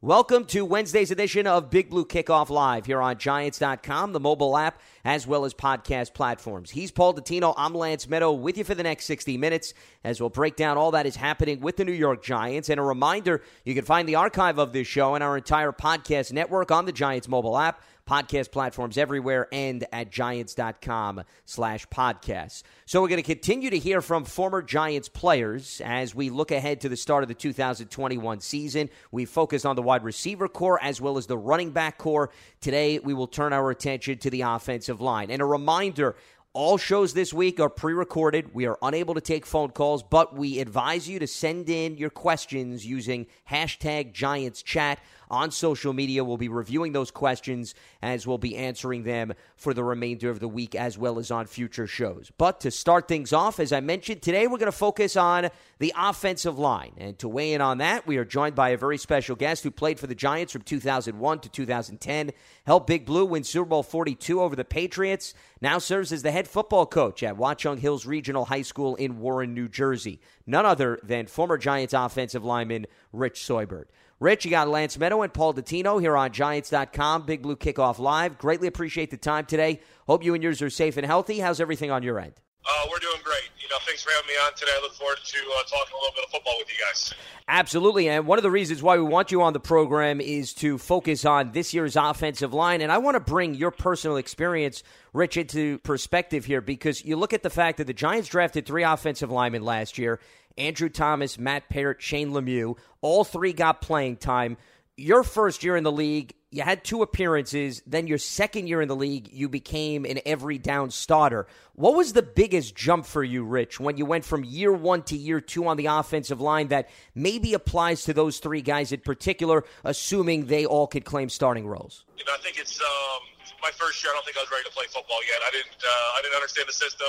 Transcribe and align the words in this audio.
Welcome 0.00 0.44
to 0.44 0.64
Wednesday's 0.64 1.10
edition 1.10 1.48
of 1.48 1.70
Big 1.70 1.90
Blue 1.90 2.04
Kickoff 2.04 2.50
Live 2.50 2.86
here 2.86 3.02
on 3.02 3.18
Giants.com, 3.18 4.12
the 4.12 4.20
mobile 4.20 4.56
app, 4.56 4.80
as 5.04 5.26
well 5.26 5.44
as 5.44 5.54
podcast 5.54 6.14
platforms. 6.14 6.70
He's 6.70 6.92
Paul 6.92 7.14
Dottino. 7.14 7.52
I'm 7.56 7.74
Lance 7.74 8.06
Medow 8.06 8.38
with 8.38 8.56
you 8.56 8.62
for 8.62 8.76
the 8.76 8.84
next 8.84 9.06
60 9.06 9.36
minutes 9.38 9.74
as 10.04 10.20
we'll 10.20 10.30
break 10.30 10.54
down 10.54 10.76
all 10.76 10.92
that 10.92 11.06
is 11.06 11.16
happening 11.16 11.58
with 11.58 11.78
the 11.78 11.84
New 11.84 11.90
York 11.90 12.22
Giants. 12.22 12.68
And 12.68 12.78
a 12.78 12.82
reminder 12.84 13.42
you 13.64 13.74
can 13.74 13.84
find 13.84 14.08
the 14.08 14.14
archive 14.14 14.58
of 14.58 14.72
this 14.72 14.86
show 14.86 15.16
and 15.16 15.24
our 15.24 15.36
entire 15.36 15.72
podcast 15.72 16.32
network 16.32 16.70
on 16.70 16.84
the 16.84 16.92
Giants 16.92 17.26
mobile 17.26 17.58
app 17.58 17.82
podcast 18.08 18.50
platforms 18.50 18.96
everywhere 18.96 19.46
and 19.52 19.86
at 19.92 20.10
giants.com 20.10 21.22
slash 21.44 21.86
podcasts. 21.88 22.62
So 22.86 23.02
we're 23.02 23.08
going 23.08 23.22
to 23.22 23.22
continue 23.22 23.70
to 23.70 23.78
hear 23.78 24.00
from 24.00 24.24
former 24.24 24.62
Giants 24.62 25.08
players 25.08 25.82
as 25.84 26.14
we 26.14 26.30
look 26.30 26.50
ahead 26.50 26.80
to 26.80 26.88
the 26.88 26.96
start 26.96 27.22
of 27.22 27.28
the 27.28 27.34
2021 27.34 28.40
season. 28.40 28.88
We 29.12 29.26
focus 29.26 29.64
on 29.64 29.76
the 29.76 29.82
wide 29.82 30.04
receiver 30.04 30.48
core 30.48 30.82
as 30.82 31.00
well 31.00 31.18
as 31.18 31.26
the 31.26 31.36
running 31.36 31.70
back 31.70 31.98
core. 31.98 32.30
Today 32.60 32.98
we 32.98 33.12
will 33.12 33.26
turn 33.26 33.52
our 33.52 33.70
attention 33.70 34.18
to 34.18 34.30
the 34.30 34.42
offensive 34.42 35.00
line. 35.00 35.30
And 35.30 35.42
a 35.42 35.44
reminder, 35.44 36.16
all 36.54 36.78
shows 36.78 37.12
this 37.14 37.32
week 37.32 37.60
are 37.60 37.68
pre 37.68 37.92
recorded. 37.92 38.54
We 38.54 38.66
are 38.66 38.78
unable 38.82 39.14
to 39.14 39.20
take 39.20 39.46
phone 39.46 39.70
calls, 39.70 40.02
but 40.02 40.34
we 40.34 40.58
advise 40.60 41.08
you 41.08 41.18
to 41.18 41.26
send 41.26 41.68
in 41.68 41.96
your 41.96 42.10
questions 42.10 42.84
using 42.86 43.26
hashtag 43.48 44.12
Giants 44.12 44.62
Chat 44.62 44.98
on 45.30 45.50
social 45.50 45.92
media. 45.92 46.24
We'll 46.24 46.36
be 46.36 46.48
reviewing 46.48 46.92
those 46.92 47.10
questions 47.10 47.74
as 48.02 48.26
we'll 48.26 48.38
be 48.38 48.56
answering 48.56 49.02
them 49.04 49.34
for 49.56 49.74
the 49.74 49.84
remainder 49.84 50.30
of 50.30 50.40
the 50.40 50.48
week 50.48 50.74
as 50.74 50.98
well 50.98 51.18
as 51.18 51.30
on 51.30 51.46
future 51.46 51.86
shows. 51.86 52.30
But 52.36 52.60
to 52.60 52.70
start 52.70 53.08
things 53.08 53.32
off, 53.32 53.60
as 53.60 53.72
I 53.72 53.80
mentioned, 53.80 54.22
today 54.22 54.46
we're 54.46 54.58
going 54.58 54.66
to 54.66 54.72
focus 54.72 55.16
on 55.16 55.50
the 55.78 55.92
offensive 55.96 56.58
line. 56.58 56.92
And 56.96 57.18
to 57.18 57.28
weigh 57.28 57.52
in 57.52 57.60
on 57.60 57.78
that, 57.78 58.06
we 58.06 58.16
are 58.16 58.24
joined 58.24 58.54
by 58.54 58.70
a 58.70 58.76
very 58.76 58.98
special 58.98 59.36
guest 59.36 59.62
who 59.62 59.70
played 59.70 59.98
for 59.98 60.06
the 60.06 60.14
Giants 60.14 60.52
from 60.52 60.62
2001 60.62 61.40
to 61.40 61.48
2010, 61.48 62.32
helped 62.66 62.86
Big 62.86 63.04
Blue 63.04 63.24
win 63.24 63.44
Super 63.44 63.68
Bowl 63.68 63.82
42 63.82 64.40
over 64.40 64.56
the 64.56 64.64
Patriots, 64.64 65.34
now 65.60 65.78
serves 65.78 66.12
as 66.12 66.22
the 66.22 66.30
head 66.30 66.48
football 66.48 66.86
coach 66.86 67.22
at 67.22 67.36
Watchung 67.36 67.78
Hills 67.78 68.06
Regional 68.06 68.46
High 68.46 68.62
School 68.62 68.94
in 68.96 69.18
Warren, 69.20 69.54
New 69.54 69.68
Jersey. 69.68 70.20
None 70.46 70.66
other 70.66 70.98
than 71.02 71.26
former 71.26 71.58
Giants 71.58 71.94
offensive 71.94 72.44
lineman 72.44 72.86
Rich 73.12 73.44
Seubert. 73.44 73.90
Rich, 74.20 74.44
you 74.44 74.50
got 74.50 74.66
Lance 74.66 74.96
Medow 74.96 75.22
and 75.22 75.32
Paul 75.32 75.54
Dottino 75.54 76.00
here 76.00 76.16
on 76.16 76.32
Giants.com, 76.32 77.22
Big 77.24 77.40
Blue 77.40 77.54
Kickoff 77.54 78.00
Live. 78.00 78.36
Greatly 78.36 78.66
appreciate 78.66 79.12
the 79.12 79.16
time 79.16 79.46
today. 79.46 79.80
Hope 80.08 80.24
you 80.24 80.34
and 80.34 80.42
yours 80.42 80.60
are 80.60 80.70
safe 80.70 80.96
and 80.96 81.06
healthy. 81.06 81.38
How's 81.38 81.60
everything 81.60 81.92
on 81.92 82.02
your 82.02 82.18
end? 82.18 82.32
Uh, 82.68 82.86
we're 82.90 82.98
doing 82.98 83.20
great. 83.22 83.48
You 83.60 83.68
know, 83.68 83.76
thanks 83.86 84.02
for 84.02 84.10
having 84.10 84.26
me 84.26 84.34
on 84.44 84.52
today. 84.54 84.72
I 84.76 84.82
look 84.82 84.94
forward 84.94 85.18
to 85.22 85.38
uh, 85.38 85.62
talking 85.62 85.94
a 85.94 86.00
little 86.00 86.14
bit 86.16 86.24
of 86.24 86.30
football 86.32 86.54
with 86.58 86.68
you 86.68 86.84
guys. 86.84 87.14
Absolutely. 87.46 88.08
And 88.08 88.26
one 88.26 88.38
of 88.38 88.42
the 88.42 88.50
reasons 88.50 88.82
why 88.82 88.96
we 88.96 89.04
want 89.04 89.30
you 89.30 89.40
on 89.42 89.52
the 89.52 89.60
program 89.60 90.20
is 90.20 90.52
to 90.54 90.78
focus 90.78 91.24
on 91.24 91.52
this 91.52 91.72
year's 91.72 91.94
offensive 91.94 92.52
line. 92.52 92.80
And 92.80 92.90
I 92.90 92.98
want 92.98 93.14
to 93.14 93.20
bring 93.20 93.54
your 93.54 93.70
personal 93.70 94.16
experience, 94.16 94.82
Rich, 95.12 95.36
into 95.36 95.78
perspective 95.78 96.44
here 96.44 96.60
because 96.60 97.04
you 97.04 97.16
look 97.16 97.32
at 97.32 97.44
the 97.44 97.50
fact 97.50 97.78
that 97.78 97.86
the 97.86 97.94
Giants 97.94 98.28
drafted 98.28 98.66
three 98.66 98.82
offensive 98.82 99.30
linemen 99.30 99.62
last 99.62 99.96
year 99.96 100.18
Andrew 100.58 100.88
Thomas, 100.88 101.38
Matt 101.38 101.68
Peart, 101.68 102.02
Shane 102.02 102.30
Lemieux. 102.32 102.76
All 103.00 103.24
three 103.24 103.52
got 103.52 103.80
playing 103.80 104.16
time. 104.16 104.56
Your 104.96 105.22
first 105.22 105.62
year 105.62 105.76
in 105.76 105.84
the 105.84 105.92
league, 105.92 106.34
you 106.50 106.62
had 106.62 106.82
two 106.82 107.02
appearances. 107.02 107.82
Then 107.86 108.06
your 108.06 108.18
second 108.18 108.66
year 108.66 108.80
in 108.80 108.88
the 108.88 108.96
league, 108.96 109.30
you 109.32 109.48
became 109.48 110.04
an 110.04 110.18
every 110.26 110.58
down 110.58 110.90
starter. 110.90 111.46
What 111.74 111.94
was 111.94 112.12
the 112.12 112.22
biggest 112.22 112.74
jump 112.74 113.06
for 113.06 113.22
you, 113.22 113.44
Rich, 113.44 113.78
when 113.78 113.96
you 113.96 114.04
went 114.04 114.24
from 114.24 114.44
year 114.44 114.72
one 114.72 115.02
to 115.04 115.16
year 115.16 115.40
two 115.40 115.68
on 115.68 115.76
the 115.76 115.86
offensive 115.86 116.40
line 116.40 116.68
that 116.68 116.88
maybe 117.14 117.54
applies 117.54 118.04
to 118.04 118.12
those 118.12 118.38
three 118.38 118.62
guys 118.62 118.90
in 118.90 119.00
particular, 119.00 119.64
assuming 119.84 120.46
they 120.46 120.66
all 120.66 120.88
could 120.88 121.04
claim 121.04 121.28
starting 121.28 121.66
roles? 121.66 122.04
You 122.16 122.24
know, 122.24 122.32
I 122.34 122.38
think 122.38 122.58
it's 122.58 122.80
um, 122.80 123.20
my 123.62 123.70
first 123.70 124.02
year. 124.02 124.10
I 124.12 124.16
don't 124.16 124.24
think 124.24 124.36
I 124.36 124.40
was 124.40 124.50
ready 124.50 124.64
to 124.64 124.70
play 124.72 124.86
football 124.88 125.20
yet. 125.28 125.38
I 125.46 125.50
didn't. 125.52 125.78
Uh, 125.78 126.16
I 126.18 126.22
didn't 126.22 126.34
understand 126.34 126.68
the 126.68 126.72
system. 126.72 127.08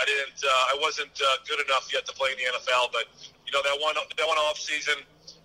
I 0.00 0.04
didn't. 0.08 0.40
Uh, 0.40 0.72
I 0.72 0.74
wasn't 0.80 1.12
uh, 1.12 1.44
good 1.44 1.60
enough 1.60 1.92
yet 1.92 2.08
to 2.08 2.12
play 2.16 2.32
in 2.32 2.38
the 2.40 2.48
NFL. 2.56 2.88
But 2.88 3.12
you 3.44 3.52
know, 3.52 3.60
that 3.60 3.76
one 3.76 3.94
that 3.94 4.26
one 4.26 4.40
off 4.48 4.56
season, 4.56 4.96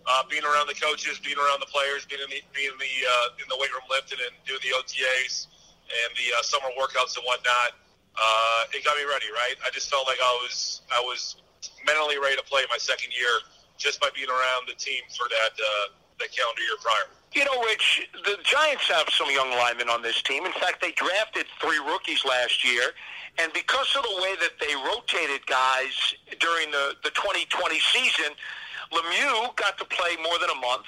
uh, 0.08 0.24
being 0.32 0.48
around 0.48 0.72
the 0.72 0.80
coaches, 0.80 1.20
being 1.20 1.38
around 1.38 1.60
the 1.60 1.68
players, 1.68 2.08
being 2.08 2.24
in 2.24 2.32
the 2.32 2.40
being 2.56 2.72
in 2.72 2.80
the 2.80 2.96
uh, 3.04 3.44
in 3.44 3.48
the 3.52 3.58
weight 3.60 3.72
room 3.76 3.84
lifting 3.92 4.24
and 4.24 4.34
doing 4.48 4.64
the 4.64 4.72
OTAs 4.80 5.52
and 5.92 6.10
the 6.16 6.28
uh, 6.34 6.42
summer 6.42 6.72
workouts 6.80 7.20
and 7.20 7.28
whatnot, 7.28 7.76
uh, 8.16 8.72
it 8.74 8.82
got 8.88 8.96
me 8.96 9.04
ready. 9.04 9.28
Right. 9.36 9.60
I 9.68 9.70
just 9.76 9.92
felt 9.92 10.08
like 10.08 10.20
I 10.24 10.34
was 10.40 10.88
I 10.88 11.04
was 11.04 11.36
mentally 11.84 12.16
ready 12.16 12.40
to 12.40 12.46
play 12.48 12.64
my 12.72 12.80
second 12.80 13.12
year 13.12 13.44
just 13.76 14.00
by 14.00 14.08
being 14.16 14.32
around 14.32 14.72
the 14.72 14.78
team 14.80 15.04
for 15.12 15.28
that 15.28 15.54
uh, 15.60 15.86
that 16.24 16.32
calendar 16.32 16.64
year 16.64 16.80
prior. 16.80 17.12
You 17.36 17.44
know, 17.44 17.62
Rich, 17.64 18.08
the 18.24 18.38
Giants 18.44 18.88
have 18.88 19.10
some 19.12 19.30
young 19.30 19.52
linemen 19.52 19.90
on 19.90 20.02
this 20.02 20.22
team. 20.22 20.46
In 20.46 20.54
fact, 20.54 20.82
they 20.82 20.94
drafted 20.94 21.46
three 21.60 21.80
rookies 21.80 22.24
last 22.24 22.64
year. 22.64 22.96
And 23.38 23.52
because 23.52 23.94
of 23.98 24.04
the 24.04 24.16
way 24.24 24.36
that 24.40 24.56
they 24.64 24.74
rotated 24.74 25.46
guys 25.46 26.16
during 26.40 26.72
the, 26.72 26.96
the 27.04 27.12
2020 27.12 27.78
season, 27.92 28.32
Lemieux 28.96 29.54
got 29.58 29.78
to 29.80 29.86
play 29.86 30.16
more 30.24 30.40
than 30.40 30.50
a 30.50 30.60
month. 30.64 30.88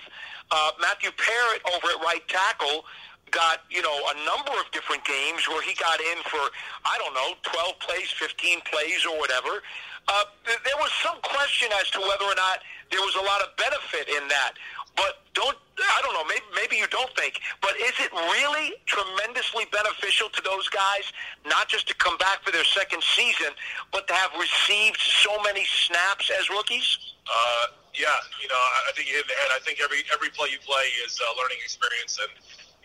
Uh, 0.50 0.72
Matthew 0.80 1.12
Peart 1.20 1.60
over 1.76 1.92
at 1.92 2.00
right 2.00 2.24
tackle 2.30 2.86
got, 3.32 3.68
you 3.70 3.82
know, 3.82 3.92
a 3.92 4.16
number 4.24 4.56
of 4.56 4.72
different 4.72 5.04
games 5.04 5.48
where 5.50 5.62
he 5.62 5.76
got 5.76 6.00
in 6.00 6.24
for, 6.24 6.40
I 6.88 6.96
don't 6.98 7.14
know, 7.14 7.36
12 7.44 7.80
plays, 7.80 8.08
15 8.16 8.62
plays 8.72 9.04
or 9.04 9.20
whatever. 9.20 9.60
Uh, 10.08 10.24
th- 10.48 10.60
there 10.64 10.80
was 10.80 10.92
some 11.04 11.20
question 11.20 11.68
as 11.82 11.92
to 11.92 12.00
whether 12.00 12.24
or 12.24 12.36
not 12.40 12.64
there 12.92 13.02
was 13.02 13.16
a 13.16 13.26
lot 13.28 13.42
of 13.44 13.52
benefit 13.58 14.08
in 14.08 14.28
that. 14.30 14.54
But 14.98 15.22
don't, 15.38 15.56
I 15.78 16.02
don't 16.02 16.18
know, 16.18 16.26
maybe, 16.26 16.44
maybe 16.58 16.76
you 16.82 16.90
don't 16.90 17.14
think, 17.14 17.38
but 17.62 17.78
is 17.78 17.94
it 18.02 18.10
really 18.12 18.74
tremendously 18.90 19.70
beneficial 19.70 20.28
to 20.34 20.42
those 20.42 20.68
guys, 20.74 21.14
not 21.46 21.70
just 21.70 21.88
to 21.88 21.96
come 22.02 22.18
back 22.18 22.42
for 22.42 22.50
their 22.50 22.66
second 22.66 23.06
season, 23.06 23.54
but 23.94 24.10
to 24.10 24.14
have 24.18 24.34
received 24.42 24.98
so 24.98 25.38
many 25.46 25.64
snaps 25.70 26.34
as 26.34 26.50
rookies? 26.50 27.14
Uh, 27.30 27.78
yeah, 27.94 28.10
you 28.42 28.50
know, 28.50 28.58
I 28.58 28.92
think 28.98 29.10
you 29.10 29.16
hit 29.22 29.30
the 29.30 29.38
head. 29.38 29.50
I 29.54 29.62
think 29.62 29.82
every 29.82 30.06
every 30.14 30.30
play 30.30 30.50
you 30.54 30.62
play 30.62 30.86
is 31.06 31.18
a 31.18 31.30
learning 31.38 31.58
experience, 31.62 32.18
and 32.22 32.30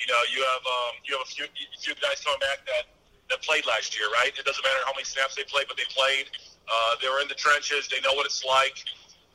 you 0.01 0.09
know, 0.09 0.21
you 0.33 0.41
have 0.41 0.65
um, 0.65 0.93
you 1.05 1.17
have 1.17 1.25
a 1.25 1.31
few, 1.31 1.45
a 1.45 1.79
few 1.81 1.97
guys 2.01 2.25
coming 2.25 2.41
back 2.41 2.65
that 2.65 2.89
that 3.29 3.41
played 3.45 3.65
last 3.65 3.97
year, 3.97 4.09
right? 4.21 4.33
It 4.33 4.45
doesn't 4.45 4.65
matter 4.65 4.81
how 4.85 4.93
many 4.93 5.05
snaps 5.05 5.37
they 5.37 5.45
played, 5.45 5.69
but 5.69 5.77
they 5.77 5.89
played. 5.89 6.33
Uh, 6.69 6.97
they 7.01 7.09
were 7.09 7.21
in 7.21 7.29
the 7.29 7.37
trenches. 7.37 7.89
They 7.89 8.01
know 8.01 8.17
what 8.17 8.25
it's 8.25 8.45
like. 8.45 8.77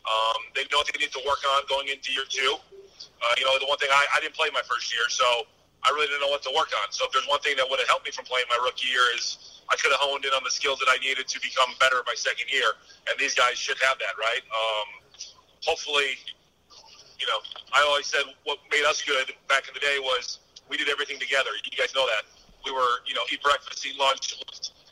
Um, 0.07 0.49
they 0.55 0.65
know 0.71 0.81
what 0.81 0.89
they 0.89 0.97
need 0.97 1.13
to 1.13 1.23
work 1.27 1.45
on 1.45 1.65
going 1.69 1.89
into 1.89 2.13
year 2.13 2.25
two. 2.29 2.57
Uh, 3.21 3.33
you 3.37 3.45
know, 3.45 3.53
the 3.59 3.67
one 3.67 3.77
thing 3.77 3.89
I, 3.91 4.05
I 4.15 4.21
didn't 4.21 4.35
play 4.35 4.49
my 4.53 4.63
first 4.65 4.93
year, 4.93 5.05
so 5.09 5.25
I 5.83 5.89
really 5.93 6.07
didn't 6.07 6.21
know 6.21 6.33
what 6.33 6.43
to 6.43 6.53
work 6.53 6.69
on. 6.83 6.91
So 6.91 7.05
if 7.05 7.11
there's 7.13 7.27
one 7.27 7.39
thing 7.41 7.55
that 7.57 7.67
would 7.69 7.79
have 7.79 7.87
helped 7.87 8.05
me 8.05 8.11
from 8.11 8.25
playing 8.25 8.45
my 8.49 8.59
rookie 8.61 8.89
year 8.89 9.05
is 9.15 9.61
I 9.69 9.75
could 9.75 9.91
have 9.91 10.01
honed 10.01 10.25
in 10.25 10.31
on 10.31 10.43
the 10.43 10.53
skills 10.53 10.79
that 10.79 10.89
I 10.89 10.97
needed 10.99 11.27
to 11.27 11.37
become 11.39 11.73
better 11.79 12.01
my 12.05 12.15
second 12.15 12.49
year, 12.49 12.77
and 13.09 13.15
these 13.19 13.35
guys 13.35 13.59
should 13.59 13.77
have 13.83 13.99
that, 13.99 14.15
right? 14.17 14.43
Um, 14.49 14.87
hopefully, 15.63 16.17
you 17.19 17.27
know, 17.27 17.39
I 17.73 17.83
always 17.87 18.07
said 18.07 18.23
what 18.45 18.59
made 18.71 18.85
us 18.85 19.01
good 19.03 19.33
back 19.49 19.67
in 19.67 19.73
the 19.73 19.83
day 19.83 19.97
was 19.99 20.39
we 20.69 20.77
did 20.77 20.89
everything 20.89 21.19
together. 21.19 21.51
You 21.65 21.77
guys 21.77 21.93
know 21.95 22.05
that. 22.05 22.25
We 22.65 22.71
were, 22.71 23.03
you 23.05 23.15
know, 23.15 23.23
eat 23.31 23.41
breakfast, 23.41 23.85
eat 23.85 23.97
lunch, 23.97 24.39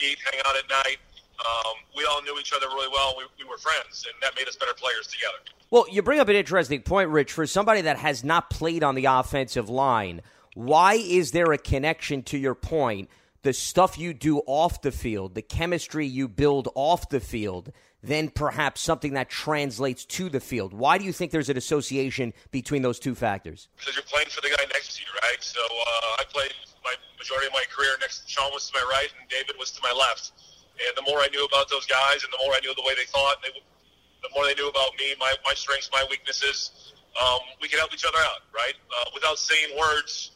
eat, 0.01 0.17
hang 0.31 0.41
out 0.45 0.55
at 0.55 0.67
night. 0.69 0.99
Um, 1.39 1.75
we 1.95 2.05
all 2.05 2.21
knew 2.23 2.37
each 2.39 2.53
other 2.53 2.67
really 2.67 2.89
well. 2.91 3.15
We, 3.17 3.23
we 3.43 3.49
were 3.49 3.57
friends, 3.57 4.05
and 4.05 4.15
that 4.21 4.35
made 4.35 4.47
us 4.47 4.55
better 4.55 4.73
players 4.73 5.07
together. 5.07 5.37
Well, 5.69 5.85
you 5.91 6.01
bring 6.01 6.19
up 6.19 6.29
an 6.29 6.35
interesting 6.35 6.81
point, 6.81 7.09
Rich. 7.09 7.31
For 7.33 7.45
somebody 7.45 7.81
that 7.81 7.97
has 7.97 8.23
not 8.23 8.49
played 8.49 8.83
on 8.83 8.95
the 8.95 9.05
offensive 9.05 9.69
line, 9.69 10.21
why 10.53 10.93
is 10.95 11.31
there 11.31 11.51
a 11.51 11.57
connection 11.57 12.23
to 12.23 12.37
your 12.37 12.55
point? 12.55 13.09
The 13.41 13.53
stuff 13.53 13.97
you 13.97 14.13
do 14.13 14.39
off 14.47 14.81
the 14.81 14.91
field, 14.91 15.35
the 15.35 15.41
chemistry 15.41 16.07
you 16.07 16.27
build 16.27 16.69
off 16.73 17.09
the 17.09 17.19
field, 17.19 17.71
then 18.01 18.29
perhaps 18.29 18.81
something 18.81 19.13
that 19.13 19.29
translates 19.29 20.05
to 20.05 20.29
the 20.29 20.39
field. 20.39 20.73
Why 20.73 20.97
do 20.97 21.05
you 21.05 21.11
think 21.11 21.31
there's 21.31 21.49
an 21.49 21.57
association 21.57 22.33
between 22.51 22.81
those 22.81 22.99
two 22.99 23.15
factors? 23.15 23.67
because 23.77 23.95
you're 23.95 24.03
playing 24.03 24.29
for 24.29 24.41
the 24.41 24.49
guy 24.49 24.63
next 24.73 24.95
to 24.95 25.01
you, 25.01 25.07
right? 25.23 25.41
So 25.41 25.59
uh, 25.61 26.21
I 26.21 26.23
played 26.31 26.53
my 26.83 26.93
majority 27.17 27.47
of 27.47 27.53
my 27.53 27.63
career 27.75 27.91
next. 27.99 28.25
To 28.25 28.29
Shaun 28.29 28.51
was 28.53 28.69
to 28.69 28.79
my 28.79 28.85
right, 28.89 29.09
and 29.19 29.29
David 29.29 29.55
was 29.59 29.71
to 29.71 29.81
my 29.83 29.91
left. 29.91 30.31
And 30.75 30.91
the 30.95 31.05
more 31.07 31.19
I 31.19 31.27
knew 31.31 31.45
about 31.45 31.69
those 31.69 31.85
guys, 31.85 32.23
and 32.23 32.31
the 32.33 32.41
more 32.43 32.53
I 32.53 32.59
knew 32.59 32.73
the 32.75 32.83
way 32.83 32.93
they 32.95 33.07
thought, 33.07 33.39
they, 33.41 33.51
the 33.55 34.31
more 34.35 34.43
they 34.45 34.55
knew 34.55 34.67
about 34.67 34.91
me, 34.99 35.15
my 35.19 35.33
my 35.45 35.53
strengths, 35.53 35.89
my 35.91 36.05
weaknesses, 36.09 36.93
um, 37.15 37.39
we 37.61 37.67
could 37.67 37.79
help 37.79 37.93
each 37.93 38.05
other 38.05 38.19
out, 38.19 38.43
right? 38.51 38.75
Uh, 38.91 39.09
without 39.13 39.39
saying 39.39 39.71
words, 39.79 40.31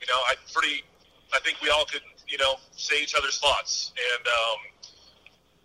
you 0.00 0.06
know, 0.06 0.20
I 0.28 0.34
pretty. 0.52 0.84
I 1.32 1.40
think 1.40 1.62
we 1.62 1.70
all 1.70 1.86
could 1.86 2.04
you 2.32 2.38
know, 2.40 2.56
say 2.72 2.96
each 3.04 3.14
other's 3.14 3.38
thoughts. 3.38 3.92
And 3.92 4.24
um, 4.24 4.58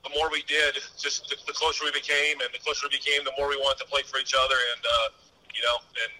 the 0.03 0.11
more 0.19 0.29
we 0.29 0.43
did, 0.43 0.75
just 0.99 1.31
the, 1.31 1.39
the 1.47 1.55
closer 1.55 1.87
we 1.87 1.95
became, 1.95 2.43
and 2.43 2.51
the 2.51 2.59
closer 2.59 2.91
we 2.91 2.99
became, 2.99 3.23
the 3.23 3.31
more 3.39 3.47
we 3.47 3.55
wanted 3.55 3.79
to 3.79 3.87
play 3.87 4.03
for 4.03 4.19
each 4.19 4.35
other, 4.35 4.59
and 4.75 4.83
uh, 4.83 5.07
you 5.55 5.63
know, 5.63 5.79
and 6.03 6.11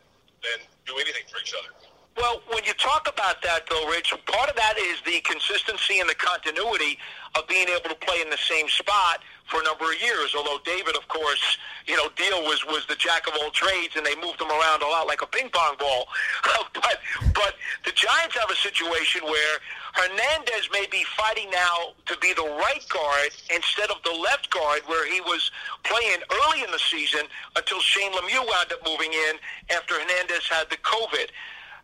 and 0.56 0.60
do 0.88 0.96
anything 0.96 1.28
for 1.28 1.44
each 1.44 1.52
other. 1.52 1.76
Well, 2.18 2.42
when 2.50 2.64
you 2.66 2.74
talk 2.74 3.08
about 3.08 3.44
that, 3.44 3.70
though, 3.70 3.88
Rich, 3.88 4.12
part 4.26 4.50
of 4.50 4.56
that 4.56 4.74
is 4.76 4.98
the 5.06 5.22
consistency 5.22 6.00
and 6.00 6.10
the 6.10 6.16
continuity 6.16 6.98
of 7.36 7.48
being 7.48 7.70
able 7.70 7.94
to 7.94 7.96
play 8.02 8.22
in 8.22 8.30
the 8.32 8.42
same 8.42 8.68
spot 8.70 9.22
for 9.46 9.62
a 9.62 9.64
number 9.64 9.86
of 9.86 10.02
years. 10.02 10.34
Although 10.36 10.58
David, 10.66 10.98
of 10.98 11.08
course, 11.10 11.60
you 11.86 11.96
know, 11.96 12.10
Diehl 12.18 12.42
was 12.42 12.66
was 12.66 12.88
the 12.90 12.96
jack 12.96 13.28
of 13.28 13.34
all 13.38 13.52
trades, 13.52 13.96
and 13.96 14.04
they 14.04 14.16
moved 14.16 14.42
him 14.42 14.50
around 14.50 14.82
a 14.82 14.88
lot 14.90 15.06
like 15.06 15.22
a 15.22 15.28
ping 15.28 15.50
pong 15.54 15.78
ball. 15.78 16.08
but 16.74 16.98
but 17.36 17.54
the 17.86 17.92
Giants 17.94 18.36
have 18.36 18.50
a 18.50 18.58
situation 18.66 19.22
where 19.22 19.62
Hernandez 19.94 20.74
may 20.74 20.88
be 20.90 21.06
fighting 21.16 21.52
now 21.52 21.94
to 22.08 22.18
be 22.18 22.34
the 22.34 22.50
right 22.66 22.86
guard 22.90 23.30
instead 23.54 23.92
of 23.92 24.02
the 24.02 24.18
left 24.18 24.50
guard, 24.50 24.82
where 24.88 25.06
he 25.06 25.22
was 25.22 25.52
playing 25.84 26.26
early 26.34 26.64
in 26.64 26.72
the 26.72 26.82
season 26.82 27.30
until 27.56 27.80
Shane 27.80 28.12
Lemieux 28.14 28.42
wound 28.42 28.74
up 28.74 28.82
moving 28.84 29.14
in 29.14 29.38
after 29.70 29.94
Hernandez 29.94 30.50
had 30.50 30.68
the 30.72 30.78
COVID. 30.78 31.30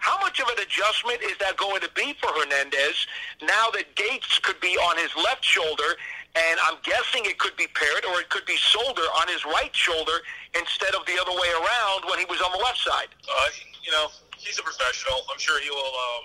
How 0.04 0.20
much 0.20 0.44
of 0.44 0.52
an 0.52 0.60
adjustment 0.60 1.24
is 1.24 1.40
that 1.40 1.56
going 1.56 1.80
to 1.80 1.88
be 1.96 2.12
for 2.20 2.28
Hernandez 2.36 3.08
now 3.40 3.72
that 3.72 3.88
Gates 3.96 4.36
could 4.44 4.60
be 4.60 4.76
on 4.76 5.00
his 5.00 5.08
left 5.16 5.48
shoulder, 5.48 5.96
and 6.36 6.60
I'm 6.68 6.76
guessing 6.84 7.24
it 7.24 7.40
could 7.40 7.56
be 7.56 7.72
Peart 7.72 8.04
or 8.12 8.20
it 8.20 8.28
could 8.28 8.44
be 8.44 8.60
Solder 8.60 9.08
on 9.16 9.32
his 9.32 9.48
right 9.48 9.72
shoulder 9.72 10.20
instead 10.60 10.92
of 10.92 11.08
the 11.08 11.16
other 11.16 11.32
way 11.32 11.48
around 11.56 12.04
when 12.12 12.20
he 12.20 12.28
was 12.28 12.44
on 12.44 12.52
the 12.52 12.60
left 12.60 12.84
side? 12.84 13.16
Uh, 13.24 13.48
you 13.80 13.96
know, 13.96 14.12
he's 14.36 14.60
a 14.60 14.66
professional. 14.68 15.24
I'm 15.32 15.40
sure 15.40 15.56
he 15.64 15.72
will. 15.72 15.96
Um, 15.96 16.24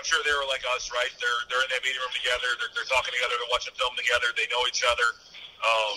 I'm 0.00 0.06
sure 0.08 0.24
they 0.24 0.32
were 0.32 0.48
like 0.48 0.64
us, 0.72 0.88
right? 0.88 1.12
They're 1.20 1.40
they're 1.52 1.60
in 1.60 1.68
that 1.68 1.84
meeting 1.84 2.00
room 2.00 2.16
together. 2.16 2.48
They're, 2.64 2.72
they're 2.80 2.88
talking 2.88 3.12
together. 3.12 3.36
They're 3.44 3.52
watching 3.52 3.76
film 3.76 3.92
together. 3.92 4.32
They 4.40 4.48
know 4.48 4.64
each 4.64 4.80
other. 4.88 5.08
Um, 5.60 5.94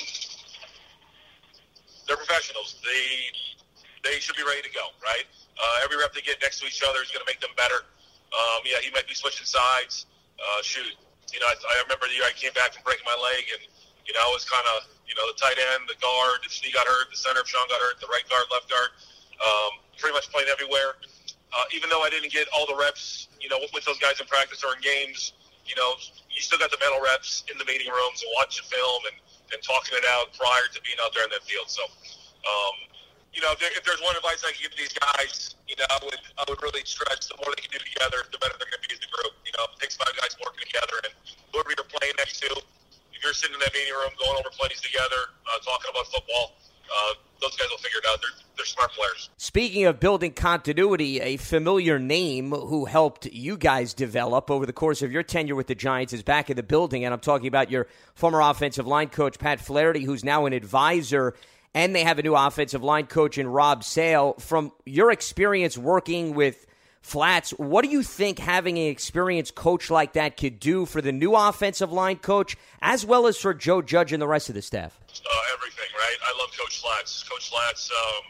they're 2.12 2.20
professionals. 2.20 2.76
They 2.84 3.32
they 4.04 4.20
should 4.20 4.36
be 4.36 4.44
ready 4.44 4.68
to 4.68 4.74
go, 4.76 4.92
right? 5.00 5.24
Uh, 5.58 5.84
every 5.84 5.98
rep 5.98 6.14
they 6.14 6.22
get 6.22 6.38
next 6.42 6.62
to 6.62 6.70
each 6.70 6.86
other 6.86 7.02
is 7.02 7.10
going 7.10 7.26
to 7.26 7.30
make 7.30 7.42
them 7.42 7.54
better. 7.58 7.82
Um, 8.30 8.62
yeah, 8.64 8.78
he 8.82 8.94
might 8.94 9.10
be 9.10 9.18
switching 9.18 9.50
sides. 9.50 10.06
Uh, 10.38 10.62
shoot, 10.62 10.94
you 11.34 11.40
know, 11.42 11.50
I, 11.50 11.56
I 11.58 11.74
remember 11.84 12.06
the 12.06 12.14
year 12.14 12.30
I 12.30 12.36
came 12.38 12.54
back 12.54 12.78
from 12.78 12.86
breaking 12.86 13.08
my 13.10 13.18
leg, 13.18 13.44
and 13.58 13.64
you 14.08 14.16
know, 14.16 14.24
I 14.24 14.32
was 14.32 14.48
kind 14.48 14.64
of, 14.78 14.88
you 15.04 15.16
know, 15.20 15.28
the 15.28 15.36
tight 15.36 15.60
end, 15.76 15.84
the 15.92 16.00
guard, 16.00 16.40
if 16.48 16.56
Snee 16.56 16.72
got 16.72 16.88
hurt, 16.88 17.12
the 17.12 17.20
center, 17.20 17.44
if 17.44 17.48
Shaun 17.52 17.68
got 17.68 17.84
hurt, 17.84 18.00
the 18.00 18.08
right 18.08 18.24
guard, 18.32 18.48
left 18.48 18.72
guard, 18.72 18.96
um, 19.44 19.84
pretty 20.00 20.16
much 20.16 20.32
playing 20.32 20.48
everywhere. 20.48 20.96
Uh, 21.52 21.76
even 21.76 21.92
though 21.92 22.04
I 22.04 22.10
didn't 22.12 22.32
get 22.32 22.48
all 22.56 22.64
the 22.68 22.76
reps, 22.76 23.28
you 23.40 23.52
know, 23.52 23.60
with, 23.72 23.84
those 23.84 24.00
guys 24.00 24.20
in 24.20 24.28
practice 24.28 24.64
or 24.64 24.76
in 24.76 24.82
games, 24.84 25.36
you 25.68 25.76
know, 25.76 26.00
you 26.32 26.40
still 26.40 26.60
got 26.60 26.72
the 26.72 26.80
mental 26.80 27.04
reps 27.04 27.44
in 27.52 27.60
the 27.60 27.68
meeting 27.68 27.92
rooms 27.92 28.24
and 28.24 28.32
watching 28.36 28.64
film 28.68 29.04
and, 29.12 29.18
and 29.52 29.60
talking 29.64 29.96
it 30.00 30.08
out 30.08 30.32
prior 30.36 30.68
to 30.72 30.80
being 30.84 31.00
out 31.04 31.12
there 31.12 31.28
in 31.28 31.32
that 31.36 31.44
field. 31.44 31.68
So, 31.68 31.84
um, 31.84 32.76
you 33.38 33.46
know, 33.46 33.54
if, 33.54 33.62
there, 33.62 33.70
if 33.78 33.86
there's 33.86 34.02
one 34.02 34.18
advice 34.18 34.42
I 34.42 34.50
could 34.50 34.66
give 34.66 34.74
these 34.74 34.98
guys, 34.98 35.54
you 35.70 35.78
know, 35.78 35.86
I 35.94 36.02
would 36.02 36.18
I 36.42 36.44
would 36.50 36.58
really 36.58 36.82
stress 36.90 37.30
the 37.30 37.38
more 37.38 37.54
they 37.54 37.62
can 37.62 37.70
do 37.70 37.78
together, 37.78 38.26
the 38.34 38.42
better 38.42 38.58
they're 38.58 38.66
going 38.66 38.82
to 38.82 38.90
be 38.90 38.98
as 38.98 39.02
a 39.06 39.12
group. 39.14 39.38
You 39.46 39.54
know, 39.54 39.70
it 39.70 39.78
takes 39.78 39.94
five 39.94 40.10
guys 40.18 40.34
working 40.42 40.66
together, 40.66 40.98
and 41.06 41.14
whoever 41.54 41.70
you're 41.70 41.86
playing 41.86 42.18
next 42.18 42.42
to, 42.42 42.50
if 42.50 43.22
you're 43.22 43.38
sitting 43.38 43.54
in 43.54 43.62
that 43.62 43.70
meeting 43.78 43.94
room 43.94 44.10
going 44.18 44.42
over 44.42 44.50
plays 44.58 44.82
together, 44.82 45.38
uh, 45.46 45.62
talking 45.62 45.94
about 45.94 46.10
football, 46.10 46.58
uh, 46.90 47.14
those 47.38 47.54
guys 47.62 47.70
will 47.70 47.78
figure 47.78 48.02
it 48.02 48.10
out. 48.10 48.18
They're 48.26 48.42
they're 48.58 48.66
smart 48.66 48.90
players. 48.98 49.30
Speaking 49.38 49.86
of 49.86 50.00
building 50.00 50.34
continuity, 50.34 51.22
a 51.22 51.38
familiar 51.38 52.00
name 52.00 52.50
who 52.50 52.86
helped 52.86 53.30
you 53.30 53.54
guys 53.54 53.94
develop 53.94 54.50
over 54.50 54.66
the 54.66 54.74
course 54.74 55.06
of 55.06 55.12
your 55.12 55.22
tenure 55.22 55.54
with 55.54 55.68
the 55.68 55.78
Giants 55.78 56.10
is 56.10 56.24
back 56.24 56.50
in 56.50 56.58
the 56.58 56.66
building, 56.66 57.06
and 57.06 57.14
I'm 57.14 57.20
talking 57.20 57.48
about 57.48 57.70
your 57.70 57.86
former 58.16 58.42
offensive 58.42 58.88
line 58.88 59.10
coach 59.10 59.38
Pat 59.38 59.62
Flaherty, 59.62 60.06
who's 60.06 60.26
now 60.26 60.48
an 60.48 60.54
advisor 60.54 61.36
and 61.74 61.96
they 61.96 62.04
have 62.04 62.20
a 62.20 62.24
new 62.24 62.36
offensive 62.36 62.84
line 62.84 63.06
coach 63.06 63.38
in 63.38 63.48
Rob 63.48 63.84
Sale. 63.84 64.34
From 64.40 64.72
your 64.86 65.12
experience 65.12 65.78
working 65.78 66.34
with 66.34 66.66
Flats, 67.02 67.52
what 67.52 67.86
do 67.86 67.90
you 67.90 68.04
think 68.04 68.40
having 68.40 68.78
an 68.78 68.88
experienced 68.92 69.56
coach 69.56 69.90
like 69.90 70.14
that 70.14 70.36
could 70.36 70.60
do 70.60 70.86
for 70.86 71.00
the 71.00 71.12
new 71.12 71.36
offensive 71.36 71.92
line 71.92 72.18
coach, 72.18 72.58
as 72.82 73.06
well 73.06 73.28
as 73.28 73.38
for 73.38 73.54
Joe 73.54 73.82
Judge 73.82 74.12
and 74.12 74.22
the 74.22 74.28
rest 74.28 74.50
of 74.50 74.56
the 74.56 74.62
staff? 74.62 75.00
Uh, 75.08 75.56
everything, 75.56 75.88
right? 75.96 76.20
I 76.28 76.36
love 76.36 76.52
Coach 76.52 76.84
Flats. 76.84 77.24
Coach 77.24 77.48
Flats, 77.48 77.88
um, 77.88 78.28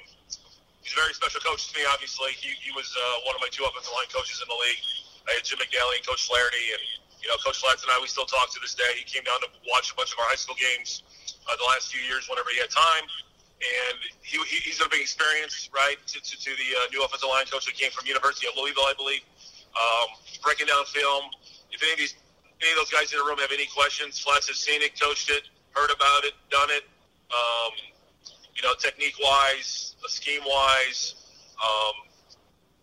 he's 0.84 0.94
a 0.94 1.00
very 1.02 1.14
special 1.14 1.42
coach 1.42 1.72
to 1.72 1.80
me, 1.80 1.86
obviously. 1.90 2.38
He, 2.38 2.54
he 2.62 2.70
was 2.78 2.86
uh, 2.94 3.26
one 3.26 3.34
of 3.34 3.42
my 3.42 3.50
two 3.50 3.66
offensive 3.66 3.94
line 3.98 4.12
coaches 4.14 4.44
in 4.44 4.48
the 4.52 4.60
league. 4.62 4.84
I 5.26 5.42
had 5.42 5.44
Jim 5.44 5.58
McNally 5.58 5.98
and 5.98 6.06
Coach 6.06 6.30
Flaherty, 6.30 6.78
and 6.78 6.84
you 7.18 7.34
know, 7.34 7.38
Coach 7.42 7.58
Flats 7.58 7.82
and 7.82 7.90
I, 7.90 7.98
we 7.98 8.06
still 8.06 8.30
talk 8.30 8.54
to 8.54 8.60
this 8.62 8.78
day. 8.78 8.94
He 8.94 9.10
came 9.10 9.26
down 9.26 9.42
to 9.42 9.50
watch 9.66 9.90
a 9.90 9.96
bunch 9.98 10.14
of 10.14 10.22
our 10.22 10.30
high 10.30 10.40
school 10.40 10.56
games 10.56 11.02
uh, 11.50 11.58
the 11.58 11.68
last 11.74 11.90
few 11.90 12.04
years 12.06 12.30
whenever 12.30 12.54
he 12.54 12.62
had 12.62 12.70
time 12.70 13.10
and 13.58 13.98
he, 14.22 14.38
he's 14.62 14.78
a 14.82 14.90
big 14.90 15.02
experience, 15.02 15.70
right, 15.74 15.98
to, 16.06 16.22
to, 16.22 16.34
to 16.38 16.52
the 16.54 16.70
uh, 16.78 16.94
new 16.94 17.02
offensive 17.02 17.30
line 17.30 17.46
coach 17.50 17.66
that 17.66 17.74
came 17.74 17.90
from 17.90 18.06
University 18.06 18.46
of 18.46 18.54
Louisville, 18.54 18.86
I 18.86 18.94
believe. 18.94 19.26
Um, 19.74 20.14
breaking 20.46 20.70
down 20.70 20.86
film. 20.86 21.34
If 21.74 21.82
any 21.82 21.94
of 21.94 21.98
these, 21.98 22.16
any 22.62 22.70
of 22.74 22.78
those 22.78 22.94
guys 22.94 23.10
in 23.14 23.18
the 23.18 23.26
room 23.26 23.42
have 23.42 23.54
any 23.54 23.66
questions, 23.74 24.22
Flats 24.22 24.48
has 24.50 24.62
seen 24.62 24.82
it, 24.82 24.94
coached 25.00 25.30
it, 25.34 25.50
heard 25.74 25.90
about 25.90 26.22
it, 26.26 26.38
done 26.54 26.70
it. 26.70 26.86
Um, 27.34 27.74
you 28.54 28.62
know, 28.62 28.74
technique 28.78 29.18
wise, 29.22 29.98
scheme 30.06 30.42
wise. 30.46 31.18
Um, 31.58 32.06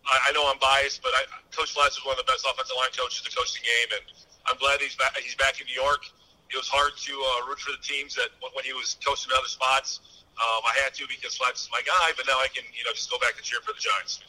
I, 0.07 0.29
I 0.29 0.29
know 0.35 0.47
I'm 0.47 0.59
biased, 0.59 1.03
but 1.03 1.11
I, 1.15 1.23
Coach 1.55 1.71
Flats 1.71 1.95
is 1.99 2.03
one 2.03 2.19
of 2.19 2.21
the 2.23 2.27
best 2.27 2.43
offensive 2.43 2.75
line 2.75 2.91
coaches 2.95 3.23
to 3.23 3.31
coach 3.31 3.55
the 3.55 3.63
game, 3.63 3.89
and 3.99 4.03
I'm 4.47 4.59
glad 4.59 4.79
he's 4.79 4.95
back. 4.95 5.15
He's 5.19 5.35
back 5.35 5.59
in 5.59 5.67
New 5.67 5.75
York. 5.75 6.03
It 6.51 6.55
was 6.55 6.67
hard 6.67 6.93
to 6.95 7.13
uh, 7.15 7.49
root 7.49 7.59
for 7.59 7.71
the 7.71 7.81
teams 7.81 8.15
that 8.15 8.29
when 8.39 8.63
he 8.63 8.71
was 8.71 8.95
coaching 9.03 9.31
other 9.35 9.49
spots 9.49 10.24
um, 10.35 10.61
I 10.67 10.75
had 10.83 10.93
to 10.95 11.07
because 11.07 11.37
Flats 11.37 11.63
is 11.63 11.69
my 11.71 11.81
guy, 11.85 12.11
but 12.17 12.27
now 12.27 12.39
I 12.39 12.47
can, 12.51 12.63
you 12.75 12.83
know, 12.83 12.91
just 12.91 13.09
go 13.09 13.17
back 13.19 13.35
and 13.37 13.43
cheer 13.43 13.59
for 13.63 13.71
the 13.71 13.79
Giants. 13.79 14.19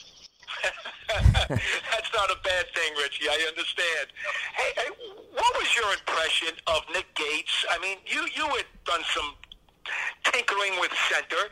That's 1.90 2.12
not 2.14 2.30
a 2.30 2.38
bad 2.42 2.66
thing, 2.74 2.94
Richie. 2.96 3.28
I 3.28 3.42
understand. 3.50 4.14
Hey, 4.54 4.70
hey, 4.78 4.90
what 5.34 5.52
was 5.58 5.68
your 5.74 5.90
impression 5.92 6.54
of 6.66 6.86
Nick 6.94 7.10
Gates? 7.14 7.66
I 7.70 7.78
mean, 7.78 7.98
you 8.06 8.22
you 8.34 8.46
had 8.54 8.66
done 8.84 9.02
some 9.10 9.34
tinkering 10.24 10.78
with 10.80 10.92
center. 11.10 11.50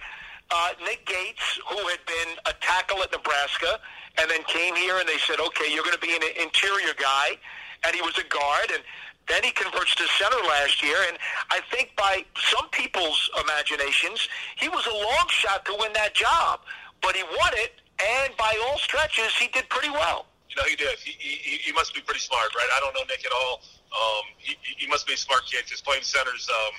Uh, 0.51 0.71
Nick 0.85 1.07
Gates, 1.07 1.59
who 1.67 1.79
had 1.89 1.99
been 2.07 2.39
a 2.47 2.53
tackle 2.61 3.03
at 3.03 3.11
Nebraska, 3.11 3.81
and 4.19 4.31
then 4.31 4.43
came 4.45 4.77
here 4.77 4.99
and 4.99 5.09
they 5.09 5.19
said, 5.19 5.41
okay, 5.41 5.73
you're 5.73 5.83
going 5.83 5.97
to 5.97 6.05
be 6.05 6.15
an 6.15 6.23
interior 6.41 6.95
guy, 6.95 7.39
and 7.83 7.95
he 7.95 8.03
was 8.03 8.17
a 8.19 8.27
guard, 8.29 8.71
and 8.71 8.83
then 9.29 9.43
he 9.43 9.53
converts 9.53 9.95
to 9.97 10.05
center 10.21 10.37
last 10.49 10.83
year, 10.83 10.97
and 11.09 11.17
I 11.51 11.61
think 11.73 11.97
by 11.97 12.25
some 12.37 12.69
people's 12.71 13.31
imaginations, 13.41 14.29
he 14.57 14.69
was 14.69 14.85
a 14.87 14.93
long 14.93 15.27
shot 15.29 15.65
to 15.67 15.77
win 15.81 15.93
that 15.95 16.15
job. 16.15 16.61
But 17.01 17.17
he 17.17 17.23
won 17.23 17.53
it, 17.55 17.81
and 18.01 18.37
by 18.37 18.53
all 18.69 18.79
stretches, 18.79 19.33
he 19.37 19.49
did 19.49 19.69
pretty 19.69 19.91
well. 19.91 20.27
You 20.49 20.57
know, 20.57 20.69
he 20.69 20.77
did. 20.77 20.99
He, 21.01 21.13
he, 21.19 21.57
he 21.59 21.73
must 21.73 21.95
be 21.95 22.01
pretty 22.01 22.21
smart, 22.21 22.55
right? 22.55 22.69
I 22.77 22.81
don't 22.81 22.95
know 22.95 23.05
Nick 23.09 23.25
at 23.25 23.33
all. 23.33 23.61
Um, 23.91 24.25
he, 24.39 24.57
he 24.61 24.87
must 24.87 25.07
be 25.07 25.15
a 25.15 25.17
smart 25.17 25.43
kid 25.49 25.65
because 25.65 25.81
playing 25.81 26.05
centers, 26.05 26.49
um, 26.49 26.75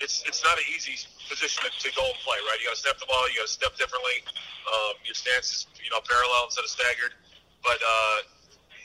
it's 0.00 0.22
it's 0.26 0.44
not 0.44 0.56
an 0.56 0.64
easy 0.68 0.96
position 1.28 1.64
to, 1.64 1.70
to 1.70 1.88
go 1.96 2.04
and 2.04 2.18
play, 2.24 2.36
right? 2.48 2.58
You 2.60 2.68
got 2.68 2.76
to 2.76 2.82
step 2.82 2.98
the 3.00 3.06
ball, 3.08 3.28
you 3.30 3.40
got 3.40 3.48
to 3.48 3.52
step 3.52 3.72
differently. 3.76 4.20
Um, 4.68 4.94
your 5.04 5.14
stance 5.14 5.48
is 5.50 5.60
you 5.80 5.90
know 5.90 6.00
parallel 6.04 6.52
instead 6.52 6.64
of 6.64 6.70
staggered, 6.70 7.16
but. 7.64 7.80
Uh, 7.80 8.39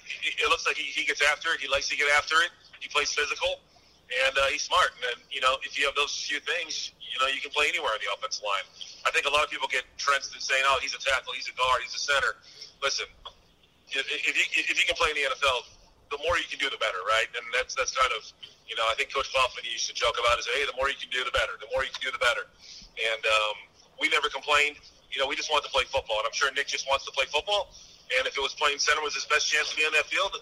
it 0.06 0.48
looks 0.50 0.66
like 0.66 0.78
he, 0.78 0.88
he 0.90 1.06
gets 1.06 1.22
after 1.26 1.54
it. 1.54 1.60
He 1.60 1.68
likes 1.68 1.90
to 1.90 1.98
get 1.98 2.08
after 2.18 2.36
it. 2.46 2.52
He 2.80 2.88
plays 2.88 3.12
physical, 3.14 3.60
and 4.10 4.34
uh, 4.38 4.50
he's 4.54 4.64
smart. 4.64 4.94
And 5.12 5.18
you 5.32 5.42
know, 5.42 5.58
if 5.66 5.78
you 5.78 5.86
have 5.86 5.96
those 5.96 6.14
few 6.14 6.40
things, 6.40 6.94
you 7.02 7.18
know, 7.18 7.28
you 7.32 7.42
can 7.42 7.52
play 7.52 7.70
anywhere 7.70 7.94
on 7.94 8.02
the 8.02 8.10
offensive 8.14 8.44
line. 8.44 8.66
I 9.06 9.12
think 9.12 9.26
a 9.26 9.34
lot 9.34 9.46
of 9.46 9.50
people 9.50 9.68
get 9.68 9.86
trenched 9.98 10.34
in 10.34 10.42
saying, 10.42 10.64
"Oh, 10.66 10.78
he's 10.82 10.94
a 10.94 11.02
tackle, 11.02 11.34
he's 11.34 11.50
a 11.50 11.56
guard, 11.58 11.82
he's 11.82 11.96
a 11.96 12.04
center." 12.04 12.38
Listen, 12.84 13.08
if, 13.92 14.06
if 14.10 14.34
you 14.36 14.46
if 14.66 14.76
you 14.78 14.86
can 14.86 14.98
play 14.98 15.10
in 15.14 15.18
the 15.18 15.26
NFL, 15.30 15.70
the 16.12 16.20
more 16.22 16.38
you 16.38 16.48
can 16.50 16.62
do, 16.62 16.70
the 16.70 16.82
better, 16.82 17.02
right? 17.06 17.30
And 17.34 17.46
that's 17.54 17.74
that's 17.74 17.94
kind 17.94 18.12
of, 18.14 18.26
you 18.70 18.76
know, 18.78 18.86
I 18.90 18.96
think 18.98 19.14
Coach 19.14 19.30
Kaufman 19.34 19.66
used 19.66 19.90
to 19.90 19.96
joke 19.96 20.18
about 20.18 20.38
is, 20.38 20.48
hey, 20.50 20.66
the 20.66 20.76
more 20.78 20.90
you 20.90 21.00
can 21.00 21.10
do, 21.10 21.26
the 21.26 21.34
better. 21.34 21.58
The 21.58 21.70
more 21.74 21.86
you 21.86 21.92
can 21.92 22.02
do, 22.02 22.12
the 22.14 22.22
better. 22.22 22.46
And 22.96 23.22
um, 23.26 23.56
we 24.00 24.10
never 24.10 24.30
complained. 24.30 24.78
You 25.12 25.24
know, 25.24 25.28
we 25.28 25.36
just 25.36 25.48
wanted 25.48 25.72
to 25.72 25.74
play 25.74 25.88
football, 25.88 26.20
and 26.20 26.28
I'm 26.28 26.36
sure 26.36 26.52
Nick 26.52 26.68
just 26.68 26.88
wants 26.90 27.08
to 27.08 27.14
play 27.16 27.26
football. 27.30 27.72
And 28.18 28.28
if 28.28 28.38
it 28.38 28.42
was 28.42 28.54
playing 28.54 28.80
center 28.80 29.02
was 29.02 29.16
his 29.16 29.26
best 29.26 29.50
chance 29.50 29.70
to 29.70 29.76
be 29.76 29.84
on 29.84 29.94
that 29.94 30.06
field, 30.06 30.38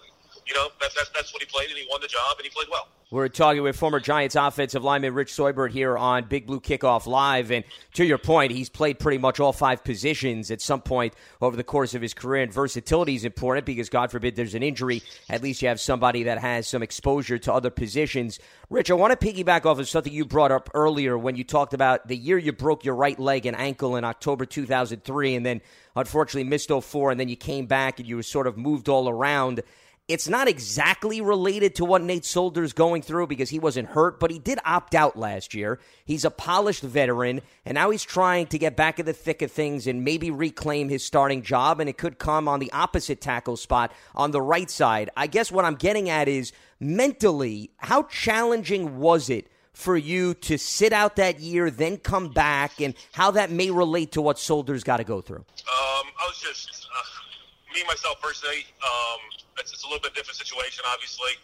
you 0.46 0.54
know, 0.54 0.68
that, 0.80 0.90
that, 0.94 1.06
that's 1.14 1.32
what 1.32 1.42
he 1.42 1.46
played, 1.46 1.68
and 1.68 1.78
he 1.78 1.86
won 1.90 2.00
the 2.00 2.08
job, 2.08 2.36
and 2.36 2.44
he 2.44 2.50
played 2.50 2.68
well. 2.70 2.88
We're 3.10 3.28
talking 3.28 3.62
with 3.62 3.76
former 3.76 4.00
Giants 4.00 4.34
offensive 4.34 4.82
lineman 4.82 5.14
Rich 5.14 5.32
Seubert 5.34 5.70
here 5.70 5.96
on 5.96 6.24
Big 6.24 6.46
Blue 6.46 6.58
Kickoff 6.58 7.06
Live. 7.06 7.52
And 7.52 7.64
to 7.92 8.04
your 8.04 8.18
point, 8.18 8.50
he's 8.50 8.68
played 8.68 8.98
pretty 8.98 9.18
much 9.18 9.38
all 9.38 9.52
five 9.52 9.84
positions 9.84 10.50
at 10.50 10.60
some 10.60 10.80
point 10.80 11.14
over 11.40 11.56
the 11.56 11.62
course 11.62 11.94
of 11.94 12.02
his 12.02 12.12
career. 12.12 12.42
And 12.42 12.52
versatility 12.52 13.14
is 13.14 13.24
important 13.24 13.66
because, 13.66 13.88
God 13.88 14.10
forbid, 14.10 14.34
there's 14.34 14.54
an 14.54 14.64
injury. 14.64 15.02
At 15.30 15.44
least 15.44 15.62
you 15.62 15.68
have 15.68 15.78
somebody 15.80 16.24
that 16.24 16.38
has 16.38 16.66
some 16.66 16.82
exposure 16.82 17.38
to 17.38 17.52
other 17.52 17.70
positions. 17.70 18.40
Rich, 18.74 18.90
I 18.90 18.94
want 18.94 19.18
to 19.18 19.26
piggyback 19.32 19.66
off 19.66 19.78
of 19.78 19.88
something 19.88 20.12
you 20.12 20.24
brought 20.24 20.50
up 20.50 20.68
earlier 20.74 21.16
when 21.16 21.36
you 21.36 21.44
talked 21.44 21.74
about 21.74 22.08
the 22.08 22.16
year 22.16 22.36
you 22.36 22.50
broke 22.50 22.84
your 22.84 22.96
right 22.96 23.16
leg 23.16 23.46
and 23.46 23.56
ankle 23.56 23.94
in 23.94 24.02
October 24.02 24.44
2003, 24.46 25.36
and 25.36 25.46
then 25.46 25.60
unfortunately 25.94 26.42
missed 26.42 26.72
04, 26.72 27.12
and 27.12 27.20
then 27.20 27.28
you 27.28 27.36
came 27.36 27.66
back 27.66 28.00
and 28.00 28.08
you 28.08 28.16
were 28.16 28.24
sort 28.24 28.48
of 28.48 28.58
moved 28.58 28.88
all 28.88 29.08
around. 29.08 29.62
It's 30.08 30.28
not 30.28 30.48
exactly 30.48 31.20
related 31.20 31.76
to 31.76 31.84
what 31.84 32.02
Nate 32.02 32.24
Solder's 32.24 32.72
going 32.72 33.02
through 33.02 33.28
because 33.28 33.48
he 33.48 33.60
wasn't 33.60 33.90
hurt, 33.90 34.18
but 34.18 34.32
he 34.32 34.40
did 34.40 34.58
opt 34.64 34.96
out 34.96 35.16
last 35.16 35.54
year. 35.54 35.78
He's 36.04 36.24
a 36.24 36.30
polished 36.30 36.82
veteran, 36.82 37.42
and 37.64 37.76
now 37.76 37.90
he's 37.90 38.02
trying 38.02 38.48
to 38.48 38.58
get 38.58 38.74
back 38.74 38.98
in 38.98 39.06
the 39.06 39.12
thick 39.12 39.40
of 39.40 39.52
things 39.52 39.86
and 39.86 40.02
maybe 40.02 40.32
reclaim 40.32 40.88
his 40.88 41.04
starting 41.04 41.42
job, 41.42 41.78
and 41.78 41.88
it 41.88 41.96
could 41.96 42.18
come 42.18 42.48
on 42.48 42.58
the 42.58 42.72
opposite 42.72 43.20
tackle 43.20 43.56
spot 43.56 43.92
on 44.16 44.32
the 44.32 44.42
right 44.42 44.68
side. 44.68 45.10
I 45.16 45.28
guess 45.28 45.52
what 45.52 45.64
I'm 45.64 45.76
getting 45.76 46.10
at 46.10 46.26
is 46.26 46.52
mentally, 46.80 47.70
how 47.78 48.04
challenging 48.04 48.98
was 48.98 49.30
it 49.30 49.48
for 49.72 49.96
you 49.96 50.34
to 50.34 50.56
sit 50.56 50.92
out 50.92 51.16
that 51.16 51.40
year, 51.40 51.70
then 51.70 51.98
come 51.98 52.28
back, 52.30 52.80
and 52.80 52.94
how 53.12 53.30
that 53.32 53.50
may 53.50 53.70
relate 53.70 54.12
to 54.12 54.22
what 54.22 54.38
Solder's 54.38 54.84
got 54.84 54.98
to 54.98 55.04
go 55.04 55.20
through? 55.20 55.44
Um, 55.66 56.06
I 56.14 56.24
was 56.30 56.38
just, 56.38 56.86
uh, 56.94 57.74
me, 57.74 57.82
myself, 57.86 58.22
personally, 58.22 58.64
um, 58.86 59.18
it's, 59.58 59.72
it's 59.72 59.82
a 59.82 59.86
little 59.86 60.02
bit 60.02 60.14
different 60.14 60.38
situation, 60.38 60.84
obviously. 60.86 61.34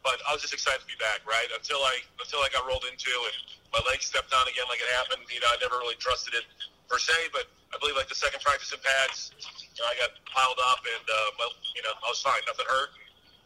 But 0.00 0.16
I 0.24 0.32
was 0.32 0.40
just 0.40 0.56
excited 0.56 0.80
to 0.80 0.88
be 0.88 0.96
back, 0.96 1.20
right? 1.28 1.44
Until 1.52 1.76
I 1.84 2.00
until 2.24 2.40
I 2.40 2.48
got 2.48 2.64
rolled 2.64 2.88
into 2.88 3.12
and 3.12 3.36
my 3.68 3.84
leg 3.84 4.00
stepped 4.00 4.32
on 4.32 4.48
again 4.48 4.64
like 4.72 4.80
it 4.80 4.88
happened. 4.96 5.28
You 5.28 5.44
know, 5.44 5.52
I 5.52 5.60
never 5.60 5.76
really 5.76 6.00
trusted 6.00 6.32
it 6.32 6.48
per 6.88 6.96
se, 6.96 7.28
but 7.36 7.52
I 7.68 7.76
believe 7.78 8.00
like 8.00 8.08
the 8.08 8.16
second 8.16 8.40
practice 8.40 8.72
in 8.72 8.80
pads, 8.80 9.36
you 9.60 9.68
know, 9.76 9.92
I 9.92 9.94
got 10.00 10.16
piled 10.24 10.56
up 10.72 10.80
and 10.88 11.04
uh, 11.04 11.36
well, 11.36 11.52
you 11.76 11.84
know, 11.84 11.92
I 11.92 12.08
was 12.08 12.24
fine, 12.24 12.40
nothing 12.48 12.64
hurt. 12.64 12.96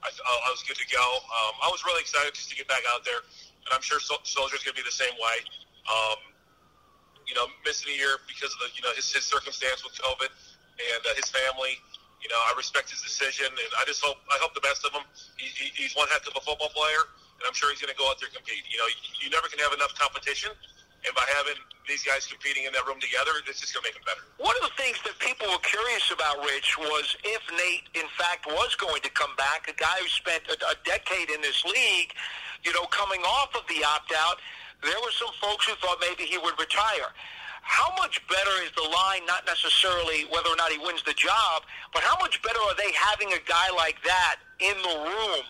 I, 0.05 0.11
I 0.13 0.51
was 0.53 0.61
good 0.63 0.77
to 0.77 0.89
go. 0.93 1.01
Um, 1.01 1.55
I 1.65 1.69
was 1.73 1.81
really 1.85 2.05
excited 2.05 2.37
just 2.37 2.53
to 2.53 2.57
get 2.57 2.69
back 2.69 2.85
out 2.93 3.05
there, 3.09 3.25
and 3.25 3.71
I'm 3.73 3.81
sure 3.81 3.99
so- 4.01 4.21
Solder's 4.23 4.61
going 4.63 4.77
to 4.77 4.81
be 4.81 4.87
the 4.87 4.95
same 4.95 5.17
way. 5.17 5.37
Um, 5.89 6.21
you 7.25 7.33
know, 7.33 7.49
missing 7.65 7.89
a 7.93 7.97
year 7.97 8.21
because 8.29 8.53
of 8.53 8.61
the 8.61 8.69
you 8.77 8.85
know 8.85 8.93
his, 8.93 9.09
his 9.09 9.25
circumstance 9.25 9.81
with 9.81 9.97
COVID 9.97 10.29
and 10.29 11.03
uh, 11.09 11.17
his 11.17 11.29
family. 11.33 11.81
You 12.21 12.33
know, 12.33 12.41
I 12.41 12.57
respect 12.57 12.89
his 12.89 13.05
decision, 13.05 13.49
and 13.53 13.71
I 13.77 13.85
just 13.85 14.01
hope 14.01 14.17
I 14.33 14.41
hope 14.41 14.57
the 14.57 14.65
best 14.65 14.85
of 14.85 14.93
him. 14.97 15.05
He, 15.37 15.49
he, 15.53 15.67
he's 15.77 15.93
one 15.97 16.09
heck 16.09 16.25
of 16.25 16.37
a 16.37 16.41
football 16.45 16.73
player, 16.73 17.05
and 17.41 17.45
I'm 17.45 17.53
sure 17.57 17.69
he's 17.69 17.81
going 17.81 17.93
to 17.93 18.01
go 18.01 18.09
out 18.09 18.17
there 18.21 18.33
and 18.33 18.37
compete. 18.37 18.65
You 18.69 18.81
know, 18.81 18.89
you, 18.89 19.01
you 19.25 19.29
never 19.33 19.49
can 19.49 19.61
have 19.61 19.73
enough 19.77 19.93
competition, 19.97 20.53
and 21.05 21.13
by 21.15 21.25
having 21.37 21.61
these 21.85 22.03
guys 22.03 22.25
competing 22.25 22.65
in 22.65 22.73
that 22.73 22.87
room 22.89 22.97
together, 22.97 23.37
it's 23.45 23.61
just 23.61 23.77
going 23.77 23.85
to 23.85 23.93
make 23.93 23.97
them 23.97 24.09
better. 24.09 24.25
One 24.41 24.57
of 24.57 24.65
the 24.65 24.75
things 24.81 24.97
that 25.05 25.13
people 25.21 25.45
were 25.53 25.61
curious 25.61 26.09
about, 26.09 26.41
Rich, 26.41 26.81
was 26.81 27.13
if 27.25 27.45
Nate, 27.53 27.93
in 27.93 28.09
fact, 28.17 28.49
was 28.49 28.73
going 28.75 29.05
to 29.05 29.13
come 29.13 29.37
back. 29.37 29.69
A 29.69 29.77
guy 29.77 30.01
who 30.01 30.09
spent 30.09 30.49
a, 30.49 30.57
a 30.73 30.77
decade 30.89 31.29
in 31.29 31.45
this 31.45 31.61
league, 31.65 32.17
you 32.65 32.73
know, 32.73 32.89
coming 32.89 33.21
off 33.21 33.53
of 33.53 33.69
the 33.69 33.85
opt-out, 33.85 34.41
there 34.81 34.97
were 35.05 35.13
some 35.13 35.33
folks 35.41 35.69
who 35.69 35.77
thought 35.77 36.01
maybe 36.01 36.25
he 36.25 36.41
would 36.41 36.57
retire. 36.57 37.13
How 37.61 37.93
much 37.97 38.21
better 38.29 38.57
is 38.65 38.73
the 38.77 38.89
line, 38.89 39.25
not 39.25 39.45
necessarily 39.45 40.25
whether 40.29 40.49
or 40.53 40.57
not 40.57 40.73
he 40.73 40.81
wins 40.81 41.03
the 41.05 41.17
job, 41.17 41.65
but 41.93 42.03
how 42.03 42.17
much 42.21 42.41
better 42.43 42.61
are 42.61 42.77
they 42.77 42.93
having 42.93 43.33
a 43.33 43.41
guy 43.49 43.69
like 43.77 43.97
that 44.05 44.37
in 44.61 44.77
the 44.85 44.97
room 45.05 45.45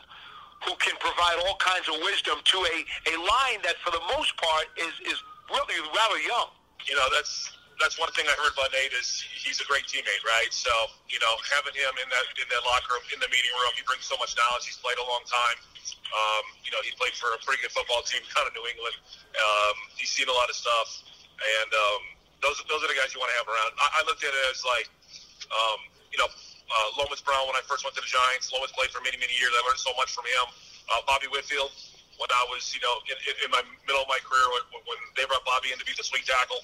who 0.62 0.74
can 0.78 0.94
provide 0.98 1.38
all 1.46 1.56
kinds 1.58 1.88
of 1.88 1.94
wisdom 2.02 2.38
to 2.44 2.58
a, 2.58 2.76
a 3.10 3.14
line 3.18 3.60
that, 3.62 3.76
for 3.82 3.90
the 3.90 4.02
most 4.16 4.34
part, 4.36 4.66
is, 4.78 4.94
is 5.10 5.18
really 5.50 5.78
rather 5.92 6.20
young? 6.22 6.50
You 6.88 6.96
know, 6.96 7.08
that's 7.12 7.52
that's 7.82 7.98
one 7.98 8.08
thing 8.14 8.24
I 8.30 8.34
heard 8.38 8.54
about 8.54 8.70
Nate 8.70 8.94
is 8.94 9.24
he's 9.34 9.58
a 9.58 9.66
great 9.66 9.88
teammate, 9.90 10.22
right? 10.22 10.52
So 10.54 10.70
you 11.10 11.18
know, 11.18 11.32
having 11.52 11.74
him 11.74 11.92
in 12.00 12.08
that 12.12 12.26
in 12.38 12.46
that 12.48 12.62
locker 12.64 12.96
room, 12.96 13.04
in 13.10 13.18
the 13.18 13.30
meeting 13.32 13.54
room, 13.60 13.72
he 13.74 13.82
brings 13.82 14.06
so 14.06 14.14
much 14.20 14.36
knowledge. 14.38 14.68
He's 14.68 14.78
played 14.78 15.00
a 15.00 15.06
long 15.06 15.24
time. 15.26 15.58
Um, 16.14 16.44
you 16.62 16.70
know, 16.70 16.78
he 16.86 16.94
played 16.94 17.16
for 17.18 17.34
a 17.34 17.38
pretty 17.42 17.60
good 17.64 17.74
football 17.74 18.04
team, 18.06 18.22
kind 18.34 18.46
of 18.46 18.52
New 18.54 18.64
England. 18.64 18.96
Um, 19.34 19.76
he's 19.98 20.12
seen 20.12 20.30
a 20.30 20.36
lot 20.36 20.46
of 20.48 20.56
stuff 20.56 21.04
and 21.40 21.70
um, 21.74 22.02
those 22.42 22.58
those 22.70 22.80
are 22.84 22.90
the 22.90 22.98
guys 22.98 23.10
you 23.12 23.20
want 23.20 23.32
to 23.32 23.38
have 23.40 23.48
around. 23.48 23.72
I, 23.78 23.86
I 23.98 24.06
looked 24.06 24.22
at 24.22 24.30
it 24.30 24.44
as 24.52 24.62
like, 24.62 24.88
um, 25.50 25.78
you 26.12 26.18
know, 26.20 26.28
uh, 26.28 26.88
Lomas 27.00 27.20
Brown 27.24 27.46
when 27.48 27.56
I 27.58 27.64
first 27.66 27.82
went 27.82 27.96
to 27.98 28.02
the 28.04 28.10
Giants. 28.10 28.52
Lomas 28.54 28.70
played 28.72 28.92
for 28.94 29.02
many 29.02 29.18
many 29.18 29.34
years. 29.36 29.50
I 29.54 29.60
learned 29.66 29.82
so 29.82 29.92
much 29.98 30.14
from 30.14 30.26
him. 30.28 30.46
Uh, 30.92 31.00
Bobby 31.08 31.26
Whitfield 31.32 31.72
when 32.18 32.30
I 32.30 32.42
was 32.50 32.74
you 32.74 32.80
know 32.80 32.94
in, 33.10 33.16
in 33.44 33.50
my 33.50 33.62
middle 33.86 34.02
of 34.02 34.10
my 34.10 34.20
career 34.22 34.46
when, 34.54 34.84
when 34.86 34.98
they 35.16 35.24
brought 35.26 35.44
Bobby 35.44 35.72
in 35.72 35.78
to 35.78 35.86
be 35.86 35.94
the 35.96 36.06
swing 36.06 36.22
tackle, 36.26 36.60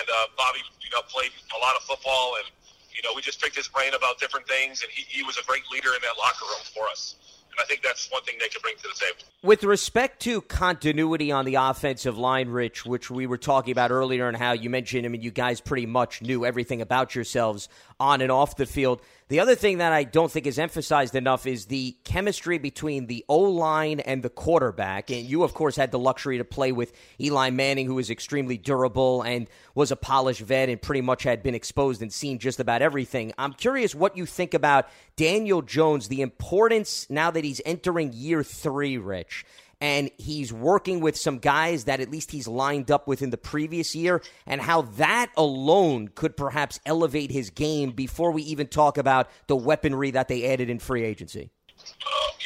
and 0.00 0.06
uh, 0.08 0.32
Bobby 0.36 0.62
you 0.82 0.90
know 0.90 1.02
played 1.08 1.32
a 1.54 1.60
lot 1.60 1.76
of 1.76 1.82
football 1.84 2.38
and 2.42 2.46
you 2.94 3.02
know 3.02 3.14
we 3.14 3.22
just 3.22 3.40
picked 3.40 3.56
his 3.56 3.68
brain 3.68 3.94
about 3.94 4.18
different 4.18 4.46
things 4.46 4.82
and 4.82 4.90
he, 4.90 5.04
he 5.08 5.22
was 5.22 5.38
a 5.38 5.44
great 5.44 5.64
leader 5.72 5.94
in 5.94 6.00
that 6.02 6.16
locker 6.18 6.46
room 6.46 6.64
for 6.74 6.88
us. 6.88 7.16
And 7.52 7.60
I 7.60 7.64
think 7.64 7.82
that's 7.82 8.10
one 8.10 8.22
thing 8.22 8.36
they 8.40 8.48
can 8.48 8.62
bring 8.62 8.76
to 8.76 8.82
the 8.82 8.94
table. 8.94 9.30
With 9.42 9.62
respect 9.62 10.22
to 10.22 10.40
continuity 10.40 11.30
on 11.30 11.44
the 11.44 11.56
offensive 11.56 12.16
line, 12.16 12.48
Rich, 12.48 12.86
which 12.86 13.10
we 13.10 13.26
were 13.26 13.36
talking 13.36 13.72
about 13.72 13.90
earlier, 13.90 14.26
and 14.26 14.36
how 14.36 14.52
you 14.52 14.70
mentioned, 14.70 15.04
I 15.04 15.10
mean, 15.10 15.20
you 15.20 15.30
guys 15.30 15.60
pretty 15.60 15.84
much 15.84 16.22
knew 16.22 16.46
everything 16.46 16.80
about 16.80 17.14
yourselves 17.14 17.68
on 18.02 18.20
and 18.20 18.32
off 18.32 18.56
the 18.56 18.66
field. 18.66 19.00
The 19.28 19.38
other 19.40 19.54
thing 19.54 19.78
that 19.78 19.92
I 19.92 20.02
don't 20.02 20.30
think 20.30 20.46
is 20.46 20.58
emphasized 20.58 21.14
enough 21.14 21.46
is 21.46 21.66
the 21.66 21.96
chemistry 22.04 22.58
between 22.58 23.06
the 23.06 23.24
O 23.28 23.38
line 23.38 24.00
and 24.00 24.22
the 24.22 24.28
quarterback. 24.28 25.10
And 25.10 25.24
you, 25.24 25.44
of 25.44 25.54
course, 25.54 25.76
had 25.76 25.92
the 25.92 25.98
luxury 25.98 26.36
to 26.38 26.44
play 26.44 26.72
with 26.72 26.92
Eli 27.20 27.50
Manning, 27.50 27.86
who 27.86 27.98
is 27.98 28.10
extremely 28.10 28.58
durable 28.58 29.22
and 29.22 29.48
was 29.74 29.92
a 29.92 29.96
polished 29.96 30.42
vet 30.42 30.68
and 30.68 30.82
pretty 30.82 31.00
much 31.00 31.22
had 31.22 31.42
been 31.42 31.54
exposed 31.54 32.02
and 32.02 32.12
seen 32.12 32.40
just 32.40 32.60
about 32.60 32.82
everything. 32.82 33.32
I'm 33.38 33.54
curious 33.54 33.94
what 33.94 34.16
you 34.16 34.26
think 34.26 34.52
about 34.52 34.88
Daniel 35.16 35.62
Jones, 35.62 36.08
the 36.08 36.22
importance 36.22 37.06
now 37.08 37.30
that 37.30 37.44
he's 37.44 37.62
entering 37.64 38.12
year 38.12 38.42
three, 38.42 38.98
Rich 38.98 39.46
and 39.82 40.12
he's 40.16 40.52
working 40.52 41.00
with 41.00 41.18
some 41.18 41.42
guys 41.42 41.90
that 41.90 41.98
at 41.98 42.08
least 42.08 42.30
he's 42.30 42.46
lined 42.46 42.88
up 42.88 43.08
with 43.08 43.20
in 43.20 43.30
the 43.30 43.36
previous 43.36 43.96
year, 43.96 44.22
and 44.46 44.62
how 44.62 44.82
that 45.02 45.34
alone 45.36 46.06
could 46.14 46.36
perhaps 46.36 46.78
elevate 46.86 47.34
his 47.34 47.50
game 47.50 47.90
before 47.90 48.30
we 48.30 48.46
even 48.46 48.70
talk 48.70 48.96
about 48.96 49.26
the 49.50 49.56
weaponry 49.56 50.12
that 50.12 50.28
they 50.28 50.46
added 50.46 50.70
in 50.70 50.78
free 50.78 51.02
agency. 51.02 51.50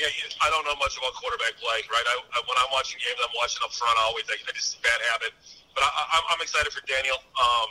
Yeah, 0.01 0.09
I 0.45 0.49
don't 0.49 0.65
know 0.65 0.77
much 0.81 0.97
about 0.97 1.13
quarterback 1.17 1.57
play, 1.61 1.81
right? 1.89 2.05
I, 2.09 2.17
I, 2.37 2.39
when 2.49 2.57
I'm 2.57 2.73
watching 2.73 3.01
games, 3.05 3.21
I'm 3.21 3.33
watching 3.37 3.61
up 3.65 3.73
front. 3.73 3.97
I 4.01 4.09
always 4.09 4.25
that 4.29 4.57
is 4.57 4.77
a 4.77 4.81
bad 4.81 5.01
habit, 5.13 5.33
but 5.77 5.85
I, 5.85 6.21
I'm 6.33 6.41
excited 6.41 6.73
for 6.73 6.85
Daniel. 6.89 7.17
Um, 7.37 7.69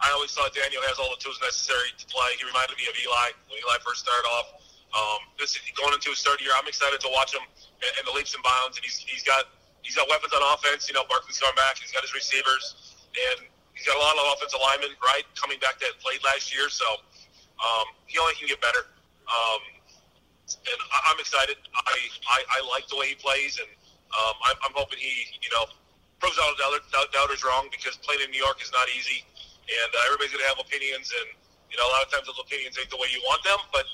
I 0.00 0.12
always 0.12 0.32
thought 0.32 0.52
Daniel 0.52 0.84
has 0.88 1.00
all 1.00 1.08
the 1.08 1.20
tools 1.20 1.40
necessary 1.40 1.88
to 1.96 2.04
play. 2.12 2.36
He 2.36 2.44
reminded 2.44 2.76
me 2.76 2.84
of 2.88 2.96
Eli 3.00 3.32
when 3.48 3.60
Eli 3.60 3.76
first 3.80 4.04
started 4.04 4.28
off. 4.28 4.63
Um, 4.94 5.26
this 5.42 5.58
going 5.74 5.90
into 5.90 6.14
his 6.14 6.22
third 6.22 6.38
year, 6.38 6.54
I'm 6.54 6.70
excited 6.70 7.02
to 7.02 7.10
watch 7.10 7.34
him 7.34 7.42
and 7.82 8.04
the 8.06 8.14
leaps 8.14 8.32
and 8.32 8.42
bounds. 8.46 8.78
And 8.78 8.86
he's 8.86 9.02
he's 9.02 9.26
got 9.26 9.50
he's 9.82 9.98
got 9.98 10.06
weapons 10.06 10.30
on 10.30 10.40
offense. 10.54 10.86
You 10.86 10.94
know, 10.94 11.02
Barkley's 11.10 11.38
coming 11.42 11.58
back. 11.58 11.82
He's 11.82 11.90
got 11.90 12.06
his 12.06 12.14
receivers, 12.14 12.94
and 13.10 13.50
he's 13.74 13.86
got 13.86 13.98
a 13.98 14.02
lot 14.02 14.14
of 14.14 14.38
offensive 14.38 14.62
linemen 14.62 14.94
right 15.02 15.26
coming 15.34 15.58
back 15.58 15.82
that 15.82 15.98
played 15.98 16.22
last 16.22 16.54
year. 16.54 16.70
So 16.70 16.86
um, 17.58 17.86
he 18.06 18.22
only 18.22 18.38
can 18.38 18.46
get 18.46 18.62
better. 18.62 18.86
Um, 19.26 19.62
and 20.54 20.78
I, 20.94 20.98
I'm 21.10 21.18
excited. 21.18 21.58
I, 21.74 21.80
I 21.82 22.38
I 22.54 22.58
like 22.70 22.86
the 22.86 22.96
way 22.96 23.10
he 23.10 23.16
plays, 23.18 23.58
and 23.58 23.70
um, 24.14 24.34
I'm, 24.46 24.70
I'm 24.70 24.74
hoping 24.78 25.02
he 25.02 25.26
you 25.42 25.50
know 25.50 25.66
proves 26.22 26.38
all 26.38 26.54
the 26.54 26.80
doubters 27.12 27.42
wrong 27.42 27.68
because 27.68 27.98
playing 28.06 28.22
in 28.24 28.30
New 28.30 28.40
York 28.40 28.62
is 28.62 28.70
not 28.70 28.86
easy, 28.94 29.26
and 29.66 29.90
uh, 29.90 30.06
everybody's 30.08 30.32
going 30.32 30.46
to 30.46 30.50
have 30.54 30.60
opinions, 30.62 31.10
and 31.10 31.28
you 31.68 31.76
know 31.76 31.86
a 31.88 31.92
lot 31.98 32.06
of 32.06 32.08
times 32.14 32.30
those 32.30 32.38
opinions 32.38 32.78
ain't 32.78 32.88
the 32.88 33.00
way 33.00 33.10
you 33.10 33.20
want 33.26 33.42
them, 33.42 33.58
but 33.74 33.84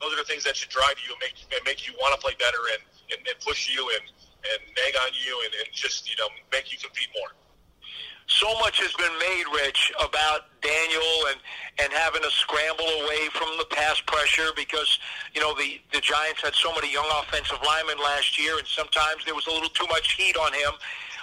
those 0.00 0.14
are 0.14 0.20
the 0.22 0.28
things 0.28 0.44
that 0.44 0.56
should 0.56 0.70
drive 0.70 0.96
you 1.02 1.12
and 1.14 1.20
make 1.20 1.36
and 1.50 1.62
make 1.64 1.86
you 1.86 1.94
want 1.98 2.14
to 2.14 2.20
play 2.20 2.34
better 2.38 2.62
and, 2.74 2.82
and, 3.10 3.20
and 3.26 3.36
push 3.42 3.68
you 3.68 3.82
and, 3.98 4.04
and 4.46 4.60
nag 4.74 4.94
on 5.02 5.10
you 5.14 5.34
and, 5.44 5.52
and 5.58 5.68
just 5.72 6.08
you 6.08 6.16
know 6.16 6.28
make 6.52 6.72
you 6.72 6.78
compete 6.78 7.10
more. 7.18 7.34
So 8.28 8.46
much 8.60 8.76
has 8.84 8.92
been 8.92 9.16
made, 9.16 9.48
Rich, 9.56 9.90
about 10.04 10.52
Daniel 10.60 11.32
and 11.32 11.40
and 11.80 11.90
having 11.92 12.20
to 12.20 12.30
scramble 12.30 12.84
away 13.00 13.32
from 13.32 13.48
the 13.56 13.64
pass 13.72 14.00
pressure 14.04 14.52
because 14.54 14.98
you 15.34 15.40
know 15.40 15.56
the 15.56 15.80
the 15.92 16.00
Giants 16.00 16.44
had 16.44 16.54
so 16.54 16.68
many 16.76 16.92
young 16.92 17.08
offensive 17.24 17.58
linemen 17.64 17.96
last 17.98 18.38
year, 18.38 18.58
and 18.58 18.66
sometimes 18.68 19.24
there 19.24 19.34
was 19.34 19.46
a 19.48 19.50
little 19.50 19.72
too 19.72 19.88
much 19.88 20.12
heat 20.12 20.36
on 20.36 20.52
him. 20.52 20.76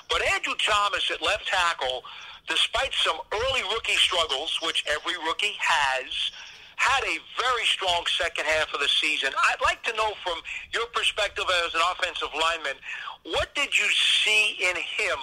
But 0.09 0.25
Andrew 0.33 0.57
Thomas 0.57 1.09
at 1.13 1.21
left 1.21 1.47
tackle, 1.47 2.03
despite 2.49 2.93
some 2.93 3.17
early 3.31 3.61
rookie 3.69 4.01
struggles, 4.01 4.57
which 4.65 4.83
every 4.89 5.13
rookie 5.25 5.57
has, 5.61 6.09
had 6.75 7.03
a 7.03 7.17
very 7.39 7.65
strong 7.65 8.03
second 8.07 8.45
half 8.45 8.73
of 8.73 8.79
the 8.79 8.89
season. 8.89 9.31
I'd 9.51 9.61
like 9.61 9.83
to 9.83 9.93
know 9.95 10.13
from 10.23 10.39
your 10.73 10.85
perspective 10.93 11.45
as 11.65 11.73
an 11.73 11.81
offensive 11.91 12.29
lineman, 12.33 12.77
what 13.23 13.53
did 13.55 13.73
you 13.77 13.87
see 13.89 14.57
in 14.61 14.75
him 14.75 15.19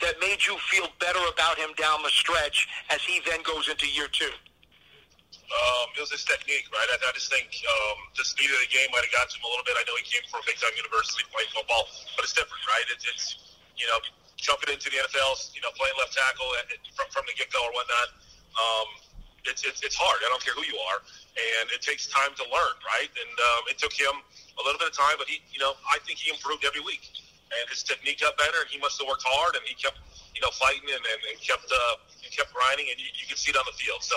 that 0.00 0.18
made 0.20 0.42
you 0.46 0.58
feel 0.70 0.88
better 0.98 1.20
about 1.30 1.58
him 1.58 1.70
down 1.78 2.02
the 2.02 2.10
stretch 2.10 2.68
as 2.90 3.02
he 3.02 3.20
then 3.28 3.42
goes 3.42 3.68
into 3.68 3.86
year 3.86 4.08
two? 4.10 4.32
Um, 5.52 5.92
it 5.92 6.00
was 6.00 6.08
his 6.08 6.24
technique, 6.24 6.64
right? 6.72 6.88
I, 6.88 6.96
I 6.96 7.12
just 7.12 7.28
think 7.28 7.52
um, 7.52 7.98
the 8.16 8.24
speed 8.24 8.48
of 8.48 8.56
the 8.56 8.72
game 8.72 8.88
might 8.88 9.04
have 9.04 9.12
got 9.12 9.28
to 9.28 9.36
him 9.36 9.44
a 9.44 9.50
little 9.52 9.68
bit. 9.68 9.76
I 9.76 9.84
know 9.84 9.92
he 10.00 10.06
came 10.08 10.24
from 10.32 10.40
a 10.40 10.46
big-time 10.48 10.72
university 10.80 11.28
playing 11.28 11.52
football, 11.52 11.92
but 12.16 12.24
it's 12.24 12.32
different, 12.32 12.64
right? 12.64 12.86
It's, 12.88 13.04
it's 13.04 13.52
you 13.76 13.84
know, 13.84 14.00
jumping 14.40 14.72
into 14.72 14.88
the 14.88 14.96
NFL, 14.96 15.52
you 15.52 15.60
know, 15.60 15.68
playing 15.76 15.92
left 16.00 16.16
tackle 16.16 16.48
from, 16.96 17.06
from 17.12 17.28
the 17.28 17.36
get-go 17.36 17.60
or 17.60 17.72
whatnot. 17.76 18.08
Um, 18.56 18.88
it's, 19.46 19.62
it's 19.66 19.82
it's 19.82 19.98
hard. 19.98 20.18
I 20.22 20.28
don't 20.30 20.42
care 20.42 20.54
who 20.54 20.66
you 20.66 20.78
are, 20.92 20.98
and 21.34 21.70
it 21.74 21.82
takes 21.82 22.06
time 22.06 22.32
to 22.38 22.44
learn, 22.46 22.76
right? 22.86 23.10
And 23.10 23.34
um, 23.38 23.62
it 23.70 23.78
took 23.78 23.92
him 23.92 24.14
a 24.58 24.62
little 24.62 24.78
bit 24.78 24.90
of 24.90 24.96
time, 24.96 25.18
but 25.18 25.26
he, 25.26 25.42
you 25.50 25.58
know, 25.58 25.74
I 25.88 25.98
think 26.06 26.18
he 26.18 26.30
improved 26.30 26.62
every 26.64 26.82
week, 26.82 27.02
and 27.50 27.64
his 27.68 27.82
technique 27.82 28.22
got 28.22 28.38
better, 28.38 28.62
and 28.62 28.70
he 28.70 28.78
must 28.78 29.00
have 29.02 29.08
worked 29.08 29.26
hard, 29.26 29.58
and 29.58 29.64
he 29.66 29.74
kept, 29.74 29.98
you 30.34 30.40
know, 30.40 30.52
fighting 30.54 30.86
and, 30.86 31.02
and, 31.02 31.20
and 31.30 31.36
kept 31.42 31.66
uh, 31.68 31.94
kept 32.32 32.52
grinding, 32.56 32.88
and 32.88 32.96
you, 32.96 33.08
you 33.12 33.26
can 33.28 33.36
see 33.36 33.52
it 33.52 33.58
on 33.58 33.66
the 33.68 33.76
field. 33.76 34.00
So 34.00 34.16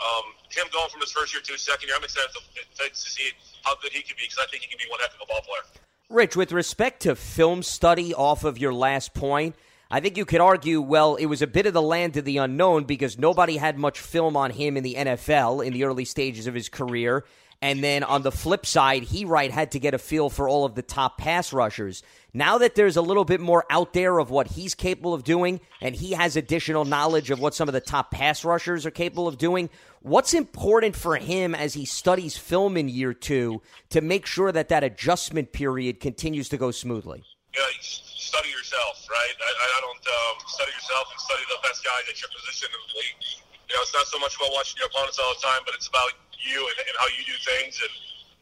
um, 0.00 0.32
him 0.48 0.66
going 0.72 0.88
from 0.88 1.00
his 1.00 1.12
first 1.12 1.34
year 1.34 1.42
to 1.42 1.52
his 1.52 1.62
second 1.62 1.88
year, 1.88 1.96
I'm 1.96 2.04
excited 2.04 2.32
to, 2.32 2.88
to 2.88 2.96
see 2.96 3.30
how 3.62 3.76
good 3.82 3.92
he 3.92 4.02
can 4.02 4.16
be 4.16 4.24
because 4.24 4.40
I 4.40 4.48
think 4.48 4.64
he 4.64 4.68
can 4.68 4.80
be 4.80 4.88
one 4.90 5.00
heck 5.00 5.12
of 5.14 5.20
a 5.22 5.28
ball 5.28 5.44
player. 5.44 5.66
Rich, 6.08 6.36
with 6.36 6.52
respect 6.52 7.02
to 7.02 7.14
film 7.14 7.62
study 7.62 8.12
off 8.12 8.44
of 8.44 8.58
your 8.58 8.74
last 8.74 9.14
point, 9.14 9.54
I 9.94 10.00
think 10.00 10.16
you 10.16 10.24
could 10.24 10.40
argue, 10.40 10.80
well, 10.80 11.16
it 11.16 11.26
was 11.26 11.42
a 11.42 11.46
bit 11.46 11.66
of 11.66 11.74
the 11.74 11.82
land 11.82 12.16
of 12.16 12.24
the 12.24 12.38
unknown 12.38 12.84
because 12.84 13.18
nobody 13.18 13.58
had 13.58 13.78
much 13.78 14.00
film 14.00 14.38
on 14.38 14.50
him 14.50 14.78
in 14.78 14.82
the 14.82 14.94
NFL 14.94 15.62
in 15.62 15.74
the 15.74 15.84
early 15.84 16.06
stages 16.06 16.46
of 16.46 16.54
his 16.54 16.70
career. 16.70 17.26
And 17.60 17.84
then 17.84 18.02
on 18.02 18.22
the 18.22 18.32
flip 18.32 18.64
side, 18.64 19.02
he 19.02 19.26
right 19.26 19.50
had 19.50 19.72
to 19.72 19.78
get 19.78 19.92
a 19.92 19.98
feel 19.98 20.30
for 20.30 20.48
all 20.48 20.64
of 20.64 20.76
the 20.76 20.82
top 20.82 21.18
pass 21.18 21.52
rushers. 21.52 22.02
Now 22.32 22.56
that 22.56 22.74
there's 22.74 22.96
a 22.96 23.02
little 23.02 23.26
bit 23.26 23.38
more 23.38 23.66
out 23.68 23.92
there 23.92 24.18
of 24.18 24.30
what 24.30 24.46
he's 24.46 24.74
capable 24.74 25.12
of 25.12 25.24
doing, 25.24 25.60
and 25.82 25.94
he 25.94 26.12
has 26.12 26.36
additional 26.36 26.86
knowledge 26.86 27.30
of 27.30 27.38
what 27.38 27.54
some 27.54 27.68
of 27.68 27.74
the 27.74 27.80
top 27.80 28.10
pass 28.10 28.46
rushers 28.46 28.86
are 28.86 28.90
capable 28.90 29.28
of 29.28 29.36
doing, 29.36 29.68
what's 30.00 30.32
important 30.32 30.96
for 30.96 31.16
him 31.16 31.54
as 31.54 31.74
he 31.74 31.84
studies 31.84 32.38
film 32.38 32.78
in 32.78 32.88
year 32.88 33.12
two 33.12 33.60
to 33.90 34.00
make 34.00 34.24
sure 34.24 34.52
that 34.52 34.70
that 34.70 34.82
adjustment 34.82 35.52
period 35.52 36.00
continues 36.00 36.48
to 36.48 36.56
go 36.56 36.70
smoothly? 36.70 37.24
Yeah, 37.54 37.62
study 37.78 38.48
yourself, 38.72 39.04
right? 39.12 39.36
I, 39.36 39.50
I 39.52 39.80
don't 39.84 40.00
um, 40.00 40.36
study 40.48 40.72
yourself 40.72 41.04
and 41.12 41.20
study 41.20 41.44
the 41.52 41.60
best 41.60 41.84
guys 41.84 42.08
at 42.08 42.16
your 42.16 42.32
position 42.32 42.72
in 42.72 42.80
the 42.80 42.92
league. 42.96 43.20
You 43.68 43.76
know, 43.76 43.84
it's 43.84 43.92
not 43.92 44.08
so 44.08 44.16
much 44.16 44.32
about 44.40 44.48
watching 44.56 44.80
your 44.80 44.88
opponents 44.88 45.20
all 45.20 45.36
the 45.36 45.44
time, 45.44 45.60
but 45.68 45.76
it's 45.76 45.92
about 45.92 46.16
you 46.40 46.56
and, 46.56 46.76
and 46.88 46.94
how 46.96 47.08
you 47.12 47.20
do 47.28 47.36
things. 47.44 47.76
And 47.84 47.92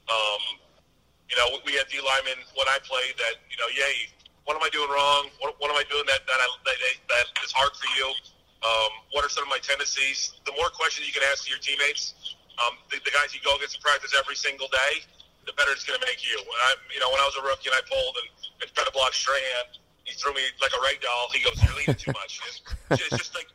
um, 0.06 0.42
you 1.26 1.34
know, 1.34 1.58
we 1.66 1.74
had 1.74 1.90
D 1.90 1.98
linemen 1.98 2.38
when 2.54 2.70
I 2.70 2.78
played 2.86 3.18
that 3.18 3.42
you 3.50 3.58
know, 3.58 3.66
yay, 3.74 4.06
what 4.46 4.54
am 4.54 4.62
I 4.62 4.70
doing 4.70 4.86
wrong? 4.86 5.34
What, 5.42 5.58
what 5.58 5.74
am 5.74 5.78
I 5.78 5.86
doing 5.90 6.06
that 6.06 6.22
that, 6.22 6.38
I, 6.38 6.46
that 6.46 6.78
that 7.10 7.26
is 7.42 7.50
hard 7.50 7.74
for 7.74 7.90
you? 7.98 8.06
Um, 8.62 8.92
what 9.10 9.26
are 9.26 9.32
some 9.32 9.42
of 9.42 9.50
my 9.50 9.58
tendencies? 9.58 10.38
The 10.46 10.54
more 10.54 10.70
questions 10.70 11.10
you 11.10 11.14
can 11.14 11.26
ask 11.34 11.42
to 11.46 11.50
your 11.50 11.62
teammates, 11.62 12.14
um, 12.62 12.78
the, 12.92 13.02
the 13.02 13.10
guys 13.10 13.34
you 13.34 13.42
go 13.42 13.56
against 13.58 13.78
in 13.78 13.82
practice 13.82 14.14
every 14.14 14.36
single 14.36 14.68
day, 14.68 15.02
the 15.48 15.56
better 15.56 15.72
it's 15.72 15.82
going 15.82 15.96
to 15.96 16.04
make 16.04 16.20
you. 16.22 16.36
When 16.44 16.60
I, 16.68 16.70
you 16.92 17.00
know, 17.00 17.08
when 17.08 17.18
I 17.18 17.26
was 17.26 17.40
a 17.40 17.44
rookie 17.46 17.72
and 17.72 17.78
I 17.78 17.82
pulled 17.88 18.14
and, 18.20 18.28
and 18.60 18.66
tried 18.76 18.84
to 18.84 18.92
block 18.92 19.16
Strahan, 19.16 19.80
he 20.04 20.14
threw 20.16 20.32
me 20.34 20.42
like 20.60 20.72
a 20.72 20.80
rag 20.82 21.00
doll. 21.00 21.28
He 21.32 21.44
goes, 21.44 21.56
"You're 21.62 21.76
leading 21.76 21.98
too 21.98 22.12
much." 22.12 22.40
it's 22.90 23.14
just 23.14 23.34
like 23.34 23.48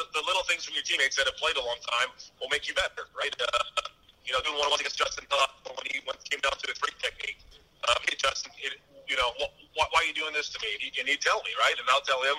the, 0.00 0.04
the 0.16 0.22
little 0.24 0.44
things 0.48 0.64
from 0.64 0.74
your 0.74 0.86
teammates 0.86 1.16
that 1.20 1.28
have 1.28 1.36
played 1.36 1.60
a 1.60 1.64
long 1.64 1.78
time 1.84 2.08
will 2.40 2.48
make 2.48 2.64
you 2.64 2.74
better, 2.74 3.08
right? 3.12 3.32
Uh, 3.36 3.84
you 4.24 4.32
know, 4.32 4.40
doing 4.46 4.56
one 4.56 4.70
on 4.70 4.78
one 4.78 4.80
against 4.80 4.96
Justin 4.96 5.26
Tuck 5.28 5.60
when 5.66 5.84
he 5.90 6.00
when 6.08 6.16
it 6.16 6.24
came 6.24 6.40
down 6.40 6.56
to 6.56 6.66
the 6.66 6.76
three 6.78 6.94
technique. 7.02 7.40
Um, 7.88 8.00
hey, 8.08 8.16
Justin, 8.16 8.52
it, 8.60 8.78
you 9.08 9.16
know, 9.16 9.34
wh- 9.40 9.52
why, 9.74 9.84
are 9.90 10.06
you 10.06 10.14
doing 10.14 10.30
this 10.36 10.52
to 10.54 10.58
me? 10.62 10.70
And, 10.76 10.80
he, 10.80 10.88
and 11.00 11.04
he'd 11.08 11.24
tell 11.24 11.42
me, 11.42 11.50
right? 11.58 11.74
And 11.74 11.86
I'll 11.90 12.04
tell 12.04 12.22
him 12.22 12.38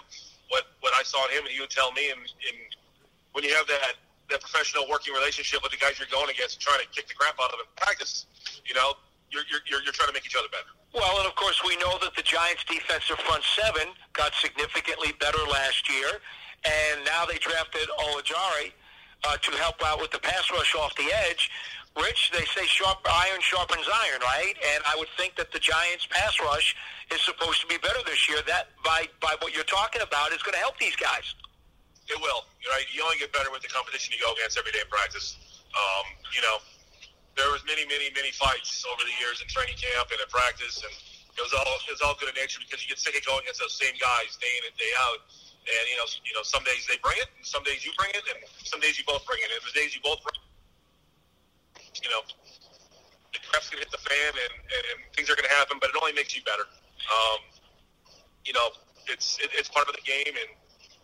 what 0.49 0.71
what 0.81 0.93
I 0.95 1.03
saw 1.03 1.21
in 1.27 1.35
him, 1.35 1.43
and 1.45 1.53
he 1.53 1.59
would 1.59 1.73
tell 1.73 1.91
me. 1.91 2.09
And, 2.09 2.21
and 2.21 2.57
when 3.33 3.43
you 3.43 3.53
have 3.53 3.67
that 3.67 3.99
that 4.31 4.39
professional 4.39 4.87
working 4.87 5.13
relationship 5.13 5.61
with 5.61 5.75
the 5.75 5.81
guys 5.81 5.99
you're 5.99 6.11
going 6.11 6.31
against, 6.31 6.63
trying 6.63 6.79
to 6.79 6.87
kick 6.95 7.11
the 7.11 7.17
crap 7.17 7.35
out 7.37 7.51
of 7.51 7.59
them 7.59 7.67
in 7.67 7.75
practice, 7.75 8.25
you 8.65 8.73
know, 8.73 8.95
you're 9.29 9.43
you're 9.51 9.61
you're, 9.67 9.81
you're 9.83 9.95
trying 9.95 10.09
to 10.09 10.15
make 10.15 10.25
each 10.25 10.37
other 10.39 10.49
better. 10.49 10.71
Well, 10.93 11.17
and 11.19 11.27
of 11.27 11.35
course, 11.35 11.61
we 11.65 11.77
know 11.77 11.97
that 12.03 12.15
the 12.15 12.21
Giants' 12.21 12.65
defensive 12.67 13.19
front 13.23 13.43
seven 13.55 13.93
got 14.13 14.33
significantly 14.35 15.13
better 15.19 15.39
last 15.49 15.87
year, 15.89 16.19
and 16.65 17.05
now 17.05 17.25
they 17.25 17.37
drafted 17.37 17.87
Ojulari 18.11 18.75
uh, 19.23 19.37
to 19.37 19.51
help 19.57 19.81
out 19.85 20.01
with 20.01 20.11
the 20.11 20.19
pass 20.19 20.51
rush 20.51 20.75
off 20.75 20.93
the 20.95 21.07
edge. 21.29 21.49
Rich, 21.95 22.31
they 22.31 22.43
say 22.55 22.65
sharp 22.67 22.99
iron 23.03 23.39
sharpens 23.41 23.87
iron, 23.87 24.19
right? 24.21 24.55
And 24.75 24.83
I 24.87 24.95
would 24.97 25.09
think 25.17 25.35
that 25.35 25.51
the 25.51 25.59
Giants' 25.59 26.07
pass 26.09 26.39
rush 26.39 26.75
is 27.11 27.19
supposed 27.21 27.59
to 27.61 27.67
be 27.67 27.77
better 27.79 27.99
this 28.05 28.29
year. 28.29 28.39
That, 28.47 28.69
by 28.83 29.07
by 29.19 29.35
what 29.39 29.53
you're 29.53 29.67
talking 29.67 30.01
about, 30.01 30.31
is 30.31 30.43
going 30.43 30.55
to 30.55 30.63
help 30.63 30.79
these 30.79 30.95
guys. 30.95 31.35
It 32.07 32.19
will, 32.19 32.43
right? 32.71 32.85
You 32.91 33.03
only 33.03 33.17
get 33.17 33.31
better 33.31 33.51
with 33.51 33.61
the 33.61 33.67
competition 33.67 34.15
you 34.15 34.23
go 34.23 34.31
against 34.33 34.57
every 34.57 34.71
day 34.71 34.79
in 34.83 34.87
practice. 34.87 35.35
Um, 35.71 36.05
you 36.35 36.41
know, 36.41 36.57
there 37.39 37.49
was 37.51 37.63
many, 37.63 37.87
many, 37.87 38.11
many 38.11 38.31
fights 38.35 38.83
over 38.87 39.01
the 39.03 39.15
years 39.23 39.39
in 39.39 39.47
training 39.47 39.79
camp 39.79 40.11
and 40.11 40.19
in 40.19 40.29
practice, 40.31 40.83
and 40.83 40.93
it 41.37 41.41
was 41.41 41.55
all 41.55 41.75
it 41.87 41.93
was 41.95 42.03
all 42.03 42.15
good 42.19 42.27
in 42.27 42.37
nature 42.37 42.59
because 42.59 42.83
you 42.83 42.91
get 42.91 42.99
sick 42.99 43.15
of 43.15 43.23
going 43.23 43.43
against 43.47 43.63
those 43.63 43.75
same 43.75 43.95
guys 43.99 44.35
day 44.37 44.53
in 44.59 44.63
and 44.67 44.75
day 44.75 44.93
out. 45.07 45.23
And 45.61 45.83
you 45.87 45.97
know, 46.01 46.07
you 46.27 46.33
know, 46.35 46.43
some 46.43 46.65
days 46.67 46.83
they 46.89 46.99
bring 46.99 47.15
it, 47.21 47.29
and 47.37 47.45
some 47.45 47.63
days 47.63 47.87
you 47.87 47.95
bring 47.95 48.11
it, 48.11 48.25
and 48.27 48.39
some 48.65 48.81
days 48.83 48.99
you 48.99 49.05
both 49.07 49.23
bring 49.23 49.39
it. 49.39 49.49
And 49.53 49.61
the 49.63 49.75
days 49.77 49.95
you 49.95 50.01
both 50.03 50.19
bring 50.25 50.41
you 52.03 52.09
know, 52.09 52.23
the 53.33 53.39
crap's 53.47 53.69
to 53.69 53.77
hit 53.77 53.91
the 53.91 54.01
fan 54.01 54.31
and, 54.33 54.55
and, 54.57 54.83
and 54.91 54.97
things 55.15 55.29
are 55.29 55.35
to 55.35 55.53
happen, 55.53 55.77
but 55.79 55.89
it 55.89 55.95
only 55.99 56.13
makes 56.13 56.35
you 56.35 56.41
better. 56.43 56.65
Um, 56.65 57.39
you 58.45 58.53
know, 58.53 58.73
it's 59.07 59.37
it, 59.39 59.51
it's 59.53 59.69
part 59.69 59.87
of 59.87 59.95
the 59.95 60.05
game, 60.05 60.33
and 60.33 60.49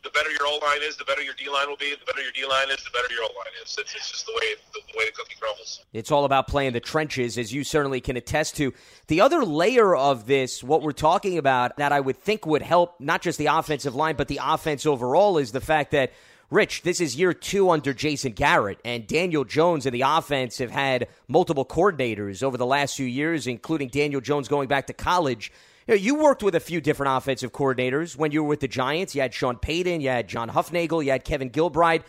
the 0.08 0.14
better 0.18 0.32
your 0.32 0.48
O 0.48 0.60
line 0.64 0.82
is, 0.84 0.96
the 0.96 1.04
better 1.04 1.22
your 1.22 1.34
D 1.34 1.50
line 1.50 1.68
will 1.68 1.76
be. 1.76 1.92
The 1.92 2.06
better 2.06 2.22
your 2.22 2.32
D 2.32 2.46
line 2.48 2.70
is, 2.70 2.82
the 2.84 2.92
better 2.92 3.14
your 3.14 3.24
O 3.24 3.28
line 3.28 3.54
is. 3.62 3.76
It's, 3.78 3.94
it's 3.94 4.12
just 4.12 4.26
the 4.26 4.32
way 4.34 4.56
the, 4.74 4.80
the 4.94 4.98
way 4.98 5.06
the 5.06 5.12
cookie 5.12 5.36
crumbles. 5.40 5.82
It's 5.92 6.12
all 6.12 6.24
about 6.24 6.48
playing 6.48 6.74
the 6.74 6.80
trenches, 6.80 7.38
as 7.38 7.54
you 7.54 7.64
certainly 7.66 8.00
can 8.00 8.16
attest 8.16 8.56
to. 8.58 8.74
The 9.08 9.22
other 9.22 9.44
layer 9.44 9.96
of 9.96 10.26
this, 10.26 10.64
what 10.64 10.82
we're 10.82 10.94
talking 10.94 11.38
about, 11.38 11.78
that 11.78 11.92
I 11.92 12.00
would 12.00 12.18
think 12.18 12.46
would 12.46 12.62
help 12.62 13.00
not 13.02 13.22
just 13.22 13.38
the 13.38 13.48
offensive 13.48 13.96
line, 13.96 14.16
but 14.16 14.30
the 14.30 14.40
offense 14.42 14.86
overall, 14.86 15.38
is 15.38 15.52
the 15.52 15.62
fact 15.62 15.92
that 15.92 16.14
Rich, 16.50 16.84
this 16.84 17.02
is 17.02 17.18
year 17.18 17.34
two 17.34 17.70
under 17.70 17.94
Jason 17.94 18.32
Garrett, 18.32 18.80
and 18.86 19.06
Daniel 19.06 19.44
Jones 19.44 19.86
and 19.86 19.94
the 19.94 20.04
offense 20.04 20.60
have 20.60 20.72
had 20.72 21.10
multiple 21.28 21.66
coordinators 21.66 22.42
over 22.42 22.56
the 22.56 22.66
last 22.66 22.96
few 22.96 23.06
years, 23.06 23.48
including 23.48 23.90
Daniel 23.90 24.22
Jones 24.22 24.48
going 24.48 24.70
back 24.70 24.88
to 24.88 24.94
college. 24.94 25.52
You, 25.88 25.94
know, 25.94 26.00
you 26.02 26.16
worked 26.16 26.44
with 26.44 26.56
a 26.56 26.60
few 26.60 26.82
different 26.82 27.16
offensive 27.16 27.54
coordinators 27.54 28.18
when 28.18 28.32
you 28.32 28.44
were 28.44 28.50
with 28.50 28.60
the 28.60 28.68
Giants. 28.68 29.16
You 29.16 29.22
had 29.22 29.34
Sean 29.34 29.58
Payton, 29.58 30.02
you 30.02 30.10
had 30.10 30.28
John 30.28 30.50
Hufnagel, 30.50 31.04
you 31.04 31.12
had 31.12 31.24
Kevin 31.24 31.50
Gilbride. 31.50 32.04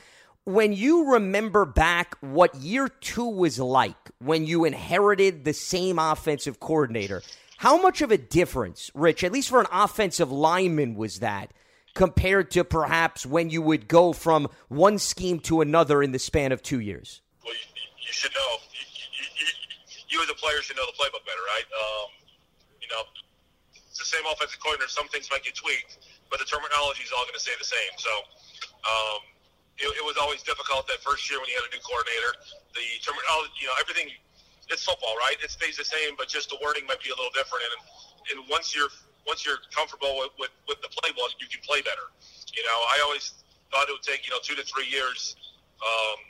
When 0.45 0.73
you 0.73 1.13
remember 1.13 1.65
back 1.65 2.17
what 2.21 2.55
year 2.57 2.89
two 2.89 3.29
was 3.29 3.61
like 3.61 3.97
when 4.19 4.47
you 4.47 4.65
inherited 4.65 5.45
the 5.45 5.53
same 5.53 5.99
offensive 5.99 6.59
coordinator, 6.59 7.23
how 7.59 7.81
much 7.81 8.03
of 8.03 8.11
a 8.11 8.19
difference, 8.19 8.91
Rich, 8.95 9.23
at 9.23 9.31
least 9.33 9.51
for 9.51 9.61
an 9.61 9.67
offensive 9.71 10.33
lineman, 10.33 10.95
was 10.95 11.21
that? 11.21 11.53
compared 11.99 12.49
to 12.49 12.63
perhaps 12.63 13.27
when 13.27 13.51
you 13.51 13.61
would 13.61 13.89
go 13.89 14.13
from 14.13 14.47
one 14.69 14.99
scheme 14.99 15.41
to 15.41 15.61
another 15.61 16.01
in 16.01 16.13
the 16.13 16.19
span 16.19 16.53
of 16.53 16.63
two 16.63 16.79
years? 16.79 17.21
Well, 17.45 17.53
you, 17.53 17.59
you 18.07 18.13
should 18.13 18.31
know. 18.35 18.63
You, 18.71 19.27
you, 19.35 19.47
you, 20.09 20.23
as 20.23 20.31
a 20.31 20.35
player 20.35 20.63
should 20.63 20.77
know 20.77 20.87
the 20.87 20.93
playbook 20.93 21.27
better, 21.27 21.43
right? 21.51 21.65
Um, 21.75 22.11
you 22.81 22.87
know, 22.87 23.03
the 23.99 24.09
same 24.09 24.25
offensive 24.31 24.63
coordinator. 24.63 24.89
Some 24.89 25.11
things 25.11 25.29
might 25.29 25.43
get 25.43 25.59
tweaked, 25.59 25.99
but 26.31 26.39
the 26.39 26.49
terminology 26.49 27.03
is 27.03 27.13
all 27.13 27.27
going 27.27 27.37
to 27.37 27.43
stay 27.43 27.55
the 27.59 27.67
same. 27.67 27.93
So 27.99 28.13
um, 28.87 29.21
it, 29.79 29.91
it 29.99 30.05
was 30.07 30.17
always 30.17 30.43
difficult 30.47 30.87
that 30.89 31.03
first 31.03 31.27
year 31.27 31.43
when 31.43 31.51
you 31.51 31.59
had 31.59 31.67
a 31.67 31.73
new 31.75 31.83
coordinator. 31.83 32.39
The 32.75 32.87
terminology, 33.03 33.55
you 33.63 33.69
know, 33.69 33.77
everything. 33.83 34.15
It's 34.69 34.85
football, 34.85 35.17
right? 35.17 35.33
It 35.41 35.49
stays 35.49 35.81
the 35.81 35.89
same, 35.89 36.13
but 36.21 36.29
just 36.29 36.53
the 36.53 36.61
wording 36.61 36.85
might 36.85 37.01
be 37.01 37.09
a 37.09 37.17
little 37.17 37.33
different. 37.33 37.65
And, 37.73 37.81
and 38.29 38.39
once 38.53 38.77
you're 38.77 38.93
once 39.25 39.41
you're 39.41 39.65
comfortable 39.73 40.21
with, 40.21 40.37
with, 40.37 40.53
with 40.69 40.81
the 40.85 40.93
playbook, 40.93 41.41
you 41.41 41.49
can 41.49 41.65
play 41.65 41.81
better. 41.81 42.13
You 42.53 42.61
know, 42.69 42.77
I 42.93 43.01
always 43.05 43.33
thought 43.73 43.89
it 43.89 43.97
would 43.97 44.05
take, 44.05 44.29
you 44.29 44.33
know, 44.33 44.41
two 44.45 44.57
to 44.57 44.65
three 44.69 44.85
years 44.85 45.37
um, 45.81 46.21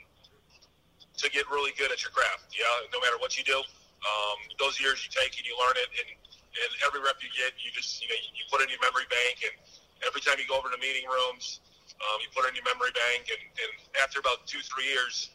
to 1.19 1.27
get 1.31 1.51
really 1.51 1.75
good 1.75 1.91
at 1.91 1.99
your 1.99 2.15
craft. 2.15 2.55
Yeah, 2.55 2.67
no 2.95 3.03
matter 3.03 3.19
what 3.19 3.35
you 3.35 3.43
do. 3.43 3.59
Um, 3.59 4.39
those 4.55 4.79
years 4.79 5.03
you 5.03 5.11
take 5.11 5.35
and 5.35 5.43
you 5.43 5.59
learn 5.59 5.75
it, 5.75 5.91
and, 5.99 6.07
and 6.55 6.69
every 6.85 6.99
rep 7.01 7.21
you 7.21 7.29
get, 7.33 7.53
you 7.61 7.69
just, 7.71 8.01
you 8.01 8.09
know, 8.09 8.17
you 8.33 8.43
put 8.49 8.61
in 8.63 8.69
your 8.69 8.81
memory 8.81 9.05
bank, 9.09 9.45
and 9.45 9.55
every 10.05 10.21
time 10.21 10.41
you 10.41 10.47
go 10.49 10.57
over 10.57 10.69
to 10.73 10.79
meeting 10.81 11.05
rooms, 11.05 11.61
um, 11.99 12.17
you 12.23 12.29
put 12.31 12.47
in 12.49 12.55
your 12.57 12.65
memory 12.65 12.93
bank, 12.95 13.29
and, 13.29 13.41
and 13.41 13.71
after 14.01 14.17
about 14.17 14.47
two, 14.49 14.59
three 14.65 14.87
years, 14.87 15.29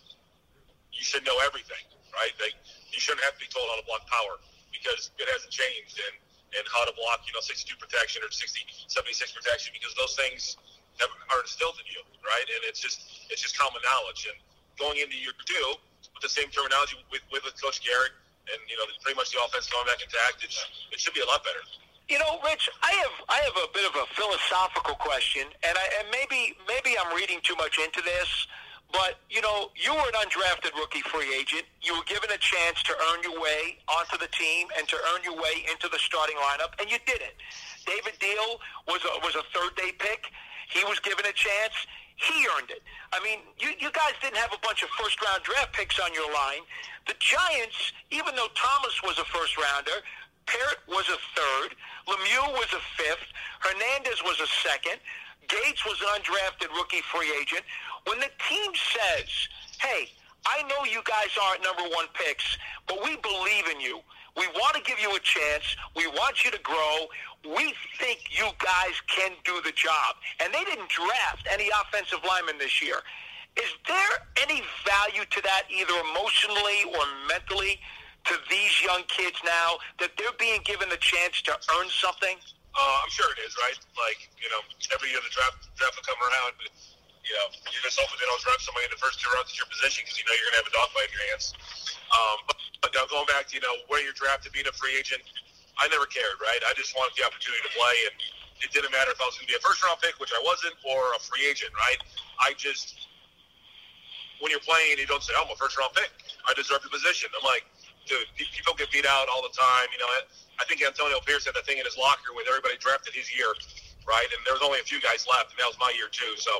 you 0.90 1.02
should 1.02 1.22
know 1.26 1.38
everything, 1.46 1.82
right? 2.14 2.34
Like, 2.38 2.56
you 2.90 2.98
shouldn't 2.98 3.22
have 3.26 3.34
to 3.38 3.42
be 3.42 3.50
told 3.50 3.66
how 3.70 3.78
to 3.78 3.86
block 3.86 4.06
power 4.06 4.38
because 4.70 5.10
it 5.18 5.26
hasn't 5.30 5.50
changed. 5.50 5.98
And 5.98 6.14
and 6.54 6.64
how 6.70 6.86
to 6.86 6.94
block, 6.94 7.26
you 7.26 7.34
know, 7.34 7.42
62 7.42 7.66
protection 7.82 8.22
or 8.22 8.30
60, 8.30 8.62
76 8.86 8.94
protection 9.34 9.74
because 9.74 9.94
those 9.98 10.14
things 10.14 10.54
have, 11.02 11.10
are 11.34 11.42
instilled 11.42 11.74
in 11.82 11.86
you, 11.90 12.02
right? 12.22 12.46
And 12.46 12.62
it's 12.70 12.78
just 12.78 13.26
it's 13.30 13.42
just 13.42 13.58
common 13.58 13.82
knowledge. 13.82 14.30
And 14.30 14.38
going 14.78 15.02
into 15.02 15.18
year 15.18 15.34
two 15.34 15.66
with 16.14 16.22
the 16.22 16.30
same 16.30 16.48
terminology 16.54 16.98
with 17.10 17.22
with, 17.34 17.42
with 17.42 17.58
Coach 17.58 17.82
Garrett 17.82 18.14
and 18.52 18.60
you 18.68 18.76
know 18.76 18.86
pretty 19.02 19.16
much 19.16 19.32
the 19.32 19.40
offense 19.40 19.68
going 19.70 19.86
back 19.86 20.00
intact, 20.02 20.44
it, 20.44 20.52
it 20.92 20.98
should 21.00 21.14
be 21.14 21.22
a 21.22 21.28
lot 21.28 21.44
better. 21.44 21.62
You 22.08 22.20
know, 22.20 22.36
Rich, 22.44 22.68
I 22.84 22.92
have 23.00 23.16
I 23.28 23.38
have 23.48 23.56
a 23.56 23.68
bit 23.72 23.88
of 23.88 23.94
a 23.96 24.04
philosophical 24.12 24.94
question, 25.00 25.48
and 25.64 25.74
I 25.76 25.86
and 26.00 26.06
maybe 26.12 26.56
maybe 26.68 26.96
I'm 27.00 27.14
reading 27.16 27.40
too 27.42 27.56
much 27.56 27.80
into 27.80 28.02
this. 28.04 28.28
But, 28.92 29.18
you 29.28 29.42
know, 29.42 29.74
you 29.74 29.90
were 29.90 30.06
an 30.06 30.14
undrafted 30.22 30.70
rookie 30.78 31.02
free 31.10 31.34
agent. 31.34 31.64
You 31.82 31.98
were 31.98 32.06
given 32.06 32.30
a 32.30 32.38
chance 32.38 32.80
to 32.84 32.94
earn 33.10 33.26
your 33.26 33.40
way 33.42 33.82
onto 33.90 34.16
the 34.18 34.30
team 34.30 34.68
and 34.78 34.86
to 34.86 34.96
earn 35.10 35.24
your 35.24 35.34
way 35.34 35.66
into 35.66 35.88
the 35.90 35.98
starting 35.98 36.36
lineup, 36.36 36.78
and 36.78 36.86
you 36.86 36.98
did 37.04 37.18
it. 37.18 37.34
David 37.86 38.14
Diehl 38.22 38.62
was 38.86 39.02
a, 39.02 39.18
was 39.26 39.34
a 39.34 39.42
third-day 39.50 39.98
pick. 39.98 40.30
He 40.70 40.84
was 40.84 41.00
given 41.00 41.26
a 41.26 41.32
chance. 41.34 41.74
He 42.14 42.46
earned 42.54 42.70
it. 42.70 42.82
I 43.14 43.22
mean, 43.22 43.38
you, 43.62 43.70
you 43.78 43.94
guys 43.94 44.18
didn't 44.18 44.42
have 44.42 44.50
a 44.50 44.58
bunch 44.58 44.82
of 44.82 44.90
first-round 44.98 45.46
draft 45.46 45.72
picks 45.72 46.00
on 46.02 46.12
your 46.12 46.26
line. 46.34 46.66
The 47.06 47.14
Giants, 47.22 47.94
even 48.10 48.34
though 48.34 48.50
Thomas 48.58 48.98
was 49.06 49.18
a 49.22 49.26
first-rounder, 49.30 50.02
Peart 50.50 50.82
was 50.90 51.06
a 51.06 51.18
third, 51.38 51.78
Lemieux 52.10 52.52
was 52.58 52.66
a 52.74 52.82
fifth, 52.98 53.30
Hernandez 53.60 54.18
was 54.26 54.40
a 54.42 54.50
second, 54.66 54.98
Gates 55.46 55.86
was 55.86 55.94
an 56.02 56.10
undrafted 56.18 56.74
rookie 56.74 57.06
free 57.06 57.30
agent. 57.40 57.62
When 58.10 58.18
the 58.18 58.34
team 58.50 58.72
says, 58.74 59.30
hey, 59.78 60.10
I 60.46 60.66
know 60.66 60.84
you 60.84 61.00
guys 61.06 61.30
aren't 61.38 61.62
number 61.62 61.86
one 61.94 62.06
picks, 62.14 62.58
but 62.88 62.98
we 63.04 63.16
believe 63.22 63.70
in 63.70 63.80
you. 63.80 64.00
We 64.36 64.46
want 64.48 64.74
to 64.76 64.82
give 64.82 64.98
you 64.98 65.14
a 65.14 65.20
chance. 65.20 65.76
We 65.94 66.06
want 66.08 66.44
you 66.44 66.50
to 66.50 66.58
grow. 66.60 67.06
We 67.44 67.74
think 67.98 68.26
you 68.30 68.50
guys 68.58 68.94
can 69.06 69.32
do 69.44 69.60
the 69.64 69.72
job. 69.72 70.16
And 70.42 70.52
they 70.52 70.64
didn't 70.64 70.88
draft 70.88 71.46
any 71.50 71.70
offensive 71.82 72.18
linemen 72.26 72.58
this 72.58 72.82
year. 72.82 72.98
Is 73.56 73.70
there 73.86 74.14
any 74.42 74.62
value 74.82 75.24
to 75.30 75.40
that, 75.42 75.62
either 75.70 75.94
emotionally 76.10 76.90
or 76.90 77.04
mentally, 77.28 77.78
to 78.26 78.34
these 78.50 78.82
young 78.82 79.04
kids 79.06 79.38
now 79.44 79.78
that 80.00 80.10
they're 80.18 80.34
being 80.38 80.60
given 80.64 80.88
the 80.88 80.98
chance 80.98 81.40
to 81.42 81.52
earn 81.78 81.88
something? 81.88 82.34
Uh, 82.74 82.98
I'm 83.04 83.10
sure 83.10 83.30
it 83.30 83.40
is, 83.46 83.54
right? 83.62 83.78
Like, 83.94 84.18
you 84.42 84.50
know, 84.50 84.58
every 84.90 85.10
year 85.14 85.22
the 85.22 85.30
draft 85.30 85.70
draft 85.78 85.94
will 85.94 86.08
come 86.10 86.18
around, 86.18 86.58
but 86.58 86.74
you 87.24 87.34
know, 87.40 87.48
you 87.72 87.78
just 87.80 87.96
hope 87.96 88.08
they 88.12 88.28
don't 88.28 88.40
draft 88.44 88.62
somebody 88.62 88.86
in 88.88 88.92
the 88.92 89.00
first 89.00 89.20
two 89.20 89.32
rounds 89.32 89.48
at 89.48 89.56
your 89.56 89.68
position 89.68 90.04
because 90.04 90.16
you 90.20 90.24
know 90.28 90.34
you're 90.36 90.48
gonna 90.52 90.60
have 90.64 90.70
a 90.70 90.76
dogfight 90.76 91.08
in 91.08 91.14
your 91.16 91.26
hands. 91.32 91.56
Um, 92.12 92.38
but, 92.46 92.56
but 92.84 92.90
now 92.92 93.08
going 93.08 93.26
back 93.26 93.48
to 93.48 93.52
you 93.56 93.64
know 93.64 93.74
where 93.88 94.04
you're 94.04 94.16
drafted, 94.16 94.52
being 94.52 94.68
a 94.68 94.76
free 94.76 94.94
agent, 94.94 95.24
I 95.80 95.88
never 95.88 96.06
cared, 96.06 96.38
right? 96.38 96.60
I 96.68 96.76
just 96.76 96.92
wanted 96.94 97.16
the 97.16 97.24
opportunity 97.24 97.64
to 97.64 97.72
play, 97.72 97.96
and 98.12 98.14
it 98.62 98.70
didn't 98.70 98.92
matter 98.92 99.10
if 99.10 99.18
I 99.18 99.26
was 99.26 99.34
going 99.40 99.48
to 99.48 99.52
be 99.52 99.58
a 99.58 99.64
first 99.64 99.82
round 99.82 99.98
pick, 100.04 100.20
which 100.22 100.30
I 100.30 100.40
wasn't, 100.44 100.76
or 100.86 101.00
a 101.16 101.20
free 101.20 101.48
agent, 101.48 101.72
right? 101.74 101.98
I 102.44 102.54
just 102.54 103.08
when 104.44 104.52
you're 104.52 104.62
playing, 104.62 105.00
you 105.00 105.08
don't 105.08 105.24
say, 105.24 105.32
"Oh, 105.36 105.48
I'm 105.48 105.50
a 105.50 105.58
first 105.58 105.80
round 105.80 105.96
pick. 105.96 106.12
I 106.44 106.52
deserve 106.52 106.84
the 106.84 106.92
position." 106.92 107.32
I'm 107.32 107.46
like, 107.46 107.64
dude, 108.04 108.28
people 108.36 108.76
get 108.76 108.92
beat 108.92 109.06
out 109.08 109.26
all 109.32 109.40
the 109.40 109.54
time. 109.56 109.88
You 109.88 110.00
know, 110.04 110.10
I 110.60 110.64
think 110.68 110.84
Antonio 110.84 111.18
Pierce 111.24 111.48
had 111.48 111.56
the 111.56 111.64
thing 111.64 111.78
in 111.80 111.86
his 111.88 111.96
locker 111.96 112.36
with 112.36 112.46
everybody 112.46 112.76
drafted 112.78 113.14
his 113.14 113.32
year, 113.32 113.50
right? 114.06 114.28
And 114.28 114.40
there 114.44 114.54
was 114.54 114.62
only 114.62 114.78
a 114.78 114.86
few 114.86 115.00
guys 115.00 115.26
left, 115.26 115.54
and 115.54 115.58
that 115.58 115.68
was 115.68 115.78
my 115.80 115.90
year 115.96 116.12
too. 116.12 116.36
So 116.36 116.52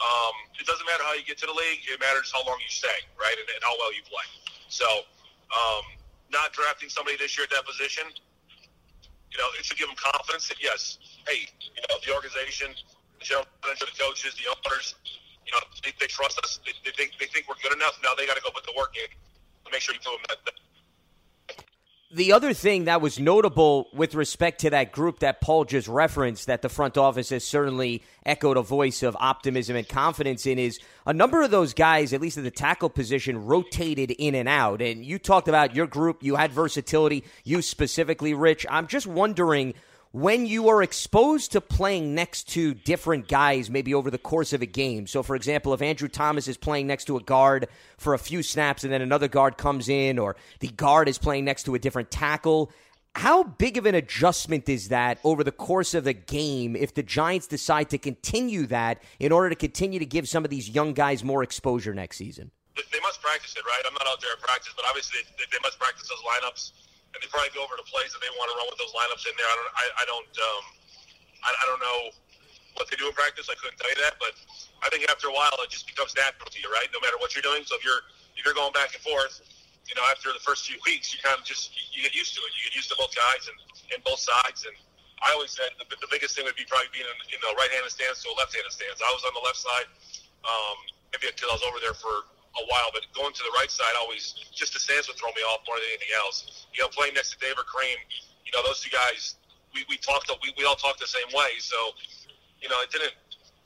um, 0.00 0.34
it 0.56 0.66
doesn't 0.66 0.86
matter 0.86 1.04
how 1.04 1.12
you 1.12 1.24
get 1.26 1.38
to 1.42 1.46
the 1.46 1.56
league; 1.56 1.84
it 1.84 2.00
matters 2.00 2.32
how 2.32 2.40
long 2.46 2.56
you 2.62 2.70
stay, 2.72 3.04
right, 3.18 3.36
and, 3.36 3.48
and 3.52 3.60
how 3.62 3.74
well 3.76 3.92
you 3.92 4.02
play. 4.06 4.24
So 4.68 4.86
um, 5.52 5.84
not 6.32 6.52
drafting 6.56 6.88
somebody 6.88 7.16
this 7.20 7.36
year 7.36 7.44
at 7.44 7.52
that 7.52 7.68
position, 7.68 8.08
you 9.32 9.38
know, 9.38 9.48
it 9.58 9.64
should 9.64 9.76
give 9.76 9.88
them 9.88 9.96
confidence 9.96 10.48
that 10.48 10.60
yes, 10.60 10.98
hey, 11.28 11.48
you 11.60 11.82
know, 11.88 11.96
the 12.04 12.12
organization, 12.12 12.72
the 13.20 13.24
general 13.24 13.48
manager, 13.64 13.88
the 13.88 13.96
coaches, 13.96 14.36
the 14.36 14.48
owners, 14.48 14.96
you 15.46 15.52
know, 15.52 15.62
they, 15.84 15.92
they 16.00 16.08
trust 16.08 16.40
us. 16.44 16.60
They, 16.64 16.72
they 16.84 16.92
think 16.92 17.16
they 17.18 17.26
think 17.26 17.48
we're 17.48 17.60
good 17.62 17.72
enough. 17.72 17.98
Now 18.04 18.12
they 18.16 18.26
got 18.26 18.36
to 18.36 18.44
go 18.44 18.50
put 18.52 18.64
the 18.64 18.76
work 18.76 18.96
in 18.96 19.08
to 19.08 19.68
make 19.72 19.80
sure 19.80 19.94
you 19.94 20.04
do 20.04 20.12
them 20.16 20.24
that, 20.28 20.40
that 20.44 20.56
the 22.12 22.32
other 22.32 22.52
thing 22.52 22.84
that 22.84 23.00
was 23.00 23.18
notable 23.18 23.88
with 23.94 24.14
respect 24.14 24.60
to 24.60 24.70
that 24.70 24.92
group 24.92 25.20
that 25.20 25.40
Paul 25.40 25.64
just 25.64 25.88
referenced, 25.88 26.46
that 26.46 26.60
the 26.60 26.68
front 26.68 26.98
office 26.98 27.30
has 27.30 27.42
certainly 27.44 28.02
echoed 28.26 28.56
a 28.56 28.62
voice 28.62 29.02
of 29.02 29.16
optimism 29.18 29.76
and 29.76 29.88
confidence 29.88 30.44
in, 30.44 30.58
is 30.58 30.78
a 31.06 31.12
number 31.12 31.42
of 31.42 31.50
those 31.50 31.72
guys, 31.72 32.12
at 32.12 32.20
least 32.20 32.36
at 32.36 32.44
the 32.44 32.50
tackle 32.50 32.90
position, 32.90 33.46
rotated 33.46 34.10
in 34.10 34.34
and 34.34 34.48
out. 34.48 34.82
And 34.82 35.04
you 35.04 35.18
talked 35.18 35.48
about 35.48 35.74
your 35.74 35.86
group, 35.86 36.22
you 36.22 36.36
had 36.36 36.52
versatility, 36.52 37.24
you 37.44 37.62
specifically, 37.62 38.34
Rich. 38.34 38.66
I'm 38.68 38.86
just 38.86 39.06
wondering 39.06 39.74
when 40.12 40.44
you 40.44 40.68
are 40.68 40.82
exposed 40.82 41.52
to 41.52 41.60
playing 41.60 42.14
next 42.14 42.48
to 42.50 42.74
different 42.74 43.28
guys, 43.28 43.70
maybe 43.70 43.94
over 43.94 44.10
the 44.10 44.18
course 44.18 44.52
of 44.52 44.60
a 44.60 44.66
game. 44.66 45.06
So, 45.06 45.22
for 45.22 45.34
example, 45.34 45.72
if 45.72 45.80
Andrew 45.80 46.08
Thomas 46.08 46.48
is 46.48 46.58
playing 46.58 46.86
next 46.86 47.06
to 47.06 47.16
a 47.16 47.22
guard 47.22 47.68
for 47.96 48.12
a 48.12 48.18
few 48.18 48.42
snaps 48.42 48.84
and 48.84 48.92
then 48.92 49.00
another 49.00 49.26
guard 49.28 49.56
comes 49.56 49.88
in, 49.88 50.18
or 50.18 50.36
the 50.60 50.68
guard 50.68 51.08
is 51.08 51.16
playing 51.16 51.46
next 51.46 51.64
to 51.64 51.74
a 51.74 51.78
different 51.78 52.10
tackle, 52.10 52.70
how 53.14 53.42
big 53.42 53.78
of 53.78 53.86
an 53.86 53.94
adjustment 53.94 54.68
is 54.68 54.88
that 54.88 55.18
over 55.24 55.42
the 55.42 55.52
course 55.52 55.94
of 55.94 56.04
the 56.04 56.14
game 56.14 56.76
if 56.76 56.94
the 56.94 57.02
Giants 57.02 57.46
decide 57.46 57.90
to 57.90 57.98
continue 57.98 58.66
that 58.66 59.02
in 59.18 59.32
order 59.32 59.48
to 59.48 59.56
continue 59.56 59.98
to 59.98 60.06
give 60.06 60.28
some 60.28 60.44
of 60.44 60.50
these 60.50 60.68
young 60.68 60.92
guys 60.92 61.24
more 61.24 61.42
exposure 61.42 61.94
next 61.94 62.16
season? 62.16 62.50
They 62.76 63.00
must 63.00 63.20
practice 63.20 63.54
it, 63.56 63.64
right? 63.66 63.82
I'm 63.86 63.92
not 63.94 64.06
out 64.06 64.20
there 64.20 64.32
at 64.32 64.40
practice, 64.40 64.72
but 64.76 64.86
obviously 64.88 65.20
they, 65.36 65.44
they 65.52 65.58
must 65.62 65.78
practice 65.78 66.08
those 66.08 66.20
lineups 66.20 66.72
and 67.12 67.18
they 67.20 67.28
probably 67.28 67.52
go 67.52 67.60
over 67.64 67.76
to 67.76 67.86
plays 67.88 68.12
that 68.16 68.20
they 68.24 68.32
want 68.40 68.48
to 68.48 68.56
run 68.56 68.68
with 68.72 68.80
those 68.80 68.92
lineups 68.96 69.24
in 69.28 69.34
there. 69.36 69.48
I 69.48 69.56
don't, 69.56 69.72
I, 69.72 69.84
I 70.00 70.04
don't, 70.08 70.32
um, 70.32 70.64
I, 71.44 71.50
I 71.52 71.64
don't 71.68 71.82
know 71.82 72.00
what 72.80 72.88
they 72.88 72.96
do 72.96 73.04
in 73.08 73.14
practice. 73.14 73.52
I 73.52 73.56
couldn't 73.60 73.76
tell 73.76 73.92
you 73.92 74.00
that, 74.00 74.16
but 74.16 74.32
I 74.80 74.88
think 74.88 75.04
after 75.12 75.28
a 75.28 75.34
while 75.34 75.52
it 75.60 75.68
just 75.68 75.84
becomes 75.84 76.16
natural 76.16 76.48
to 76.48 76.58
you, 76.58 76.72
right? 76.72 76.88
No 76.90 77.00
matter 77.04 77.20
what 77.20 77.36
you're 77.36 77.44
doing. 77.44 77.62
So 77.68 77.76
if 77.76 77.84
you're 77.84 78.00
if 78.32 78.48
you're 78.48 78.56
going 78.56 78.72
back 78.72 78.96
and 78.96 79.02
forth, 79.04 79.44
you 79.84 79.92
know, 79.92 80.02
after 80.08 80.32
the 80.32 80.40
first 80.40 80.64
few 80.64 80.80
weeks, 80.88 81.12
you 81.12 81.20
kind 81.20 81.36
of 81.36 81.44
just 81.44 81.76
you 81.92 82.00
get 82.00 82.16
used 82.16 82.32
to 82.32 82.40
it. 82.42 82.50
You 82.56 82.72
get 82.72 82.74
used 82.74 82.88
to 82.90 82.96
both 82.96 83.12
guys 83.12 83.44
and, 83.50 83.58
and 83.92 84.00
both 84.08 84.24
sides. 84.24 84.64
And 84.64 84.72
I 85.20 85.36
always 85.36 85.52
said 85.52 85.76
the, 85.76 85.84
the 86.00 86.08
biggest 86.08 86.32
thing 86.32 86.48
would 86.48 86.56
be 86.56 86.64
probably 86.64 86.88
being 86.96 87.06
in, 87.06 87.18
in 87.28 87.38
the 87.44 87.52
right-handed 87.60 87.92
stance 87.92 88.24
to 88.24 88.32
a 88.32 88.36
left-handed 88.40 88.72
stance. 88.72 89.04
I 89.04 89.12
was 89.12 89.22
on 89.28 89.36
the 89.36 89.44
left 89.44 89.60
side, 89.60 89.88
um, 90.48 90.76
maybe 91.12 91.28
until 91.28 91.52
I 91.52 91.60
was 91.60 91.64
over 91.68 91.78
there 91.78 91.94
for 91.94 92.26
a 92.60 92.64
while, 92.68 92.90
but 92.92 93.08
going 93.16 93.32
to 93.32 93.42
the 93.42 93.54
right 93.56 93.70
side 93.70 93.96
always 93.96 94.36
just 94.52 94.76
the 94.76 94.80
stance 94.80 95.08
would 95.08 95.16
throw 95.16 95.32
me 95.32 95.40
off 95.48 95.64
more 95.64 95.76
than 95.80 95.88
anything 95.88 96.12
else. 96.20 96.66
You 96.76 96.84
know, 96.84 96.88
playing 96.92 97.16
next 97.16 97.32
to 97.32 97.38
Dave 97.40 97.56
or 97.56 97.64
Kareem, 97.64 97.96
you 98.44 98.52
know, 98.52 98.60
those 98.66 98.84
two 98.84 98.92
guys, 98.92 99.40
we, 99.72 99.84
we 99.88 99.96
talked, 99.96 100.28
we, 100.44 100.52
we 100.60 100.64
all 100.68 100.76
talked 100.76 101.00
the 101.00 101.08
same 101.08 101.28
way. 101.32 101.56
So, 101.58 101.76
you 102.60 102.68
know, 102.68 102.76
it 102.84 102.92
didn't 102.92 103.16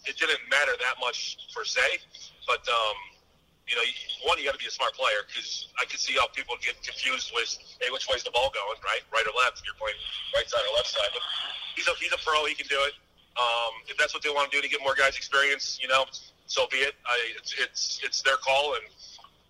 it 0.07 0.14
didn't 0.16 0.38
matter 0.49 0.72
that 0.79 0.96
much 1.03 1.51
per 1.51 1.66
se, 1.66 1.83
but 2.46 2.62
um, 2.70 2.96
you 3.66 3.75
know, 3.75 3.83
one 4.22 4.38
you 4.38 4.46
got 4.46 4.55
to 4.55 4.62
be 4.62 4.70
a 4.70 4.75
smart 4.75 4.94
player 4.94 5.27
because 5.27 5.75
I 5.83 5.85
could 5.85 5.99
see 5.99 6.14
how 6.14 6.31
people 6.31 6.55
get 6.62 6.79
confused 6.87 7.35
with, 7.35 7.51
hey, 7.83 7.90
which 7.90 8.07
way's 8.07 8.22
the 8.22 8.31
ball 8.31 8.55
going, 8.55 8.79
right, 8.87 9.03
right 9.11 9.27
or 9.27 9.35
left? 9.35 9.59
If 9.59 9.66
you're 9.66 9.79
playing 9.79 9.99
right 10.31 10.46
side 10.46 10.62
or 10.62 10.79
left 10.79 10.94
side, 10.94 11.11
but 11.11 11.22
he's 11.75 11.90
a 11.90 11.94
he's 11.99 12.14
a 12.14 12.20
pro, 12.22 12.46
he 12.46 12.55
can 12.55 12.70
do 12.70 12.79
it. 12.87 12.94
Um, 13.37 13.72
if 13.87 13.96
that's 13.96 14.14
what 14.14 14.22
they 14.22 14.31
want 14.31 14.51
to 14.51 14.57
do 14.57 14.62
to 14.62 14.68
get 14.68 14.81
more 14.83 14.94
guys 14.94 15.16
experience, 15.16 15.79
you 15.81 15.88
know, 15.88 16.05
so 16.46 16.66
be 16.70 16.79
it. 16.79 16.94
I, 17.05 17.16
it's, 17.37 17.55
it's 17.59 18.01
it's 18.03 18.22
their 18.22 18.37
call, 18.37 18.75
and 18.75 18.85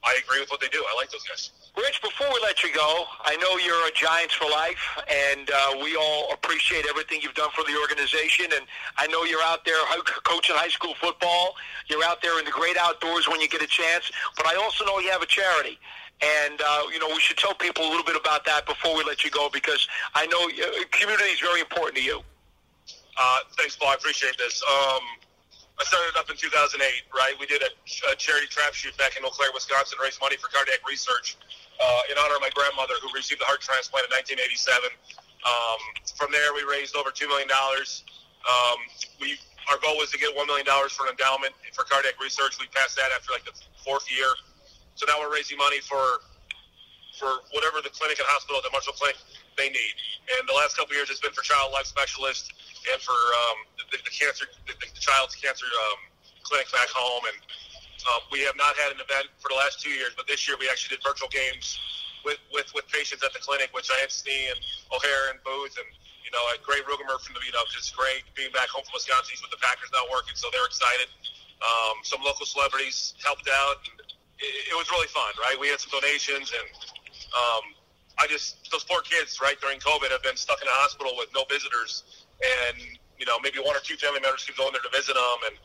I 0.04 0.18
agree 0.22 0.40
with 0.40 0.50
what 0.50 0.60
they 0.60 0.68
do. 0.68 0.82
I 0.90 0.94
like 0.96 1.10
those 1.10 1.22
guys. 1.22 1.50
Rich, 1.76 2.00
before 2.00 2.26
we 2.32 2.40
let 2.40 2.64
you 2.64 2.72
go, 2.74 3.04
I 3.20 3.36
know 3.36 3.58
you're 3.58 3.86
a 3.86 3.92
Giants 3.92 4.32
for 4.32 4.48
life, 4.48 4.80
and 5.12 5.50
uh, 5.50 5.84
we 5.84 5.94
all 5.94 6.32
appreciate 6.32 6.86
everything 6.88 7.20
you've 7.22 7.34
done 7.34 7.50
for 7.54 7.64
the 7.64 7.76
organization. 7.78 8.46
And 8.56 8.64
I 8.96 9.06
know 9.08 9.24
you're 9.24 9.42
out 9.42 9.66
there 9.66 9.76
coaching 10.24 10.56
high 10.56 10.70
school 10.70 10.94
football. 10.98 11.54
You're 11.88 12.02
out 12.02 12.22
there 12.22 12.38
in 12.38 12.46
the 12.46 12.50
great 12.50 12.78
outdoors 12.78 13.28
when 13.28 13.42
you 13.42 13.48
get 13.48 13.60
a 13.60 13.66
chance. 13.66 14.10
But 14.38 14.46
I 14.46 14.56
also 14.56 14.86
know 14.86 14.98
you 15.00 15.10
have 15.10 15.20
a 15.20 15.26
charity. 15.26 15.78
And, 16.22 16.62
uh, 16.66 16.84
you 16.90 16.98
know, 16.98 17.08
we 17.08 17.20
should 17.20 17.36
tell 17.36 17.52
people 17.52 17.84
a 17.84 17.90
little 17.90 18.04
bit 18.04 18.16
about 18.16 18.46
that 18.46 18.64
before 18.64 18.96
we 18.96 19.04
let 19.04 19.22
you 19.22 19.30
go 19.30 19.50
because 19.52 19.86
I 20.14 20.24
know 20.28 20.48
uh, 20.48 20.84
community 20.92 21.28
is 21.28 21.40
very 21.40 21.60
important 21.60 21.96
to 21.98 22.02
you. 22.02 22.22
Uh, 23.16 23.38
thanks, 23.56 23.76
Paul. 23.76 23.88
I 23.90 23.94
appreciate 23.94 24.36
this. 24.36 24.62
Um, 24.62 25.02
I 25.76 25.84
started 25.84 26.16
up 26.16 26.28
in 26.30 26.36
2008, 26.36 26.80
right? 27.12 27.36
We 27.36 27.44
did 27.44 27.60
a, 27.60 27.70
a 28.12 28.16
charity 28.16 28.48
trap 28.48 28.72
shoot 28.72 28.96
back 28.96 29.16
in 29.16 29.24
Eau 29.24 29.32
Claire, 29.32 29.52
Wisconsin, 29.52 29.98
raise 30.00 30.16
money 30.20 30.36
for 30.36 30.48
cardiac 30.48 30.80
research 30.88 31.36
uh, 31.80 32.12
in 32.12 32.16
honor 32.16 32.40
of 32.40 32.44
my 32.44 32.52
grandmother 32.56 32.96
who 33.04 33.12
received 33.12 33.40
a 33.44 33.48
heart 33.48 33.60
transplant 33.60 34.08
in 34.08 34.12
1987. 34.40 34.88
Um, 35.44 35.80
from 36.16 36.32
there, 36.32 36.52
we 36.56 36.64
raised 36.64 36.96
over 36.96 37.12
$2 37.12 37.28
million. 37.28 37.48
Um, 37.52 38.78
we 39.20 39.36
Our 39.68 39.76
goal 39.84 40.00
was 40.00 40.08
to 40.16 40.18
get 40.18 40.32
$1 40.32 40.40
million 40.48 40.64
for 40.88 41.04
an 41.08 41.12
endowment 41.12 41.52
for 41.76 41.84
cardiac 41.84 42.16
research. 42.20 42.56
We 42.56 42.68
passed 42.72 42.96
that 42.96 43.12
after 43.12 43.36
like 43.36 43.44
the 43.44 43.56
fourth 43.84 44.08
year. 44.08 44.32
So 44.96 45.04
now 45.04 45.20
we're 45.20 45.32
raising 45.32 45.60
money 45.60 45.80
for 45.84 46.24
for 47.20 47.40
whatever 47.52 47.80
the 47.80 47.88
clinic 47.88 48.20
and 48.20 48.28
hospital, 48.28 48.60
the 48.60 48.68
Marshfield 48.72 48.96
Clinic, 49.00 49.16
they 49.56 49.68
need. 49.68 49.96
And 50.36 50.48
the 50.48 50.54
last 50.54 50.76
couple 50.76 50.94
years, 50.94 51.10
it's 51.10 51.20
been 51.20 51.32
for 51.32 51.42
child 51.42 51.72
life 51.72 51.88
specialists 51.88 52.48
and 52.92 53.00
for 53.02 53.16
um, 53.16 53.58
the, 53.90 53.98
the 54.04 54.12
cancer, 54.12 54.46
the, 54.68 54.74
the 54.78 54.88
child's 55.00 55.34
cancer 55.34 55.66
um, 55.66 56.00
clinic 56.44 56.70
back 56.72 56.88
home. 56.92 57.24
And 57.26 57.38
um, 58.12 58.22
we 58.30 58.44
have 58.46 58.56
not 58.56 58.76
had 58.76 58.94
an 58.94 59.00
event 59.02 59.32
for 59.42 59.48
the 59.50 59.58
last 59.58 59.80
two 59.80 59.90
years, 59.90 60.14
but 60.14 60.28
this 60.28 60.46
year 60.46 60.56
we 60.60 60.68
actually 60.68 60.96
did 60.96 61.02
virtual 61.02 61.28
games 61.32 61.78
with, 62.22 62.38
with, 62.52 62.70
with 62.74 62.86
patients 62.92 63.24
at 63.24 63.32
the 63.32 63.42
clinic, 63.42 63.70
which 63.72 63.90
I 63.90 63.98
had 64.02 64.10
Snee 64.10 64.52
and 64.52 64.60
O'Hara 64.92 65.34
and 65.34 65.40
Boothe 65.42 65.74
and 65.78 65.90
you 66.26 66.34
know, 66.34 66.42
Grey 66.66 66.82
Ruegamer 66.82 67.22
from 67.22 67.38
the, 67.38 67.42
you 67.46 67.54
know, 67.54 67.62
just 67.70 67.94
great 67.94 68.26
being 68.34 68.50
back 68.50 68.66
home 68.66 68.82
from 68.82 68.98
Wisconsin. 68.98 69.30
He's 69.30 69.42
with 69.46 69.54
the 69.54 69.62
Packers 69.62 69.94
now 69.94 70.02
working, 70.10 70.34
so 70.34 70.50
they're 70.50 70.66
excited. 70.66 71.06
Um, 71.62 72.02
some 72.02 72.18
local 72.26 72.42
celebrities 72.42 73.14
helped 73.22 73.46
out. 73.46 73.78
And 73.86 74.10
it, 74.42 74.74
it 74.74 74.76
was 74.76 74.90
really 74.90 75.06
fun, 75.14 75.30
right? 75.38 75.54
We 75.54 75.70
had 75.70 75.78
some 75.78 75.94
donations, 75.94 76.50
and 76.50 76.66
um, 77.30 77.64
I 78.18 78.26
just 78.26 78.70
those 78.72 78.84
poor 78.84 79.00
kids, 79.02 79.40
right, 79.40 79.60
during 79.60 79.78
COVID, 79.78 80.10
have 80.10 80.22
been 80.22 80.36
stuck 80.36 80.60
in 80.62 80.68
a 80.68 80.76
hospital 80.82 81.12
with 81.16 81.28
no 81.34 81.44
visitors, 81.48 82.24
and 82.40 82.76
you 83.18 83.26
know 83.26 83.36
maybe 83.40 83.60
one 83.60 83.76
or 83.76 83.84
two 83.84 83.96
family 83.96 84.20
members 84.20 84.44
could 84.44 84.56
go 84.56 84.66
in 84.68 84.72
there 84.72 84.84
to 84.84 84.92
visit 84.92 85.14
them. 85.14 85.38
And 85.52 85.56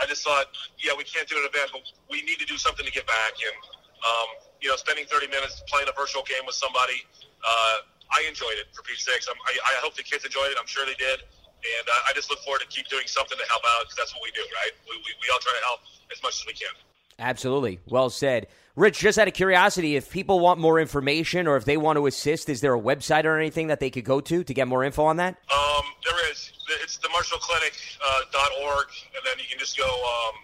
I 0.00 0.06
just 0.06 0.24
thought, 0.24 0.52
yeah, 0.76 0.92
we 0.92 1.04
can't 1.04 1.28
do 1.28 1.36
an 1.40 1.48
event, 1.48 1.70
but 1.72 1.82
we 2.10 2.20
need 2.22 2.38
to 2.40 2.48
do 2.48 2.58
something 2.58 2.84
to 2.84 2.92
get 2.92 3.06
back. 3.06 3.34
And 3.40 3.56
um, 4.04 4.28
you 4.60 4.68
know, 4.68 4.76
spending 4.76 5.04
30 5.08 5.28
minutes 5.28 5.62
playing 5.68 5.88
a 5.88 5.96
virtual 5.96 6.22
game 6.24 6.44
with 6.44 6.56
somebody, 6.56 7.04
uh, 7.40 7.88
I 8.12 8.24
enjoyed 8.28 8.60
it 8.60 8.68
for 8.72 8.84
Pete's 8.84 9.04
sakes. 9.04 9.28
I'm, 9.28 9.36
I, 9.48 9.52
I 9.56 9.74
hope 9.80 9.96
the 9.96 10.04
kids 10.04 10.24
enjoyed 10.24 10.52
it. 10.52 10.56
I'm 10.60 10.68
sure 10.68 10.84
they 10.84 10.98
did. 11.00 11.24
And 11.64 11.86
uh, 11.88 12.08
I 12.08 12.12
just 12.12 12.28
look 12.28 12.40
forward 12.44 12.60
to 12.60 12.68
keep 12.68 12.88
doing 12.88 13.08
something 13.08 13.38
to 13.38 13.46
help 13.48 13.64
out 13.64 13.88
because 13.88 13.96
that's 13.96 14.12
what 14.12 14.20
we 14.20 14.32
do, 14.36 14.44
right? 14.60 14.72
We, 14.84 14.96
we, 15.00 15.10
we 15.24 15.26
all 15.32 15.40
try 15.40 15.56
to 15.56 15.64
help 15.64 15.80
as 16.12 16.20
much 16.22 16.36
as 16.36 16.44
we 16.44 16.52
can. 16.52 16.72
Absolutely. 17.18 17.80
Well 17.88 18.10
said. 18.10 18.48
Rich, 18.76 18.98
just 18.98 19.18
out 19.18 19.28
of 19.28 19.34
curiosity, 19.34 19.94
if 19.94 20.10
people 20.10 20.40
want 20.40 20.58
more 20.58 20.80
information 20.80 21.46
or 21.46 21.56
if 21.56 21.64
they 21.64 21.76
want 21.76 21.96
to 21.96 22.06
assist, 22.06 22.48
is 22.48 22.60
there 22.60 22.74
a 22.74 22.80
website 22.80 23.24
or 23.24 23.38
anything 23.38 23.68
that 23.68 23.78
they 23.78 23.88
could 23.88 24.04
go 24.04 24.20
to 24.20 24.42
to 24.42 24.54
get 24.54 24.66
more 24.66 24.82
info 24.82 25.04
on 25.04 25.16
that? 25.18 25.36
Um, 25.54 25.84
there 26.02 26.30
is. 26.32 26.52
It's 26.82 26.96
the 26.98 27.06
MarshfieldClinic.org, 27.08 28.34
uh, 28.34 28.66
.org, 28.66 28.86
and 29.14 29.22
then 29.24 29.38
you 29.38 29.44
can 29.48 29.60
just 29.60 29.78
go 29.78 29.86
um, 29.86 30.34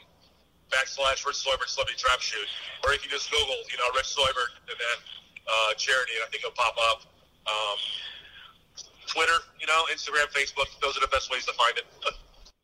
backslash 0.71 1.27
Rich 1.27 1.43
Seubert 1.43 1.69
celebrity 1.69 1.99
trap 1.99 2.21
shoot, 2.21 2.47
or 2.85 2.93
you 2.93 3.01
can 3.01 3.11
just 3.11 3.31
Google, 3.33 3.57
you 3.66 3.79
know, 3.79 3.90
Rich 3.97 4.14
Seubert 4.14 4.55
and 4.71 4.79
then 4.79 4.99
uh, 5.49 5.75
charity, 5.75 6.12
and 6.14 6.23
I 6.23 6.31
think 6.31 6.45
it'll 6.45 6.55
pop 6.55 6.77
up. 6.93 7.03
Um, 7.51 7.79
Twitter, 9.09 9.43
you 9.61 9.66
know, 9.66 9.87
Instagram, 9.93 10.31
Facebook, 10.31 10.71
those 10.81 10.97
are 10.97 11.01
the 11.01 11.11
best 11.11 11.33
ways 11.33 11.45
to 11.47 11.53
find 11.55 11.77
it. 11.79 11.85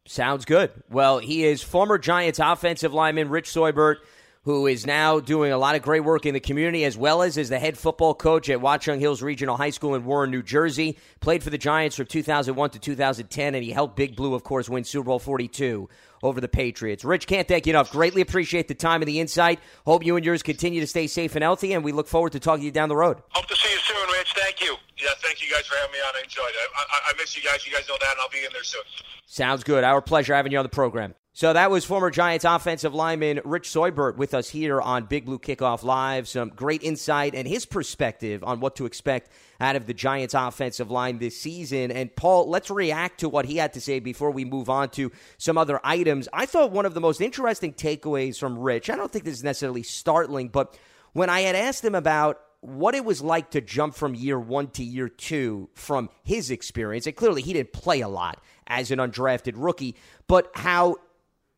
Sounds 0.07 0.45
good. 0.45 0.71
Well, 0.89 1.19
he 1.19 1.45
is 1.45 1.61
former 1.61 1.99
Giants 1.99 2.39
offensive 2.39 2.95
lineman 2.95 3.29
Rich 3.29 3.51
Seubert, 3.51 3.99
who 4.47 4.69
is 4.69 4.87
now 4.87 5.19
doing 5.19 5.51
a 5.51 5.59
lot 5.59 5.75
of 5.75 5.83
great 5.83 6.05
work 6.05 6.25
in 6.25 6.33
the 6.33 6.39
community 6.39 6.85
as 6.85 6.97
well 6.97 7.21
as 7.21 7.37
is 7.37 7.49
the 7.49 7.59
head 7.59 7.77
football 7.77 8.15
coach 8.15 8.49
at 8.49 8.61
Watchung 8.61 9.01
Hills 9.01 9.21
Regional 9.21 9.57
High 9.57 9.71
School 9.71 9.97
in 9.97 10.05
Warren, 10.05 10.31
New 10.31 10.43
Jersey. 10.45 10.99
Played 11.19 11.43
for 11.43 11.51
the 11.51 11.59
Giants 11.59 11.97
from 11.97 12.07
2001 12.07 12.71
to 12.71 12.79
2010, 12.79 13.55
and 13.57 13.65
he 13.65 13.73
helped 13.73 13.97
Big 13.97 14.15
Blue, 14.15 14.35
of 14.35 14.45
course, 14.45 14.69
win 14.69 14.85
Super 14.85 15.07
Bowl 15.07 15.19
42 15.19 15.89
over 16.23 16.41
the 16.41 16.47
Patriots. 16.47 17.05
Rich, 17.05 17.27
can't 17.27 17.49
thank 17.49 17.67
you 17.67 17.73
enough. 17.73 17.91
Greatly 17.91 18.23
appreciate 18.23 18.69
the 18.69 18.75
time 18.75 19.03
and 19.03 19.09
the 19.09 19.19
insight. 19.19 19.59
Hope 19.85 20.07
you 20.07 20.15
and 20.15 20.25
yours 20.25 20.45
continue 20.45 20.81
to 20.81 20.87
stay 20.87 21.09
safe 21.09 21.35
and 21.35 21.43
healthy, 21.43 21.73
and 21.73 21.83
we 21.83 21.91
look 21.91 22.07
forward 22.07 22.31
to 22.31 22.39
talking 22.39 22.61
to 22.61 22.67
you 22.67 22.71
down 22.71 22.89
the 22.89 22.97
road. 22.97 23.21
Hope 23.31 23.47
to 23.47 23.57
see 23.57 23.73
you 23.73 23.79
soon, 23.81 24.17
Rich. 24.17 24.33
Thank 24.37 24.61
you. 24.61 24.77
Yeah, 24.97 25.09
thank 25.23 25.43
you 25.43 25.53
guys 25.53 25.67
for 25.67 25.75
having 25.75 25.91
me 25.91 25.99
on. 25.99 26.15
I 26.15 26.23
enjoyed 26.23 26.45
it. 26.51 26.71
I, 26.77 26.83
I, 26.83 27.11
I 27.11 27.13
miss 27.19 27.37
you 27.37 27.43
guys. 27.43 27.67
You 27.67 27.73
guys 27.73 27.89
know 27.89 27.97
that, 27.99 28.13
and 28.13 28.21
I'll 28.21 28.31
be 28.31 28.45
in 28.47 28.53
there 28.53 28.63
soon. 28.63 28.83
Sounds 29.27 29.65
good. 29.65 29.83
Our 29.83 30.01
pleasure 30.01 30.37
having 30.37 30.53
you 30.53 30.59
on 30.59 30.65
the 30.65 30.69
program. 30.69 31.17
So 31.37 31.53
that 31.53 31.71
was 31.71 31.85
former 31.85 32.09
Giants 32.09 32.47
offensive 32.47 32.95
lineman 32.95 33.43
Rich 33.45 33.69
Seubert 33.69 34.17
with 34.17 34.33
us 34.33 34.49
here 34.49 34.81
on 34.81 35.05
Big 35.05 35.27
Blue 35.27 35.39
Kickoff 35.39 35.83
Live. 35.83 36.29
Some 36.29 36.49
great 36.49 36.83
insight 36.83 37.35
and 37.35 37.47
his 37.47 37.67
perspective 37.67 38.43
on 38.43 38.59
what 38.61 38.77
to 38.77 38.87
expect 38.87 39.31
out 39.61 39.77
of 39.77 39.85
the 39.85 39.93
Giants 39.93 40.33
offensive 40.33 40.91
line 40.91 41.19
this 41.19 41.39
season. 41.39 41.91
And 41.91 42.17
Paul, 42.17 42.49
let's 42.49 42.71
react 42.71 43.21
to 43.21 43.29
what 43.29 43.45
he 43.45 43.59
had 43.59 43.75
to 43.75 43.83
say 43.83 44.01
before 44.01 44.31
we 44.31 44.47
move 44.47 44.71
on 44.71 44.89
to 44.93 45.13
some 45.37 45.59
other 45.59 45.79
items. 45.85 46.27
I 46.33 46.47
thought 46.47 46.73
one 46.73 46.87
of 46.87 46.95
the 46.95 47.03
most 47.03 47.21
interesting 47.21 47.75
takeaways 47.75 48.39
from 48.39 48.59
Rich, 48.59 48.89
I 48.89 48.97
don't 48.97 49.13
think 49.13 49.27
this 49.27 49.37
is 49.37 49.45
necessarily 49.45 49.83
startling, 49.83 50.49
but 50.49 50.75
when 51.13 51.29
I 51.29 51.43
had 51.43 51.55
asked 51.55 51.85
him 51.85 51.95
about 51.95 52.41
what 52.61 52.95
it 52.95 53.05
was 53.05 53.21
like 53.21 53.51
to 53.51 53.61
jump 53.61 53.95
from 53.95 54.15
year 54.15 54.41
one 54.41 54.69
to 54.69 54.83
year 54.83 55.09
two 55.09 55.69
from 55.75 56.09
his 56.25 56.51
experience. 56.51 57.07
And 57.07 57.15
clearly, 57.15 57.43
he 57.43 57.53
didn't 57.53 57.73
play 57.73 58.01
a 58.01 58.09
lot 58.09 58.43
as 58.67 58.91
an 58.91 58.99
undrafted 58.99 59.53
rookie, 59.57 59.95
but 60.27 60.51
how 60.55 60.97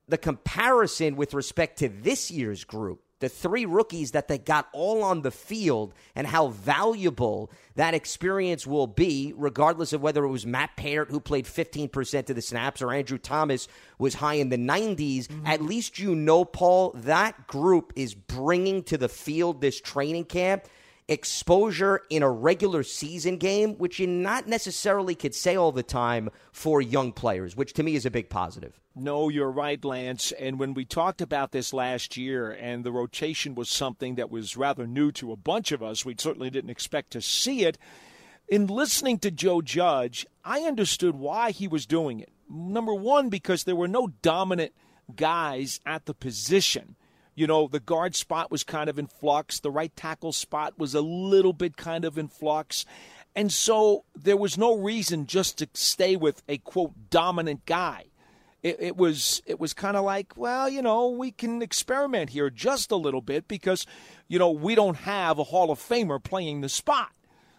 the 0.08 0.18
comparison 0.18 1.16
with 1.16 1.34
respect 1.34 1.78
to 1.78 1.88
this 1.88 2.30
year's 2.30 2.64
group, 2.64 3.02
the 3.20 3.28
three 3.28 3.66
rookies 3.66 4.12
that 4.12 4.28
they 4.28 4.38
got 4.38 4.68
all 4.72 5.02
on 5.02 5.22
the 5.22 5.30
field, 5.30 5.92
and 6.14 6.26
how 6.26 6.48
valuable 6.48 7.50
that 7.74 7.94
experience 7.94 8.66
will 8.66 8.86
be, 8.86 9.32
regardless 9.36 9.92
of 9.92 10.00
whether 10.00 10.24
it 10.24 10.30
was 10.30 10.46
Matt 10.46 10.76
Peart, 10.76 11.10
who 11.10 11.20
played 11.20 11.44
15% 11.44 12.30
of 12.30 12.36
the 12.36 12.42
snaps, 12.42 12.80
or 12.80 12.92
Andrew 12.92 13.18
Thomas 13.18 13.68
was 13.98 14.14
high 14.14 14.34
in 14.34 14.48
the 14.48 14.56
90s. 14.56 15.26
Mm-hmm. 15.26 15.46
At 15.46 15.62
least 15.62 15.98
you 15.98 16.14
know, 16.14 16.44
Paul, 16.44 16.92
that 16.96 17.46
group 17.46 17.92
is 17.96 18.14
bringing 18.14 18.82
to 18.84 18.96
the 18.96 19.08
field 19.08 19.60
this 19.60 19.80
training 19.80 20.24
camp 20.24 20.66
exposure 21.08 22.02
in 22.10 22.22
a 22.22 22.30
regular 22.30 22.82
season 22.82 23.38
game, 23.38 23.74
which 23.76 23.98
you 23.98 24.06
not 24.06 24.46
necessarily 24.46 25.14
could 25.14 25.34
say 25.34 25.56
all 25.56 25.72
the 25.72 25.82
time 25.82 26.28
for 26.52 26.82
young 26.82 27.12
players, 27.12 27.56
which 27.56 27.72
to 27.72 27.82
me 27.82 27.94
is 27.94 28.04
a 28.04 28.10
big 28.10 28.28
positive. 28.28 28.78
No, 28.94 29.28
you're 29.28 29.50
right, 29.50 29.82
Lance. 29.82 30.32
And 30.32 30.58
when 30.58 30.74
we 30.74 30.84
talked 30.84 31.20
about 31.22 31.52
this 31.52 31.72
last 31.72 32.16
year, 32.16 32.50
and 32.50 32.84
the 32.84 32.92
rotation 32.92 33.54
was 33.54 33.70
something 33.70 34.16
that 34.16 34.30
was 34.30 34.56
rather 34.56 34.86
new 34.86 35.10
to 35.12 35.32
a 35.32 35.36
bunch 35.36 35.72
of 35.72 35.82
us, 35.82 36.04
we 36.04 36.14
certainly 36.18 36.50
didn't 36.50 36.70
expect 36.70 37.12
to 37.12 37.22
see 37.22 37.64
it. 37.64 37.78
In 38.48 38.66
listening 38.66 39.18
to 39.20 39.30
Joe 39.30 39.62
Judge, 39.62 40.26
I 40.44 40.60
understood 40.60 41.14
why 41.14 41.52
he 41.52 41.68
was 41.68 41.86
doing 41.86 42.20
it. 42.20 42.32
Number 42.50 42.94
one, 42.94 43.28
because 43.28 43.64
there 43.64 43.76
were 43.76 43.88
no 43.88 44.08
dominant 44.20 44.72
guys 45.14 45.80
at 45.86 46.06
the 46.06 46.14
position. 46.14 46.96
You 47.38 47.46
know, 47.46 47.68
the 47.68 47.78
guard 47.78 48.16
spot 48.16 48.50
was 48.50 48.64
kind 48.64 48.90
of 48.90 48.98
in 48.98 49.06
flux, 49.06 49.60
the 49.60 49.70
right 49.70 49.94
tackle 49.94 50.32
spot 50.32 50.76
was 50.76 50.92
a 50.92 51.00
little 51.00 51.52
bit 51.52 51.76
kind 51.76 52.04
of 52.04 52.18
in 52.18 52.26
flux. 52.26 52.84
And 53.36 53.52
so 53.52 54.04
there 54.16 54.36
was 54.36 54.58
no 54.58 54.76
reason 54.76 55.26
just 55.26 55.58
to 55.58 55.68
stay 55.72 56.16
with 56.16 56.42
a 56.48 56.58
quote 56.58 57.10
dominant 57.10 57.64
guy. 57.64 58.06
It, 58.64 58.78
it 58.80 58.96
was 58.96 59.40
it 59.46 59.60
was 59.60 59.72
kind 59.72 59.96
of 59.96 60.04
like, 60.04 60.36
well, 60.36 60.68
you 60.68 60.82
know, 60.82 61.10
we 61.10 61.30
can 61.30 61.62
experiment 61.62 62.30
here 62.30 62.50
just 62.50 62.90
a 62.90 62.96
little 62.96 63.20
bit 63.20 63.46
because, 63.46 63.86
you 64.26 64.40
know, 64.40 64.50
we 64.50 64.74
don't 64.74 64.96
have 64.96 65.38
a 65.38 65.44
Hall 65.44 65.70
of 65.70 65.78
Famer 65.78 66.20
playing 66.20 66.62
the 66.62 66.68
spot. 66.68 67.12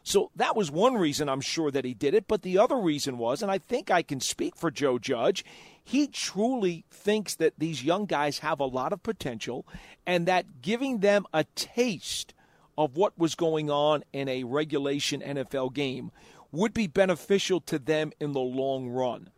So 0.04 0.32
that 0.36 0.58
was 0.58 0.70
one 0.70 0.96
reason 0.96 1.30
I'm 1.30 1.40
sure 1.40 1.72
that 1.72 1.86
he 1.86 1.94
did 1.94 2.14
it. 2.14 2.28
But 2.28 2.42
the 2.42 2.58
other 2.58 2.78
reason 2.78 3.18
was, 3.18 3.42
and 3.42 3.50
I 3.50 3.60
think 3.60 3.90
I 3.90 4.02
can 4.02 4.20
speak 4.20 4.58
for 4.58 4.72
Joe 4.72 5.00
Judge, 5.00 5.46
he 5.90 6.06
truly 6.06 6.86
thinks 6.92 7.34
that 7.34 7.56
these 7.58 7.84
young 7.84 8.06
guys 8.06 8.40
have 8.40 8.60
a 8.60 8.66
lot 8.66 8.94
of 8.94 9.02
potential 9.02 9.66
and 10.06 10.28
that 10.28 10.62
giving 10.62 11.00
them 11.00 11.26
a 11.34 11.46
taste 11.56 12.36
of 12.78 12.96
what 12.96 13.18
was 13.18 13.34
going 13.34 13.72
on 13.72 14.04
in 14.14 14.30
a 14.30 14.44
regulation 14.44 15.20
NFL 15.20 15.74
game 15.74 16.12
would 16.52 16.76
be 16.76 16.86
beneficial 16.86 17.60
to 17.62 17.80
them 17.80 18.12
in 18.20 18.34
the 18.34 18.40
long 18.40 18.90
run. 18.90 19.32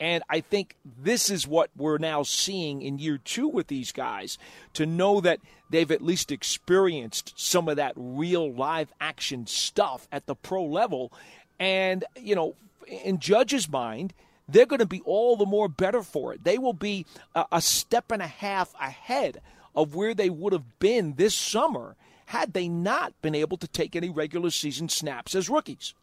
And 0.00 0.22
I 0.30 0.40
think 0.40 0.76
this 0.84 1.28
is 1.28 1.46
what 1.46 1.68
we're 1.76 1.98
now 1.98 2.22
seeing 2.22 2.80
in 2.80 2.98
year 2.98 3.18
two 3.18 3.46
with 3.46 3.66
these 3.66 3.92
guys 3.92 4.38
to 4.72 4.86
know 4.86 5.20
that 5.20 5.40
they've 5.68 5.90
at 5.90 6.00
least 6.00 6.32
experienced 6.32 7.34
some 7.36 7.68
of 7.68 7.76
that 7.76 7.92
real 7.96 8.50
live 8.50 8.94
action 8.98 9.46
stuff 9.46 10.08
at 10.10 10.24
the 10.24 10.34
pro 10.34 10.64
level. 10.64 11.12
And, 11.60 12.02
you 12.16 12.34
know, 12.34 12.54
in 12.86 13.18
Judge's 13.18 13.68
mind, 13.68 14.14
they're 14.48 14.66
going 14.66 14.78
to 14.80 14.86
be 14.86 15.02
all 15.04 15.36
the 15.36 15.46
more 15.46 15.68
better 15.68 16.02
for 16.02 16.32
it. 16.32 16.42
They 16.44 16.58
will 16.58 16.72
be 16.72 17.06
a, 17.34 17.44
a 17.52 17.60
step 17.60 18.10
and 18.10 18.22
a 18.22 18.26
half 18.26 18.74
ahead 18.80 19.40
of 19.74 19.94
where 19.94 20.14
they 20.14 20.30
would 20.30 20.52
have 20.52 20.78
been 20.78 21.14
this 21.14 21.34
summer 21.34 21.96
had 22.26 22.52
they 22.52 22.68
not 22.68 23.14
been 23.22 23.34
able 23.34 23.56
to 23.58 23.68
take 23.68 23.94
any 23.94 24.10
regular 24.10 24.50
season 24.50 24.88
snaps 24.88 25.34
as 25.34 25.48
rookies. 25.48 25.94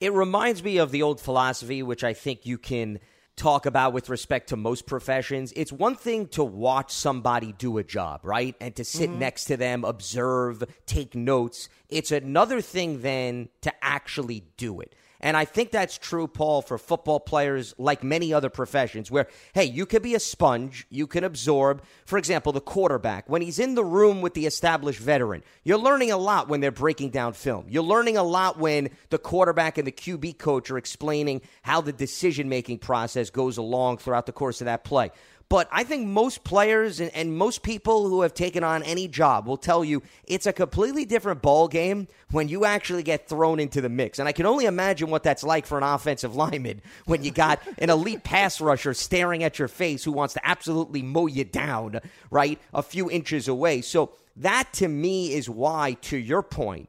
It 0.00 0.12
reminds 0.12 0.62
me 0.62 0.78
of 0.78 0.90
the 0.90 1.02
old 1.02 1.20
philosophy, 1.20 1.82
which 1.82 2.04
I 2.04 2.12
think 2.12 2.46
you 2.46 2.58
can 2.58 2.98
talk 3.36 3.66
about 3.66 3.92
with 3.92 4.08
respect 4.08 4.48
to 4.48 4.56
most 4.56 4.86
professions. 4.86 5.52
It's 5.54 5.72
one 5.72 5.94
thing 5.94 6.28
to 6.28 6.44
watch 6.44 6.90
somebody 6.90 7.52
do 7.52 7.78
a 7.78 7.84
job, 7.84 8.20
right? 8.22 8.56
And 8.60 8.74
to 8.76 8.84
sit 8.84 9.10
mm-hmm. 9.10 9.18
next 9.18 9.44
to 9.46 9.56
them, 9.56 9.84
observe, 9.84 10.64
take 10.86 11.14
notes. 11.14 11.68
It's 11.88 12.10
another 12.10 12.60
thing 12.60 13.02
then 13.02 13.50
to 13.60 13.72
actually 13.82 14.44
do 14.56 14.80
it. 14.80 14.94
And 15.20 15.36
I 15.36 15.44
think 15.44 15.70
that's 15.70 15.98
true, 15.98 16.26
Paul, 16.26 16.62
for 16.62 16.78
football 16.78 17.20
players 17.20 17.74
like 17.78 18.04
many 18.04 18.32
other 18.32 18.50
professions 18.50 19.10
where, 19.10 19.28
hey, 19.54 19.64
you 19.64 19.86
could 19.86 20.02
be 20.02 20.14
a 20.14 20.20
sponge, 20.20 20.86
you 20.90 21.06
can 21.06 21.24
absorb. 21.24 21.82
For 22.04 22.18
example, 22.18 22.52
the 22.52 22.60
quarterback, 22.60 23.28
when 23.28 23.42
he's 23.42 23.58
in 23.58 23.74
the 23.74 23.84
room 23.84 24.20
with 24.20 24.34
the 24.34 24.46
established 24.46 25.00
veteran, 25.00 25.42
you're 25.64 25.78
learning 25.78 26.10
a 26.10 26.16
lot 26.16 26.48
when 26.48 26.60
they're 26.60 26.70
breaking 26.70 27.10
down 27.10 27.32
film. 27.32 27.66
You're 27.68 27.82
learning 27.82 28.16
a 28.16 28.22
lot 28.22 28.58
when 28.58 28.90
the 29.10 29.18
quarterback 29.18 29.78
and 29.78 29.86
the 29.86 29.92
QB 29.92 30.38
coach 30.38 30.70
are 30.70 30.78
explaining 30.78 31.40
how 31.62 31.80
the 31.80 31.92
decision 31.92 32.48
making 32.48 32.78
process 32.78 33.30
goes 33.30 33.56
along 33.56 33.98
throughout 33.98 34.26
the 34.26 34.32
course 34.32 34.60
of 34.60 34.66
that 34.66 34.84
play. 34.84 35.10
But 35.48 35.68
I 35.70 35.84
think 35.84 36.08
most 36.08 36.42
players 36.42 36.98
and, 36.98 37.10
and, 37.14 37.36
most 37.36 37.62
people 37.62 38.08
who 38.08 38.22
have 38.22 38.34
taken 38.34 38.64
on 38.64 38.82
any 38.82 39.06
job 39.06 39.46
will 39.46 39.56
tell 39.56 39.84
you 39.84 40.02
it's 40.24 40.46
a 40.46 40.52
completely 40.52 41.04
different 41.04 41.40
ball 41.40 41.68
game 41.68 42.08
when 42.32 42.48
you 42.48 42.64
actually 42.64 43.04
get 43.04 43.28
thrown 43.28 43.60
into 43.60 43.80
the 43.80 43.88
mix. 43.88 44.18
And 44.18 44.28
I 44.28 44.32
can 44.32 44.46
only 44.46 44.64
imagine 44.64 45.08
what 45.08 45.22
that's 45.22 45.44
like 45.44 45.64
for 45.64 45.78
an 45.78 45.84
offensive 45.84 46.34
lineman 46.36 46.82
when 47.04 47.22
you 47.22 47.30
got 47.30 47.60
an 47.78 47.90
elite 47.90 48.24
pass 48.24 48.60
rusher 48.60 48.92
staring 48.92 49.44
at 49.44 49.58
your 49.58 49.68
face 49.68 50.02
who 50.02 50.12
wants 50.12 50.34
to 50.34 50.46
absolutely 50.46 51.02
mow 51.02 51.26
you 51.26 51.44
down, 51.44 52.00
right, 52.30 52.58
a 52.74 52.82
few 52.82 53.08
inches 53.08 53.46
away. 53.46 53.82
So 53.82 54.12
that 54.36 54.72
to 54.74 54.88
me 54.88 55.32
is 55.32 55.48
why, 55.48 55.92
to 56.02 56.16
your 56.16 56.42
point, 56.42 56.88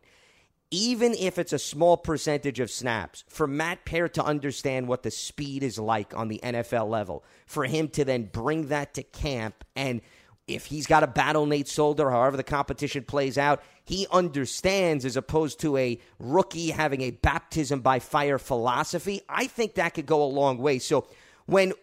even 0.71 1.13
if 1.13 1.37
it's 1.37 1.53
a 1.53 1.59
small 1.59 1.97
percentage 1.97 2.59
of 2.59 2.69
snaps, 2.69 3.23
for 3.29 3.47
Matt 3.47 3.85
Peart 3.85 4.13
to 4.15 4.23
understand 4.23 4.87
what 4.87 5.03
the 5.03 5.11
speed 5.11 5.63
is 5.63 5.79
like 5.79 6.15
on 6.15 6.27
the 6.27 6.41
NFL 6.43 6.89
level, 6.89 7.23
for 7.45 7.65
him 7.65 7.87
to 7.89 8.03
then 8.03 8.23
bring 8.23 8.67
that 8.67 8.93
to 8.95 9.03
camp, 9.03 9.63
and 9.75 10.01
if 10.47 10.65
he's 10.65 10.87
got 10.87 11.01
to 11.01 11.07
battle 11.07 11.45
Nate 11.45 11.67
Solder, 11.67 12.09
however 12.09 12.37
the 12.37 12.43
competition 12.43 13.03
plays 13.03 13.37
out, 13.37 13.61
he 13.83 14.07
understands 14.11 15.03
as 15.03 15.17
opposed 15.17 15.59
to 15.59 15.75
a 15.77 15.99
rookie 16.19 16.71
having 16.71 17.01
a 17.01 17.11
baptism 17.11 17.81
by 17.81 17.99
fire 17.99 18.37
philosophy. 18.37 19.21
I 19.27 19.47
think 19.47 19.75
that 19.75 19.93
could 19.93 20.05
go 20.05 20.23
a 20.23 20.25
long 20.25 20.57
way. 20.57 20.79
So 20.79 21.07
when 21.47 21.73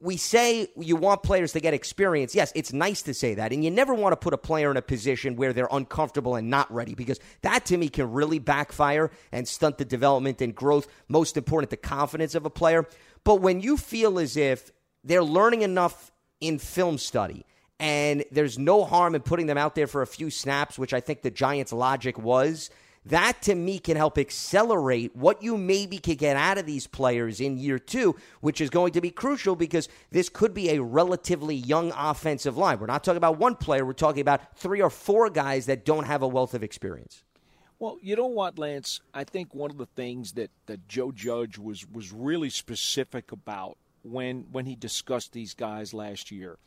we 0.00 0.16
say 0.16 0.68
you 0.76 0.96
want 0.96 1.22
players 1.22 1.52
to 1.52 1.60
get 1.60 1.72
experience. 1.72 2.34
Yes, 2.34 2.52
it's 2.54 2.72
nice 2.72 3.02
to 3.02 3.14
say 3.14 3.34
that. 3.34 3.52
And 3.52 3.64
you 3.64 3.70
never 3.70 3.94
want 3.94 4.12
to 4.12 4.16
put 4.16 4.34
a 4.34 4.38
player 4.38 4.70
in 4.70 4.76
a 4.76 4.82
position 4.82 5.36
where 5.36 5.52
they're 5.52 5.68
uncomfortable 5.70 6.34
and 6.34 6.50
not 6.50 6.72
ready 6.72 6.94
because 6.94 7.18
that 7.42 7.64
to 7.66 7.76
me 7.76 7.88
can 7.88 8.12
really 8.12 8.38
backfire 8.38 9.10
and 9.32 9.48
stunt 9.48 9.78
the 9.78 9.84
development 9.84 10.42
and 10.42 10.54
growth. 10.54 10.88
Most 11.08 11.36
important, 11.36 11.70
the 11.70 11.76
confidence 11.76 12.34
of 12.34 12.44
a 12.44 12.50
player. 12.50 12.86
But 13.24 13.36
when 13.36 13.60
you 13.60 13.76
feel 13.76 14.18
as 14.18 14.36
if 14.36 14.72
they're 15.04 15.24
learning 15.24 15.62
enough 15.62 16.12
in 16.40 16.58
film 16.58 16.98
study 16.98 17.46
and 17.80 18.24
there's 18.30 18.58
no 18.58 18.84
harm 18.84 19.14
in 19.14 19.22
putting 19.22 19.46
them 19.46 19.58
out 19.58 19.74
there 19.74 19.86
for 19.86 20.02
a 20.02 20.06
few 20.06 20.28
snaps, 20.28 20.78
which 20.78 20.92
I 20.92 21.00
think 21.00 21.22
the 21.22 21.30
Giants' 21.30 21.72
logic 21.72 22.18
was 22.18 22.70
that 23.06 23.42
to 23.42 23.54
me 23.54 23.78
can 23.78 23.96
help 23.96 24.18
accelerate 24.18 25.14
what 25.14 25.42
you 25.42 25.58
maybe 25.58 25.98
could 25.98 26.18
get 26.18 26.36
out 26.36 26.58
of 26.58 26.66
these 26.66 26.86
players 26.86 27.40
in 27.40 27.58
year 27.58 27.78
two, 27.78 28.16
which 28.40 28.60
is 28.60 28.70
going 28.70 28.92
to 28.92 29.00
be 29.00 29.10
crucial 29.10 29.56
because 29.56 29.88
this 30.10 30.28
could 30.28 30.54
be 30.54 30.70
a 30.70 30.82
relatively 30.82 31.54
young 31.54 31.92
offensive 31.96 32.56
line. 32.56 32.78
We're 32.78 32.86
not 32.86 33.04
talking 33.04 33.18
about 33.18 33.38
one 33.38 33.56
player, 33.56 33.84
we're 33.84 33.92
talking 33.92 34.22
about 34.22 34.56
three 34.56 34.80
or 34.80 34.90
four 34.90 35.30
guys 35.30 35.66
that 35.66 35.84
don't 35.84 36.06
have 36.06 36.22
a 36.22 36.28
wealth 36.28 36.54
of 36.54 36.62
experience. 36.62 37.22
Well, 37.78 37.98
you 38.00 38.16
know 38.16 38.26
what, 38.26 38.58
Lance? 38.58 39.00
I 39.12 39.24
think 39.24 39.54
one 39.54 39.70
of 39.70 39.76
the 39.78 39.86
things 39.86 40.32
that, 40.32 40.50
that 40.66 40.88
Joe 40.88 41.12
Judge 41.12 41.58
was, 41.58 41.86
was 41.90 42.12
really 42.12 42.48
specific 42.48 43.32
about 43.32 43.76
when 44.04 44.46
when 44.52 44.66
he 44.66 44.76
discussed 44.76 45.32
these 45.32 45.54
guys 45.54 45.94
last 45.94 46.30
year 46.30 46.58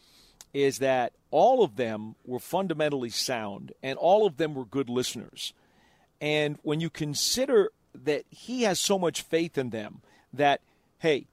is 0.54 0.80
that 0.80 1.14
all 1.30 1.64
of 1.64 1.76
them 1.76 2.16
were 2.26 2.40
fundamentally 2.40 3.10
sound 3.10 3.72
and 3.84 3.98
all 3.98 4.26
of 4.26 4.38
them 4.38 4.56
were 4.56 4.66
good 4.66 4.90
listeners. 4.90 5.54
And 6.20 6.58
when 6.64 6.80
you 6.80 6.90
consider 6.90 7.72
that 7.94 8.26
he 8.30 8.64
has 8.64 8.80
so 8.80 8.98
much 8.98 9.22
faith 9.22 9.58
in 9.58 9.70
them 9.70 10.02
that, 10.34 10.62
hey, 11.00 11.28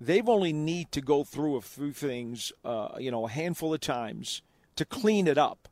they've 0.00 0.28
only 0.28 0.52
need 0.52 0.92
to 0.92 1.00
go 1.00 1.24
through 1.24 1.56
a 1.56 1.60
few 1.60 1.92
things, 1.92 2.52
uh, 2.64 2.96
you 2.98 3.10
know, 3.10 3.26
a 3.26 3.30
handful 3.30 3.74
of 3.74 3.80
times 3.80 4.42
to 4.76 4.84
clean 4.84 5.26
it 5.26 5.38
up. 5.38 5.68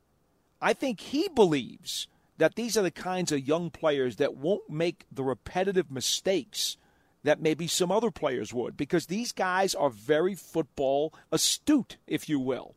I 0.61 0.73
think 0.73 1.01
he 1.01 1.29
believes 1.29 2.09
that 2.39 2.55
these 2.55 2.77
are 2.77 2.83
the 2.83 2.91
kinds 2.91 3.33
of 3.33 3.47
young 3.47 3.71
players 3.71 4.17
that 4.17 4.37
won't 4.37 4.69
make 4.71 5.07
the 5.11 5.25
repetitive 5.25 5.91
mistakes 5.91 6.77
that 7.25 7.41
maybe 7.41 7.67
some 7.67 7.91
other 7.91 8.11
players 8.11 8.55
would 8.55 8.77
because 8.77 9.07
these 9.07 9.33
guys 9.33 9.75
are 9.75 9.91
very 9.91 10.35
football 10.35 11.13
astute, 11.33 11.97
if 12.07 12.29
you 12.29 12.39
will, 12.39 12.75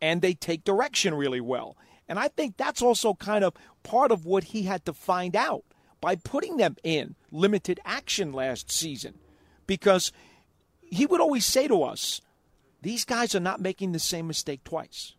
and 0.00 0.22
they 0.22 0.34
take 0.34 0.64
direction 0.64 1.14
really 1.14 1.40
well. 1.40 1.76
And 2.12 2.18
I 2.18 2.28
think 2.28 2.58
that's 2.58 2.82
also 2.82 3.14
kind 3.14 3.42
of 3.42 3.54
part 3.84 4.12
of 4.12 4.26
what 4.26 4.44
he 4.44 4.64
had 4.64 4.84
to 4.84 4.92
find 4.92 5.34
out 5.34 5.64
by 5.98 6.14
putting 6.14 6.58
them 6.58 6.76
in 6.84 7.14
limited 7.30 7.80
action 7.86 8.34
last 8.34 8.70
season. 8.70 9.14
Because 9.66 10.12
he 10.82 11.06
would 11.06 11.22
always 11.22 11.46
say 11.46 11.66
to 11.68 11.82
us, 11.82 12.20
these 12.82 13.06
guys 13.06 13.34
are 13.34 13.40
not 13.40 13.62
making 13.62 13.92
the 13.92 13.98
same 13.98 14.26
mistake 14.26 14.62
twice. 14.62 15.14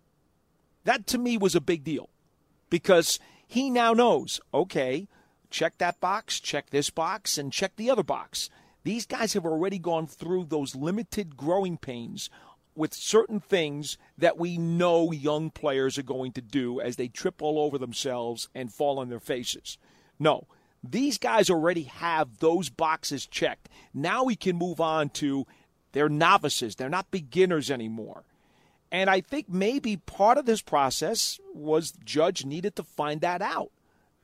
That 0.84 1.08
to 1.08 1.18
me 1.18 1.36
was 1.36 1.56
a 1.56 1.62
big 1.62 1.84
deal 1.84 2.10
because 2.70 3.18
he 3.48 3.72
now 3.72 3.94
knows, 3.94 4.40
okay, 4.54 5.08
check 5.50 5.80
that 5.80 6.00
box, 6.00 6.40
check 6.40 6.70
this 6.70 6.92
box, 6.92 7.40
and 7.40 7.52
check 7.52 7.76
the 7.76 7.90
other 7.90 8.04
box. 8.04 8.52
These 8.84 9.08
guys 9.08 9.34
have 9.34 9.48
already 9.48 9.80
gone 9.80 10.06
through 10.06 10.46
those 10.46 10.76
limited 10.76 11.38
growing 11.38 11.76
pains 11.76 12.30
with 12.76 12.94
certain 12.94 13.40
things 13.40 13.98
that 14.18 14.38
we 14.38 14.58
know 14.58 15.12
young 15.12 15.50
players 15.50 15.98
are 15.98 16.04
going 16.04 16.32
to 16.34 16.42
do 16.42 16.80
as 16.80 16.96
they 16.96 17.08
trip 17.08 17.42
all 17.42 17.60
over 17.60 17.78
themselves 17.78 18.50
and 18.56 18.74
fall 18.74 19.00
on 19.00 19.10
their 19.10 19.20
faces. 19.20 19.78
No, 20.20 20.48
these 20.84 21.18
guys 21.18 21.50
already 21.50 21.84
have 21.84 22.40
those 22.40 22.70
boxes 22.70 23.26
checked. 23.26 23.70
Now 23.94 24.24
we 24.24 24.36
can 24.36 24.58
move 24.58 24.82
on 24.82 25.10
to 25.12 25.46
they're 25.94 26.10
novices, 26.10 26.76
they're 26.76 26.90
not 26.90 27.12
beginners 27.12 27.72
anymore. 27.72 28.24
And 28.92 29.10
I 29.10 29.22
think 29.22 29.50
maybe 29.50 29.98
part 29.98 30.38
of 30.38 30.46
this 30.46 30.62
process 30.62 31.40
was 31.54 31.94
Judge 32.04 32.46
needed 32.46 32.76
to 32.76 32.84
find 32.84 33.22
that 33.22 33.42
out. 33.42 33.72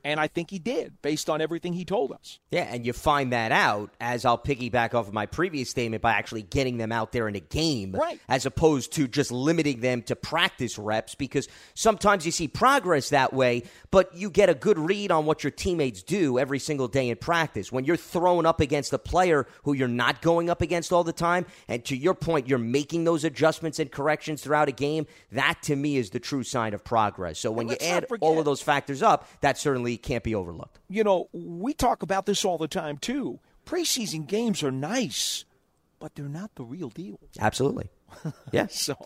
And 0.04 0.18
I 0.18 0.28
think 0.28 0.50
he 0.50 0.58
did, 0.58 1.00
based 1.02 1.28
on 1.28 1.40
everything 1.40 1.72
he 1.72 1.84
told 1.84 2.12
us. 2.12 2.38
Yeah, 2.50 2.62
and 2.62 2.86
you 2.86 2.92
find 2.92 3.32
that 3.32 3.52
out, 3.52 3.90
as 4.00 4.24
I'll 4.24 4.38
piggyback 4.38 4.94
off 4.94 5.08
of 5.08 5.12
my 5.12 5.26
previous 5.26 5.70
statement, 5.70 6.02
by 6.02 6.12
actually 6.12 6.42
getting 6.42 6.78
them 6.78 6.92
out 6.92 7.12
there 7.12 7.28
in 7.28 7.36
a 7.36 7.40
game, 7.40 7.92
right. 7.92 8.18
as 8.28 8.46
opposed 8.46 8.92
to 8.94 9.06
just 9.06 9.30
limiting 9.30 9.80
them 9.80 10.02
to 10.02 10.16
practice 10.16 10.78
reps, 10.78 11.14
because 11.14 11.48
sometimes 11.74 12.24
you 12.24 12.32
see 12.32 12.48
progress 12.48 13.10
that 13.10 13.32
way, 13.32 13.64
but 13.90 14.14
you 14.14 14.30
get 14.30 14.48
a 14.48 14.54
good 14.54 14.78
read 14.78 15.10
on 15.10 15.26
what 15.26 15.44
your 15.44 15.50
teammates 15.50 16.02
do 16.02 16.38
every 16.38 16.58
single 16.58 16.88
day 16.88 17.08
in 17.08 17.16
practice. 17.16 17.70
When 17.70 17.84
you're 17.84 17.96
thrown 17.96 18.46
up 18.46 18.60
against 18.60 18.92
a 18.92 18.98
player 18.98 19.46
who 19.64 19.72
you're 19.72 19.88
not 19.88 20.22
going 20.22 20.48
up 20.48 20.62
against 20.62 20.92
all 20.92 21.04
the 21.04 21.12
time, 21.12 21.46
and 21.68 21.84
to 21.84 21.96
your 21.96 22.14
point, 22.14 22.48
you're 22.48 22.58
making 22.58 23.04
those 23.04 23.24
adjustments 23.24 23.78
and 23.78 23.90
corrections 23.90 24.42
throughout 24.42 24.68
a 24.68 24.72
game, 24.72 25.06
that 25.32 25.62
to 25.64 25.76
me 25.76 25.96
is 25.96 26.10
the 26.10 26.20
true 26.20 26.42
sign 26.42 26.74
of 26.74 26.84
progress. 26.84 27.38
So 27.38 27.50
when 27.50 27.68
you 27.68 27.76
add 27.80 28.06
all 28.20 28.38
of 28.38 28.44
those 28.44 28.62
factors 28.62 29.02
up, 29.02 29.28
that 29.40 29.58
certainly 29.90 29.98
can't 29.98 30.24
be 30.24 30.34
overlooked. 30.34 30.78
You 30.88 31.04
know, 31.04 31.28
we 31.32 31.74
talk 31.74 32.02
about 32.02 32.26
this 32.26 32.44
all 32.44 32.58
the 32.58 32.68
time 32.68 32.98
too. 32.98 33.40
Preseason 33.66 34.26
games 34.26 34.62
are 34.62 34.70
nice, 34.70 35.44
but 35.98 36.14
they're 36.14 36.28
not 36.28 36.54
the 36.54 36.64
real 36.64 36.88
deal. 36.88 37.18
Absolutely. 37.38 37.90
Yeah. 38.50 38.66
so 38.66 38.96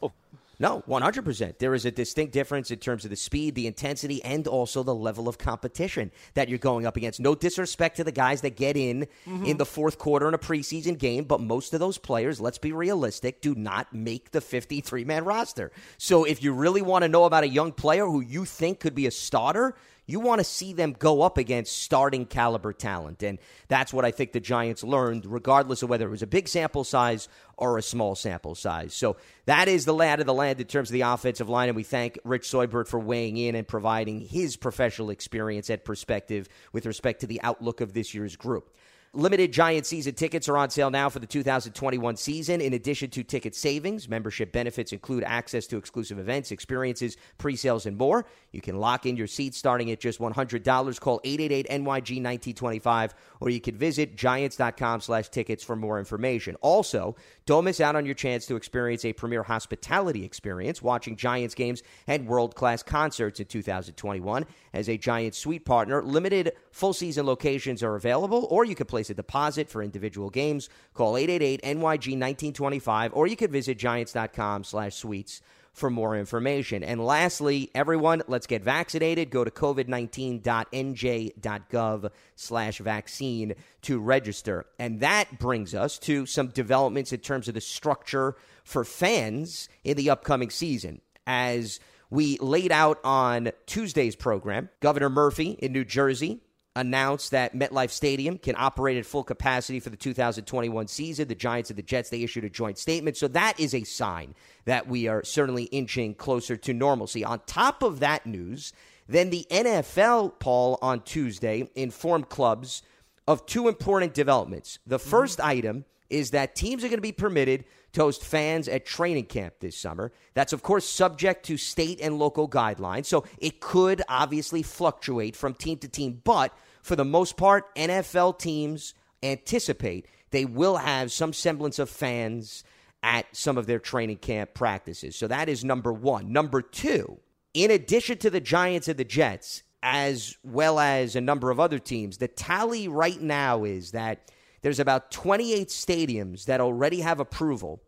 no, 0.58 0.82
100%. 0.88 1.58
There 1.58 1.74
is 1.74 1.84
a 1.84 1.90
distinct 1.90 2.32
difference 2.32 2.70
in 2.70 2.78
terms 2.78 3.04
of 3.04 3.10
the 3.10 3.16
speed, 3.16 3.54
the 3.54 3.66
intensity, 3.66 4.24
and 4.24 4.46
also 4.46 4.82
the 4.82 4.94
level 4.94 5.28
of 5.28 5.36
competition 5.36 6.10
that 6.34 6.48
you're 6.48 6.58
going 6.58 6.86
up 6.86 6.96
against. 6.96 7.20
No 7.20 7.34
disrespect 7.34 7.96
to 7.96 8.04
the 8.04 8.12
guys 8.12 8.40
that 8.42 8.56
get 8.56 8.76
in 8.76 9.06
mm-hmm. 9.26 9.44
in 9.44 9.56
the 9.56 9.66
fourth 9.66 9.98
quarter 9.98 10.28
in 10.28 10.34
a 10.34 10.38
preseason 10.38 10.96
game, 10.96 11.24
but 11.24 11.40
most 11.40 11.74
of 11.74 11.80
those 11.80 11.98
players, 11.98 12.40
let's 12.40 12.58
be 12.58 12.72
realistic, 12.72 13.40
do 13.40 13.54
not 13.54 13.92
make 13.92 14.30
the 14.30 14.40
53 14.40 15.04
man 15.04 15.24
roster. 15.24 15.72
So 15.98 16.24
if 16.24 16.42
you 16.42 16.52
really 16.52 16.82
want 16.82 17.02
to 17.02 17.08
know 17.08 17.24
about 17.24 17.44
a 17.44 17.48
young 17.48 17.72
player 17.72 18.06
who 18.06 18.20
you 18.20 18.44
think 18.44 18.80
could 18.80 18.94
be 18.94 19.06
a 19.06 19.10
starter, 19.10 19.74
you 20.06 20.20
want 20.20 20.40
to 20.40 20.44
see 20.44 20.72
them 20.72 20.94
go 20.98 21.22
up 21.22 21.38
against 21.38 21.82
starting 21.82 22.26
caliber 22.26 22.72
talent. 22.72 23.22
And 23.22 23.38
that's 23.68 23.92
what 23.92 24.04
I 24.04 24.10
think 24.10 24.32
the 24.32 24.40
Giants 24.40 24.84
learned, 24.84 25.26
regardless 25.26 25.82
of 25.82 25.88
whether 25.88 26.06
it 26.06 26.10
was 26.10 26.22
a 26.22 26.26
big 26.26 26.48
sample 26.48 26.84
size 26.84 27.28
or 27.56 27.78
a 27.78 27.82
small 27.82 28.14
sample 28.14 28.54
size. 28.54 28.94
So 28.94 29.16
that 29.46 29.68
is 29.68 29.84
the 29.84 29.94
lad 29.94 30.20
of 30.20 30.26
the 30.26 30.34
land 30.34 30.60
in 30.60 30.66
terms 30.66 30.90
of 30.90 30.92
the 30.92 31.02
offensive 31.02 31.48
line. 31.48 31.68
And 31.68 31.76
we 31.76 31.84
thank 31.84 32.18
Rich 32.24 32.48
Seubert 32.50 32.88
for 32.88 33.00
weighing 33.00 33.36
in 33.36 33.54
and 33.54 33.66
providing 33.66 34.20
his 34.20 34.56
professional 34.56 35.10
experience 35.10 35.70
and 35.70 35.82
perspective 35.82 36.48
with 36.72 36.86
respect 36.86 37.20
to 37.20 37.26
the 37.26 37.40
outlook 37.42 37.80
of 37.80 37.94
this 37.94 38.14
year's 38.14 38.36
group. 38.36 38.70
Limited 39.16 39.53
Giant 39.53 39.87
season 39.87 40.14
tickets 40.14 40.48
are 40.48 40.57
on 40.57 40.70
sale 40.70 40.90
now 40.90 41.09
for 41.09 41.20
the 41.20 41.27
2021 41.27 42.16
season. 42.16 42.61
In 42.61 42.72
addition 42.72 43.11
to 43.11 43.22
ticket 43.22 43.55
savings, 43.55 44.09
membership 44.09 44.50
benefits 44.50 44.92
include 44.92 45.22
access 45.22 45.68
to 45.68 45.77
exclusive 45.77 46.18
events, 46.18 46.50
experiences, 46.50 47.16
pre 47.38 47.55
sales, 47.55 47.87
and 47.87 47.96
more. 47.96 48.27
You 48.50 48.61
can 48.61 48.79
lock 48.79 49.07
in 49.07 49.16
your 49.16 49.29
seats 49.29 49.57
starting 49.57 49.90
at 49.92 50.00
just 50.00 50.18
$100. 50.18 51.00
Call 51.00 51.20
888 51.22 51.68
NYG 51.68 51.85
1925 51.85 53.14
or 53.40 53.50
you 53.50 53.61
can 53.61 53.77
visit 53.77 54.16
giants.com 54.16 55.00
slash 55.00 55.29
tickets 55.29 55.62
for 55.62 55.77
more 55.77 55.98
information. 55.98 56.57
Also, 56.62 57.14
don't 57.46 57.64
miss 57.64 57.81
out 57.81 57.94
on 57.94 58.07
your 58.07 58.14
chance 58.14 58.46
to 58.46 58.57
experience 58.57 59.05
a 59.05 59.12
premier 59.12 59.42
hospitality 59.42 60.24
experience 60.24 60.83
watching 60.83 61.14
Giants 61.14 61.55
games 61.55 61.83
and 62.07 62.27
world 62.27 62.55
class 62.55 62.83
concerts 62.83 63.38
in 63.38 63.46
2021. 63.46 64.46
As 64.74 64.88
a 64.88 64.98
Giants 64.98 65.38
suite 65.38 65.64
partner, 65.64 66.02
limited 66.02 66.52
full 66.72 66.92
season 66.92 67.24
locations 67.24 67.82
are 67.82 67.94
available, 67.94 68.48
or 68.50 68.64
you 68.64 68.74
can 68.74 68.87
place 68.87 69.08
a 69.08 69.14
deposit 69.14 69.70
for 69.70 69.82
individual 69.82 70.30
games. 70.30 70.68
Call 70.92 71.16
888 71.16 71.62
NYG 71.62 72.18
1925 72.18 73.12
or 73.14 73.28
you 73.28 73.37
can 73.37 73.50
visit 73.50 73.78
giants.com 73.78 74.64
slash 74.64 74.96
suites 74.96 75.40
for 75.72 75.88
more 75.90 76.16
information. 76.16 76.84
And 76.84 77.04
lastly, 77.04 77.70
everyone, 77.74 78.22
let's 78.28 78.46
get 78.46 78.62
vaccinated. 78.62 79.30
Go 79.30 79.42
to 79.44 79.50
covid19.nj.gov 79.50 82.10
slash 82.37 82.78
vaccine 82.78 83.54
to 83.82 83.98
register. 83.98 84.66
And 84.78 85.00
that 85.00 85.37
brings 85.38 85.74
us 85.74 85.98
to 86.00 86.26
some 86.26 86.48
developments 86.48 87.12
in 87.12 87.20
terms 87.20 87.48
of 87.48 87.54
the 87.54 87.60
structure 87.60 88.37
for 88.64 88.84
fans 88.84 89.68
in 89.82 89.96
the 89.96 90.10
upcoming 90.10 90.50
season. 90.50 91.00
As 91.26 91.80
we 92.14 92.38
laid 92.38 92.70
out 92.70 93.00
on 93.03 93.50
Tuesday's 93.66 94.14
program, 94.14 94.68
Governor 94.79 95.11
Murphy 95.11 95.50
in 95.59 95.72
New 95.72 95.85
Jersey 95.85 96.40
announced 96.77 97.33
that 97.33 97.55
MetLife 97.55 97.90
Stadium 97.90 98.38
can 98.38 98.55
operate 98.57 98.96
at 98.96 99.05
full 99.05 99.24
capacity 99.24 99.81
for 99.81 99.90
the 99.90 99.96
2021 99.96 100.87
season. 100.87 101.27
The 101.27 101.35
Giants 101.35 101.70
and 101.70 101.77
the 101.77 101.83
Jets, 101.83 102.11
they 102.11 102.22
issued 102.22 102.44
a 102.44 102.50
joint 102.50 102.79
statement. 102.79 103.16
So 103.16 103.27
that 103.29 103.59
is 103.59 103.74
a 103.74 103.83
sign 103.83 104.35
that 104.64 104.87
we 104.87 105.09
are 105.09 105.24
certainly 105.24 105.64
inching 105.64 106.14
closer 106.14 106.57
to 106.57 106.72
normalcy. 106.72 107.24
On 107.24 107.40
top 107.46 107.83
of 107.83 107.98
that 108.00 108.27
news, 108.27 108.72
then 109.09 109.31
the 109.31 109.46
NFL, 109.50 110.38
Paul, 110.38 110.79
on 110.83 111.00
Tuesday 111.00 111.68
informed 111.74 112.29
clubs 112.29 112.83
of 113.27 113.44
two 113.46 113.66
important 113.66 114.14
developments. 114.14 114.79
The 114.87 114.98
1st 114.98 115.38
mm-hmm. 115.38 115.48
item 115.48 115.85
is 116.11 116.31
that 116.31 116.55
teams 116.55 116.85
are 116.85 116.88
going 116.88 116.98
to 116.98 117.03
be 117.03 117.12
permitted 117.12 117.64
to 117.94 118.02
host 118.02 118.24
fans 118.24 118.68
at 118.68 118.87
training 118.87 119.26
camp 119.26 119.54
this 119.61 119.77
summer. 119.77 120.12
That's, 120.35 120.52
of 120.52 120.62
course, 120.62 120.87
subject 120.87 121.46
to 121.46 121.56
state 121.56 122.00
and 122.00 122.18
local 122.18 122.48
guidelines. 122.48 123.06
So 123.06 123.25
it 123.38 123.60
could 123.60 124.02
obviously 124.08 124.62
fluctuate 124.62 125.35
from 125.35 125.54
team 125.54 125.79
to 125.79 125.88
team. 125.88 126.21
But 126.23 126.52
for 126.83 126.96
the 126.96 127.04
most 127.04 127.37
part, 127.37 127.75
NFL 127.75 128.38
teams 128.38 128.94
anticipate 129.23 130.06
they 130.31 130.44
will 130.44 130.77
have 130.77 131.12
some 131.12 131.33
semblance 131.33 131.79
of 131.79 131.88
fans 131.88 132.64
at 133.02 133.27
some 133.37 133.56
of 133.56 133.66
their 133.66 133.79
training 133.79 134.16
camp 134.16 134.52
practices. 134.54 135.14
So 135.14 135.29
that 135.29 135.48
is 135.48 135.64
number 135.64 135.92
one. 135.92 136.33
Number 136.33 136.60
two, 136.60 137.21
in 137.52 137.71
addition 137.71 138.18
to 138.18 138.31
the 138.31 138.40
Giants 138.40 138.88
and 138.88 138.98
the 138.98 139.04
Jets, 139.04 139.62
as 139.83 140.37
well 140.42 140.81
as 140.81 141.14
a 141.14 141.21
number 141.21 141.50
of 141.50 141.60
other 141.60 141.79
teams, 141.79 142.16
the 142.16 142.27
tally 142.27 142.88
right 142.88 143.21
now 143.21 143.64
is 143.64 143.92
that 143.92 144.31
there's 144.62 144.81
about 144.81 145.10
28 145.10 145.68
stadiums 145.68 146.46
that 146.46 146.60
already 146.60 147.02
have 147.02 147.21
approval 147.21 147.83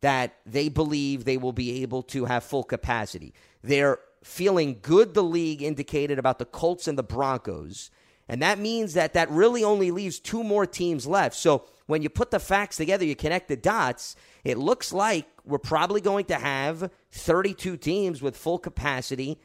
that 0.00 0.36
they 0.44 0.68
believe 0.68 1.24
they 1.24 1.36
will 1.36 1.52
be 1.52 1.82
able 1.82 2.02
to 2.02 2.26
have 2.26 2.44
full 2.44 2.64
capacity. 2.64 3.34
They're 3.62 3.98
feeling 4.22 4.78
good, 4.82 5.14
the 5.14 5.22
league 5.22 5.62
indicated 5.62 6.18
about 6.18 6.38
the 6.38 6.44
Colts 6.44 6.88
and 6.88 6.98
the 6.98 7.02
Broncos 7.02 7.90
And 8.28 8.42
that 8.42 8.58
means 8.58 8.94
that 8.94 9.12
that 9.14 9.30
really 9.30 9.62
only 9.62 9.90
leaves 9.92 10.18
two 10.18 10.42
more 10.42 10.66
teams 10.66 11.06
left. 11.06 11.36
So 11.36 11.66
when 11.86 12.02
you 12.02 12.08
put 12.08 12.32
the 12.32 12.40
facts 12.40 12.76
together, 12.76 13.04
you 13.04 13.14
connect 13.14 13.48
the 13.48 13.56
dots, 13.56 14.16
it 14.42 14.58
looks 14.58 14.92
like 14.92 15.26
we're 15.44 15.58
probably 15.58 16.00
going 16.00 16.24
to 16.26 16.34
have 16.34 16.90
32 17.12 17.76
teams 17.76 18.20
with 18.20 18.36
full 18.36 18.58
capacity 18.58 19.38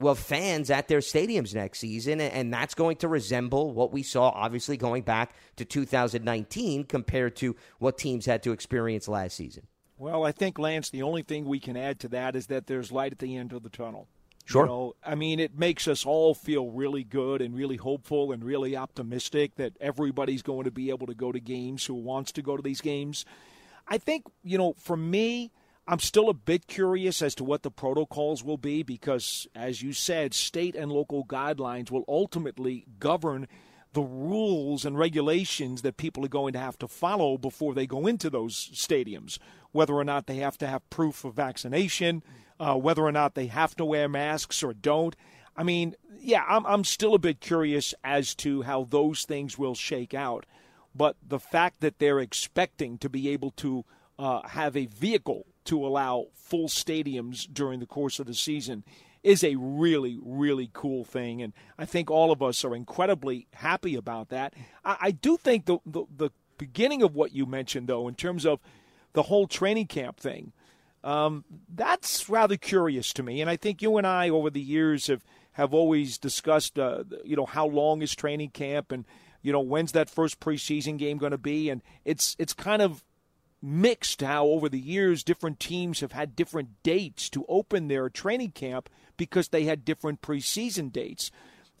with 0.00 0.18
fans 0.18 0.70
at 0.70 0.88
their 0.88 0.98
stadiums 0.98 1.54
next 1.54 1.78
season, 1.78 2.20
and 2.20 2.52
that's 2.52 2.74
going 2.74 2.96
to 2.96 3.08
resemble 3.08 3.72
what 3.72 3.92
we 3.92 4.02
saw, 4.02 4.30
obviously, 4.30 4.76
going 4.76 5.02
back 5.02 5.34
to 5.56 5.64
2019 5.64 6.84
compared 6.84 7.36
to 7.36 7.54
what 7.78 7.96
teams 7.96 8.26
had 8.26 8.42
to 8.42 8.52
experience 8.52 9.06
last 9.06 9.36
season. 9.36 9.66
Well, 9.96 10.24
I 10.24 10.32
think, 10.32 10.58
Lance, 10.58 10.90
the 10.90 11.02
only 11.02 11.22
thing 11.22 11.44
we 11.44 11.60
can 11.60 11.76
add 11.76 12.00
to 12.00 12.08
that 12.08 12.34
is 12.34 12.48
that 12.48 12.66
there's 12.66 12.90
light 12.90 13.12
at 13.12 13.18
the 13.18 13.36
end 13.36 13.52
of 13.52 13.62
the 13.62 13.68
tunnel. 13.68 14.08
Sure. 14.44 14.64
You 14.64 14.68
know, 14.68 14.96
I 15.04 15.14
mean, 15.14 15.40
it 15.40 15.58
makes 15.58 15.88
us 15.88 16.04
all 16.04 16.34
feel 16.34 16.70
really 16.70 17.04
good 17.04 17.40
and 17.40 17.54
really 17.54 17.76
hopeful 17.76 18.30
and 18.32 18.44
really 18.44 18.76
optimistic 18.76 19.54
that 19.54 19.72
everybody's 19.80 20.42
going 20.42 20.64
to 20.64 20.70
be 20.70 20.90
able 20.90 21.06
to 21.06 21.14
go 21.14 21.32
to 21.32 21.40
games 21.40 21.86
who 21.86 21.94
wants 21.94 22.32
to 22.32 22.42
go 22.42 22.56
to 22.56 22.62
these 22.62 22.82
games. 22.82 23.24
I 23.88 23.98
think, 23.98 24.24
you 24.42 24.58
know, 24.58 24.74
for 24.78 24.96
me, 24.96 25.50
I'm 25.86 26.00
still 26.00 26.28
a 26.28 26.34
bit 26.34 26.66
curious 26.66 27.22
as 27.22 27.34
to 27.36 27.44
what 27.44 27.62
the 27.62 27.70
protocols 27.70 28.42
will 28.42 28.56
be 28.56 28.82
because, 28.82 29.46
as 29.54 29.82
you 29.82 29.92
said, 29.92 30.34
state 30.34 30.74
and 30.74 30.90
local 30.90 31.24
guidelines 31.24 31.90
will 31.90 32.04
ultimately 32.08 32.86
govern 32.98 33.46
the 33.92 34.02
rules 34.02 34.84
and 34.84 34.98
regulations 34.98 35.82
that 35.82 35.96
people 35.96 36.24
are 36.24 36.28
going 36.28 36.52
to 36.52 36.58
have 36.58 36.78
to 36.78 36.88
follow 36.88 37.38
before 37.38 37.74
they 37.74 37.86
go 37.86 38.06
into 38.06 38.28
those 38.28 38.70
stadiums, 38.74 39.38
whether 39.74 39.94
or 39.94 40.04
not 40.04 40.26
they 40.26 40.36
have 40.36 40.56
to 40.58 40.66
have 40.68 40.88
proof 40.88 41.24
of 41.24 41.34
vaccination, 41.34 42.22
uh, 42.60 42.76
whether 42.76 43.02
or 43.02 43.10
not 43.10 43.34
they 43.34 43.48
have 43.48 43.74
to 43.74 43.84
wear 43.84 44.08
masks 44.08 44.62
or 44.62 44.72
don't. 44.72 45.16
I 45.56 45.64
mean, 45.64 45.96
yeah, 46.20 46.44
I'm, 46.48 46.64
I'm 46.64 46.84
still 46.84 47.14
a 47.14 47.18
bit 47.18 47.40
curious 47.40 47.92
as 48.04 48.36
to 48.36 48.62
how 48.62 48.84
those 48.84 49.24
things 49.24 49.58
will 49.58 49.74
shake 49.74 50.14
out. 50.14 50.46
But 50.94 51.16
the 51.26 51.40
fact 51.40 51.80
that 51.80 51.98
they're 51.98 52.20
expecting 52.20 52.98
to 52.98 53.08
be 53.08 53.28
able 53.30 53.50
to 53.52 53.84
uh, 54.16 54.46
have 54.46 54.76
a 54.76 54.86
vehicle 54.86 55.46
to 55.64 55.84
allow 55.84 56.26
full 56.34 56.68
stadiums 56.68 57.52
during 57.52 57.80
the 57.80 57.86
course 57.86 58.20
of 58.20 58.26
the 58.26 58.34
season 58.34 58.84
is 59.24 59.42
a 59.42 59.56
really, 59.56 60.20
really 60.22 60.70
cool 60.72 61.04
thing. 61.04 61.42
And 61.42 61.52
I 61.76 61.84
think 61.84 62.12
all 62.12 62.30
of 62.30 62.42
us 62.42 62.64
are 62.64 62.76
incredibly 62.76 63.48
happy 63.54 63.96
about 63.96 64.28
that. 64.28 64.54
I, 64.84 64.96
I 65.00 65.10
do 65.10 65.36
think 65.36 65.64
the, 65.64 65.78
the, 65.84 66.04
the, 66.16 66.30
beginning 66.56 67.02
of 67.02 67.16
what 67.16 67.34
you 67.34 67.46
mentioned, 67.46 67.88
though, 67.88 68.06
in 68.06 68.14
terms 68.14 68.46
of 68.46 68.60
the 69.14 69.22
whole 69.22 69.46
training 69.48 69.86
camp 69.86 70.18
thing, 70.20 70.52
um, 71.02 71.44
that's 71.74 72.28
rather 72.28 72.56
curious 72.56 73.12
to 73.14 73.22
me. 73.22 73.40
And 73.40 73.50
I 73.50 73.56
think 73.56 73.82
you 73.82 73.96
and 73.96 74.06
I, 74.06 74.28
over 74.28 74.50
the 74.50 74.60
years, 74.60 75.06
have, 75.06 75.24
have 75.52 75.72
always 75.72 76.18
discussed, 76.18 76.78
uh, 76.78 77.04
you 77.24 77.36
know, 77.36 77.46
how 77.46 77.66
long 77.66 78.02
is 78.02 78.14
training 78.14 78.50
camp 78.50 78.92
and, 78.92 79.04
you 79.42 79.52
know, 79.52 79.60
when's 79.60 79.92
that 79.92 80.10
first 80.10 80.40
preseason 80.40 80.98
game 80.98 81.18
going 81.18 81.32
to 81.32 81.38
be? 81.38 81.70
And 81.70 81.82
it's 82.04 82.36
it's 82.38 82.54
kind 82.54 82.82
of 82.82 83.04
mixed 83.62 84.20
how 84.20 84.46
over 84.46 84.68
the 84.68 84.78
years 84.78 85.24
different 85.24 85.58
teams 85.58 86.00
have 86.00 86.12
had 86.12 86.36
different 86.36 86.82
dates 86.82 87.30
to 87.30 87.46
open 87.48 87.88
their 87.88 88.10
training 88.10 88.50
camp 88.50 88.90
because 89.16 89.48
they 89.48 89.64
had 89.64 89.84
different 89.84 90.20
preseason 90.20 90.92
dates. 90.92 91.30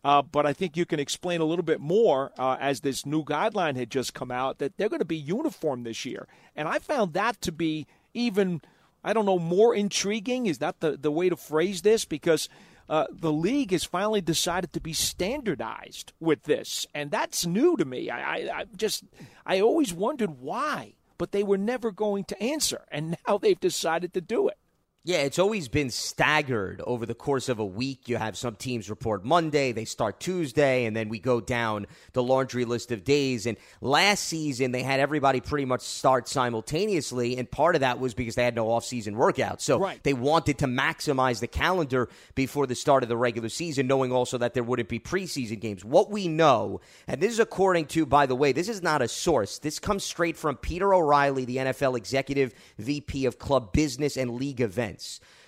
Uh, 0.04 0.22
but 0.22 0.44
I 0.44 0.52
think 0.52 0.76
you 0.76 0.84
can 0.84 1.00
explain 1.00 1.40
a 1.40 1.44
little 1.44 1.64
bit 1.64 1.80
more 1.80 2.32
uh, 2.38 2.56
as 2.60 2.80
this 2.80 3.06
new 3.06 3.24
guideline 3.24 3.76
had 3.76 3.90
just 3.90 4.12
come 4.12 4.30
out 4.30 4.58
that 4.58 4.76
they're 4.76 4.90
going 4.90 4.98
to 5.00 5.06
be 5.06 5.16
uniform 5.16 5.82
this 5.82 6.04
year. 6.04 6.28
And 6.54 6.68
I 6.68 6.78
found 6.78 7.14
that 7.14 7.40
to 7.42 7.52
be 7.52 7.86
even, 8.12 8.60
I 9.02 9.12
don't 9.14 9.24
know, 9.24 9.38
more 9.38 9.74
intriguing. 9.74 10.46
Is 10.46 10.58
that 10.58 10.80
the, 10.80 10.96
the 10.98 11.10
way 11.10 11.30
to 11.30 11.36
phrase 11.36 11.82
this? 11.82 12.04
Because 12.04 12.50
uh, 12.88 13.06
the 13.10 13.32
league 13.32 13.70
has 13.70 13.84
finally 13.84 14.20
decided 14.20 14.74
to 14.74 14.80
be 14.80 14.92
standardized 14.92 16.12
with 16.20 16.42
this. 16.42 16.86
And 16.94 17.10
that's 17.10 17.46
new 17.46 17.76
to 17.78 17.86
me. 17.86 18.10
I, 18.10 18.20
I, 18.20 18.60
I 18.60 18.64
just, 18.76 19.04
I 19.46 19.60
always 19.60 19.94
wondered 19.94 20.38
why 20.38 20.94
but 21.18 21.32
they 21.32 21.42
were 21.42 21.58
never 21.58 21.90
going 21.90 22.24
to 22.24 22.42
answer. 22.42 22.84
And 22.90 23.16
now 23.28 23.38
they've 23.38 23.58
decided 23.58 24.12
to 24.14 24.20
do 24.20 24.48
it. 24.48 24.58
Yeah, 25.06 25.18
it's 25.18 25.38
always 25.38 25.68
been 25.68 25.90
staggered 25.90 26.80
over 26.86 27.04
the 27.04 27.14
course 27.14 27.50
of 27.50 27.58
a 27.58 27.64
week. 27.64 28.08
You 28.08 28.16
have 28.16 28.38
some 28.38 28.56
teams 28.56 28.88
report 28.88 29.22
Monday, 29.22 29.70
they 29.72 29.84
start 29.84 30.18
Tuesday, 30.18 30.86
and 30.86 30.96
then 30.96 31.10
we 31.10 31.18
go 31.18 31.42
down 31.42 31.86
the 32.14 32.22
laundry 32.22 32.64
list 32.64 32.90
of 32.90 33.04
days. 33.04 33.44
And 33.44 33.58
last 33.82 34.24
season, 34.24 34.72
they 34.72 34.82
had 34.82 35.00
everybody 35.00 35.42
pretty 35.42 35.66
much 35.66 35.82
start 35.82 36.26
simultaneously, 36.26 37.36
and 37.36 37.50
part 37.50 37.74
of 37.74 37.82
that 37.82 38.00
was 38.00 38.14
because 38.14 38.34
they 38.34 38.44
had 38.44 38.54
no 38.54 38.70
off-season 38.70 39.14
workouts. 39.14 39.60
So 39.60 39.78
right. 39.78 40.02
they 40.02 40.14
wanted 40.14 40.56
to 40.60 40.66
maximize 40.66 41.38
the 41.38 41.48
calendar 41.48 42.08
before 42.34 42.66
the 42.66 42.74
start 42.74 43.02
of 43.02 43.10
the 43.10 43.16
regular 43.18 43.50
season, 43.50 43.86
knowing 43.86 44.10
also 44.10 44.38
that 44.38 44.54
there 44.54 44.64
wouldn't 44.64 44.88
be 44.88 45.00
preseason 45.00 45.60
games. 45.60 45.84
What 45.84 46.10
we 46.10 46.28
know, 46.28 46.80
and 47.06 47.20
this 47.20 47.32
is 47.32 47.40
according 47.40 47.88
to, 47.88 48.06
by 48.06 48.24
the 48.24 48.34
way, 48.34 48.52
this 48.52 48.70
is 48.70 48.82
not 48.82 49.02
a 49.02 49.08
source. 49.08 49.58
This 49.58 49.78
comes 49.78 50.02
straight 50.02 50.38
from 50.38 50.56
Peter 50.56 50.94
O'Reilly, 50.94 51.44
the 51.44 51.58
NFL 51.58 51.98
executive 51.98 52.54
VP 52.78 53.26
of 53.26 53.38
club 53.38 53.74
business 53.74 54.16
and 54.16 54.36
league 54.36 54.62
events. 54.62 54.93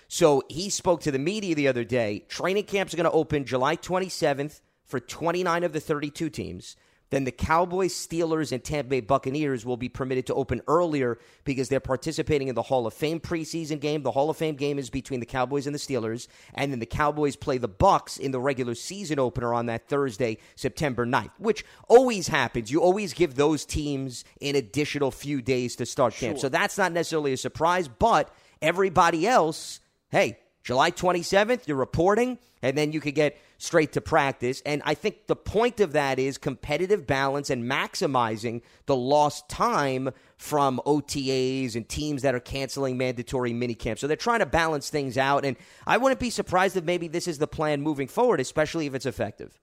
So 0.07 0.43
he 0.49 0.69
spoke 0.69 1.01
to 1.01 1.11
the 1.11 1.19
media 1.19 1.55
the 1.55 1.67
other 1.67 1.83
day. 1.83 2.25
Training 2.29 2.63
camps 2.63 2.93
are 2.93 2.97
going 2.97 3.05
to 3.05 3.11
open 3.11 3.45
July 3.45 3.75
27th 3.75 4.61
for 4.85 4.99
29 4.99 5.63
of 5.63 5.73
the 5.73 5.79
32 5.79 6.29
teams. 6.29 6.75
Then 7.09 7.23
the 7.23 7.31
Cowboys, 7.31 7.93
Steelers, 7.93 8.51
and 8.51 8.61
Tampa 8.61 8.89
Bay 8.89 8.99
Buccaneers 8.99 9.65
will 9.65 9.77
be 9.77 9.87
permitted 9.87 10.25
to 10.27 10.33
open 10.33 10.61
earlier 10.67 11.19
because 11.45 11.69
they're 11.69 11.79
participating 11.79 12.49
in 12.49 12.55
the 12.55 12.63
Hall 12.63 12.85
of 12.85 12.93
Fame 12.93 13.21
preseason 13.21 13.79
game. 13.79 14.03
The 14.03 14.11
Hall 14.11 14.29
of 14.29 14.35
Fame 14.35 14.55
game 14.55 14.77
is 14.77 14.89
between 14.89 15.21
the 15.21 15.25
Cowboys 15.25 15.67
and 15.67 15.73
the 15.73 15.79
Steelers, 15.79 16.27
and 16.53 16.71
then 16.71 16.79
the 16.79 16.85
Cowboys 16.85 17.37
play 17.37 17.57
the 17.57 17.67
Bucks 17.69 18.17
in 18.17 18.31
the 18.31 18.41
regular 18.41 18.75
season 18.75 19.19
opener 19.19 19.53
on 19.53 19.67
that 19.67 19.87
Thursday, 19.87 20.37
September 20.55 21.05
9th, 21.05 21.31
which 21.37 21.63
always 21.87 22.27
happens. 22.27 22.71
You 22.71 22.81
always 22.81 23.13
give 23.13 23.35
those 23.35 23.63
teams 23.63 24.25
an 24.41 24.55
additional 24.55 25.11
few 25.11 25.41
days 25.41 25.77
to 25.77 25.85
start 25.85 26.13
sure. 26.13 26.29
camp. 26.29 26.39
So 26.39 26.49
that's 26.49 26.77
not 26.77 26.91
necessarily 26.91 27.33
a 27.33 27.37
surprise, 27.37 27.87
but– 27.87 28.33
Everybody 28.61 29.27
else, 29.27 29.79
hey, 30.09 30.39
July 30.63 30.91
27th, 30.91 31.67
you're 31.67 31.77
reporting, 31.77 32.37
and 32.61 32.77
then 32.77 32.91
you 32.91 32.99
could 32.99 33.15
get 33.15 33.37
straight 33.57 33.93
to 33.93 34.01
practice. 34.01 34.61
And 34.65 34.81
I 34.85 34.93
think 34.93 35.27
the 35.27 35.35
point 35.35 35.79
of 35.79 35.93
that 35.93 36.19
is 36.19 36.37
competitive 36.37 37.07
balance 37.07 37.49
and 37.49 37.63
maximizing 37.63 38.61
the 38.85 38.95
lost 38.95 39.47
time 39.49 40.09
from 40.35 40.81
OTAs 40.85 41.75
and 41.75 41.87
teams 41.87 42.21
that 42.23 42.35
are 42.35 42.39
canceling 42.39 42.97
mandatory 42.97 43.53
minicamps. 43.53 43.99
So 43.99 44.07
they're 44.07 44.17
trying 44.17 44.39
to 44.39 44.45
balance 44.45 44.89
things 44.89 45.17
out. 45.17 45.45
And 45.45 45.55
I 45.85 45.97
wouldn't 45.97 46.19
be 46.19 46.29
surprised 46.29 46.75
if 46.75 46.83
maybe 46.83 47.07
this 47.07 47.27
is 47.27 47.37
the 47.37 47.47
plan 47.47 47.81
moving 47.81 48.07
forward, 48.07 48.39
especially 48.39 48.87
if 48.87 48.93
it's 48.93 49.05
effective. 49.05 49.57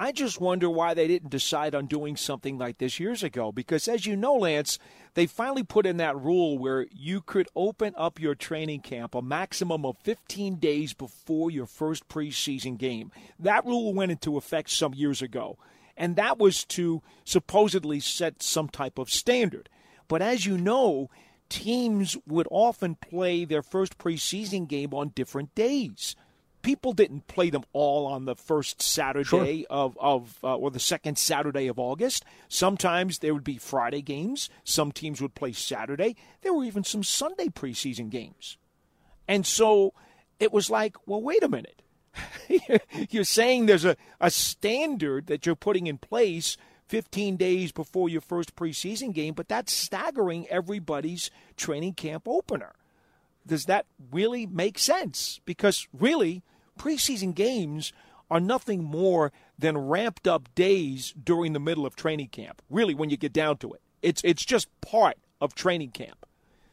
I 0.00 0.12
just 0.12 0.40
wonder 0.40 0.70
why 0.70 0.94
they 0.94 1.08
didn't 1.08 1.30
decide 1.30 1.74
on 1.74 1.86
doing 1.86 2.16
something 2.16 2.56
like 2.56 2.78
this 2.78 3.00
years 3.00 3.24
ago. 3.24 3.50
Because 3.50 3.88
as 3.88 4.06
you 4.06 4.14
know, 4.14 4.34
Lance, 4.34 4.78
they 5.14 5.26
finally 5.26 5.64
put 5.64 5.86
in 5.86 5.96
that 5.96 6.16
rule 6.16 6.56
where 6.56 6.86
you 6.92 7.20
could 7.20 7.48
open 7.56 7.94
up 7.96 8.20
your 8.20 8.36
training 8.36 8.82
camp 8.82 9.16
a 9.16 9.22
maximum 9.22 9.84
of 9.84 9.98
15 10.04 10.56
days 10.56 10.94
before 10.94 11.50
your 11.50 11.66
first 11.66 12.08
preseason 12.08 12.78
game. 12.78 13.10
That 13.40 13.66
rule 13.66 13.92
went 13.92 14.12
into 14.12 14.36
effect 14.36 14.70
some 14.70 14.94
years 14.94 15.20
ago. 15.20 15.58
And 15.96 16.14
that 16.14 16.38
was 16.38 16.64
to 16.66 17.02
supposedly 17.24 17.98
set 17.98 18.40
some 18.40 18.68
type 18.68 18.98
of 18.98 19.10
standard. 19.10 19.68
But 20.06 20.22
as 20.22 20.46
you 20.46 20.56
know, 20.56 21.10
teams 21.48 22.16
would 22.24 22.46
often 22.52 22.94
play 22.94 23.44
their 23.44 23.62
first 23.62 23.98
preseason 23.98 24.68
game 24.68 24.94
on 24.94 25.08
different 25.08 25.56
days 25.56 26.14
people 26.62 26.92
didn't 26.92 27.26
play 27.26 27.50
them 27.50 27.64
all 27.72 28.06
on 28.06 28.24
the 28.24 28.34
first 28.34 28.82
Saturday 28.82 29.24
sure. 29.24 29.66
of, 29.70 29.96
of 30.00 30.38
uh, 30.42 30.56
or 30.56 30.70
the 30.70 30.80
second 30.80 31.18
Saturday 31.18 31.66
of 31.66 31.78
August. 31.78 32.24
Sometimes 32.48 33.18
there 33.18 33.34
would 33.34 33.44
be 33.44 33.58
Friday 33.58 34.02
games. 34.02 34.48
Some 34.64 34.92
teams 34.92 35.20
would 35.20 35.34
play 35.34 35.52
Saturday. 35.52 36.16
There 36.42 36.52
were 36.52 36.64
even 36.64 36.84
some 36.84 37.02
Sunday 37.02 37.48
preseason 37.48 38.10
games. 38.10 38.56
And 39.26 39.46
so 39.46 39.94
it 40.40 40.52
was 40.52 40.70
like, 40.70 40.96
well, 41.06 41.22
wait 41.22 41.42
a 41.42 41.48
minute. 41.48 41.82
you're 43.10 43.24
saying 43.24 43.66
there's 43.66 43.84
a, 43.84 43.96
a 44.20 44.30
standard 44.30 45.26
that 45.26 45.46
you're 45.46 45.54
putting 45.54 45.86
in 45.86 45.98
place 45.98 46.56
15 46.88 47.36
days 47.36 47.70
before 47.70 48.08
your 48.08 48.22
first 48.22 48.56
preseason 48.56 49.12
game, 49.12 49.34
but 49.34 49.48
that's 49.48 49.72
staggering 49.72 50.48
everybody's 50.48 51.30
training 51.56 51.92
camp 51.92 52.26
opener 52.26 52.74
does 53.48 53.64
that 53.64 53.86
really 54.12 54.46
make 54.46 54.78
sense? 54.78 55.40
Because 55.44 55.88
really, 55.92 56.42
preseason 56.78 57.34
games 57.34 57.92
are 58.30 58.40
nothing 58.40 58.84
more 58.84 59.32
than 59.58 59.76
ramped 59.76 60.28
up 60.28 60.54
days 60.54 61.14
during 61.22 61.54
the 61.54 61.60
middle 61.60 61.86
of 61.86 61.96
training 61.96 62.28
camp. 62.28 62.62
Really, 62.70 62.94
when 62.94 63.10
you 63.10 63.16
get 63.16 63.32
down 63.32 63.56
to 63.58 63.72
it, 63.72 63.80
it's 64.02 64.22
it's 64.24 64.44
just 64.44 64.68
part 64.80 65.16
of 65.40 65.54
training 65.54 65.90
camp. 65.90 66.26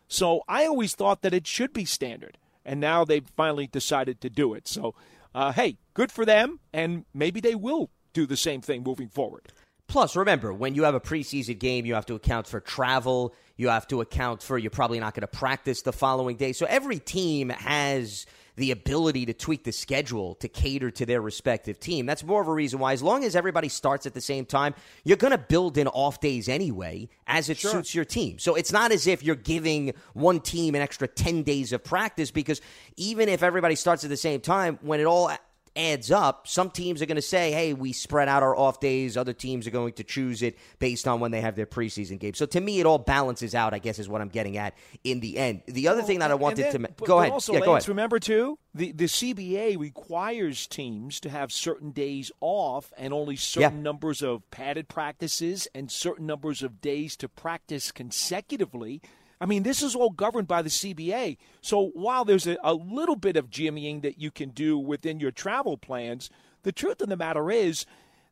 So 0.08 0.44
I 0.48 0.66
always 0.66 0.94
thought 0.94 1.22
that 1.22 1.34
it 1.34 1.48
should 1.48 1.74
be 1.74 1.86
standard, 1.86 2.38
and 2.64 2.80
now 2.80 3.06
they've 3.06 3.28
finally 3.36 3.68
decided 3.68 4.22
to 4.22 4.30
do 4.30 4.54
it. 4.54 4.68
So, 4.68 4.94
uh, 5.34 5.52
hey, 5.54 5.78
good 5.94 6.12
for 6.12 6.26
them, 6.26 6.60
and 6.74 7.06
maybe 7.14 7.40
they 7.40 7.56
will 7.56 7.90
do 8.14 8.26
the 8.26 8.38
same 8.38 8.62
thing 8.62 8.84
moving 8.84 9.10
forward. 9.10 9.52
Plus, 9.88 10.16
remember, 10.16 10.52
when 10.52 10.76
you 10.76 10.84
have 10.84 10.96
a 10.96 11.00
preseason 11.00 11.60
game, 11.60 11.86
you 11.86 11.94
have 11.94 12.06
to 12.08 12.16
account 12.16 12.48
for 12.48 12.60
travel. 12.60 13.34
You 13.56 13.70
have 13.70 13.88
to 13.88 14.02
account 14.02 14.42
for 14.42 14.58
you're 14.58 14.72
probably 14.72 15.00
not 15.00 15.14
going 15.14 15.22
to 15.22 15.28
practice 15.28 15.84
the 15.84 15.94
following 15.94 16.38
day. 16.38 16.54
So 16.54 16.66
every 16.66 17.00
team 17.00 17.50
has 17.50 18.26
the 18.58 18.72
ability 18.72 19.26
to 19.26 19.34
tweak 19.34 19.64
the 19.66 19.72
schedule 19.72 20.36
to 20.36 20.48
cater 20.48 20.90
to 20.90 21.06
their 21.06 21.22
respective 21.22 21.80
team. 21.80 22.06
That's 22.06 22.24
more 22.24 22.42
of 22.42 22.48
a 22.48 22.54
reason 22.54 22.80
why, 22.80 22.94
as 22.94 23.04
long 23.04 23.24
as 23.26 23.36
everybody 23.36 23.68
starts 23.70 24.06
at 24.06 24.14
the 24.14 24.22
same 24.22 24.46
time, 24.46 24.74
you're 25.04 25.18
going 25.18 25.32
to 25.32 25.38
build 25.38 25.78
in 25.78 25.88
off 25.88 26.20
days 26.22 26.48
anyway 26.48 27.10
as 27.28 27.50
it 27.50 27.58
Sure. 27.58 27.72
suits 27.72 27.94
your 27.94 28.06
team. 28.06 28.40
So 28.40 28.56
it's 28.56 28.72
not 28.72 28.92
as 28.92 29.08
if 29.08 29.24
you're 29.24 29.36
giving 29.36 29.94
one 30.14 30.40
team 30.40 30.74
an 30.74 30.82
extra 30.82 31.08
10 31.08 31.44
days 31.44 31.74
of 31.74 31.84
practice 31.84 32.32
because 32.32 32.62
even 32.96 33.28
if 33.30 33.44
everybody 33.44 33.76
starts 33.76 34.04
at 34.06 34.10
the 34.10 34.18
same 34.18 34.40
time, 34.40 34.80
when 34.82 35.00
it 35.02 35.06
all 35.06 35.32
adds 35.76 36.12
up, 36.12 36.48
some 36.48 36.70
teams 36.70 37.02
are 37.02 37.06
going 37.06 37.16
to 37.18 37.22
say, 37.22 37.52
hey, 37.52 37.74
we 37.74 37.92
spread 37.94 38.28
out 38.28 38.44
our 38.44 38.56
off 38.56 38.80
days. 38.80 39.18
Other 39.18 39.34
teams 39.34 39.68
are 39.68 39.72
going 39.72 39.94
to 39.94 40.04
choose 40.04 40.42
it 40.42 40.58
based 40.80 41.08
on 41.08 41.20
when 41.20 41.32
they 41.32 41.42
have 41.42 41.56
their 41.56 41.66
preseason 41.66 42.20
games. 42.20 42.38
So 42.38 42.46
to 42.48 42.62
me, 42.62 42.80
it 42.80 42.86
all 42.86 42.98
balances 42.98 43.54
out, 43.56 43.74
I 43.74 43.80
guess, 43.80 44.00
is 44.00 44.08
what 44.08 44.22
I'm 44.22 44.30
getting 44.30 44.58
at 44.58 44.74
in 45.04 45.20
the 45.20 45.38
end. 45.38 45.62
The 45.68 45.88
other 45.88 46.02
thing 46.02 46.20
that 46.20 46.32
I 46.32 46.36
wanted 46.36 46.66
then- 46.66 46.72
to 46.74 46.80
but- 46.80 46.98
go 47.00 47.06
but 47.08 47.18
ahead. 47.18 47.32
Also, 47.34 47.54
yeah, 47.54 47.60
go 47.60 47.76
ahead. 47.76 47.88
remember 47.88 48.20
too, 48.20 48.58
the 48.74 48.92
the 48.92 49.06
CBA 49.08 49.78
requires 49.78 50.68
teams 50.68 51.20
to 51.22 51.30
have 51.30 51.52
certain 51.52 51.92
days 51.92 52.32
off 52.42 52.92
and 52.98 53.14
only 53.14 53.36
certain 53.36 53.78
Yeah. 53.78 53.82
numbers 53.82 54.22
of 54.22 54.50
padded 54.52 54.88
practices 54.88 55.68
and 55.76 55.92
certain 55.92 56.26
numbers 56.26 56.62
of 56.64 56.82
days 56.82 57.16
to 57.18 57.28
practice 57.30 57.92
consecutively. 57.92 59.02
I 59.40 59.46
mean, 59.46 59.64
this 59.64 59.82
is 59.82 59.96
all 59.96 60.10
governed 60.10 60.48
by 60.48 60.62
the 60.62 60.70
CBA. 60.70 61.38
So 61.62 61.92
while 61.94 62.26
there's 62.26 62.48
a, 62.48 62.58
a 62.64 62.74
little 62.74 63.16
bit 63.16 63.36
of 63.36 63.50
jimmying 63.50 64.02
that 64.02 64.20
you 64.20 64.32
can 64.32 64.50
do 64.50 64.78
within 64.78 65.20
your 65.20 65.32
travel 65.32 65.78
plans, 65.78 66.30
the 66.64 66.72
truth 66.72 67.02
of 67.02 67.10
the 67.10 67.18
matter 67.18 67.52
is, 67.52 67.86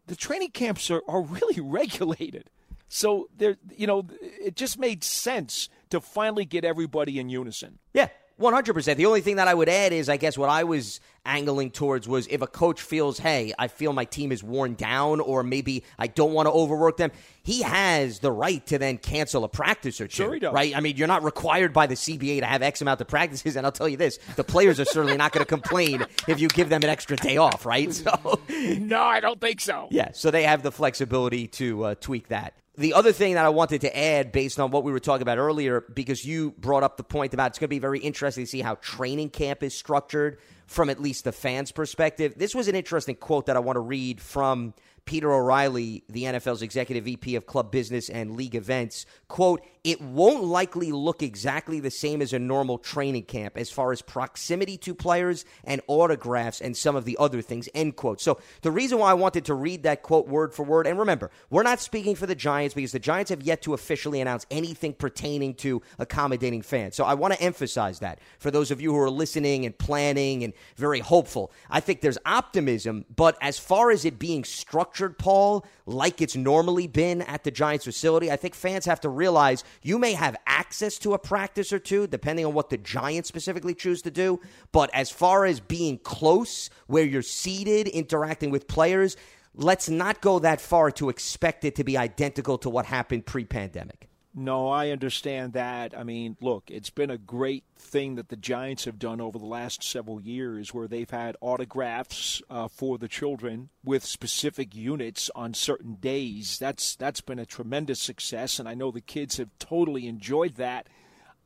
the 0.08 0.16
training 0.16 0.51
camps 0.51 0.89
are, 0.89 1.01
are 1.08 1.22
really 1.22 1.60
regulated. 1.62 2.49
So 2.88 3.28
there, 3.36 3.58
you 3.76 3.88
know, 3.88 4.08
it 4.22 4.56
just 4.56 4.78
made 4.78 5.04
sense 5.04 5.70
to 5.89 5.99
finally 5.99 6.45
get 6.45 6.64
everybody 6.64 7.20
in 7.20 7.30
unison. 7.30 7.80
Yeah, 7.93 8.10
100%. 8.40 8.96
The 8.96 9.06
only 9.06 9.22
thing 9.22 9.36
that 9.36 9.48
I 9.48 9.54
would 9.54 9.70
add 9.70 9.94
is, 9.94 10.10
I 10.10 10.18
guess, 10.18 10.38
what 10.38 10.50
I 10.50 10.64
was 10.64 11.00
angling 11.26 11.72
towards 11.72 12.08
was 12.08 12.28
if 12.28 12.42
a 12.42 12.48
coach 12.48 12.82
feels, 12.82 13.20
hey, 13.20 13.54
I 13.58 13.68
feel 13.68 13.94
my 13.94 14.06
team 14.06 14.32
is 14.32 14.44
worn 14.44 14.74
down, 14.74 15.20
or 15.20 15.44
maybe 15.44 15.84
I 16.00 16.08
don't 16.08 16.34
want 16.34 16.48
to 16.48 16.52
overwork 16.52 16.98
them, 16.98 17.12
he 17.44 17.62
has 17.62 18.20
the 18.20 18.32
right 18.32 18.66
to 18.68 18.78
then 18.80 18.98
cancel 18.98 19.44
a 19.44 19.50
practice 19.50 20.02
or 20.02 20.08
two. 20.08 20.24
Sure 20.24 20.34
he 20.34 20.40
does. 20.40 20.54
Right? 20.54 20.76
I 20.76 20.80
mean, 20.80 20.98
you're 20.98 21.08
not 21.08 21.24
required 21.24 21.74
by 21.74 21.88
the 21.88 21.96
CBA 21.96 22.40
to 22.40 22.46
have 22.46 22.62
X 22.62 22.82
amount 22.82 23.02
of 23.02 23.08
practices, 23.08 23.56
and 23.56 23.66
I'll 23.66 23.72
tell 23.72 23.88
you 23.88 23.98
this 23.98 24.18
the 24.36 24.44
players 24.44 24.80
are 24.80 24.86
certainly 24.86 25.18
not 25.18 25.32
going 25.32 25.46
to 25.46 25.50
complain 25.50 26.06
if 26.28 26.40
you 26.40 26.48
give 26.48 26.70
them 26.70 26.82
an 26.84 26.90
extra 26.90 27.16
day 27.16 27.38
off, 27.38 27.66
right? 27.66 27.94
So. 28.04 28.42
No, 28.50 29.02
I 29.02 29.20
don't 29.20 29.40
think 29.40 29.62
so. 29.62 29.88
Yeah, 29.92 30.10
so 30.14 30.30
they 30.32 30.44
have 30.44 30.64
the 30.64 30.72
flexibility 30.72 31.48
to 31.48 31.84
uh, 31.84 31.96
tweak 31.96 32.30
that. 32.30 32.54
The 32.76 32.93
other 32.93 33.11
thing 33.11 33.36
that 33.36 33.45
I 33.45 33.49
wanted 33.49 33.82
to 33.82 33.97
add, 33.97 34.32
based 34.32 34.59
on 34.59 34.71
what 34.71 34.84
we 34.84 34.91
were 34.91 34.99
talking 34.99 35.21
about 35.21 35.38
earlier, 35.38 35.82
because 35.93 36.26
you 36.26 36.51
brought 36.57 36.82
up 36.82 36.97
the 36.97 37.03
point 37.03 37.34
about 37.34 37.51
it's 37.51 37.59
going 37.59 37.67
to 37.67 37.69
be 37.69 37.78
very 37.80 37.99
interesting 37.99 38.45
to 38.45 38.49
see 38.49 38.61
how 38.61 38.76
training 38.76 39.30
camp 39.30 39.61
is 39.61 39.76
structured 39.76 40.39
from 40.65 40.89
at 40.89 40.99
least 40.99 41.24
the 41.24 41.32
fans' 41.32 41.71
perspective. 41.71 42.34
This 42.36 42.55
was 42.55 42.67
an 42.67 42.76
interesting 42.76 43.15
quote 43.15 43.45
that 43.45 43.55
I 43.55 43.59
want 43.59 43.76
to 43.76 43.82
read 43.82 44.19
from 44.19 44.74
Peter 45.06 45.32
O'Reilly, 45.32 46.04
the 46.08 46.24
NFL's 46.24 46.62
executive 46.62 47.04
VP 47.04 47.36
of 47.36 47.45
club 47.45 47.72
business 47.72 48.10
and 48.10 48.36
league 48.36 48.56
events. 48.56 49.06
Quote, 49.28 49.62
it 49.84 50.01
won't 50.01 50.45
likely 50.45 50.93
look 50.93 51.22
exactly 51.22 51.82
the 51.82 51.91
same 51.91 52.22
as 52.22 52.32
a 52.32 52.39
normal 52.39 52.78
training 52.78 53.24
camp 53.24 53.58
as 53.58 53.70
far 53.70 53.91
as 53.91 54.01
proximity 54.01 54.78
to 54.78 54.95
players 54.95 55.43
and 55.66 55.82
autographs 55.88 56.62
and 56.62 56.78
some 56.78 56.95
of 56.95 57.04
the 57.04 57.18
other 57.20 57.41
things, 57.41 57.68
end 57.76 57.97
quote. 57.97 58.22
So 58.22 58.39
the 58.62 58.72
reason 58.72 58.97
why 58.97 59.12
I 59.12 59.16
wanted 59.16 59.43
to 59.45 59.54
read 59.54 59.84
that 59.84 60.01
quote 60.01 60.28
word 60.28 60.54
for 60.54 60.64
word, 60.64 60.88
and 60.88 60.97
remember, 60.97 61.32
we're 61.49 61.64
not 61.64 61.82
speaking 61.82 62.16
for 62.16 62.26
the 62.26 62.36
Giants 62.36 62.74
because 62.74 62.93
the 62.93 62.99
Giants 62.99 63.30
have 63.30 63.43
yet 63.43 63.62
to 63.64 63.74
officially 63.74 64.22
announce 64.22 64.45
anything 64.49 64.93
pertaining 64.93 65.54
to 65.56 65.82
accommodating 65.99 66.62
fans. 66.62 66.95
So 66.95 67.04
I 67.04 67.16
want 67.16 67.34
to 67.34 67.41
emphasize 67.41 67.99
that 67.99 68.20
for 68.39 68.51
those 68.51 68.72
of 68.72 68.80
you 68.80 68.93
who 68.93 68.99
are 68.99 69.10
listening 69.10 69.66
and 69.66 69.78
planning 69.78 70.45
and 70.45 70.54
very 70.78 71.01
hopeful. 71.01 71.51
I 71.70 71.82
think 71.82 71.99
there's 71.99 72.18
optimism, 72.26 73.04
but 73.14 73.38
as 73.41 73.60
far 73.60 73.91
as 73.91 74.06
it 74.06 74.18
being 74.18 74.45
structured, 74.45 74.93
Paul, 74.94 75.66
like 75.86 76.22
it's 76.22 76.36
normally 76.36 76.88
been 76.88 77.22
at 77.24 77.44
the 77.44 77.52
Giants 77.52 77.86
facility, 77.86 78.32
I 78.32 78.36
think 78.36 78.56
fans 78.56 78.86
have 78.86 79.02
to 79.02 79.10
realize 79.10 79.64
you 79.82 79.98
may 79.98 80.14
have 80.14 80.36
access 80.46 80.98
to 81.00 81.14
a 81.14 81.20
practice 81.20 81.74
or 81.74 81.80
two, 81.80 82.08
depending 82.08 82.46
on 82.46 82.54
what 82.54 82.70
the 82.70 82.78
Giants 82.78 83.28
specifically 83.28 83.74
choose 83.74 84.02
to 84.04 84.12
do. 84.12 84.39
But 84.72 84.89
as 84.94 85.10
far 85.10 85.46
as 85.46 85.60
being 85.60 85.98
close, 86.00 86.70
where 86.88 87.04
you're 87.04 87.22
seated, 87.22 87.88
interacting 87.88 88.52
with 88.52 88.68
players, 88.68 89.18
let's 89.56 89.89
not 89.89 90.22
go 90.22 90.39
that 90.39 90.62
far 90.62 90.91
to 90.91 91.10
expect 91.10 91.66
it 91.66 91.76
to 91.76 91.84
be 91.84 91.98
identical 91.98 92.58
to 92.60 92.70
what 92.70 92.86
happened 92.86 93.26
pre 93.26 93.46
pandemic. 93.46 94.10
No, 94.36 94.68
I 94.68 94.90
understand 94.90 95.54
that. 95.54 95.96
I 95.96 96.04
mean, 96.04 96.38
look, 96.42 96.64
it's 96.72 96.90
been 96.90 97.12
a 97.12 97.20
great 97.20 97.66
thing 97.78 98.16
that 98.16 98.30
the 98.30 98.36
Giants 98.36 98.86
have 98.86 98.98
done 98.98 99.22
over 99.22 99.38
the 99.38 99.46
last 99.46 99.84
several 99.84 100.20
years 100.20 100.74
where 100.74 100.88
they've 100.88 101.10
had 101.10 101.38
autographs 101.40 102.42
uh, 102.50 102.68
for 102.68 102.98
the 102.98 103.08
children 103.08 103.70
with 103.84 104.04
specific 104.04 104.76
units 104.76 105.30
on 105.36 105.54
certain 105.54 105.96
days. 105.96 106.58
That's 106.58 106.96
that's 106.96 107.22
been 107.22 107.38
a 107.38 107.46
tremendous 107.46 108.00
success 108.00 108.58
and 108.58 108.68
I 108.68 108.74
know 108.74 108.90
the 108.90 109.02
kids 109.02 109.38
have 109.38 109.52
totally 109.60 110.08
enjoyed 110.08 110.56
that. 110.56 110.88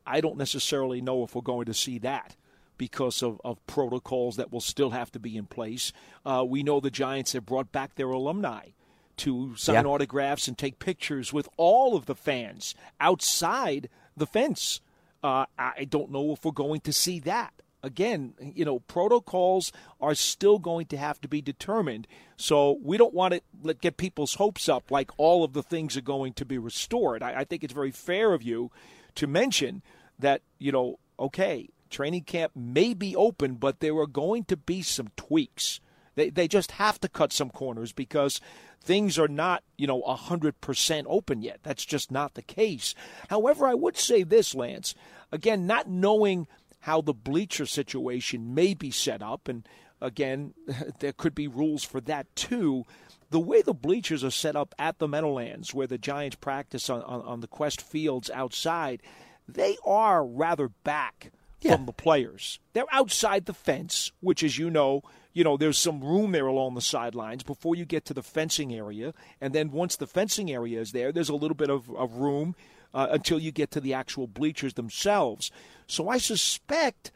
I 0.05 0.21
don't 0.21 0.37
necessarily 0.37 1.01
know 1.01 1.25
if 1.25 1.35
we're 1.35 1.41
going 1.41 1.65
to 1.65 1.73
see 1.73 1.99
that 1.99 2.37
because 2.77 3.21
of, 3.21 3.41
of 3.43 3.65
protocols 3.67 4.37
that 4.37 4.53
will 4.53 4.61
still 4.61 4.91
have 4.91 5.11
to 5.11 5.19
be 5.19 5.35
in 5.35 5.45
place. 5.45 5.91
Uh, 6.25 6.45
we 6.47 6.63
know 6.63 6.79
the 6.79 6.89
Giants 6.89 7.33
have 7.33 7.45
brought 7.45 7.73
back 7.73 7.95
their 7.95 8.11
alumni 8.11 8.69
to 9.17 9.55
sign 9.55 9.75
Yeah. 9.75 9.83
autographs 9.91 10.47
and 10.47 10.57
take 10.57 10.79
pictures 10.79 11.33
with 11.33 11.49
all 11.57 11.95
of 11.95 12.05
the 12.05 12.15
fans 12.15 12.75
outside 12.99 13.89
the 14.15 14.27
fence. 14.27 14.81
Uh, 15.23 15.45
I 15.57 15.85
don't 15.85 16.11
know 16.11 16.31
if 16.33 16.45
we're 16.45 16.51
going 16.51 16.81
to 16.81 16.93
see 16.93 17.19
that. 17.21 17.53
Again, 17.83 18.33
you 18.55 18.65
know, 18.65 18.79
protocols 18.79 19.71
are 20.01 20.15
still 20.15 20.59
going 20.59 20.87
to 20.87 20.97
have 20.97 21.21
to 21.21 21.27
be 21.27 21.41
determined. 21.41 22.07
So 22.35 22.79
we 22.81 22.97
don't 22.97 23.13
want 23.13 23.33
to 23.35 23.41
let 23.63 23.81
get 23.81 23.97
people's 23.97 24.35
hopes 24.35 24.67
up 24.67 24.89
like 24.91 25.11
all 25.17 25.43
of 25.43 25.53
the 25.53 25.63
things 25.63 25.95
are 25.95 26.01
going 26.01 26.33
to 26.33 26.45
be 26.45 26.57
restored. 26.57 27.21
I, 27.23 27.39
I 27.41 27.43
think 27.43 27.63
it's 27.63 27.73
very 27.73 27.91
fair 27.91 28.33
of 28.33 28.41
you 28.43 28.71
to 29.15 29.27
mention 29.27 29.81
that, 30.19 30.41
you 30.59 30.71
know, 30.71 30.99
okay, 31.19 31.69
training 31.89 32.23
camp 32.23 32.51
may 32.55 32.93
be 32.93 33.15
open, 33.15 33.55
but 33.55 33.79
there 33.79 33.95
are 33.97 34.07
going 34.07 34.43
to 34.45 34.57
be 34.57 34.81
some 34.81 35.09
tweaks. 35.15 35.79
They, 36.17 36.31
they 36.31 36.47
just 36.47 36.71
have 36.71 36.99
to 37.01 37.07
cut 37.07 37.31
some 37.31 37.51
corners 37.51 37.93
because 37.93 38.41
things 38.81 39.19
are 39.19 39.27
not, 39.27 39.63
you 39.77 39.85
know, 39.85 40.01
100% 40.01 41.03
open 41.07 41.43
yet. 41.43 41.59
That's 41.61 41.85
just 41.85 42.11
not 42.11 42.33
the 42.33 42.41
case. 42.41 42.95
However, 43.29 43.67
I 43.67 43.75
would 43.75 43.95
say 43.95 44.23
this, 44.23 44.55
Lance. 44.55 44.95
Again, 45.31 45.67
not 45.67 45.87
knowing 45.87 46.47
how 46.79 47.01
the 47.01 47.13
bleacher 47.13 47.67
situation 47.67 48.55
may 48.55 48.73
be 48.73 48.89
set 48.89 49.21
up, 49.21 49.47
and 49.47 49.69
again, 50.01 50.55
there 50.99 51.13
could 51.13 51.35
be 51.35 51.47
rules 51.47 51.83
for 51.83 52.01
that 52.01 52.35
too. 52.35 52.85
The 53.29 53.39
way 53.39 53.61
the 53.61 53.75
bleachers 53.75 54.23
are 54.23 54.31
set 54.31 54.55
up 54.55 54.73
at 54.79 54.97
the 54.97 55.07
Meadowlands, 55.07 55.71
where 55.75 55.85
the 55.85 55.99
Giants 55.99 56.37
practice 56.37 56.89
on, 56.89 57.03
on, 57.03 57.21
on 57.21 57.41
the 57.41 57.47
Quest 57.47 57.79
fields 57.79 58.31
outside, 58.31 59.03
they 59.47 59.77
are 59.85 60.25
rather 60.25 60.69
back 60.83 61.31
from 61.61 61.85
the 61.85 61.93
players. 61.93 62.59
They're 62.73 62.85
outside 62.91 63.45
the 63.45 63.53
fence, 63.53 64.11
which, 64.19 64.43
as 64.43 64.57
you 64.57 64.71
know, 64.71 65.03
you 65.37 65.43
know 65.43 65.55
there's 65.55 65.77
some 65.77 66.03
room 66.03 66.31
there 66.31 66.47
along 66.47 66.73
the 66.73 66.81
sidelines 66.81 67.43
before 67.43 67.75
you 67.75 67.85
get 67.85 68.05
to 68.05 68.13
the 68.15 68.23
fencing 68.23 68.73
area, 68.73 69.13
and 69.39 69.53
then 69.53 69.71
once 69.71 69.95
the 69.95 70.07
fencing 70.07 70.51
area 70.51 70.81
is 70.81 70.93
there, 70.93 71.11
there's 71.11 71.29
a 71.29 71.35
little 71.35 71.53
bit 71.53 71.69
of, 71.69 71.91
of 71.95 72.15
room 72.15 72.55
uh, 72.91 73.05
until 73.11 73.37
you 73.37 73.51
get 73.51 73.69
to 73.69 73.79
the 73.79 73.93
actual 73.93 74.25
bleachers 74.25 74.73
themselves. 74.73 75.51
So 75.85 76.09
I 76.09 76.17
suspect. 76.17 77.11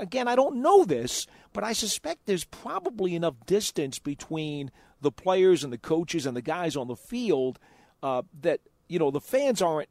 Again, 0.00 0.28
I 0.28 0.36
don't 0.36 0.56
know 0.56 0.84
this, 0.84 1.26
but 1.54 1.64
I 1.64 1.72
suspect 1.72 2.26
there's 2.26 2.44
probably 2.44 3.14
enough 3.14 3.36
distance 3.46 3.98
between 3.98 4.70
the 5.00 5.10
players 5.10 5.64
and 5.64 5.72
the 5.72 5.78
coaches 5.78 6.26
and 6.26 6.36
the 6.36 6.42
guys 6.42 6.76
on 6.76 6.88
the 6.88 6.96
field 6.96 7.58
uh, 8.02 8.22
that 8.42 8.60
you 8.88 8.98
know 8.98 9.10
the 9.10 9.20
fans 9.20 9.60
aren't 9.60 9.88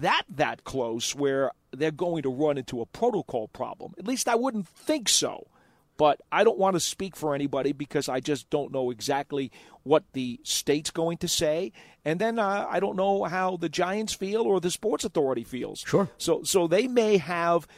that 0.00 0.24
that 0.28 0.64
close 0.64 1.14
where 1.14 1.52
they're 1.70 1.90
going 1.90 2.22
to 2.22 2.30
run 2.30 2.56
into 2.56 2.80
a 2.80 2.86
protocol 2.86 3.48
problem. 3.48 3.94
At 3.98 4.06
least 4.06 4.26
I 4.26 4.36
wouldn't 4.36 4.68
think 4.68 5.08
so. 5.08 5.46
But 6.00 6.22
I 6.32 6.44
don't 6.44 6.56
want 6.56 6.76
to 6.76 6.80
speak 6.80 7.14
for 7.14 7.34
anybody 7.34 7.72
because 7.72 8.08
I 8.08 8.20
just 8.20 8.48
don't 8.48 8.72
know 8.72 8.90
exactly 8.90 9.52
what 9.82 10.02
the 10.14 10.40
state's 10.44 10.90
going 10.90 11.18
to 11.18 11.28
say, 11.28 11.72
and 12.06 12.18
then 12.18 12.38
uh, 12.38 12.66
I 12.70 12.80
don't 12.80 12.96
know 12.96 13.24
how 13.24 13.58
the 13.58 13.68
Giants 13.68 14.14
feel 14.14 14.40
or 14.40 14.60
the 14.60 14.70
Sports 14.70 15.04
Authority 15.04 15.44
feels. 15.44 15.80
Sure. 15.80 16.08
So 16.16 16.42
so 16.42 16.66
they 16.66 16.88
may 16.88 17.18
have 17.18 17.68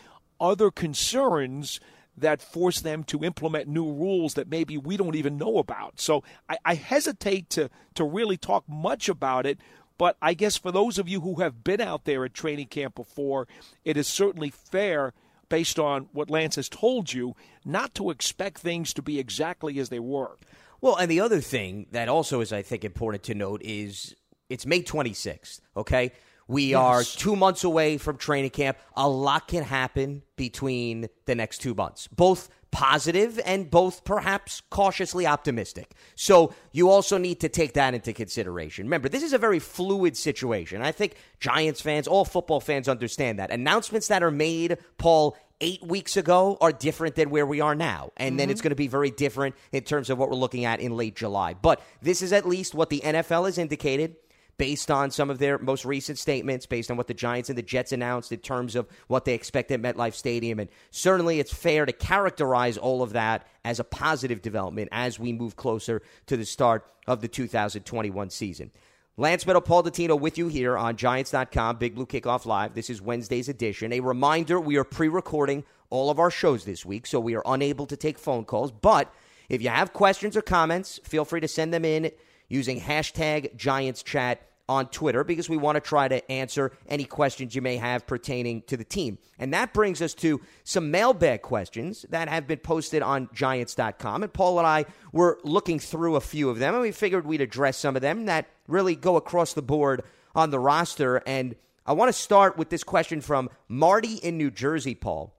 other 0.41 0.71
concerns 0.71 1.81
that 2.17 2.41
force 2.41 2.81
them 2.81 3.03
to 3.05 3.25
implement 3.25 3.67
new 3.67 3.93
rules 3.93 4.35
that 4.35 4.49
maybe 4.49 4.79
we 4.79 4.97
don't 4.97 5.17
even 5.17 5.37
know 5.37 5.59
about. 5.59 5.99
So 5.99 6.23
I, 6.49 6.59
I 6.65 6.75
hesitate 6.75 7.51
to 7.51 7.71
to 7.95 8.05
really 8.05 8.37
talk 8.37 8.63
much 8.69 9.09
about 9.09 9.47
it. 9.47 9.59
But 9.99 10.17
I 10.23 10.35
guess 10.35 10.57
for 10.57 10.71
those 10.71 10.97
of 10.97 11.09
you 11.09 11.23
who 11.23 11.41
have 11.41 11.65
been 11.65 11.81
out 11.81 12.05
there 12.05 12.25
at 12.25 12.35
training 12.35 12.69
camp 12.69 12.95
before, 12.95 13.49
it 13.85 13.97
is 13.97 14.07
certainly 14.07 14.51
fair, 14.51 15.13
based 15.53 15.79
on 15.79 16.09
what 16.13 16.31
Lance 16.31 16.57
has 16.57 16.67
told 16.71 17.13
you, 17.13 17.37
not 17.63 17.95
to 17.95 18.09
expect 18.09 18.57
things 18.57 18.95
to 18.95 19.03
be 19.03 19.19
exactly 19.19 19.79
as 19.79 19.91
they 19.91 19.99
were. 19.99 20.39
Well, 20.81 20.97
and 20.97 21.11
the 21.11 21.21
other 21.21 21.43
thing 21.43 21.89
that 21.91 22.09
also 22.09 22.41
is, 22.41 22.55
I 22.55 22.63
think, 22.63 22.87
important 22.87 23.23
to 23.25 23.35
note 23.35 23.61
is 23.63 24.17
it's 24.49 24.65
May 24.65 24.83
26th, 24.83 25.61
okay? 25.77 26.13
We 26.49 26.71
Yes. 26.71 26.79
are 26.79 27.05
two 27.05 27.37
months 27.37 27.65
away 27.65 27.99
from 27.99 28.17
training 28.17 28.51
camp. 28.51 28.79
A 28.97 29.09
lot 29.09 29.49
can 29.49 29.63
happen 29.65 30.23
between 30.37 31.09
the 31.27 31.35
next 31.35 31.59
two 31.59 31.75
months, 31.75 32.09
both 32.09 32.49
positive 32.73 33.39
and 33.45 33.71
both 33.71 34.03
perhaps 34.03 34.63
cautiously 34.71 35.27
optimistic. 35.27 35.93
So 36.17 36.55
you 36.73 36.91
also 36.91 37.19
need 37.19 37.39
to 37.41 37.49
take 37.49 37.75
that 37.75 37.95
into 37.95 38.13
consideration. 38.13 38.87
Remember, 38.87 39.09
this 39.09 39.23
is 39.23 39.33
a 39.33 39.39
very 39.39 39.59
fluid 39.59 40.17
situation. 40.17 40.83
I 40.83 40.91
think 40.91 41.15
Giants 41.39 41.81
fans, 41.83 42.09
all 42.09 42.25
football 42.25 42.61
fans 42.61 42.89
understand 42.89 43.39
that. 43.39 43.51
Announcements 43.51 44.09
that 44.09 44.23
are 44.23 44.31
made, 44.31 44.79
Paul, 44.97 45.37
eight 45.61 45.83
weeks 45.83 46.17
ago 46.17 46.57
are 46.61 46.73
different 46.73 47.15
than 47.15 47.31
where 47.31 47.47
we 47.47 47.61
are 47.61 47.75
now. 47.75 48.11
And 48.17 48.41
then 48.41 48.51
it's 48.51 48.59
mm-hmm. 48.59 48.65
going 48.65 48.71
to 48.71 48.77
be 48.77 48.89
very 48.89 49.11
different 49.11 49.55
in 49.71 49.85
terms 49.85 50.11
of 50.11 50.19
what 50.19 50.29
we're 50.31 50.37
looking 50.37 50.65
at 50.65 50.81
in 50.81 50.97
late 50.97 51.15
July. 51.15 51.55
But 51.55 51.81
this 52.01 52.23
is 52.23 52.33
at 52.33 52.49
least 52.49 52.75
what 52.75 52.91
the 52.91 53.01
NFL 53.01 53.45
has 53.45 53.59
indicated 53.59 54.17
based 54.59 54.91
on 54.91 55.11
some 55.11 55.31
of 55.31 55.39
their 55.39 55.59
most 55.59 55.85
recent 55.85 56.19
statements, 56.19 56.67
based 56.67 56.91
on 56.91 56.97
what 56.97 57.07
the 57.07 57.15
Giants 57.15 57.49
and 57.49 57.59
the 57.59 57.63
Jets 57.63 57.93
announced 57.93 58.33
in 58.33 58.39
terms 58.39 58.77
of 58.77 58.87
what 59.09 59.25
they 59.25 59.35
expect 59.35 59.71
at 59.71 59.81
MetLife 59.81 60.15
Stadium. 60.15 60.59
And 60.61 60.71
certainly 60.91 61.41
it's 61.41 61.53
fair 61.53 61.87
to 61.87 61.93
characterize 61.93 62.77
all 62.77 63.03
of 63.03 63.13
that 63.13 63.47
as 63.65 63.81
a 63.81 63.85
positive 63.85 64.43
development 64.43 64.89
as 64.93 65.19
we 65.19 65.33
move 65.33 65.57
closer 65.57 66.03
to 66.27 66.37
the 66.37 66.45
start 66.45 66.87
of 67.07 67.21
the 67.21 67.29
2021 67.29 68.31
season. 68.31 68.71
Lance 69.19 69.45
Medow, 69.45 69.63
Paul 69.63 69.83
Dottino 69.83 70.19
with 70.19 70.39
you 70.39 70.49
here 70.49 70.77
on 70.77 70.97
Giants.com, 70.97 71.77
Big 71.77 71.95
Blue 71.95 72.07
Kickoff 72.07 72.47
Live. 72.47 72.75
This 72.75 72.89
is 72.89 73.03
Wednesday's 73.03 73.49
edition. 73.49 73.93
A 73.93 74.01
reminder 74.01 74.59
we 74.59 74.77
are 74.77 74.85
pre 74.85 75.09
recording 75.09 75.65
all 75.91 76.09
of 76.09 76.19
our 76.19 76.31
shows 76.31 76.65
this 76.65 76.87
week, 76.87 77.07
so 77.07 77.21
we 77.21 77.35
are 77.35 77.43
unable 77.45 77.85
to 77.87 77.97
take 77.97 78.19
phone 78.19 78.47
calls. 78.47 78.73
But 78.73 79.13
if 79.51 79.61
you 79.61 79.69
have 79.69 79.93
questions 79.93 80.35
or 80.35 80.41
comments, 80.41 80.99
feel 81.05 81.27
free 81.27 81.41
to 81.41 81.49
send 81.49 81.75
them 81.75 81.85
in 81.85 82.11
using 82.53 82.79
hashtag 82.79 83.57
Giants 83.57 84.03
Chat 84.03 84.43
on 84.69 84.87
Twitter 84.87 85.25
because 85.25 85.49
we 85.49 85.57
want 85.57 85.77
to 85.77 85.81
try 85.81 86.07
to 86.07 86.31
answer 86.31 86.73
any 86.87 87.05
questions 87.05 87.55
you 87.55 87.63
may 87.63 87.77
have 87.77 88.07
pertaining 88.07 88.63
to 88.63 88.77
the 88.77 88.85
team. 88.85 89.19
And 89.39 89.53
that 89.55 89.73
brings 89.73 90.01
us 90.01 90.15
to 90.15 90.41
some 90.63 90.91
mailbag 90.91 91.43
questions 91.43 92.07
that 92.11 92.29
have 92.29 92.47
been 92.47 92.59
posted 92.59 93.03
on 93.03 93.29
Giants.com. 93.33 94.23
And 94.23 94.33
Paul 94.33 94.59
and 94.59 94.67
I 94.67 94.85
were 95.13 95.39
looking 95.45 95.79
through 95.79 96.17
a 96.17 96.21
few 96.21 96.51
of 96.51 96.59
them, 96.59 96.75
and 96.75 96.83
we 96.83 96.93
figured 96.93 97.27
we'd 97.27 97.41
address 97.41 97.79
some 97.79 97.97
of 97.97 98.03
them 98.03 98.27
that 98.27 98.49
really 98.69 98.97
go 98.97 99.17
across 99.17 99.55
the 99.55 99.63
board 99.63 100.03
on 100.35 100.51
the 100.51 100.61
roster. 100.61 101.23
And 101.27 101.57
I 101.87 101.95
want 101.95 102.11
to 102.11 102.13
start 102.13 102.57
with 102.57 102.71
this 102.71 102.85
question 102.85 103.21
from 103.21 103.51
Marty 103.67 104.17
in 104.17 104.37
New 104.37 104.51
Jersey, 104.51 104.95
Paul. 104.95 105.35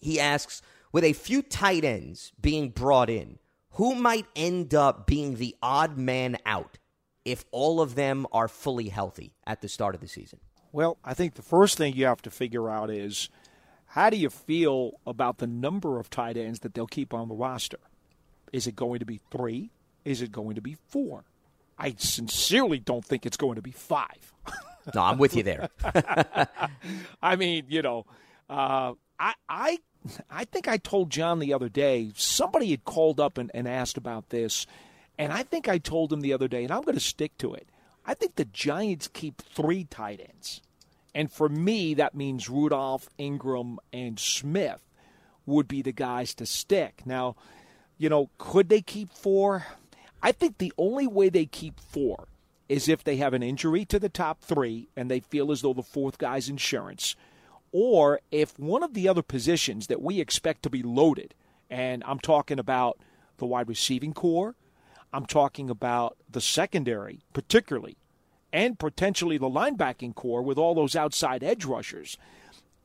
He 0.00 0.18
asks, 0.18 0.62
with 0.92 1.04
a 1.04 1.12
few 1.12 1.42
tight 1.42 1.84
ends 1.84 2.32
being 2.40 2.70
brought 2.70 3.10
in, 3.10 3.38
who 3.78 3.94
might 3.94 4.26
end 4.34 4.74
up 4.74 5.06
being 5.06 5.36
the 5.36 5.54
odd 5.62 5.96
man 5.96 6.36
out 6.44 6.78
if 7.24 7.44
all 7.52 7.80
of 7.80 7.94
them 7.94 8.26
are 8.32 8.48
fully 8.48 8.88
healthy 8.88 9.36
at 9.46 9.60
the 9.60 9.68
start 9.68 9.94
of 9.94 10.00
the 10.00 10.08
season? 10.08 10.40
Well, 10.72 10.98
I 11.04 11.14
think 11.14 11.34
the 11.34 11.42
first 11.42 11.78
thing 11.78 11.94
you 11.94 12.06
have 12.06 12.20
to 12.22 12.30
figure 12.30 12.68
out 12.68 12.90
is 12.90 13.30
how 13.86 14.10
do 14.10 14.16
you 14.16 14.30
feel 14.30 14.98
about 15.06 15.38
the 15.38 15.46
number 15.46 16.00
of 16.00 16.10
tight 16.10 16.36
ends 16.36 16.58
that 16.60 16.74
they'll 16.74 16.88
keep 16.88 17.14
on 17.14 17.28
the 17.28 17.36
roster? 17.36 17.78
Is 18.52 18.66
it 18.66 18.74
going 18.74 18.98
to 18.98 19.06
be 19.06 19.20
three? 19.30 19.70
Is 20.04 20.22
it 20.22 20.32
going 20.32 20.56
to 20.56 20.60
be 20.60 20.76
four? 20.88 21.22
I 21.78 21.94
sincerely 21.98 22.80
don't 22.80 23.04
think 23.04 23.26
it's 23.26 23.36
going 23.36 23.54
to 23.54 23.62
be 23.62 23.70
five. 23.70 24.32
No, 24.92 25.02
I'm 25.02 25.18
with 25.18 25.36
you 25.36 25.44
there. 25.44 25.68
I 27.22 27.36
mean, 27.36 27.66
you 27.68 27.82
know, 27.82 28.06
uh, 28.50 28.94
I, 29.20 29.34
I, 29.48 29.78
I 30.30 30.44
think 30.44 30.68
I 30.68 30.76
told 30.76 31.10
John 31.10 31.38
the 31.38 31.52
other 31.52 31.68
day. 31.68 32.12
Somebody 32.14 32.70
had 32.70 32.84
called 32.84 33.20
up 33.20 33.38
and, 33.38 33.50
and 33.54 33.68
asked 33.68 33.96
about 33.96 34.30
this, 34.30 34.66
and 35.18 35.32
I 35.32 35.42
think 35.42 35.68
I 35.68 35.78
told 35.78 36.12
him 36.12 36.20
the 36.20 36.32
other 36.32 36.48
day, 36.48 36.62
and 36.62 36.72
I'm 36.72 36.82
going 36.82 36.94
to 36.94 37.00
stick 37.00 37.36
to 37.38 37.54
it. 37.54 37.68
I 38.06 38.14
think 38.14 38.36
the 38.36 38.46
Giants 38.46 39.08
keep 39.08 39.42
three 39.42 39.84
tight 39.84 40.20
ends, 40.20 40.62
and 41.14 41.30
for 41.30 41.48
me, 41.48 41.94
that 41.94 42.14
means 42.14 42.48
Rudolph, 42.48 43.08
Engram, 43.18 43.76
and 43.92 44.18
Smith 44.18 44.80
would 45.46 45.68
be 45.68 45.82
the 45.82 45.92
guys 45.92 46.34
to 46.34 46.46
stick. 46.46 47.02
Now, 47.04 47.36
you 47.96 48.08
know, 48.08 48.30
could 48.38 48.68
they 48.68 48.80
keep 48.80 49.12
four? 49.12 49.66
I 50.22 50.32
think 50.32 50.58
the 50.58 50.72
only 50.78 51.06
way 51.06 51.28
they 51.28 51.46
keep 51.46 51.80
four 51.80 52.28
is 52.68 52.88
if 52.88 53.02
they 53.02 53.16
have 53.16 53.32
an 53.34 53.42
injury 53.42 53.84
to 53.86 53.98
the 53.98 54.08
top 54.08 54.42
three 54.42 54.88
and 54.94 55.10
they 55.10 55.20
feel 55.20 55.50
as 55.50 55.62
though 55.62 55.72
the 55.72 55.82
fourth 55.82 56.18
guy's 56.18 56.48
insurance, 56.48 57.16
or 57.72 58.20
if 58.30 58.58
one 58.58 58.82
of 58.82 58.94
the 58.94 59.08
other 59.08 59.22
positions 59.22 59.86
that 59.86 60.02
we 60.02 60.20
expect 60.20 60.62
to 60.62 60.70
be 60.70 60.82
loaded, 60.82 61.34
and 61.70 62.02
I'm 62.06 62.18
talking 62.18 62.58
about 62.58 62.98
the 63.38 63.46
wide 63.46 63.68
receiving 63.68 64.12
core, 64.12 64.54
I'm 65.12 65.26
talking 65.26 65.70
about 65.70 66.16
the 66.30 66.40
secondary, 66.40 67.20
particularly, 67.32 67.96
and 68.52 68.78
potentially 68.78 69.38
the 69.38 69.48
linebacking 69.48 70.14
core 70.14 70.42
with 70.42 70.58
all 70.58 70.74
those 70.74 70.96
outside 70.96 71.42
edge 71.42 71.64
rushers. 71.64 72.18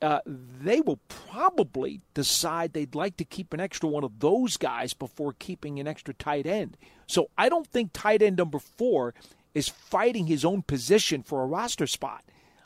Uh, 0.02 0.20
they 0.26 0.82
will 0.82 1.00
probably 1.08 2.02
decide 2.14 2.74
they'd 2.74 2.96
like 2.96 3.16
to 3.16 3.24
keep 3.24 3.54
an 3.54 3.62
extra 3.62 3.88
one 3.88 4.04
of 4.04 4.20
those 4.20 4.58
guys 4.58 4.94
before 4.94 5.34
keeping 5.40 5.80
an 5.80 5.88
extra 5.88 6.14
tight 6.14 6.46
end. 6.46 6.76
So 7.08 7.30
I 7.38 7.48
don't 7.48 7.68
think 7.68 7.92
tight 7.94 8.22
end 8.22 8.38
number 8.38 8.60
four 8.60 9.14
is 9.54 9.70
fighting 9.70 10.28
his 10.28 10.44
own 10.44 10.62
position 10.62 11.24
for 11.24 11.42
a 11.42 11.48
roster 11.48 11.88
spot. 11.88 12.24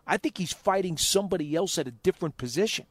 I 0.07 0.17
think 0.17 0.37
he's 0.37 0.53
fighting 0.53 0.97
somebody 0.97 1.55
else 1.55 1.77
at 1.77 1.87
a 1.87 1.91
different 1.91 2.37
position. 2.37 2.85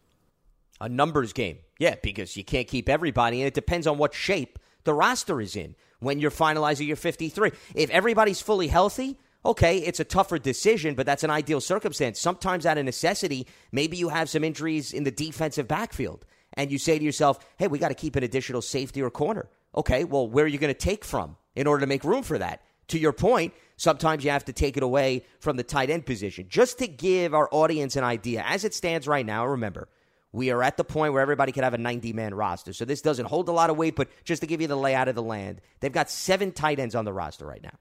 A 0.80 0.88
numbers 0.88 1.32
game. 1.32 1.58
Yeah, 1.78 1.94
because 2.02 2.36
you 2.36 2.44
can't 2.44 2.68
keep 2.68 2.88
everybody, 2.88 3.40
and 3.40 3.48
it 3.48 3.54
depends 3.54 3.86
on 3.86 3.98
what 3.98 4.14
shape 4.14 4.58
the 4.84 4.94
roster 4.94 5.40
is 5.40 5.56
in 5.56 5.74
when 6.00 6.20
you're 6.20 6.30
finalizing 6.30 6.86
your 6.86 6.96
53. 6.96 7.50
If 7.74 7.90
everybody's 7.90 8.40
fully 8.42 8.68
healthy, 8.68 9.18
okay, 9.44 9.78
it's 9.78 10.00
a 10.00 10.04
tougher 10.04 10.38
decision, 10.38 10.94
but 10.94 11.06
that's 11.06 11.24
an 11.24 11.30
ideal 11.30 11.60
circumstance. 11.60 12.20
Sometimes 12.20 12.66
out 12.66 12.78
of 12.78 12.84
necessity, 12.84 13.46
maybe 13.72 13.96
you 13.96 14.10
have 14.10 14.28
some 14.28 14.44
injuries 14.44 14.92
in 14.92 15.04
the 15.04 15.10
defensive 15.10 15.66
backfield, 15.66 16.26
and 16.52 16.70
you 16.70 16.78
say 16.78 16.98
to 16.98 17.04
yourself, 17.04 17.38
hey, 17.58 17.68
we 17.68 17.78
got 17.78 17.88
to 17.88 17.94
keep 17.94 18.16
an 18.16 18.24
additional 18.24 18.62
safety 18.62 19.00
or 19.00 19.10
corner. 19.10 19.48
Okay, 19.74 20.04
well, 20.04 20.28
where 20.28 20.44
are 20.44 20.48
you 20.48 20.58
going 20.58 20.72
to 20.72 20.78
take 20.78 21.04
from 21.04 21.36
in 21.54 21.66
order 21.66 21.80
to 21.80 21.86
make 21.86 22.04
room 22.04 22.22
for 22.22 22.38
that? 22.38 22.62
To 22.88 22.98
your 22.98 23.12
point, 23.12 23.52
sometimes 23.76 24.24
you 24.24 24.30
have 24.30 24.44
to 24.46 24.52
take 24.52 24.76
it 24.76 24.82
away 24.82 25.24
from 25.38 25.56
the 25.56 25.62
tight 25.62 25.90
end 25.90 26.06
position. 26.06 26.46
Just 26.48 26.78
to 26.78 26.88
give 26.88 27.34
our 27.34 27.48
audience 27.52 27.96
an 27.96 28.04
idea, 28.04 28.44
as 28.46 28.64
it 28.64 28.74
stands 28.74 29.06
right 29.06 29.24
now, 29.24 29.46
remember, 29.46 29.88
we 30.32 30.50
are 30.50 30.62
at 30.62 30.76
the 30.76 30.84
point 30.84 31.12
where 31.12 31.22
everybody 31.22 31.52
could 31.52 31.64
have 31.64 31.74
a 31.74 31.78
90 31.78 32.12
man 32.12 32.34
roster. 32.34 32.72
So 32.72 32.84
this 32.84 33.00
doesn't 33.00 33.26
hold 33.26 33.48
a 33.48 33.52
lot 33.52 33.70
of 33.70 33.76
weight, 33.76 33.96
but 33.96 34.08
just 34.24 34.42
to 34.42 34.46
give 34.46 34.60
you 34.60 34.66
the 34.66 34.76
layout 34.76 35.08
of 35.08 35.14
the 35.14 35.22
land, 35.22 35.60
they've 35.80 35.92
got 35.92 36.10
seven 36.10 36.52
tight 36.52 36.78
ends 36.78 36.94
on 36.94 37.04
the 37.04 37.12
roster 37.12 37.46
right 37.46 37.62
now. 37.62 37.78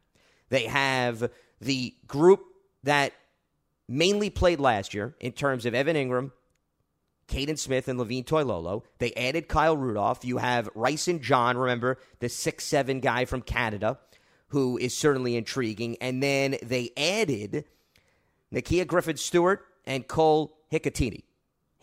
They 0.50 0.66
have 0.66 1.30
the 1.60 1.96
group 2.08 2.46
that 2.84 3.14
mainly 3.88 4.30
played 4.30 4.60
last 4.60 4.94
year 4.94 5.16
in 5.20 5.32
terms 5.32 5.66
of 5.66 5.74
Evan 5.74 5.96
Engram, 5.96 6.32
Kaden 7.28 7.58
Smith, 7.58 7.88
and 7.88 7.98
Levine 7.98 8.24
Toilolo. 8.24 8.84
They 9.00 9.14
added 9.14 9.48
Kyle 9.48 9.76
Rudolph. 9.76 10.24
You 10.24 10.38
have 10.38 10.72
Rysen 10.76 11.22
John, 11.22 11.58
remember, 11.58 11.98
the 12.20 12.30
six 12.30 12.64
seven 12.64 13.00
guy 13.00 13.26
from 13.26 13.42
Canada, 13.42 13.98
who 14.56 14.78
is 14.78 14.98
certainly 14.98 15.36
intriguing. 15.36 15.98
And 16.00 16.24
then 16.24 16.56
they 16.64 16.90
added 16.96 17.66
Nakia 18.54 18.88
Griffin 18.88 19.18
Stewart 19.18 19.66
and 19.86 20.08
Cole 20.08 20.58
Hikutini. 20.72 21.24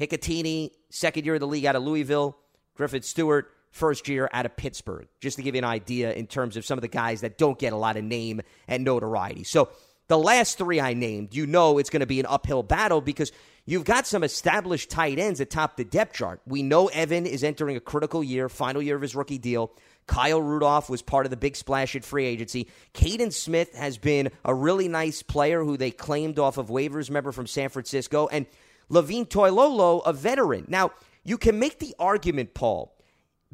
Hicatini, 0.01 0.71
second 0.89 1.27
year 1.27 1.35
of 1.35 1.41
the 1.41 1.47
league 1.47 1.67
out 1.67 1.77
of 1.77 1.83
Louisville. 1.83 2.39
Griffin 2.75 3.03
Stewart, 3.03 3.53
first 3.73 4.09
year 4.09 4.31
out 4.33 4.47
of 4.47 4.57
Pittsburgh. 4.57 5.07
Just 5.21 5.37
to 5.37 5.43
give 5.43 5.55
you 5.55 5.59
an 5.59 5.67
idea 5.67 6.15
in 6.15 6.27
terms 6.27 6.57
of 6.57 6.65
some 6.65 6.79
of 6.79 6.81
the 6.81 6.89
guys 6.89 7.21
that 7.21 7.37
don't 7.37 7.59
get 7.59 7.75
a 7.75 7.77
lot 7.77 7.99
of 7.99 8.05
name 8.05 8.41
and 8.67 8.85
notoriety. 8.85 9.45
So 9.45 9.69
the 10.09 10.17
last 10.17 10.57
three 10.57 10.81
I 10.81 10.95
named, 10.95 11.35
you 11.35 11.47
know 11.47 11.77
it's 11.77 11.91
going 11.91 12.01
to 12.01 12.07
be 12.07 12.21
an 12.21 12.27
uphill 12.27 12.63
battle 12.63 13.03
because 13.03 13.33
you've 13.67 13.85
got 13.85 14.07
some 14.07 14.25
established 14.25 14.89
tight 14.89 15.19
ends 15.19 15.41
atop 15.41 15.77
the 15.77 15.85
depth 15.85 16.15
chart. 16.15 16.41
We 16.47 16.63
know 16.63 16.87
Evan 16.87 17.27
is 17.27 17.45
entering 17.45 17.77
a 17.77 17.81
critical 17.81 18.25
year, 18.25 18.49
final 18.49 18.81
year 18.81 18.97
of 18.97 19.03
his 19.03 19.15
rookie 19.15 19.37
deal. 19.37 19.73
Kyle 20.07 20.43
Rudolph 20.43 20.91
was 20.91 21.03
part 21.03 21.27
of 21.27 21.31
the 21.31 21.37
big 21.37 21.57
splash 21.57 21.95
at 21.97 22.05
free 22.05 22.27
agency. 22.27 22.69
Kaden 22.95 23.33
Smith 23.33 23.75
has 23.75 23.99
been 23.99 24.31
a 24.45 24.55
really 24.55 24.89
nice 24.89 25.23
player 25.23 25.65
who 25.65 25.77
they 25.77 25.91
claimed 25.91 26.39
off 26.39 26.59
of 26.59 26.69
waivers, 26.69 27.09
remember, 27.09 27.33
from 27.33 27.47
San 27.47 27.69
Francisco. 27.69 28.29
And 28.29 28.47
Levine 28.89 29.27
Toilolo, 29.27 30.03
a 30.05 30.13
veteran. 30.13 30.67
Now, 30.69 30.91
you 31.25 31.39
can 31.39 31.59
make 31.59 31.79
the 31.79 31.95
argument, 31.99 32.53
Paul, 32.53 32.95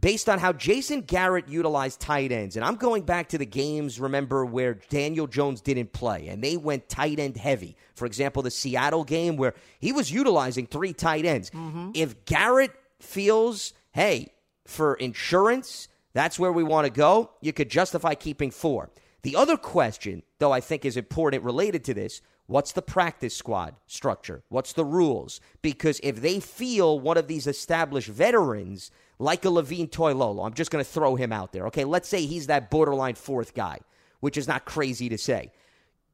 based 0.01 0.29
on 0.29 0.39
how 0.39 0.53
Jason 0.53 1.03
Garrett 1.03 1.49
utilized 1.49 2.01
tight 2.01 2.33
ends. 2.33 2.57
And 2.57 2.65
I'm 2.65 2.77
going 2.77 3.03
back 3.03 3.29
to 3.31 3.39
the 3.39 3.47
games, 3.47 4.01
remember, 4.01 4.45
where 4.45 4.75
Daniel 4.89 5.27
Jones 5.27 5.61
didn't 5.61 5.93
play 5.93 6.29
and 6.29 6.43
they 6.43 6.57
went 6.57 6.89
tight 6.89 7.19
end 7.19 7.37
heavy. 7.37 7.77
For 7.95 8.07
example, 8.07 8.43
the 8.43 8.51
Seattle 8.51 9.05
game 9.05 9.37
where 9.37 9.55
he 9.81 9.93
was 9.93 10.11
utilizing 10.11 10.67
three 10.67 10.93
tight 10.93 11.25
ends. 11.25 11.51
Mm-hmm. 11.51 11.91
If 11.95 12.25
Garrett 12.25 12.73
feels, 13.01 13.73
hey, 13.93 14.33
for 14.67 14.95
insurance, 14.95 15.89
that's 16.13 16.39
where 16.39 16.53
we 16.53 16.63
want 16.65 16.87
to 16.87 16.93
go, 16.93 17.31
you 17.41 17.53
could 17.53 17.69
justify 17.71 18.15
keeping 18.15 18.51
four. 18.51 18.91
The 19.23 19.37
other 19.37 19.57
question, 19.57 20.23
though 20.39 20.53
I 20.53 20.61
think 20.61 20.85
is 20.85 20.97
important 20.97 21.45
related 21.45 21.85
to 21.85 21.95
this, 21.95 22.23
what's 22.47 22.73
the 22.73 22.83
practice 22.83 23.37
squad 23.37 23.75
structure? 23.87 24.43
What's 24.49 24.73
the 24.73 24.85
rules? 24.85 25.41
Because 25.61 26.01
if 26.03 26.23
they 26.23 26.41
feel 26.41 26.99
one 26.99 27.19
of 27.19 27.27
these 27.27 27.47
established 27.47 28.09
veterans, 28.09 28.91
like 29.19 29.45
a 29.45 29.51
Levine 29.51 29.89
Toilolo, 29.89 30.47
I'm 30.47 30.55
just 30.55 30.71
going 30.71 30.85
to 30.85 30.91
throw 30.91 31.17
him 31.17 31.33
out 31.33 31.53
there. 31.53 31.67
Okay, 31.67 31.85
let's 31.85 32.09
say 32.09 32.25
he's 32.25 32.47
that 32.47 32.71
borderline 32.71 33.17
fourth 33.17 33.55
guy, 33.55 33.81
which 34.21 34.37
is 34.37 34.49
not 34.49 34.65
crazy 34.65 35.09
to 35.09 35.19
say. 35.19 35.53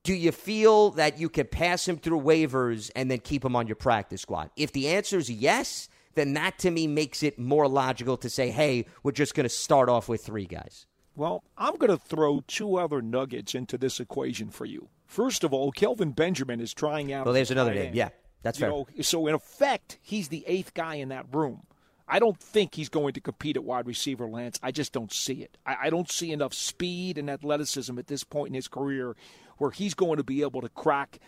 do 0.05 0.15
you 0.15 0.33
feel 0.33 0.91
that 0.91 1.19
you 1.19 1.29
can 1.29 1.47
pass 1.47 1.89
him 1.89 1.97
through 1.97 2.21
waivers 2.21 2.91
and 2.95 3.11
then 3.11 3.19
keep 3.19 3.45
him 3.45 3.57
on 3.57 3.67
your 3.67 3.75
practice 3.77 4.21
squad? 4.21 4.51
If 4.55 4.71
the 4.73 4.89
answer 4.89 5.19
is 5.19 5.31
yes, 5.31 5.89
then 6.15 6.35
that 6.35 6.59
to 6.61 6.71
me 6.71 6.87
makes 6.87 7.23
it 7.23 7.39
more 7.39 7.69
logical 7.69 8.17
to 8.19 8.31
say, 8.31 8.51
hey, 8.51 8.87
we're 9.03 9.13
just 9.13 9.35
going 9.35 9.45
to 9.45 9.49
start 9.49 9.89
off 9.89 10.09
with 10.09 10.25
three 10.25 10.47
guys. 10.47 10.87
Well, 11.17 11.45
I'm 11.57 11.77
going 11.77 11.91
to 11.91 11.97
throw 11.97 12.43
two 12.47 12.77
other 12.77 13.01
nuggets 13.01 13.55
into 13.55 13.79
this 13.79 14.01
equation 14.01 14.51
for 14.51 14.65
you. 14.65 14.89
First 15.07 15.45
of 15.45 15.53
all, 15.53 15.71
Kelvin 15.71 16.11
Benjamin 16.11 16.61
is 16.61 16.75
trying 16.75 17.13
out. 17.13 17.27
Well, 17.27 17.35
there's 17.35 17.51
another 17.51 17.75
name. 17.75 17.95
Yeah, 17.95 18.09
that's 18.43 18.59
you 18.59 18.63
fair. 18.63 18.71
Know, 18.71 18.87
so, 19.01 19.27
in 19.27 19.35
effect, 19.35 19.99
he's 20.03 20.29
the 20.29 20.45
eighth 20.47 20.75
guy 20.75 20.97
in 20.97 21.11
that 21.11 21.27
room. 21.33 21.63
I 22.09 22.19
don't 22.19 22.39
think 22.39 22.75
he's 22.75 22.89
going 22.89 23.15
to 23.15 23.21
compete 23.21 23.57
at 23.57 23.65
wide 23.65 23.87
receiver, 23.87 24.29
Lance. 24.29 24.59
I 24.63 24.73
just 24.73 24.93
don't 24.93 25.13
see 25.13 25.43
it. 25.43 25.57
I, 25.65 25.77
I 25.85 25.91
don't 25.91 26.11
see 26.11 26.33
enough 26.33 26.53
speed 26.53 27.17
and 27.17 27.31
athleticism 27.31 27.99
at 27.99 28.09
this 28.09 28.25
point 28.25 28.49
in 28.49 28.55
his 28.55 28.69
career 28.69 29.17
where 29.59 29.71
he's 29.71 29.95
going 29.95 30.17
to 30.17 30.25
be 30.25 30.43
able 30.43 30.61
to 30.61 30.69
crack 30.69 31.19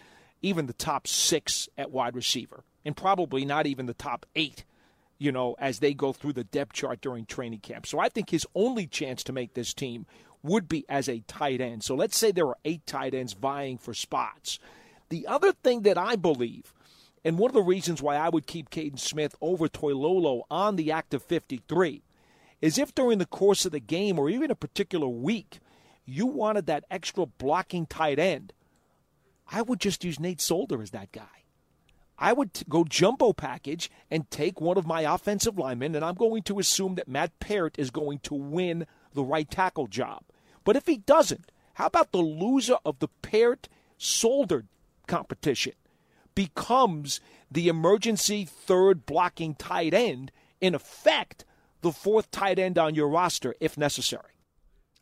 even 0.42 0.66
the 0.66 0.72
top 0.72 1.06
six 1.06 1.68
at 1.78 1.90
wide 1.90 2.14
receiver, 2.14 2.64
and 2.84 2.96
probably 2.96 3.44
not 3.44 3.66
even 3.66 3.86
the 3.86 3.94
top 3.94 4.26
eight, 4.34 4.64
you 5.18 5.32
know, 5.32 5.56
as 5.58 5.78
they 5.78 5.94
go 5.94 6.12
through 6.12 6.34
the 6.34 6.44
depth 6.44 6.74
chart 6.74 7.00
during 7.00 7.24
training 7.24 7.60
camp. 7.60 7.86
So 7.86 7.98
I 7.98 8.08
think 8.08 8.30
his 8.30 8.46
only 8.54 8.86
chance 8.86 9.22
to 9.24 9.32
make 9.32 9.54
this 9.54 9.72
team 9.72 10.06
would 10.42 10.68
be 10.68 10.84
as 10.88 11.08
a 11.08 11.20
tight 11.26 11.60
end. 11.60 11.82
So 11.82 11.94
let's 11.94 12.16
say 12.16 12.30
there 12.30 12.46
are 12.46 12.58
eight 12.64 12.86
tight 12.86 13.14
ends 13.14 13.32
vying 13.32 13.78
for 13.78 13.94
spots. 13.94 14.58
The 15.08 15.26
other 15.26 15.52
thing 15.52 15.82
that 15.82 15.98
I 15.98 16.16
believe, 16.16 16.72
and 17.24 17.38
one 17.38 17.50
of 17.50 17.54
the 17.54 17.62
reasons 17.62 18.02
why 18.02 18.16
I 18.16 18.28
would 18.28 18.46
keep 18.46 18.70
Kaden 18.70 18.98
Smith 18.98 19.34
over 19.40 19.68
Toilolo 19.68 20.42
on 20.50 20.76
the 20.76 20.92
active 20.92 21.22
53, 21.22 22.02
is 22.60 22.78
if 22.78 22.94
during 22.94 23.18
the 23.18 23.26
course 23.26 23.64
of 23.64 23.72
the 23.72 23.80
game 23.80 24.18
or 24.18 24.28
even 24.28 24.50
a 24.50 24.56
particular 24.56 25.08
week, 25.08 25.60
you 26.04 26.26
wanted 26.26 26.66
that 26.66 26.84
extra 26.90 27.26
blocking 27.26 27.86
tight 27.86 28.18
end, 28.18 28.52
I 29.50 29.62
would 29.62 29.80
just 29.80 30.04
use 30.04 30.20
Nate 30.20 30.40
Solder 30.40 30.82
as 30.82 30.90
that 30.90 31.12
guy. 31.12 31.45
I 32.18 32.32
would 32.32 32.54
t- 32.54 32.64
go 32.68 32.84
jumbo 32.84 33.32
package 33.32 33.90
and 34.10 34.30
take 34.30 34.60
one 34.60 34.78
of 34.78 34.86
my 34.86 35.02
offensive 35.02 35.58
linemen, 35.58 35.94
and 35.94 36.04
I'm 36.04 36.14
going 36.14 36.42
to 36.44 36.58
assume 36.58 36.94
that 36.94 37.08
Matt 37.08 37.38
Peart 37.40 37.78
is 37.78 37.90
going 37.90 38.20
to 38.20 38.34
win 38.34 38.86
the 39.12 39.24
right 39.24 39.50
tackle 39.50 39.86
job. 39.86 40.22
But 40.64 40.76
if 40.76 40.86
he 40.86 40.96
doesn't, 40.98 41.52
how 41.74 41.86
about 41.86 42.12
the 42.12 42.18
loser 42.18 42.78
of 42.84 42.98
the 42.98 43.08
Peart 43.22 43.68
Solder 43.98 44.64
competition 45.06 45.74
becomes 46.34 47.20
the 47.50 47.68
emergency 47.68 48.44
third 48.44 49.06
blocking 49.06 49.54
tight 49.54 49.94
end, 49.94 50.32
in 50.60 50.74
effect, 50.74 51.44
the 51.82 51.92
fourth 51.92 52.30
tight 52.30 52.58
end 52.58 52.78
on 52.78 52.94
your 52.94 53.08
roster 53.08 53.54
if 53.60 53.76
necessary? 53.76 54.40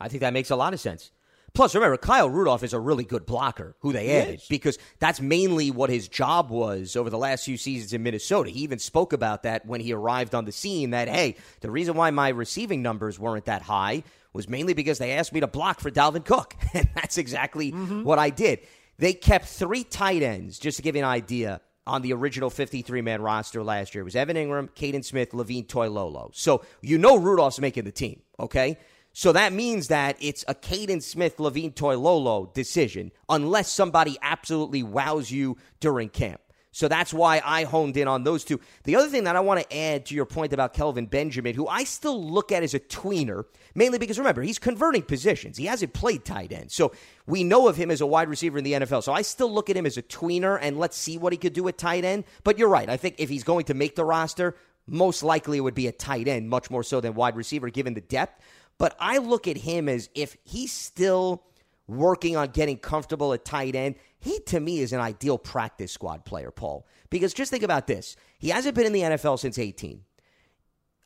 I 0.00 0.08
think 0.08 0.20
that 0.20 0.32
makes 0.32 0.50
a 0.50 0.56
lot 0.56 0.74
of 0.74 0.80
sense. 0.80 1.12
Plus, 1.54 1.74
remember, 1.74 1.96
Kyle 1.96 2.28
Rudolph 2.28 2.64
is 2.64 2.72
a 2.72 2.80
really 2.80 3.04
good 3.04 3.26
blocker 3.26 3.76
who 3.80 3.92
they 3.92 4.20
added 4.20 4.42
because 4.50 4.76
that's 4.98 5.20
mainly 5.20 5.70
what 5.70 5.88
his 5.88 6.08
job 6.08 6.50
was 6.50 6.96
over 6.96 7.10
the 7.10 7.18
last 7.18 7.44
few 7.44 7.56
seasons 7.56 7.92
in 7.92 8.02
Minnesota. 8.02 8.50
He 8.50 8.60
even 8.60 8.80
spoke 8.80 9.12
about 9.12 9.44
that 9.44 9.64
when 9.64 9.80
he 9.80 9.92
arrived 9.92 10.34
on 10.34 10.46
the 10.46 10.52
scene 10.52 10.90
that, 10.90 11.06
hey, 11.08 11.36
the 11.60 11.70
reason 11.70 11.94
why 11.94 12.10
my 12.10 12.30
receiving 12.30 12.82
numbers 12.82 13.18
weren't 13.20 13.44
that 13.44 13.62
high 13.62 14.02
was 14.32 14.48
mainly 14.48 14.74
because 14.74 14.98
they 14.98 15.12
asked 15.12 15.32
me 15.32 15.38
to 15.40 15.46
block 15.46 15.78
for 15.78 15.90
Dalvin 15.92 16.24
Cook. 16.24 16.56
And 16.74 16.88
that's 16.94 17.18
exactly 17.18 17.70
Mm-hmm. 17.70 18.02
what 18.02 18.18
I 18.18 18.30
did. 18.30 18.58
They 18.98 19.12
kept 19.12 19.46
three 19.46 19.84
tight 19.84 20.22
ends, 20.22 20.58
just 20.58 20.76
to 20.78 20.82
give 20.82 20.96
you 20.96 21.02
an 21.02 21.08
idea, 21.08 21.60
on 21.86 22.02
the 22.02 22.12
original 22.14 22.50
53 22.50 23.00
man 23.02 23.22
roster 23.22 23.62
last 23.62 23.94
year. 23.94 24.02
It 24.02 24.04
was 24.06 24.16
Evan 24.16 24.36
Engram, 24.36 24.70
Kaden 24.70 25.04
Smith, 25.04 25.34
Levine 25.34 25.66
Toilolo. 25.66 26.30
So 26.34 26.64
you 26.80 26.98
know 26.98 27.16
Rudolph's 27.16 27.60
making 27.60 27.84
the 27.84 27.92
team, 27.92 28.22
okay? 28.40 28.78
So 29.16 29.30
that 29.30 29.52
means 29.52 29.88
that 29.88 30.16
it's 30.18 30.44
a 30.48 30.56
Kaden 30.56 31.00
Smith, 31.00 31.38
Levine 31.38 31.70
Toilolo 31.70 32.52
decision, 32.52 33.12
unless 33.28 33.70
somebody 33.70 34.18
absolutely 34.20 34.82
wows 34.82 35.30
you 35.30 35.56
during 35.78 36.08
camp. 36.08 36.40
So 36.72 36.88
that's 36.88 37.14
why 37.14 37.40
I 37.44 37.62
honed 37.62 37.96
in 37.96 38.08
on 38.08 38.24
those 38.24 38.42
two. 38.42 38.58
The 38.82 38.96
other 38.96 39.06
thing 39.06 39.22
that 39.24 39.36
I 39.36 39.40
want 39.40 39.62
to 39.62 39.76
add 39.76 40.06
to 40.06 40.14
your 40.16 40.24
point 40.24 40.52
about 40.52 40.74
Kelvin 40.74 41.06
Benjamin, 41.06 41.54
who 41.54 41.68
I 41.68 41.84
still 41.84 42.20
look 42.20 42.50
at 42.50 42.64
as 42.64 42.74
a 42.74 42.80
tweener, 42.80 43.44
mainly 43.76 43.98
because 43.98 44.18
remember, 44.18 44.42
he's 44.42 44.58
converting 44.58 45.02
positions. 45.02 45.56
He 45.56 45.66
hasn't 45.66 45.92
played 45.92 46.24
tight 46.24 46.50
end. 46.50 46.72
So 46.72 46.90
we 47.28 47.44
know 47.44 47.68
of 47.68 47.76
him 47.76 47.92
as 47.92 48.00
a 48.00 48.06
wide 48.06 48.28
receiver 48.28 48.58
in 48.58 48.64
the 48.64 48.72
NFL. 48.72 49.04
So 49.04 49.12
I 49.12 49.22
still 49.22 49.52
look 49.52 49.70
at 49.70 49.76
him 49.76 49.86
as 49.86 49.96
a 49.96 50.02
tweener, 50.02 50.58
and 50.60 50.76
let's 50.76 50.96
see 50.96 51.16
what 51.18 51.32
he 51.32 51.36
could 51.36 51.52
do 51.52 51.68
at 51.68 51.78
tight 51.78 52.04
end. 52.04 52.24
But 52.42 52.58
you're 52.58 52.68
right. 52.68 52.90
I 52.90 52.96
think 52.96 53.14
if 53.18 53.28
he's 53.28 53.44
going 53.44 53.66
to 53.66 53.74
make 53.74 53.94
the 53.94 54.04
roster, 54.04 54.56
most 54.88 55.22
likely 55.22 55.58
it 55.58 55.60
would 55.60 55.74
be 55.74 55.86
a 55.86 55.92
tight 55.92 56.26
end, 56.26 56.48
much 56.50 56.72
more 56.72 56.82
so 56.82 57.00
than 57.00 57.14
wide 57.14 57.36
receiver, 57.36 57.70
given 57.70 57.94
the 57.94 58.00
depth. 58.00 58.42
But 58.78 58.96
I 58.98 59.18
look 59.18 59.46
at 59.46 59.56
him 59.56 59.88
as 59.88 60.10
if 60.14 60.36
he's 60.44 60.72
still 60.72 61.44
working 61.86 62.36
on 62.36 62.48
getting 62.48 62.78
comfortable 62.78 63.32
at 63.32 63.44
tight 63.44 63.74
end, 63.74 63.96
he 64.18 64.40
to 64.46 64.58
me 64.58 64.80
is 64.80 64.92
an 64.92 65.00
ideal 65.00 65.38
practice 65.38 65.92
squad 65.92 66.24
player, 66.24 66.50
Paul. 66.50 66.86
Because 67.10 67.34
just 67.34 67.50
think 67.50 67.62
about 67.62 67.86
this. 67.86 68.16
He 68.38 68.48
hasn't 68.48 68.74
been 68.74 68.86
in 68.86 68.92
the 68.92 69.02
NFL 69.02 69.38
since 69.38 69.58
18. 69.58 70.02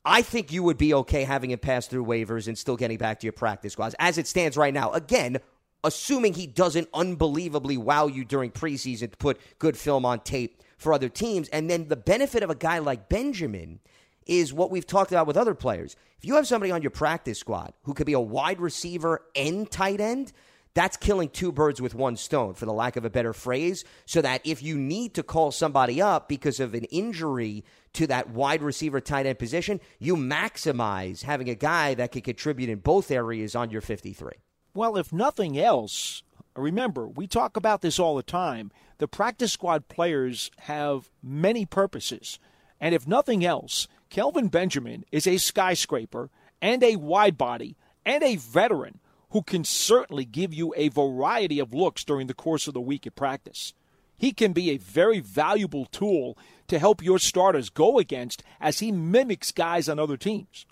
I 0.05 0.23
think 0.23 0.53
you 0.53 0.63
would 0.63 0.79
be 0.79 0.95
okay 0.95 1.25
having 1.25 1.51
him 1.51 1.59
pass 1.59 1.87
through 1.87 2.07
waivers 2.07 2.49
and 2.49 2.57
still 2.57 2.77
getting 2.77 2.97
back 2.97 3.21
to 3.21 3.27
your 3.27 3.33
practice 3.33 3.75
squads 3.75 3.95
as 3.99 4.17
it 4.17 4.27
stands 4.27 4.57
right 4.57 4.73
now. 4.73 4.93
Again, 4.93 5.39
assuming 5.85 6.35
he 6.35 6.47
doesn't 6.47 6.89
unbelievably 6.95 7.77
wow 7.77 8.07
you 8.07 8.25
during 8.25 8.51
preseason 8.51 9.11
to 9.11 9.17
put 9.17 9.41
good 9.59 9.77
film 9.77 10.07
on 10.07 10.21
tape 10.21 10.63
for 10.79 10.93
other 10.93 11.09
teams. 11.09 11.49
And 11.49 11.69
then 11.69 11.89
the 11.89 11.97
benefit 11.97 12.43
of 12.43 12.51
a 12.51 12.55
guy 12.55 12.79
like 12.79 13.09
Benjamin 13.09 13.81
is 14.29 14.53
what 14.53 14.71
we've 14.71 14.87
talked 14.87 15.11
about 15.11 15.27
with 15.27 15.37
other 15.37 15.55
players. 15.55 15.97
If 16.19 16.25
you 16.25 16.37
have 16.37 16.47
somebody 16.47 16.71
on 16.71 16.83
your 16.83 16.91
practice 16.91 17.39
squad 17.39 17.73
who 17.83 17.95
could 17.95 18.07
be 18.07 18.13
a 18.13 18.21
wide 18.21 18.61
receiver 18.61 19.23
and 19.35 19.69
tight 19.71 20.01
end, 20.01 20.33
that's 20.75 20.97
killing 20.97 21.29
two 21.29 21.51
birds 21.51 21.81
with 21.81 21.95
one 21.95 22.17
stone, 22.17 22.55
for 22.55 22.67
the 22.67 22.73
lack 22.73 22.97
of 22.97 23.05
a 23.05 23.11
better 23.11 23.33
phrase. 23.33 23.85
So 24.07 24.23
that 24.23 24.43
if 24.45 24.63
you 24.63 24.79
need 24.79 25.15
to 25.15 25.23
call 25.23 25.51
somebody 25.51 26.01
up 26.01 26.29
because 26.29 26.61
of 26.61 26.75
an 26.75 26.85
injury 26.85 27.65
to 27.95 28.07
that 28.07 28.31
wide 28.31 28.63
receiver 28.63 29.01
tight 29.01 29.27
end 29.27 29.39
position, 29.39 29.81
you 29.99 30.15
maximize 30.15 31.23
having 31.23 31.49
a 31.49 31.57
guy 31.57 31.95
that 31.95 32.13
can 32.13 32.23
contribute 32.23 32.69
in 32.69 32.79
both 32.79 33.11
areas 33.11 33.57
on 33.57 33.71
your 33.71 33.81
53. 33.81 34.33
Well, 34.75 34.97
if 34.97 35.13
nothing 35.13 35.59
else, 35.59 36.23
remember, 36.55 37.09
we 37.09 37.27
talk 37.27 37.57
about 37.57 37.81
this 37.81 37.99
all 37.99 38.15
the 38.15 38.23
time. 38.23 38.71
The 38.99 39.09
practice 39.09 39.53
squad 39.53 39.89
players 39.89 40.51
have 40.59 41.11
many 41.23 41.65
purposes. 41.67 42.39
And 42.81 42.95
if 42.95 43.07
nothing 43.07 43.45
else, 43.45 43.89
Kelvin 44.11 44.49
Benjamin 44.49 45.05
is 45.13 45.27
a 45.27 45.39
skyscraper 45.39 46.31
and 46.61 46.83
a 46.83 46.97
wide 46.97 47.37
body 47.37 47.77
and 48.05 48.23
a 48.23 48.37
veteran 48.37 49.01
who 49.31 49.43
can 49.43 49.65
certainly 49.65 50.25
give 50.25 50.55
you 50.55 50.73
a 50.77 50.89
variety 50.89 51.59
of 51.59 51.75
looks 51.75 52.05
during 52.05 52.27
the 52.27 52.35
course 52.35 52.67
of 52.67 52.75
the 52.75 52.81
week 52.81 53.07
at 53.07 53.15
practice. 53.15 53.75
He 54.17 54.33
can 54.33 54.53
be 54.53 54.71
a 54.71 54.79
very 54.79 55.21
valuable 55.21 55.87
tool 55.87 56.37
to 56.67 56.79
help 56.79 57.03
your 57.03 57.19
starters 57.19 57.71
go 57.71 57.99
against 57.99 58.43
as 58.61 58.81
he 58.81 58.91
mimics 58.91 59.53
guys 59.53 59.89
on 59.89 59.99
other 59.99 60.17
teams. 60.17 60.67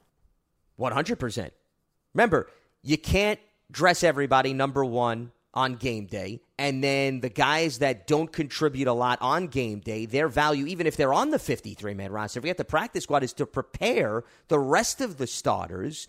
100%. 0.80 1.51
Remember, 2.14 2.49
you 2.82 2.99
can't 2.99 3.39
dress 3.70 4.03
everybody 4.03 4.53
number 4.53 4.84
one 4.84 5.32
on 5.55 5.76
game 5.76 6.07
day. 6.07 6.41
And 6.59 6.83
then 6.83 7.21
the 7.21 7.29
guys 7.29 7.81
that 7.81 8.07
don't 8.07 8.33
contribute 8.33 8.89
a 8.89 8.93
lot 8.93 9.19
on 9.21 9.49
game 9.49 9.81
day, 9.81 10.07
their 10.07 10.29
value, 10.29 10.67
even 10.67 10.87
if 10.87 10.97
they're 10.97 11.13
on 11.13 11.31
the 11.31 11.39
53 11.39 11.93
man 11.95 12.11
roster, 12.13 12.41
forget 12.41 12.57
the 12.57 12.65
practice 12.65 13.05
squad, 13.05 13.23
is 13.23 13.35
to 13.35 13.47
prepare 13.47 14.25
the 14.49 14.59
rest 14.59 15.01
of 15.01 15.19
the 15.19 15.27
starters 15.27 16.09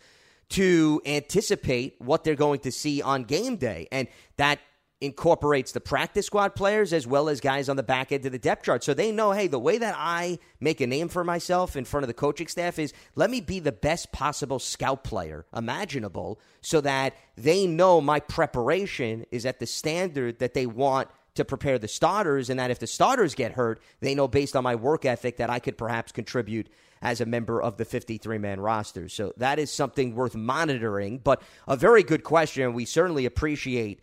to 0.49 1.01
anticipate 1.05 1.95
what 1.99 2.23
they're 2.23 2.35
going 2.35 2.61
to 2.61 2.71
see 2.71 3.01
on 3.01 3.23
game 3.23 3.57
day. 3.57 3.87
And 3.91 4.07
that 4.37 4.59
incorporates 4.99 5.71
the 5.71 5.79
practice 5.79 6.25
squad 6.25 6.55
players 6.55 6.91
as 6.91 7.05
well 7.05 7.29
as 7.29 7.39
guys 7.39 7.69
on 7.69 7.75
the 7.75 7.83
back 7.83 8.11
end 8.11 8.25
of 8.25 8.31
the 8.31 8.39
depth 8.39 8.63
chart. 8.63 8.83
So 8.83 8.93
they 8.93 9.11
know, 9.11 9.31
hey, 9.31 9.47
the 9.47 9.59
way 9.59 9.77
that 9.77 9.95
I 9.97 10.39
make 10.59 10.81
a 10.81 10.87
name 10.87 11.07
for 11.07 11.23
myself 11.23 11.75
in 11.75 11.85
front 11.85 12.03
of 12.03 12.07
the 12.07 12.15
coaching 12.15 12.47
staff 12.47 12.79
is 12.79 12.93
let 13.15 13.29
me 13.29 13.39
be 13.39 13.59
the 13.59 13.71
best 13.71 14.11
possible 14.11 14.57
scout 14.57 15.03
player 15.03 15.45
imaginable 15.55 16.39
so 16.61 16.81
that 16.81 17.15
they 17.35 17.67
know 17.67 18.01
my 18.01 18.19
preparation 18.19 19.25
is 19.29 19.45
at 19.45 19.59
the 19.59 19.67
standard 19.67 20.39
that 20.39 20.55
they 20.55 20.65
want 20.65 21.09
to 21.35 21.45
prepare 21.45 21.77
the 21.77 21.87
starters 21.87 22.49
and 22.49 22.59
that 22.59 22.71
if 22.71 22.79
the 22.79 22.87
starters 22.87 23.35
get 23.35 23.51
hurt, 23.51 23.79
they 23.99 24.15
know 24.15 24.27
based 24.27 24.55
on 24.55 24.63
my 24.63 24.73
work 24.73 25.05
ethic 25.05 25.37
that 25.37 25.51
I 25.51 25.59
could 25.59 25.77
perhaps 25.77 26.11
contribute 26.11 26.67
as 27.03 27.21
a 27.21 27.27
member 27.27 27.61
of 27.61 27.77
the 27.77 27.85
53 27.85 28.39
man 28.39 28.59
roster. 28.59 29.07
So 29.07 29.33
that 29.37 29.59
is 29.59 29.71
something 29.71 30.15
worth 30.15 30.35
monitoring, 30.35 31.19
but 31.19 31.43
a 31.67 31.75
very 31.75 32.01
good 32.01 32.23
question. 32.23 32.73
We 32.73 32.85
certainly 32.85 33.27
appreciate 33.27 34.01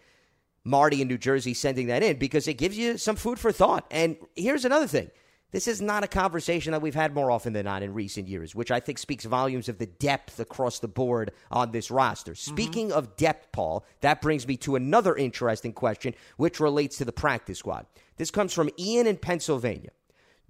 Marty 0.64 1.02
in 1.02 1.08
New 1.08 1.18
Jersey 1.18 1.54
sending 1.54 1.88
that 1.88 2.02
in 2.02 2.18
because 2.18 2.48
it 2.48 2.54
gives 2.54 2.76
you 2.76 2.96
some 2.98 3.16
food 3.16 3.38
for 3.38 3.52
thought. 3.52 3.86
And 3.90 4.16
here's 4.34 4.64
another 4.64 4.86
thing. 4.86 5.10
This 5.54 5.68
is 5.68 5.80
not 5.80 6.02
a 6.02 6.08
conversation 6.08 6.72
that 6.72 6.82
we've 6.82 6.96
had 6.96 7.14
more 7.14 7.30
often 7.30 7.52
than 7.52 7.66
not 7.66 7.84
in 7.84 7.94
recent 7.94 8.26
years, 8.26 8.56
which 8.56 8.72
I 8.72 8.80
think 8.80 8.98
speaks 8.98 9.24
volumes 9.24 9.68
of 9.68 9.78
the 9.78 9.86
depth 9.86 10.40
across 10.40 10.80
the 10.80 10.88
board 10.88 11.30
on 11.48 11.70
this 11.70 11.92
roster. 11.92 12.32
Mm-hmm. 12.32 12.52
Speaking 12.52 12.92
of 12.92 13.16
depth, 13.16 13.52
Paul, 13.52 13.84
that 14.00 14.20
brings 14.20 14.48
me 14.48 14.56
to 14.58 14.74
another 14.74 15.14
interesting 15.14 15.72
question, 15.72 16.14
which 16.38 16.58
relates 16.58 16.98
to 16.98 17.04
the 17.04 17.12
practice 17.12 17.60
squad. 17.60 17.86
This 18.16 18.32
comes 18.32 18.52
from 18.52 18.68
Ian 18.76 19.06
in 19.06 19.16
Pennsylvania. 19.16 19.90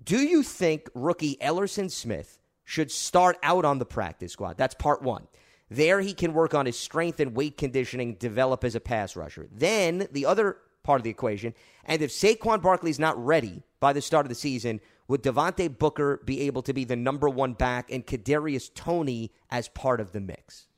Do 0.03 0.19
you 0.19 0.43
think 0.43 0.89
rookie 0.95 1.37
Elerson 1.37 1.91
Smith 1.91 2.41
should 2.65 2.91
start 2.91 3.37
out 3.43 3.67
on 3.67 3.79
the 3.79 3.85
practice 3.85 4.33
squad? 4.33 4.57
That's 4.57 4.75
part 4.75 5.03
one. 5.03 5.27
There, 5.71 6.01
he 6.01 6.15
can 6.15 6.35
work 6.35 6.55
on 6.55 6.67
his 6.67 6.79
strength 6.79 7.21
and 7.21 7.35
weight 7.35 7.57
conditioning, 7.57 8.15
develop 8.15 8.65
as 8.65 8.75
a 8.75 8.81
pass 8.81 9.17
rusher. 9.17 9.49
Then, 9.51 10.09
the 10.13 10.27
other 10.27 10.59
part 10.85 11.01
of 11.01 11.05
the 11.05 11.11
equation? 11.11 11.55
And 11.85 12.01
if 12.03 12.11
Saquon 12.11 12.63
Barkley's 12.63 12.99
not 13.01 13.23
ready 13.23 13.63
by 13.81 13.93
the 13.93 14.03
start 14.03 14.25
of 14.25 14.29
the 14.29 14.37
season, 14.37 14.81
would 15.09 15.23
Devontae 15.23 15.77
Booker 15.77 16.21
be 16.25 16.43
able 16.43 16.63
to 16.63 16.73
be 16.73 16.85
the 16.85 16.97
number 16.97 17.29
one 17.29 17.55
back 17.55 17.91
and 17.91 18.07
Kadarius 18.07 18.73
Toney 18.73 19.33
as 19.51 19.69
part 19.69 20.01
of 20.01 20.13
the 20.13 20.21
mix? 20.21 20.69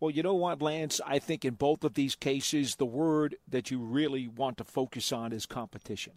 Well, 0.00 0.10
you 0.10 0.22
know 0.22 0.34
what, 0.34 0.60
Lance? 0.60 1.00
I 1.06 1.18
think 1.18 1.44
in 1.44 1.54
both 1.54 1.84
of 1.84 1.94
these 1.94 2.14
cases, 2.14 2.76
the 2.76 2.84
word 2.84 3.36
that 3.48 3.70
you 3.70 3.78
really 3.78 4.26
want 4.26 4.58
to 4.58 4.64
focus 4.64 5.12
on 5.12 5.32
is 5.32 5.46
competition. 5.46 6.14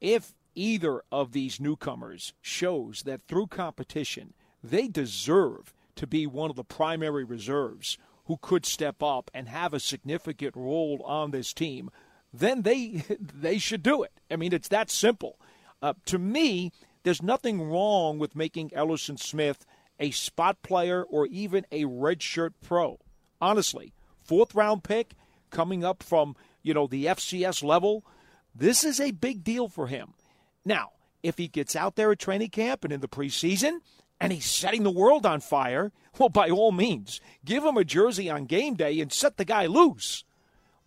If 0.00 0.34
either 0.54 1.02
of 1.10 1.32
these 1.32 1.58
newcomers 1.58 2.32
shows 2.42 3.02
that 3.02 3.22
through 3.26 3.48
competition, 3.48 4.34
they 4.62 4.88
deserve 4.88 5.72
to 5.96 6.06
be 6.06 6.26
one 6.26 6.50
of 6.50 6.56
the 6.56 6.64
primary 6.64 7.24
reserves 7.24 7.98
who 8.26 8.38
could 8.40 8.66
step 8.66 9.02
up 9.02 9.30
and 9.34 9.48
have 9.48 9.72
a 9.72 9.80
significant 9.80 10.54
role 10.56 11.02
on 11.04 11.30
this 11.30 11.52
team, 11.52 11.90
then 12.32 12.62
they 12.62 13.04
they 13.20 13.58
should 13.58 13.82
do 13.82 14.02
it. 14.02 14.12
I 14.30 14.36
mean, 14.36 14.52
it's 14.52 14.68
that 14.68 14.90
simple. 14.90 15.38
Uh, 15.82 15.94
to 16.06 16.18
me, 16.18 16.72
there's 17.02 17.22
nothing 17.22 17.62
wrong 17.62 18.18
with 18.18 18.36
making 18.36 18.70
Elerson 18.70 19.18
Smith 19.18 19.64
a 19.98 20.10
spot 20.10 20.62
player 20.62 21.04
or 21.04 21.26
even 21.26 21.64
a 21.70 21.84
redshirt 21.84 22.52
pro. 22.62 22.98
Honestly, 23.40 23.92
fourth 24.22 24.54
round 24.54 24.84
pick 24.84 25.14
coming 25.50 25.84
up 25.84 26.02
from 26.02 26.36
you 26.62 26.74
know 26.74 26.86
the 26.86 27.06
FCS 27.06 27.62
level, 27.62 28.04
this 28.54 28.84
is 28.84 29.00
a 29.00 29.12
big 29.12 29.44
deal 29.44 29.68
for 29.68 29.86
him. 29.86 30.14
Now, 30.64 30.90
if 31.22 31.38
he 31.38 31.48
gets 31.48 31.76
out 31.76 31.96
there 31.96 32.12
at 32.12 32.18
training 32.18 32.50
camp 32.50 32.84
and 32.84 32.92
in 32.92 33.00
the 33.00 33.08
preseason 33.08 33.78
and 34.20 34.32
he's 34.32 34.46
setting 34.46 34.82
the 34.82 34.90
world 34.90 35.26
on 35.26 35.40
fire, 35.40 35.92
well, 36.18 36.28
by 36.28 36.48
all 36.48 36.72
means, 36.72 37.20
give 37.44 37.64
him 37.64 37.76
a 37.76 37.84
jersey 37.84 38.30
on 38.30 38.46
game 38.46 38.74
day 38.74 39.00
and 39.00 39.12
set 39.12 39.36
the 39.36 39.44
guy 39.44 39.66
loose. 39.66 40.24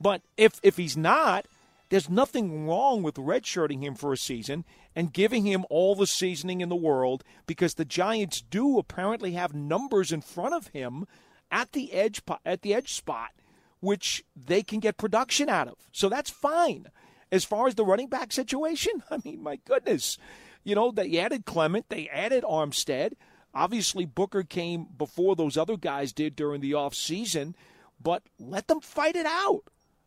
But 0.02 0.22
if 0.38 0.60
if 0.64 0.78
he's 0.78 0.98
not, 0.98 1.46
there's 1.90 2.10
nothing 2.10 2.68
wrong 2.68 3.04
with 3.04 3.16
redshirting 3.16 3.84
him 3.84 3.96
for 3.96 4.14
a 4.14 4.18
season 4.18 4.66
and 4.96 5.14
giving 5.14 5.46
him 5.46 5.66
all 5.70 5.96
the 5.96 6.08
seasoning 6.08 6.62
in 6.62 6.70
the 6.70 6.76
world 6.76 7.24
because 7.46 7.76
the 7.76 7.86
Giants 7.86 8.42
do 8.42 8.78
apparently 8.78 9.34
have 9.34 9.54
numbers 9.54 10.12
in 10.12 10.22
front 10.22 10.54
of 10.54 10.68
him 10.68 11.06
at 11.52 11.74
the 11.74 11.94
edge 11.94 12.22
at 12.46 12.62
the 12.62 12.74
edge 12.74 12.94
spot 12.94 13.32
which 13.80 14.24
they 14.36 14.62
can 14.62 14.80
get 14.80 14.98
production 14.98 15.50
out 15.50 15.68
of. 15.68 15.76
So 15.92 16.10
that's 16.10 16.30
fine. 16.30 16.88
As 17.32 17.46
far 17.46 17.68
as 17.68 17.76
the 17.76 17.86
running 17.86 18.08
back 18.08 18.32
situation, 18.32 19.04
I 19.12 19.20
mean, 19.24 19.42
my 19.42 19.58
goodness. 19.66 20.18
You 20.64 20.76
know, 20.76 20.92
they 20.92 21.18
added 21.18 21.46
Clement, 21.46 21.86
they 21.90 22.08
added 22.10 22.44
Armstead. 22.44 23.14
Obviously, 23.54 24.06
Booker 24.06 24.44
came 24.44 24.86
before 24.98 25.36
those 25.36 25.58
other 25.58 25.78
guys 25.78 26.14
did 26.14 26.36
during 26.36 26.62
the 26.62 26.74
offseason, 26.74 27.56
but 28.02 28.24
let 28.38 28.68
them 28.68 28.80
fight 28.80 29.16
it 29.16 29.26
out. 29.26 29.64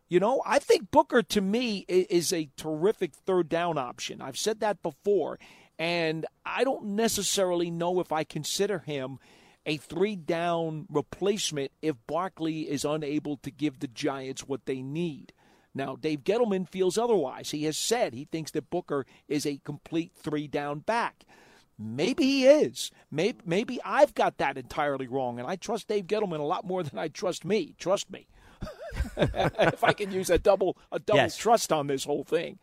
You 0.07 0.19
know, 0.19 0.41
I 0.45 0.59
think 0.59 0.91
Booker 0.91 1.23
to 1.23 1.41
me 1.41 1.85
is 1.87 2.31
a 2.31 2.49
terrific 2.55 3.15
third 3.15 3.49
down 3.49 3.77
option. 3.77 4.21
I've 4.21 4.37
said 4.37 4.59
that 4.59 4.83
before, 4.83 5.39
and 5.79 6.25
I 6.45 6.63
don't 6.63 6.85
necessarily 6.95 7.71
know 7.71 7.99
if 7.99 8.11
I 8.11 8.23
consider 8.23 8.79
him 8.79 9.19
a 9.65 9.77
three 9.77 10.15
down 10.15 10.85
replacement 10.89 11.71
if 11.81 11.95
Barkley 12.05 12.69
is 12.69 12.85
unable 12.85 13.37
to 13.37 13.51
give 13.51 13.79
the 13.79 13.87
Giants 13.87 14.47
what 14.47 14.65
they 14.65 14.81
need. 14.81 15.33
Now, 15.75 15.95
Dave 15.95 16.23
Gettleman 16.23 16.67
feels 16.69 16.97
otherwise. 16.97 17.51
He 17.51 17.63
has 17.63 17.77
said 17.77 18.13
he 18.13 18.25
thinks 18.25 18.51
that 18.51 18.69
Booker 18.69 19.05
is 19.27 19.45
a 19.45 19.59
complete 19.63 20.11
three 20.15 20.47
down 20.47 20.79
back. 20.79 21.25
Maybe 21.79 22.23
he 22.23 22.45
is. 22.45 22.91
Maybe, 23.09 23.39
maybe 23.45 23.79
I've 23.83 24.13
got 24.13 24.37
that 24.37 24.57
entirely 24.57 25.07
wrong, 25.07 25.39
and 25.39 25.47
I 25.47 25.55
trust 25.55 25.87
Dave 25.87 26.05
Gettleman 26.05 26.39
a 26.39 26.43
lot 26.43 26.65
more 26.65 26.83
than 26.83 26.99
I 26.99 27.07
trust 27.07 27.43
me. 27.43 27.75
Trust 27.79 28.11
me. 28.11 28.27
if 29.17 29.83
I 29.83 29.93
can 29.93 30.11
use 30.11 30.29
a 30.29 30.37
double 30.37 30.77
a 30.91 30.99
double 30.99 31.19
yes. 31.19 31.35
trust 31.35 31.73
on 31.73 31.87
this 31.87 32.05
whole 32.05 32.23
thing. 32.23 32.59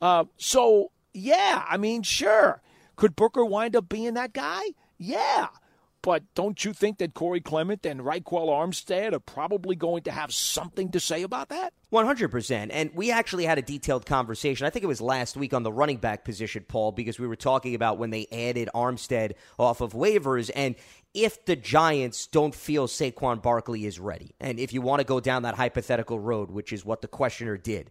Uh, 0.00 0.24
so 0.36 0.90
yeah, 1.12 1.64
I 1.68 1.76
mean, 1.76 2.02
sure. 2.02 2.62
Could 2.96 3.14
Booker 3.14 3.44
wind 3.44 3.76
up 3.76 3.88
being 3.88 4.14
that 4.14 4.32
guy? 4.32 4.62
Yeah. 4.98 5.48
But 6.06 6.22
don't 6.36 6.64
you 6.64 6.72
think 6.72 6.98
that 6.98 7.14
Corey 7.14 7.40
Clement 7.40 7.84
and 7.84 8.00
Ryquell 8.00 8.46
Armstead 8.46 9.12
are 9.12 9.18
probably 9.18 9.74
going 9.74 10.04
to 10.04 10.12
have 10.12 10.32
something 10.32 10.92
to 10.92 11.00
say 11.00 11.24
about 11.24 11.48
that? 11.48 11.72
100%. 11.92 12.68
And 12.70 12.92
we 12.94 13.10
actually 13.10 13.44
had 13.44 13.58
a 13.58 13.62
detailed 13.62 14.06
conversation. 14.06 14.68
I 14.68 14.70
think 14.70 14.84
it 14.84 14.86
was 14.86 15.00
last 15.00 15.36
week 15.36 15.52
on 15.52 15.64
the 15.64 15.72
running 15.72 15.96
back 15.96 16.24
position, 16.24 16.64
Paul, 16.68 16.92
because 16.92 17.18
we 17.18 17.26
were 17.26 17.34
talking 17.34 17.74
about 17.74 17.98
when 17.98 18.10
they 18.10 18.28
added 18.30 18.68
Armstead 18.72 19.32
off 19.58 19.80
of 19.80 19.94
waivers. 19.94 20.48
And 20.54 20.76
if 21.12 21.44
the 21.44 21.56
Giants 21.56 22.28
don't 22.28 22.54
feel 22.54 22.86
Saquon 22.86 23.42
Barkley 23.42 23.84
is 23.84 23.98
ready, 23.98 24.32
and 24.38 24.60
if 24.60 24.72
you 24.72 24.82
want 24.82 25.00
to 25.00 25.04
go 25.04 25.18
down 25.18 25.42
that 25.42 25.56
hypothetical 25.56 26.20
road, 26.20 26.52
which 26.52 26.72
is 26.72 26.84
what 26.84 27.02
the 27.02 27.08
questioner 27.08 27.56
did, 27.56 27.90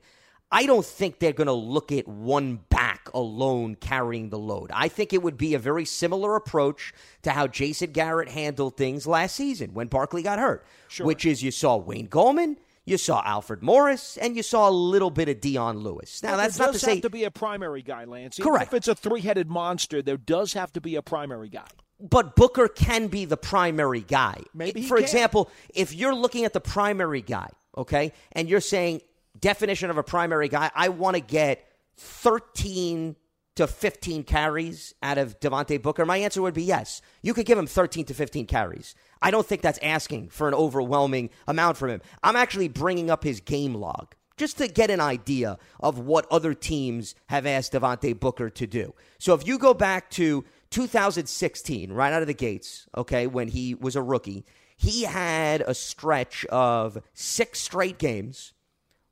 I 0.49 0.67
don't 0.67 0.85
think 0.85 1.19
they're 1.19 1.33
going 1.33 1.47
to 1.47 1.51
look 1.51 1.91
at 1.91 2.07
one 2.07 2.61
back 2.69 2.94
alone 3.15 3.75
carrying 3.75 4.29
the 4.29 4.37
load. 4.37 4.69
I 4.73 4.89
think 4.89 5.13
it 5.13 5.23
would 5.23 5.37
be 5.37 5.55
a 5.55 5.59
very 5.59 5.85
similar 5.85 6.35
approach 6.35 6.93
to 7.23 7.31
how 7.31 7.47
Jason 7.47 7.91
Garrett 7.91 8.29
handled 8.29 8.77
things 8.77 9.07
last 9.07 9.35
season 9.35 9.73
when 9.73 9.87
Barkley 9.87 10.21
got 10.21 10.37
hurt, 10.37 10.65
sure. 10.89 11.07
which 11.07 11.25
is 11.25 11.41
you 11.41 11.49
saw 11.49 11.77
Wayne 11.77 12.07
Gallman, 12.07 12.57
you 12.83 12.97
saw 12.97 13.23
Alfred 13.25 13.63
Morris, 13.63 14.17
and 14.17 14.35
you 14.35 14.43
saw 14.43 14.69
a 14.69 14.71
little 14.71 15.09
bit 15.09 15.29
of 15.29 15.41
Dion 15.41 15.79
Lewis. 15.79 16.21
Now, 16.21 16.31
well, 16.31 16.37
that's 16.37 16.59
not 16.59 16.73
to 16.73 16.79
say 16.79 16.95
have 16.95 17.01
to 17.01 17.09
be 17.09 17.23
a 17.23 17.31
primary 17.31 17.81
guy, 17.81 18.03
Lance. 18.03 18.37
Even 18.37 18.51
correct. 18.51 18.73
If 18.73 18.77
it's 18.77 18.87
a 18.87 18.95
three-headed 18.95 19.49
monster, 19.49 20.03
there 20.03 20.17
does 20.17 20.53
have 20.53 20.71
to 20.73 20.81
be 20.81 20.95
a 20.95 21.01
primary 21.01 21.49
guy. 21.49 21.65
But 21.99 22.35
Booker 22.35 22.67
can 22.67 23.07
be 23.07 23.25
the 23.25 23.37
primary 23.37 24.01
guy. 24.01 24.41
Maybe 24.53 24.83
for 24.83 24.97
can. 24.97 25.05
example, 25.05 25.49
if 25.73 25.93
you're 25.95 26.13
looking 26.13 26.43
at 26.45 26.51
the 26.51 26.59
primary 26.59 27.21
guy, 27.21 27.47
okay, 27.77 28.11
and 28.33 28.49
you're 28.49 28.61
saying 28.61 29.01
definition 29.39 29.89
of 29.89 29.97
a 29.97 30.03
primary 30.03 30.49
guy, 30.49 30.69
I 30.75 30.89
want 30.89 31.15
to 31.15 31.21
get 31.21 31.65
13 31.97 33.15
to 33.55 33.67
15 33.67 34.23
carries 34.23 34.93
out 35.01 35.17
of 35.17 35.39
Devontae 35.39 35.81
Booker? 35.81 36.05
My 36.05 36.17
answer 36.17 36.41
would 36.41 36.53
be 36.53 36.63
yes. 36.63 37.01
You 37.21 37.33
could 37.33 37.45
give 37.45 37.57
him 37.57 37.67
13 37.67 38.05
to 38.05 38.13
15 38.13 38.45
carries. 38.47 38.95
I 39.21 39.31
don't 39.31 39.45
think 39.45 39.61
that's 39.61 39.79
asking 39.81 40.29
for 40.29 40.47
an 40.47 40.53
overwhelming 40.53 41.29
amount 41.47 41.77
from 41.77 41.89
him. 41.89 42.01
I'm 42.23 42.35
actually 42.35 42.67
bringing 42.67 43.09
up 43.09 43.23
his 43.23 43.39
game 43.39 43.75
log 43.75 44.15
just 44.37 44.57
to 44.57 44.67
get 44.67 44.89
an 44.89 44.99
idea 44.99 45.57
of 45.79 45.97
what 45.99 46.27
other 46.29 46.53
teams 46.53 47.15
have 47.27 47.45
asked 47.45 47.73
Devontae 47.73 48.19
Booker 48.19 48.49
to 48.49 48.67
do. 48.67 48.93
So 49.17 49.33
if 49.33 49.47
you 49.47 49.57
go 49.57 49.73
back 49.73 50.09
to 50.11 50.43
2016, 50.71 51.91
right 51.91 52.11
out 52.11 52.21
of 52.21 52.27
the 52.27 52.33
gates, 52.33 52.87
okay, 52.97 53.27
when 53.27 53.47
he 53.47 53.75
was 53.75 53.95
a 53.95 54.01
rookie, 54.01 54.45
he 54.75 55.03
had 55.03 55.61
a 55.61 55.73
stretch 55.73 56.45
of 56.47 56.97
six 57.13 57.61
straight 57.61 57.97
games 57.97 58.53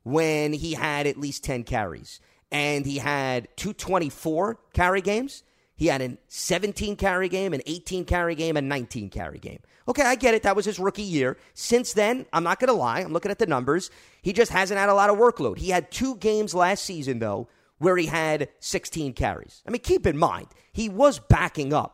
when 0.02 0.52
he 0.52 0.74
had 0.74 1.06
at 1.06 1.16
least 1.18 1.42
10 1.44 1.64
carries. 1.64 2.20
And 2.54 2.86
he 2.86 2.98
had 2.98 3.48
224 3.56 4.60
carry 4.72 5.00
games. 5.00 5.42
He 5.74 5.88
had 5.88 6.00
a 6.00 6.16
17 6.28 6.94
carry 6.94 7.28
game, 7.28 7.52
an 7.52 7.62
18 7.66 8.04
carry 8.04 8.36
game, 8.36 8.56
a 8.56 8.62
19 8.62 9.10
carry 9.10 9.40
game. 9.40 9.58
Okay, 9.88 10.04
I 10.04 10.14
get 10.14 10.34
it. 10.34 10.44
That 10.44 10.54
was 10.54 10.64
his 10.64 10.78
rookie 10.78 11.02
year. 11.02 11.36
Since 11.54 11.94
then, 11.94 12.26
I'm 12.32 12.44
not 12.44 12.60
going 12.60 12.68
to 12.68 12.74
lie. 12.74 13.00
I'm 13.00 13.12
looking 13.12 13.32
at 13.32 13.40
the 13.40 13.46
numbers. 13.46 13.90
He 14.22 14.32
just 14.32 14.52
hasn't 14.52 14.78
had 14.78 14.88
a 14.88 14.94
lot 14.94 15.10
of 15.10 15.18
workload. 15.18 15.58
He 15.58 15.70
had 15.70 15.90
two 15.90 16.14
games 16.16 16.54
last 16.54 16.84
season, 16.84 17.18
though, 17.18 17.48
where 17.78 17.96
he 17.96 18.06
had 18.06 18.48
16 18.60 19.14
carries. 19.14 19.62
I 19.66 19.70
mean, 19.70 19.82
keep 19.82 20.06
in 20.06 20.16
mind, 20.16 20.46
he 20.72 20.88
was 20.88 21.18
backing 21.18 21.72
up 21.72 21.93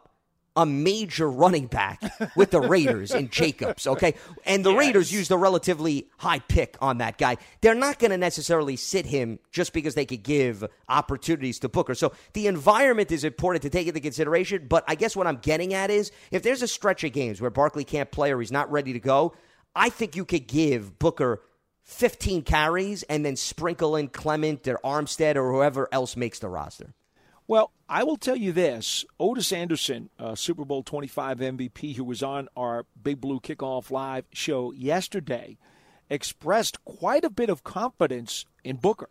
a 0.60 0.66
major 0.66 1.28
running 1.28 1.66
back 1.66 2.02
with 2.36 2.50
the 2.50 2.60
Raiders 2.60 3.12
in 3.12 3.30
Jacobs, 3.30 3.86
okay? 3.86 4.14
And 4.44 4.64
the 4.64 4.70
yes. 4.70 4.78
Raiders 4.78 5.12
used 5.12 5.30
a 5.30 5.36
relatively 5.36 6.08
high 6.18 6.40
pick 6.40 6.76
on 6.80 6.98
that 6.98 7.18
guy. 7.18 7.38
They're 7.62 7.74
not 7.74 7.98
going 7.98 8.10
to 8.10 8.18
necessarily 8.18 8.76
sit 8.76 9.06
him 9.06 9.38
just 9.50 9.72
because 9.72 9.94
they 9.94 10.04
could 10.04 10.22
give 10.22 10.64
opportunities 10.88 11.58
to 11.60 11.68
Booker. 11.68 11.94
So 11.94 12.12
the 12.34 12.46
environment 12.46 13.10
is 13.10 13.24
important 13.24 13.62
to 13.62 13.70
take 13.70 13.88
into 13.88 14.00
consideration, 14.00 14.66
but 14.68 14.84
I 14.86 14.94
guess 14.94 15.16
what 15.16 15.26
I'm 15.26 15.38
getting 15.38 15.74
at 15.74 15.90
is 15.90 16.12
if 16.30 16.42
there's 16.42 16.62
a 16.62 16.68
stretch 16.68 17.02
of 17.04 17.12
games 17.12 17.40
where 17.40 17.50
Barkley 17.50 17.84
can't 17.84 18.10
play 18.10 18.32
or 18.32 18.40
he's 18.40 18.52
not 18.52 18.70
ready 18.70 18.92
to 18.92 19.00
go, 19.00 19.34
I 19.74 19.88
think 19.88 20.14
you 20.14 20.24
could 20.24 20.46
give 20.46 20.98
Booker 20.98 21.42
15 21.84 22.42
carries 22.42 23.02
and 23.04 23.24
then 23.24 23.36
sprinkle 23.36 23.96
in 23.96 24.08
Clement 24.08 24.68
or 24.68 24.78
Armstead 24.84 25.36
or 25.36 25.52
whoever 25.52 25.88
else 25.90 26.16
makes 26.16 26.38
the 26.38 26.48
roster. 26.48 26.94
Well, 27.50 27.72
I 27.88 28.04
will 28.04 28.16
tell 28.16 28.36
you 28.36 28.52
this 28.52 29.04
Ottis 29.18 29.52
Anderson, 29.52 30.08
uh, 30.20 30.36
Super 30.36 30.64
Bowl 30.64 30.84
25 30.84 31.38
MVP, 31.38 31.96
who 31.96 32.04
was 32.04 32.22
on 32.22 32.48
our 32.56 32.86
Big 33.02 33.20
Blue 33.20 33.40
Kickoff 33.40 33.90
Live 33.90 34.24
show 34.32 34.70
yesterday, 34.70 35.58
expressed 36.08 36.84
quite 36.84 37.24
a 37.24 37.28
bit 37.28 37.50
of 37.50 37.64
confidence 37.64 38.46
in 38.62 38.76
Booker. 38.76 39.08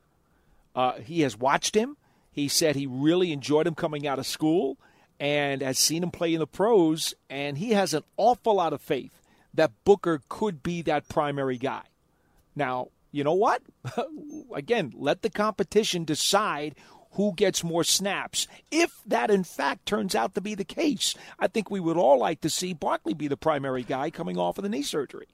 Uh, 0.74 1.00
he 1.02 1.20
has 1.20 1.38
watched 1.38 1.76
him. 1.76 1.98
He 2.32 2.48
said 2.48 2.78
he 2.78 2.88
really 2.88 3.34
enjoyed 3.34 3.68
him 3.68 3.76
coming 3.76 4.08
out 4.08 4.20
of 4.20 4.26
school 4.26 4.78
and 5.20 5.62
has 5.62 5.78
seen 5.78 6.02
him 6.02 6.12
play 6.12 6.34
in 6.34 6.40
the 6.40 6.48
pros, 6.48 7.14
and 7.30 7.58
he 7.58 7.72
has 7.72 7.94
an 7.94 8.04
awful 8.16 8.56
lot 8.56 8.72
of 8.72 8.80
faith 8.80 9.22
that 9.54 9.74
Booker 9.84 10.22
could 10.30 10.64
be 10.64 10.82
that 10.84 11.10
primary 11.10 11.58
guy. 11.58 11.84
Now, 12.56 12.88
you 13.12 13.26
know 13.26 13.34
what? 13.34 13.64
Again, 14.56 14.94
let 14.96 15.24
the 15.24 15.30
competition 15.30 16.06
decide 16.06 16.76
who 17.12 17.34
gets 17.36 17.64
more 17.64 17.84
snaps. 17.84 18.48
If 18.72 19.02
that, 19.06 19.32
in 19.32 19.44
fact, 19.44 19.86
turns 19.86 20.16
out 20.16 20.36
to 20.36 20.42
be 20.42 20.56
the 20.56 20.64
case, 20.64 21.16
I 21.40 21.48
think 21.48 21.70
we 21.70 21.80
would 21.80 21.98
all 21.98 22.20
like 22.20 22.42
to 22.42 22.50
see 22.50 22.74
Barkley 22.74 23.14
be 23.14 23.28
the 23.28 23.38
primary 23.38 23.84
guy 23.84 24.10
coming 24.10 24.38
off 24.38 24.58
of 24.58 24.64
the 24.64 24.70
knee 24.70 24.84
surgery. 24.84 25.28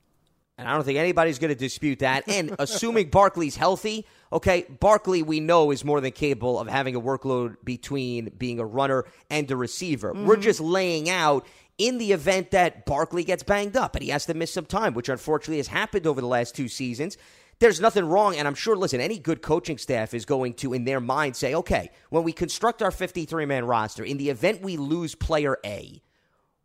And 0.57 0.69
I 0.69 0.73
don't 0.73 0.86
think 0.86 0.97
anybody's 0.97 1.38
going 1.38 1.53
to 1.53 1.59
dispute 1.59 1.99
that. 1.99 2.30
And 2.30 2.55
assuming 2.59 3.09
Barkley's 3.09 3.57
healthy, 3.57 4.05
okay, 4.32 4.65
Barkley 4.80 5.21
we 5.21 5.41
know 5.41 5.71
is 5.71 5.84
more 5.84 5.99
than 5.99 6.13
capable 6.13 6.59
of 6.59 6.69
having 6.69 6.95
a 6.95 7.01
workload 7.01 7.57
between 7.63 8.32
being 8.38 8.59
a 8.59 8.65
runner 8.65 9.03
and 9.30 9.51
a 9.51 9.57
receiver. 9.57 10.13
Mm-hmm. 10.13 10.26
We're 10.26 10.38
just 10.38 10.61
laying 10.61 11.09
out 11.09 11.45
in 11.78 11.97
the 11.97 12.13
event 12.13 12.51
that 12.51 12.86
Barkley 12.86 13.26
gets 13.26 13.43
banged 13.43 13.76
up 13.76 13.95
and 13.95 14.03
he 14.03 14.11
has 14.11 14.26
to 14.28 14.34
miss 14.34 14.53
some 14.53 14.65
time, 14.65 14.93
which 14.93 15.09
unfortunately 15.09 15.57
has 15.57 15.67
happened 15.67 16.07
over 16.07 16.21
the 16.21 16.28
last 16.28 16.55
two 16.55 16.69
seasons. 16.69 17.17
There's 17.60 17.80
nothing 17.80 18.06
wrong, 18.06 18.36
and 18.36 18.47
I'm 18.47 18.56
sure, 18.56 18.76
listen, 18.76 18.99
any 18.99 19.18
good 19.18 19.41
coaching 19.41 19.78
staff 19.78 20.14
is 20.14 20.26
going 20.26 20.56
to, 20.56 20.74
in 20.74 20.84
their 20.84 20.99
mind, 20.99 21.36
say, 21.36 21.56
okay, 21.56 21.89
when 22.10 22.24
we 22.24 22.34
construct 22.34 22.82
our 22.82 22.91
53 22.91 23.45
man 23.45 23.66
roster, 23.66 24.03
in 24.03 24.18
the 24.18 24.30
event 24.30 24.62
we 24.62 24.76
lose 24.76 25.16
player 25.16 25.58
A, 25.66 26.01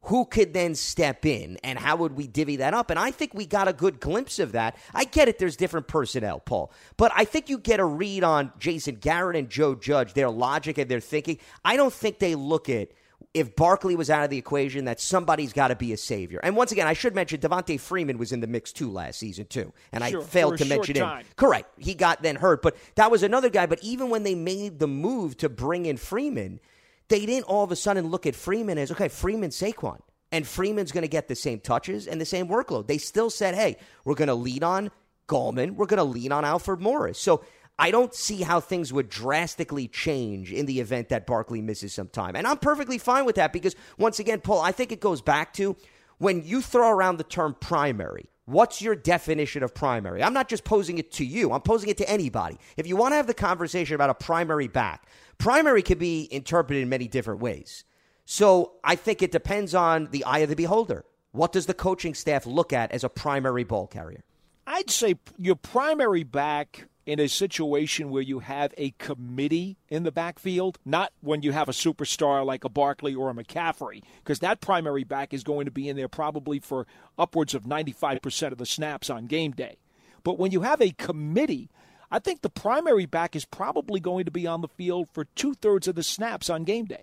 who 0.04 0.24
could 0.24 0.54
then 0.54 0.74
step 0.74 1.26
in 1.26 1.58
and 1.62 1.78
how 1.78 1.96
would 1.96 2.16
we 2.16 2.26
divvy 2.26 2.56
that 2.56 2.72
up? 2.72 2.90
And 2.90 2.98
I 2.98 3.10
think 3.10 3.34
we 3.34 3.44
got 3.44 3.68
a 3.68 3.72
good 3.72 4.00
glimpse 4.00 4.38
of 4.38 4.52
that. 4.52 4.76
I 4.94 5.04
get 5.04 5.28
it, 5.28 5.38
there's 5.38 5.56
different 5.56 5.88
personnel, 5.88 6.40
Paul, 6.40 6.72
but 6.96 7.12
I 7.14 7.24
think 7.24 7.48
you 7.48 7.58
get 7.58 7.80
a 7.80 7.84
read 7.84 8.24
on 8.24 8.52
Jason 8.58 8.96
Garrett 8.96 9.36
and 9.36 9.50
Joe 9.50 9.74
Judge, 9.74 10.14
their 10.14 10.30
logic 10.30 10.78
and 10.78 10.90
their 10.90 11.00
thinking. 11.00 11.38
I 11.64 11.76
don't 11.76 11.92
think 11.92 12.18
they 12.18 12.34
look 12.34 12.68
at 12.68 12.88
if 13.32 13.54
Barkley 13.54 13.96
was 13.96 14.10
out 14.10 14.24
of 14.24 14.30
the 14.30 14.38
equation, 14.38 14.86
that 14.86 15.00
somebody's 15.00 15.52
got 15.52 15.68
to 15.68 15.76
be 15.76 15.92
a 15.92 15.96
savior. 15.96 16.40
And 16.42 16.56
once 16.56 16.72
again, 16.72 16.86
I 16.86 16.94
should 16.94 17.14
mention 17.14 17.40
Devonta 17.40 17.78
Freeman 17.78 18.18
was 18.18 18.32
in 18.32 18.40
the 18.40 18.46
mix 18.46 18.72
too 18.72 18.90
last 18.90 19.18
season 19.18 19.46
too, 19.46 19.72
and 19.92 20.04
sure, 20.04 20.20
I 20.20 20.24
failed 20.24 20.58
to 20.58 20.64
mention 20.64 20.96
him. 20.96 21.22
Correct, 21.36 21.68
he 21.78 21.94
got 21.94 22.22
then 22.22 22.36
hurt, 22.36 22.62
but 22.62 22.76
that 22.96 23.10
was 23.10 23.22
another 23.22 23.50
guy. 23.50 23.66
But 23.66 23.82
even 23.82 24.10
when 24.10 24.22
they 24.24 24.34
made 24.34 24.78
the 24.78 24.88
move 24.88 25.36
to 25.38 25.48
bring 25.48 25.86
in 25.86 25.96
Freeman, 25.96 26.60
they 27.08 27.26
didn't 27.26 27.44
all 27.44 27.64
of 27.64 27.72
a 27.72 27.76
sudden 27.76 28.08
look 28.08 28.26
at 28.26 28.34
Freeman 28.34 28.78
as 28.78 28.90
okay, 28.90 29.08
Freeman 29.08 29.50
Saquon. 29.50 30.00
And 30.32 30.46
Freeman's 30.46 30.92
going 30.92 31.02
to 31.02 31.08
get 31.08 31.26
the 31.26 31.34
same 31.34 31.58
touches 31.58 32.06
and 32.06 32.20
the 32.20 32.24
same 32.24 32.46
workload. 32.46 32.86
They 32.86 32.98
still 32.98 33.30
said, 33.30 33.56
hey, 33.56 33.76
we're 34.04 34.14
going 34.14 34.28
to 34.28 34.34
lean 34.34 34.62
on 34.62 34.92
Gallman. 35.26 35.72
We're 35.72 35.86
going 35.86 35.98
to 35.98 36.04
lean 36.04 36.30
on 36.30 36.44
Alfred 36.44 36.80
Morris. 36.80 37.18
So 37.18 37.42
I 37.80 37.90
don't 37.90 38.14
see 38.14 38.42
how 38.42 38.60
things 38.60 38.92
would 38.92 39.08
drastically 39.08 39.88
change 39.88 40.52
in 40.52 40.66
the 40.66 40.80
event 40.80 41.08
that 41.08 41.26
Barkley 41.26 41.62
misses 41.62 41.94
some 41.94 42.08
time. 42.08 42.36
And 42.36 42.46
I'm 42.46 42.58
perfectly 42.58 42.98
fine 42.98 43.24
with 43.24 43.36
that 43.36 43.54
because, 43.54 43.74
once 43.96 44.18
again, 44.18 44.42
Paul, 44.42 44.60
I 44.60 44.70
think 44.70 44.92
it 44.92 45.00
goes 45.00 45.22
back 45.22 45.54
to 45.54 45.74
when 46.18 46.44
you 46.44 46.60
throw 46.60 46.90
around 46.90 47.16
the 47.16 47.24
term 47.24 47.56
primary. 47.58 48.26
What's 48.44 48.82
your 48.82 48.94
definition 48.94 49.62
of 49.62 49.74
primary? 49.74 50.22
I'm 50.22 50.34
not 50.34 50.46
just 50.46 50.62
posing 50.62 50.98
it 50.98 51.10
to 51.12 51.24
you, 51.24 51.52
I'm 51.52 51.62
posing 51.62 51.88
it 51.88 51.96
to 51.96 52.10
anybody. 52.10 52.58
If 52.76 52.86
you 52.86 52.96
want 52.96 53.12
to 53.12 53.16
have 53.16 53.26
the 53.26 53.32
conversation 53.32 53.94
about 53.94 54.10
a 54.10 54.14
primary 54.14 54.68
back, 54.68 55.08
primary 55.38 55.80
can 55.80 55.96
be 55.96 56.28
interpreted 56.30 56.82
in 56.82 56.90
many 56.90 57.08
different 57.08 57.40
ways. 57.40 57.84
So 58.26 58.72
I 58.84 58.94
think 58.94 59.22
it 59.22 59.32
depends 59.32 59.74
on 59.74 60.08
the 60.10 60.24
eye 60.24 60.40
of 60.40 60.50
the 60.50 60.54
beholder. 60.54 61.06
What 61.32 61.52
does 61.52 61.64
the 61.64 61.74
coaching 61.74 62.12
staff 62.12 62.44
look 62.44 62.74
at 62.74 62.92
as 62.92 63.04
a 63.04 63.08
primary 63.08 63.64
ball 63.64 63.86
carrier? 63.86 64.22
I'd 64.66 64.90
say 64.90 65.14
your 65.38 65.56
primary 65.56 66.24
back 66.24 66.86
in 67.10 67.18
a 67.18 67.26
situation 67.26 68.08
where 68.08 68.22
you 68.22 68.38
have 68.38 68.72
a 68.78 68.92
committee 68.92 69.76
in 69.88 70.04
the 70.04 70.12
backfield, 70.12 70.78
not 70.84 71.12
when 71.22 71.42
you 71.42 71.50
have 71.50 71.68
a 71.68 71.72
superstar 71.72 72.46
like 72.46 72.62
a 72.62 72.68
Barkley 72.68 73.16
or 73.16 73.28
a 73.30 73.34
McCaffrey, 73.34 74.04
because 74.22 74.38
that 74.38 74.60
primary 74.60 75.02
back 75.02 75.34
is 75.34 75.42
going 75.42 75.64
to 75.64 75.72
be 75.72 75.88
in 75.88 75.96
there 75.96 76.06
probably 76.06 76.60
for 76.60 76.86
upwards 77.18 77.52
of 77.52 77.64
95% 77.64 78.52
of 78.52 78.58
the 78.58 78.64
snaps 78.64 79.10
on 79.10 79.26
game 79.26 79.50
day. 79.50 79.78
But 80.22 80.38
when 80.38 80.52
you 80.52 80.60
have 80.60 80.80
a 80.80 80.90
committee, 80.90 81.68
I 82.12 82.20
think 82.20 82.42
the 82.42 82.48
primary 82.48 83.06
back 83.06 83.34
is 83.34 83.44
probably 83.44 83.98
going 83.98 84.26
to 84.26 84.30
be 84.30 84.46
on 84.46 84.60
the 84.60 84.68
field 84.68 85.08
for 85.12 85.24
two 85.24 85.54
thirds 85.54 85.88
of 85.88 85.96
the 85.96 86.04
snaps 86.04 86.48
on 86.48 86.62
game 86.62 86.84
day. 86.84 87.02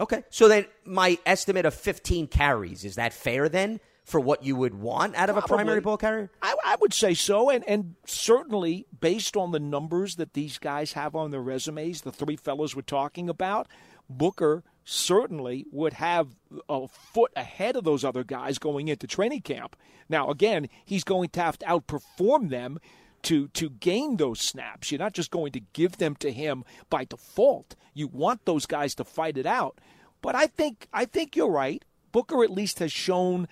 Okay. 0.00 0.24
So 0.30 0.48
then 0.48 0.66
my 0.84 1.16
estimate 1.24 1.64
of 1.64 1.74
15 1.74 2.26
carries, 2.26 2.84
is 2.84 2.96
that 2.96 3.12
fair 3.12 3.48
then 3.48 3.78
for 4.04 4.20
what 4.20 4.44
you 4.44 4.54
would 4.54 4.74
want 4.74 5.14
out 5.16 5.30
of 5.30 5.36
Probably. 5.36 5.54
a 5.54 5.56
primary 5.56 5.80
ball 5.80 5.96
carrier? 5.96 6.30
I, 6.42 6.54
I, 6.64 6.76
would 6.76 6.92
say 6.92 7.14
so. 7.14 7.48
And, 7.48 7.66
and 7.66 7.94
certainly 8.06 8.86
based 9.00 9.36
on 9.36 9.50
the 9.50 9.58
numbers 9.58 10.16
that 10.16 10.34
these 10.34 10.58
guys 10.58 10.92
have 10.92 11.16
on 11.16 11.30
their 11.30 11.40
resumes, 11.40 12.02
the 12.02 12.12
three 12.12 12.36
fellows 12.36 12.76
we're 12.76 12.82
talking 12.82 13.30
about, 13.30 13.66
Booker 14.08 14.62
certainly 14.84 15.64
would 15.72 15.94
have 15.94 16.36
a 16.68 16.86
foot 16.86 17.32
ahead 17.34 17.76
of 17.76 17.84
those 17.84 18.04
other 18.04 18.24
guys 18.24 18.58
going 18.58 18.88
into 18.88 19.06
training 19.06 19.40
camp. 19.40 19.74
Now, 20.08 20.28
again, 20.28 20.68
he's 20.84 21.04
going 21.04 21.30
to 21.30 21.40
have 21.40 21.58
to 21.60 21.66
outperform 21.66 22.50
them 22.50 22.78
to 23.22 23.48
to 23.48 23.70
gain 23.70 24.18
those 24.18 24.38
snaps. 24.38 24.92
You're 24.92 24.98
not 24.98 25.14
just 25.14 25.30
going 25.30 25.52
to 25.52 25.60
give 25.72 25.96
them 25.96 26.14
to 26.16 26.30
him 26.30 26.62
by 26.90 27.04
default. 27.04 27.74
You 27.94 28.06
want 28.06 28.44
those 28.44 28.66
guys 28.66 28.94
to 28.96 29.04
fight 29.04 29.38
it 29.38 29.46
out. 29.46 29.78
But 30.20 30.34
I 30.34 30.46
think 30.46 30.88
I 30.92 31.06
think 31.06 31.34
you're 31.34 31.50
right. 31.50 31.82
Booker 32.12 32.44
at 32.44 32.50
least 32.50 32.78
has 32.78 32.92
shown 32.92 33.48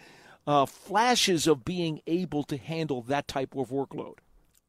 uh, 0.47 0.67
flashes 0.67 1.47
of 1.47 1.65
being 1.65 2.01
able 2.07 2.43
to 2.45 2.57
handle 2.57 3.03
that 3.03 3.29
type 3.29 3.55
of 3.55 3.71
workload. 3.71 4.19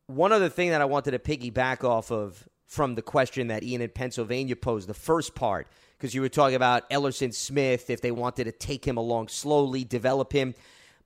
One 0.08 0.32
other 0.32 0.50
thing 0.50 0.70
that 0.70 0.82
I 0.82 0.86
wanted 0.86 1.12
to 1.12 1.20
piggyback 1.20 1.84
off 1.84 2.12
of 2.12 2.48
from 2.68 2.96
the 2.96 3.02
question 3.02 3.48
that 3.48 3.64
Ian 3.64 3.82
in 3.82 3.90
Pennsylvania 3.90 4.56
posed, 4.56 4.88
the 4.88 4.94
first 4.94 5.36
part, 5.36 5.68
because 5.98 6.14
you 6.14 6.22
were 6.22 6.30
talking 6.30 6.56
about 6.56 6.90
Elerson 6.90 7.34
Smith, 7.34 7.90
if 7.90 8.02
they 8.02 8.12
wanted 8.12 8.46
to 8.46 8.52
take 8.52 8.86
him 8.86 8.98
along 8.98 9.28
slowly, 9.28 9.84
develop 9.84 10.34
him. 10.34 10.56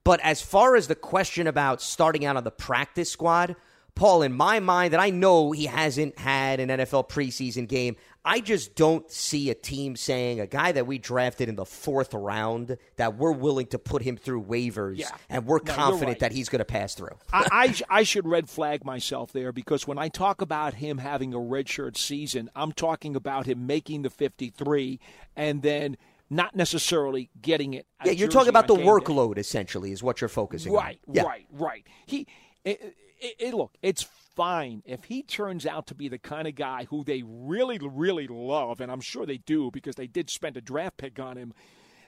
But 0.02 0.20
as 0.20 0.40
far 0.40 0.76
as 0.76 0.88
the 0.88 0.94
question 0.94 1.46
about 1.46 1.82
starting 1.82 2.24
out 2.24 2.36
on 2.36 2.44
the 2.44 2.50
practice 2.50 3.10
squad, 3.10 3.54
Paul, 3.98 4.22
in 4.22 4.32
my 4.32 4.60
mind, 4.60 4.92
that 4.92 5.00
I 5.00 5.10
know 5.10 5.50
he 5.50 5.66
hasn't 5.66 6.16
had 6.16 6.60
an 6.60 6.68
NFL 6.68 7.08
preseason 7.08 7.66
game, 7.66 7.96
I 8.24 8.38
just 8.38 8.76
don't 8.76 9.10
see 9.10 9.50
a 9.50 9.56
team 9.56 9.96
saying 9.96 10.38
a 10.38 10.46
guy 10.46 10.70
that 10.70 10.86
we 10.86 10.98
drafted 10.98 11.48
in 11.48 11.56
the 11.56 11.64
fourth 11.64 12.14
round 12.14 12.78
that 12.94 13.16
we're 13.16 13.32
willing 13.32 13.66
to 13.68 13.78
put 13.78 14.02
him 14.02 14.16
through 14.16 14.44
waivers 14.44 14.98
yeah. 14.98 15.08
and 15.28 15.46
we're 15.46 15.58
no, 15.64 15.72
confident 15.72 16.10
right. 16.10 16.18
that 16.20 16.30
he's 16.30 16.48
going 16.48 16.60
to 16.60 16.64
pass 16.64 16.94
through. 16.94 17.16
I, 17.32 17.74
I, 17.90 17.98
I, 17.98 18.02
should 18.04 18.28
red 18.28 18.48
flag 18.48 18.84
myself 18.84 19.32
there 19.32 19.50
because 19.50 19.88
when 19.88 19.98
I 19.98 20.08
talk 20.08 20.42
about 20.42 20.74
him 20.74 20.98
having 20.98 21.34
a 21.34 21.38
redshirt 21.38 21.96
season, 21.96 22.50
I'm 22.54 22.70
talking 22.70 23.16
about 23.16 23.46
him 23.46 23.66
making 23.66 24.02
the 24.02 24.10
53 24.10 25.00
and 25.34 25.62
then 25.62 25.96
not 26.30 26.54
necessarily 26.54 27.30
getting 27.42 27.74
it. 27.74 27.86
Yeah, 28.04 28.12
you're 28.12 28.28
talking 28.28 28.50
about 28.50 28.68
the 28.68 28.76
workload 28.76 29.34
day. 29.34 29.40
essentially 29.40 29.90
is 29.90 30.04
what 30.04 30.20
you're 30.20 30.28
focusing 30.28 30.72
right, 30.72 31.00
on. 31.08 31.14
Right, 31.14 31.24
right, 31.24 31.46
right. 31.50 31.86
He. 32.06 32.28
It, 32.64 32.94
it, 33.20 33.34
it, 33.38 33.54
look, 33.54 33.74
it's 33.82 34.06
fine 34.34 34.82
if 34.86 35.04
he 35.04 35.22
turns 35.22 35.66
out 35.66 35.86
to 35.88 35.94
be 35.94 36.08
the 36.08 36.18
kind 36.18 36.46
of 36.46 36.54
guy 36.54 36.84
who 36.84 37.04
they 37.04 37.22
really, 37.26 37.78
really 37.82 38.26
love, 38.28 38.80
and 38.80 38.90
I'm 38.90 39.00
sure 39.00 39.26
they 39.26 39.38
do 39.38 39.70
because 39.70 39.96
they 39.96 40.06
did 40.06 40.30
spend 40.30 40.56
a 40.56 40.60
draft 40.60 40.96
pick 40.96 41.18
on 41.18 41.36
him. 41.36 41.52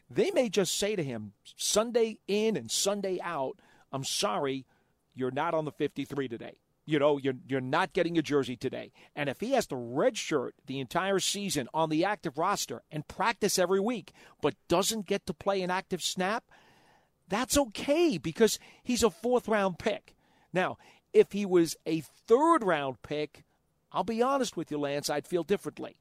They 0.08 0.30
may 0.30 0.48
just 0.48 0.78
say 0.78 0.96
to 0.96 1.02
him, 1.02 1.32
Sunday 1.56 2.18
in 2.26 2.56
and 2.56 2.70
Sunday 2.70 3.18
out, 3.22 3.58
I'm 3.92 4.04
sorry, 4.04 4.66
you're 5.14 5.30
not 5.30 5.54
on 5.54 5.64
the 5.64 5.72
53 5.72 6.28
today. 6.28 6.58
You 6.86 6.98
know, 6.98 7.18
you're, 7.18 7.34
you're 7.46 7.60
not 7.60 7.92
getting 7.92 8.18
a 8.18 8.22
jersey 8.22 8.56
today. 8.56 8.90
And 9.14 9.28
if 9.28 9.38
he 9.40 9.52
has 9.52 9.66
to 9.68 9.76
redshirt 9.76 10.52
the 10.66 10.80
entire 10.80 11.20
season 11.20 11.68
on 11.72 11.88
the 11.88 12.04
active 12.04 12.38
roster 12.38 12.82
and 12.90 13.06
practice 13.06 13.58
every 13.58 13.78
week, 13.78 14.12
but 14.40 14.54
doesn't 14.66 15.06
get 15.06 15.26
to 15.26 15.34
play 15.34 15.62
an 15.62 15.70
active 15.70 16.02
snap, 16.02 16.44
that's 17.28 17.56
okay 17.56 18.18
because 18.18 18.58
he's 18.82 19.04
a 19.04 19.10
fourth 19.10 19.46
round 19.46 19.78
pick. 19.78 20.16
Now, 20.52 20.78
if 21.12 21.32
he 21.32 21.44
was 21.46 21.76
a 21.86 22.00
third 22.00 22.64
round 22.64 23.02
pick, 23.02 23.44
I'll 23.92 24.04
be 24.04 24.22
honest 24.22 24.56
with 24.56 24.70
you, 24.70 24.78
Lance, 24.78 25.10
I'd 25.10 25.26
feel 25.26 25.42
differently 25.42 25.96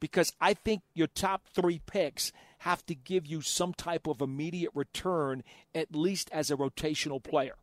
because 0.00 0.32
I 0.40 0.54
think 0.54 0.82
your 0.94 1.06
top 1.06 1.46
three 1.46 1.80
picks 1.86 2.32
have 2.58 2.84
to 2.86 2.94
give 2.94 3.26
you 3.26 3.40
some 3.40 3.72
type 3.72 4.06
of 4.06 4.20
immediate 4.20 4.72
return, 4.74 5.42
at 5.74 5.94
least 5.94 6.30
as 6.32 6.50
a 6.50 6.56
rotational 6.56 7.22
player. 7.22 7.56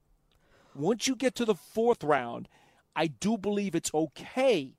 Once 0.74 1.08
you 1.08 1.16
get 1.16 1.36
to 1.36 1.45
the 1.45 1.56
fourth 1.56 2.04
round, 2.04 2.47
I 2.95 3.08
do 3.08 3.38
believe 3.38 3.76
it's 3.76 3.93
okay 3.93 4.76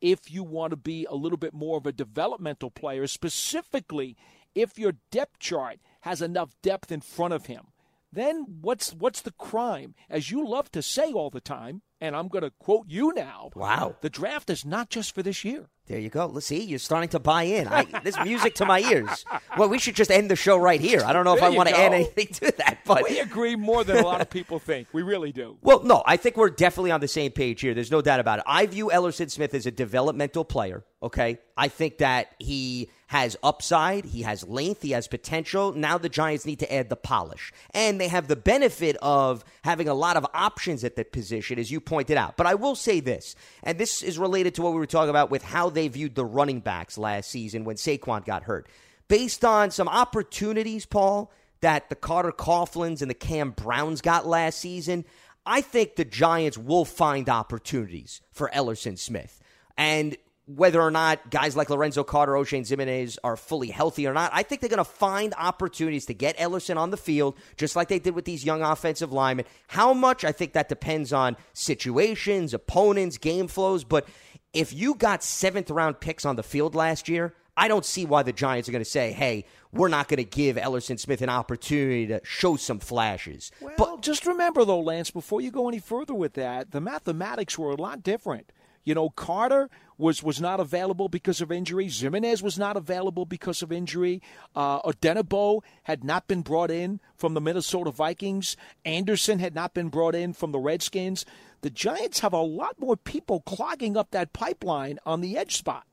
if 0.00 0.30
you 0.30 0.42
want 0.42 0.70
to 0.72 0.76
be 0.76 1.06
a 1.08 1.14
little 1.14 1.38
bit 1.38 1.54
more 1.54 1.78
of 1.78 1.86
a 1.86 1.92
developmental 1.92 2.70
player, 2.70 3.06
specifically 3.06 4.16
if 4.54 4.78
your 4.78 4.94
depth 5.10 5.38
chart 5.38 5.78
has 6.00 6.20
enough 6.20 6.54
depth 6.60 6.90
in 6.92 7.00
front 7.00 7.32
of 7.32 7.46
him 7.46 7.68
then 8.12 8.44
what's 8.60 8.92
what's 8.92 9.22
the 9.22 9.32
crime? 9.32 9.94
As 10.10 10.30
you 10.30 10.46
love 10.46 10.70
to 10.72 10.82
say 10.82 11.12
all 11.12 11.30
the 11.30 11.40
time, 11.40 11.82
and 12.02 12.16
I'm 12.16 12.26
going 12.26 12.42
to 12.42 12.50
quote 12.50 12.86
you 12.88 13.12
now. 13.14 13.50
Wow. 13.54 13.94
The 14.00 14.10
draft 14.10 14.50
is 14.50 14.64
not 14.64 14.90
just 14.90 15.14
for 15.14 15.22
this 15.22 15.44
year. 15.44 15.68
There 15.86 16.00
you 16.00 16.10
go. 16.10 16.26
Let's 16.26 16.46
see, 16.46 16.62
you're 16.62 16.78
starting 16.78 17.08
to 17.10 17.20
buy 17.20 17.44
in. 17.44 17.68
I, 17.68 17.84
this 18.02 18.16
music 18.24 18.54
to 18.56 18.64
my 18.64 18.80
ears. 18.80 19.24
Well, 19.56 19.68
we 19.68 19.78
should 19.78 19.94
just 19.94 20.10
end 20.10 20.30
the 20.30 20.36
show 20.36 20.56
right 20.56 20.80
here. 20.80 21.02
I 21.04 21.12
don't 21.12 21.24
know 21.24 21.36
if 21.36 21.42
I 21.42 21.50
want 21.50 21.68
to 21.68 21.78
add 21.78 21.92
anything 21.92 22.26
to 22.26 22.52
that, 22.58 22.78
but 22.86 23.04
we 23.08 23.20
agree 23.20 23.56
more 23.56 23.84
than 23.84 23.98
a 23.98 24.02
lot 24.02 24.20
of 24.20 24.30
people 24.30 24.58
think. 24.58 24.88
We 24.92 25.02
really 25.02 25.32
do. 25.32 25.58
Well, 25.62 25.82
no, 25.82 26.02
I 26.06 26.16
think 26.16 26.36
we're 26.36 26.50
definitely 26.50 26.90
on 26.92 27.00
the 27.00 27.08
same 27.08 27.30
page 27.32 27.60
here. 27.60 27.74
There's 27.74 27.90
no 27.90 28.00
doubt 28.00 28.20
about 28.20 28.40
it. 28.40 28.44
I 28.46 28.66
view 28.66 28.90
Elerson 28.92 29.30
Smith 29.30 29.54
as 29.54 29.66
a 29.66 29.70
developmental 29.70 30.44
player. 30.44 30.84
Okay, 31.02 31.38
I 31.56 31.68
think 31.68 31.98
that 31.98 32.28
he 32.38 32.90
has 33.12 33.36
upside, 33.42 34.06
he 34.06 34.22
has 34.22 34.48
length, 34.48 34.80
he 34.80 34.92
has 34.92 35.06
potential. 35.06 35.74
Now 35.74 35.98
the 35.98 36.08
Giants 36.08 36.46
need 36.46 36.60
to 36.60 36.74
add 36.74 36.88
the 36.88 36.96
polish. 36.96 37.52
And 37.74 38.00
they 38.00 38.08
have 38.08 38.26
the 38.26 38.36
benefit 38.36 38.96
of 39.02 39.44
having 39.64 39.86
a 39.86 39.92
lot 39.92 40.16
of 40.16 40.26
options 40.32 40.82
at 40.82 40.96
that 40.96 41.12
position, 41.12 41.58
as 41.58 41.70
you 41.70 41.78
pointed 41.78 42.16
out. 42.16 42.38
But 42.38 42.46
I 42.46 42.54
will 42.54 42.74
say 42.74 43.00
this, 43.00 43.36
and 43.62 43.76
this 43.76 44.02
is 44.02 44.18
related 44.18 44.54
to 44.54 44.62
what 44.62 44.72
we 44.72 44.78
were 44.78 44.86
talking 44.86 45.10
about 45.10 45.30
with 45.30 45.42
how 45.42 45.68
they 45.68 45.88
viewed 45.88 46.14
the 46.14 46.24
running 46.24 46.60
backs 46.60 46.96
last 46.96 47.28
season 47.28 47.64
when 47.64 47.76
Saquon 47.76 48.24
got 48.24 48.44
hurt. 48.44 48.66
Based 49.08 49.44
on 49.44 49.70
some 49.70 49.88
opportunities, 49.88 50.86
Paul, 50.86 51.30
that 51.60 51.90
the 51.90 51.96
Carter 51.96 52.32
Coughlins 52.32 53.02
and 53.02 53.10
the 53.10 53.14
Cam 53.14 53.50
Browns 53.50 54.00
got 54.00 54.26
last 54.26 54.58
season, 54.58 55.04
I 55.44 55.60
think 55.60 55.96
the 55.96 56.06
Giants 56.06 56.56
will 56.56 56.86
find 56.86 57.28
opportunities 57.28 58.22
for 58.32 58.50
Elerson 58.54 58.98
Smith. 58.98 59.38
And 59.76 60.16
whether 60.46 60.80
or 60.80 60.90
not 60.90 61.30
guys 61.30 61.56
like 61.56 61.70
Lorenzo 61.70 62.02
Carter, 62.02 62.32
Oshane 62.32 62.62
Ximines 62.62 63.16
are 63.22 63.36
fully 63.36 63.68
healthy 63.68 64.06
or 64.06 64.12
not, 64.12 64.30
I 64.34 64.42
think 64.42 64.60
they're 64.60 64.68
going 64.70 64.78
to 64.78 64.84
find 64.84 65.34
opportunities 65.38 66.06
to 66.06 66.14
get 66.14 66.36
Elerson 66.36 66.76
on 66.76 66.90
the 66.90 66.96
field, 66.96 67.36
just 67.56 67.76
like 67.76 67.88
they 67.88 68.00
did 68.00 68.14
with 68.14 68.24
these 68.24 68.44
young 68.44 68.62
offensive 68.62 69.12
linemen. 69.12 69.46
How 69.68 69.94
much? 69.94 70.24
I 70.24 70.32
think 70.32 70.52
that 70.54 70.68
depends 70.68 71.12
on 71.12 71.36
situations, 71.52 72.54
opponents, 72.54 73.18
game 73.18 73.46
flows. 73.46 73.84
But 73.84 74.08
if 74.52 74.72
you 74.72 74.94
got 74.94 75.22
seventh 75.22 75.70
round 75.70 76.00
picks 76.00 76.24
on 76.24 76.36
the 76.36 76.42
field 76.42 76.74
last 76.74 77.08
year, 77.08 77.34
I 77.56 77.68
don't 77.68 77.84
see 77.84 78.04
why 78.06 78.22
the 78.22 78.32
Giants 78.32 78.68
are 78.68 78.72
going 78.72 78.84
to 78.84 78.90
say, 78.90 79.12
hey, 79.12 79.44
we're 79.72 79.88
not 79.88 80.08
going 80.08 80.18
to 80.18 80.24
give 80.24 80.56
Elerson 80.56 80.98
Smith 80.98 81.22
an 81.22 81.28
opportunity 81.28 82.06
to 82.08 82.20
show 82.24 82.56
some 82.56 82.78
flashes. 82.78 83.50
Well, 83.60 83.74
but 83.76 84.02
just 84.02 84.26
remember, 84.26 84.64
though, 84.64 84.80
Lance, 84.80 85.10
before 85.10 85.40
you 85.40 85.50
go 85.50 85.68
any 85.68 85.78
further 85.78 86.14
with 86.14 86.32
that, 86.34 86.70
the 86.70 86.80
mathematics 86.80 87.58
were 87.58 87.70
a 87.70 87.76
lot 87.76 88.02
different. 88.02 88.50
You 88.84 88.94
know, 88.94 89.10
Carter 89.10 89.70
was 89.98 90.22
was 90.22 90.40
not 90.40 90.60
available 90.60 91.08
because 91.08 91.40
of 91.40 91.52
injury. 91.52 91.86
Ximines 91.86 92.42
was 92.42 92.58
not 92.58 92.76
available 92.76 93.24
because 93.24 93.62
of 93.62 93.70
injury. 93.70 94.20
Uh, 94.54 94.82
Odenigbo 94.82 95.62
had 95.84 96.02
not 96.02 96.26
been 96.26 96.42
brought 96.42 96.70
in 96.70 97.00
from 97.16 97.34
the 97.34 97.40
Minnesota 97.40 97.90
Vikings. 97.90 98.56
Anderson 98.84 99.38
had 99.38 99.54
not 99.54 99.74
been 99.74 99.88
brought 99.88 100.14
in 100.14 100.32
from 100.32 100.52
the 100.52 100.58
Redskins. 100.58 101.24
The 101.60 101.70
Giants 101.70 102.20
have 102.20 102.32
a 102.32 102.40
lot 102.40 102.80
more 102.80 102.96
people 102.96 103.40
clogging 103.40 103.96
up 103.96 104.10
that 104.10 104.32
pipeline 104.32 104.98
on 105.06 105.20
the 105.20 105.38
edge 105.38 105.56
spot. 105.56 105.86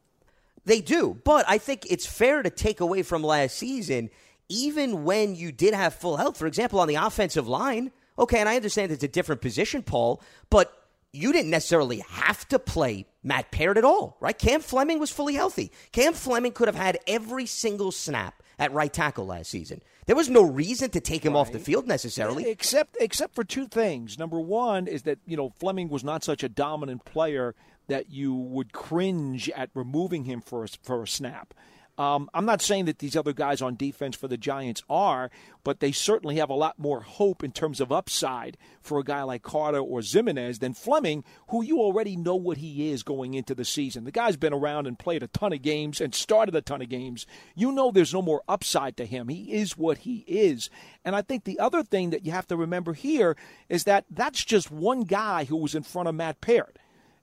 They 0.66 0.82
do, 0.82 1.20
but 1.24 1.46
I 1.48 1.58
think 1.58 1.86
it's 1.90 2.06
fair 2.06 2.44
to 2.44 2.50
take 2.50 2.80
away 2.80 3.04
from 3.04 3.24
last 3.24 3.58
season, 3.58 4.10
even 4.50 5.04
when 5.04 5.36
you 5.36 5.52
did 5.52 5.74
have 5.74 5.94
full 5.94 6.18
health. 6.18 6.38
For 6.38 6.48
example, 6.48 6.80
on 6.80 6.88
the 6.88 6.96
offensive 6.96 7.48
line, 7.48 7.92
okay, 8.18 8.40
and 8.40 8.50
I 8.50 8.56
understand 8.56 8.92
it's 8.92 9.04
a 9.04 9.08
different 9.08 9.42
position, 9.42 9.84
Paul, 9.84 10.22
but 10.50 10.89
you 11.12 11.34
didn't 11.34 11.52
necessarily 11.52 12.00
have 12.10 12.48
to 12.50 12.60
play 12.60 13.06
Matt 13.24 13.52
Peart 13.52 13.78
at 13.78 13.86
all, 13.86 14.18
right? 14.20 14.38
Cam 14.38 14.62
Fleming 14.62 15.00
was 15.00 15.12
fully 15.12 15.34
healthy. 15.34 15.72
Cam 15.92 16.14
Fleming 16.14 16.52
could 16.52 16.68
have 16.68 16.76
had 16.76 17.00
every 17.08 17.46
single 17.46 17.92
snap 17.92 18.42
at 18.58 18.72
right 18.72 18.92
tackle 18.92 19.26
last 19.26 19.50
season. 19.50 19.82
There 20.06 20.16
was 20.16 20.30
no 20.30 20.42
reason 20.42 20.90
to 20.92 21.00
take 21.00 21.24
him 21.24 21.34
right. 21.34 21.40
off 21.40 21.52
the 21.52 21.60
field 21.60 21.88
necessarily, 21.88 22.50
except 22.50 22.98
except 23.00 23.36
for 23.36 23.44
two 23.44 23.68
things. 23.68 24.18
Number 24.18 24.40
one 24.40 24.88
is 24.88 25.04
that 25.04 25.20
you 25.26 25.38
know 25.38 25.54
Fleming 25.60 25.90
was 25.90 26.04
not 26.04 26.24
such 26.24 26.44
a 26.44 26.50
dominant 26.50 27.06
player 27.06 27.54
that 27.88 28.10
you 28.10 28.34
would 28.34 28.74
cringe 28.74 29.50
at 29.52 29.70
removing 29.74 30.24
him 30.24 30.42
for 30.42 30.64
a, 30.64 30.68
for 30.84 31.04
a 31.04 31.08
snap. 31.08 31.54
Um, 32.00 32.30
I'm 32.34 32.46
not 32.46 32.62
saying 32.62 32.86
that 32.86 33.00
these 33.00 33.18
other 33.18 33.34
guys 33.34 33.62
on 33.62 33.76
defense 33.76 34.16
for 34.16 34.30
the 34.30 34.38
Giants 34.38 34.82
are, 34.90 35.30
but 35.66 35.82
they 35.82 35.92
certainly 35.92 36.38
have 36.38 36.50
a 36.50 36.54
lot 36.54 36.80
more 36.80 37.02
hope 37.02 37.44
in 37.44 37.52
terms 37.52 37.82
of 37.82 37.92
upside 37.92 38.58
for 38.82 39.00
a 39.00 39.04
guy 39.04 39.24
like 39.24 39.44
Carter 39.44 39.80
or 39.80 40.00
Ximines 40.00 40.60
than 40.60 40.74
Fleming, 40.74 41.26
who 41.50 41.62
you 41.62 41.80
already 41.80 42.16
know 42.16 42.36
what 42.36 42.60
he 42.60 42.90
is 42.90 43.04
going 43.04 43.34
into 43.34 43.54
the 43.54 43.66
season. 43.66 44.06
The 44.06 44.12
guy's 44.12 44.38
been 44.38 44.54
around 44.54 44.88
and 44.88 44.98
played 44.98 45.24
a 45.24 45.28
ton 45.28 45.52
of 45.52 45.62
games 45.62 46.00
and 46.00 46.16
started 46.16 46.56
a 46.56 46.62
ton 46.62 46.82
of 46.82 46.88
games. 46.88 47.28
You 47.54 47.70
know 47.74 47.92
there's 47.92 48.14
no 48.14 48.22
more 48.22 48.44
upside 48.48 48.96
to 48.96 49.06
him. 49.06 49.28
He 49.28 49.52
is 49.52 49.78
what 49.78 50.00
he 50.00 50.24
is. 50.26 50.70
And 51.04 51.18
I 51.18 51.22
think 51.22 51.44
the 51.44 51.60
other 51.60 51.84
thing 51.84 52.12
that 52.12 52.26
you 52.26 52.32
have 52.32 52.48
to 52.48 52.56
remember 52.56 52.94
here 52.94 53.36
is 53.68 53.84
that 53.84 54.06
that's 54.10 54.46
just 54.46 54.72
one 54.72 55.02
guy 55.02 55.44
who 55.44 55.58
was 55.58 55.76
in 55.76 55.84
front 55.84 56.08
of 56.08 56.16
Matt 56.16 56.40
Peart. 56.40 56.80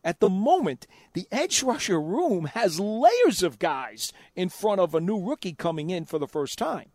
At 0.07 0.21
the 0.21 0.31
moment, 0.31 0.87
the 1.15 1.27
edge 1.33 1.65
rusher 1.65 2.01
room 2.01 2.45
has 2.55 2.79
layers 2.79 3.43
of 3.43 3.59
guys 3.59 4.13
in 4.37 4.51
front 4.51 4.81
of 4.81 4.95
a 4.95 5.01
new 5.01 5.21
rookie 5.21 5.53
coming 5.53 5.91
in 5.91 6.05
for 6.05 6.21
the 6.21 6.29
first 6.29 6.59
time. 6.59 6.91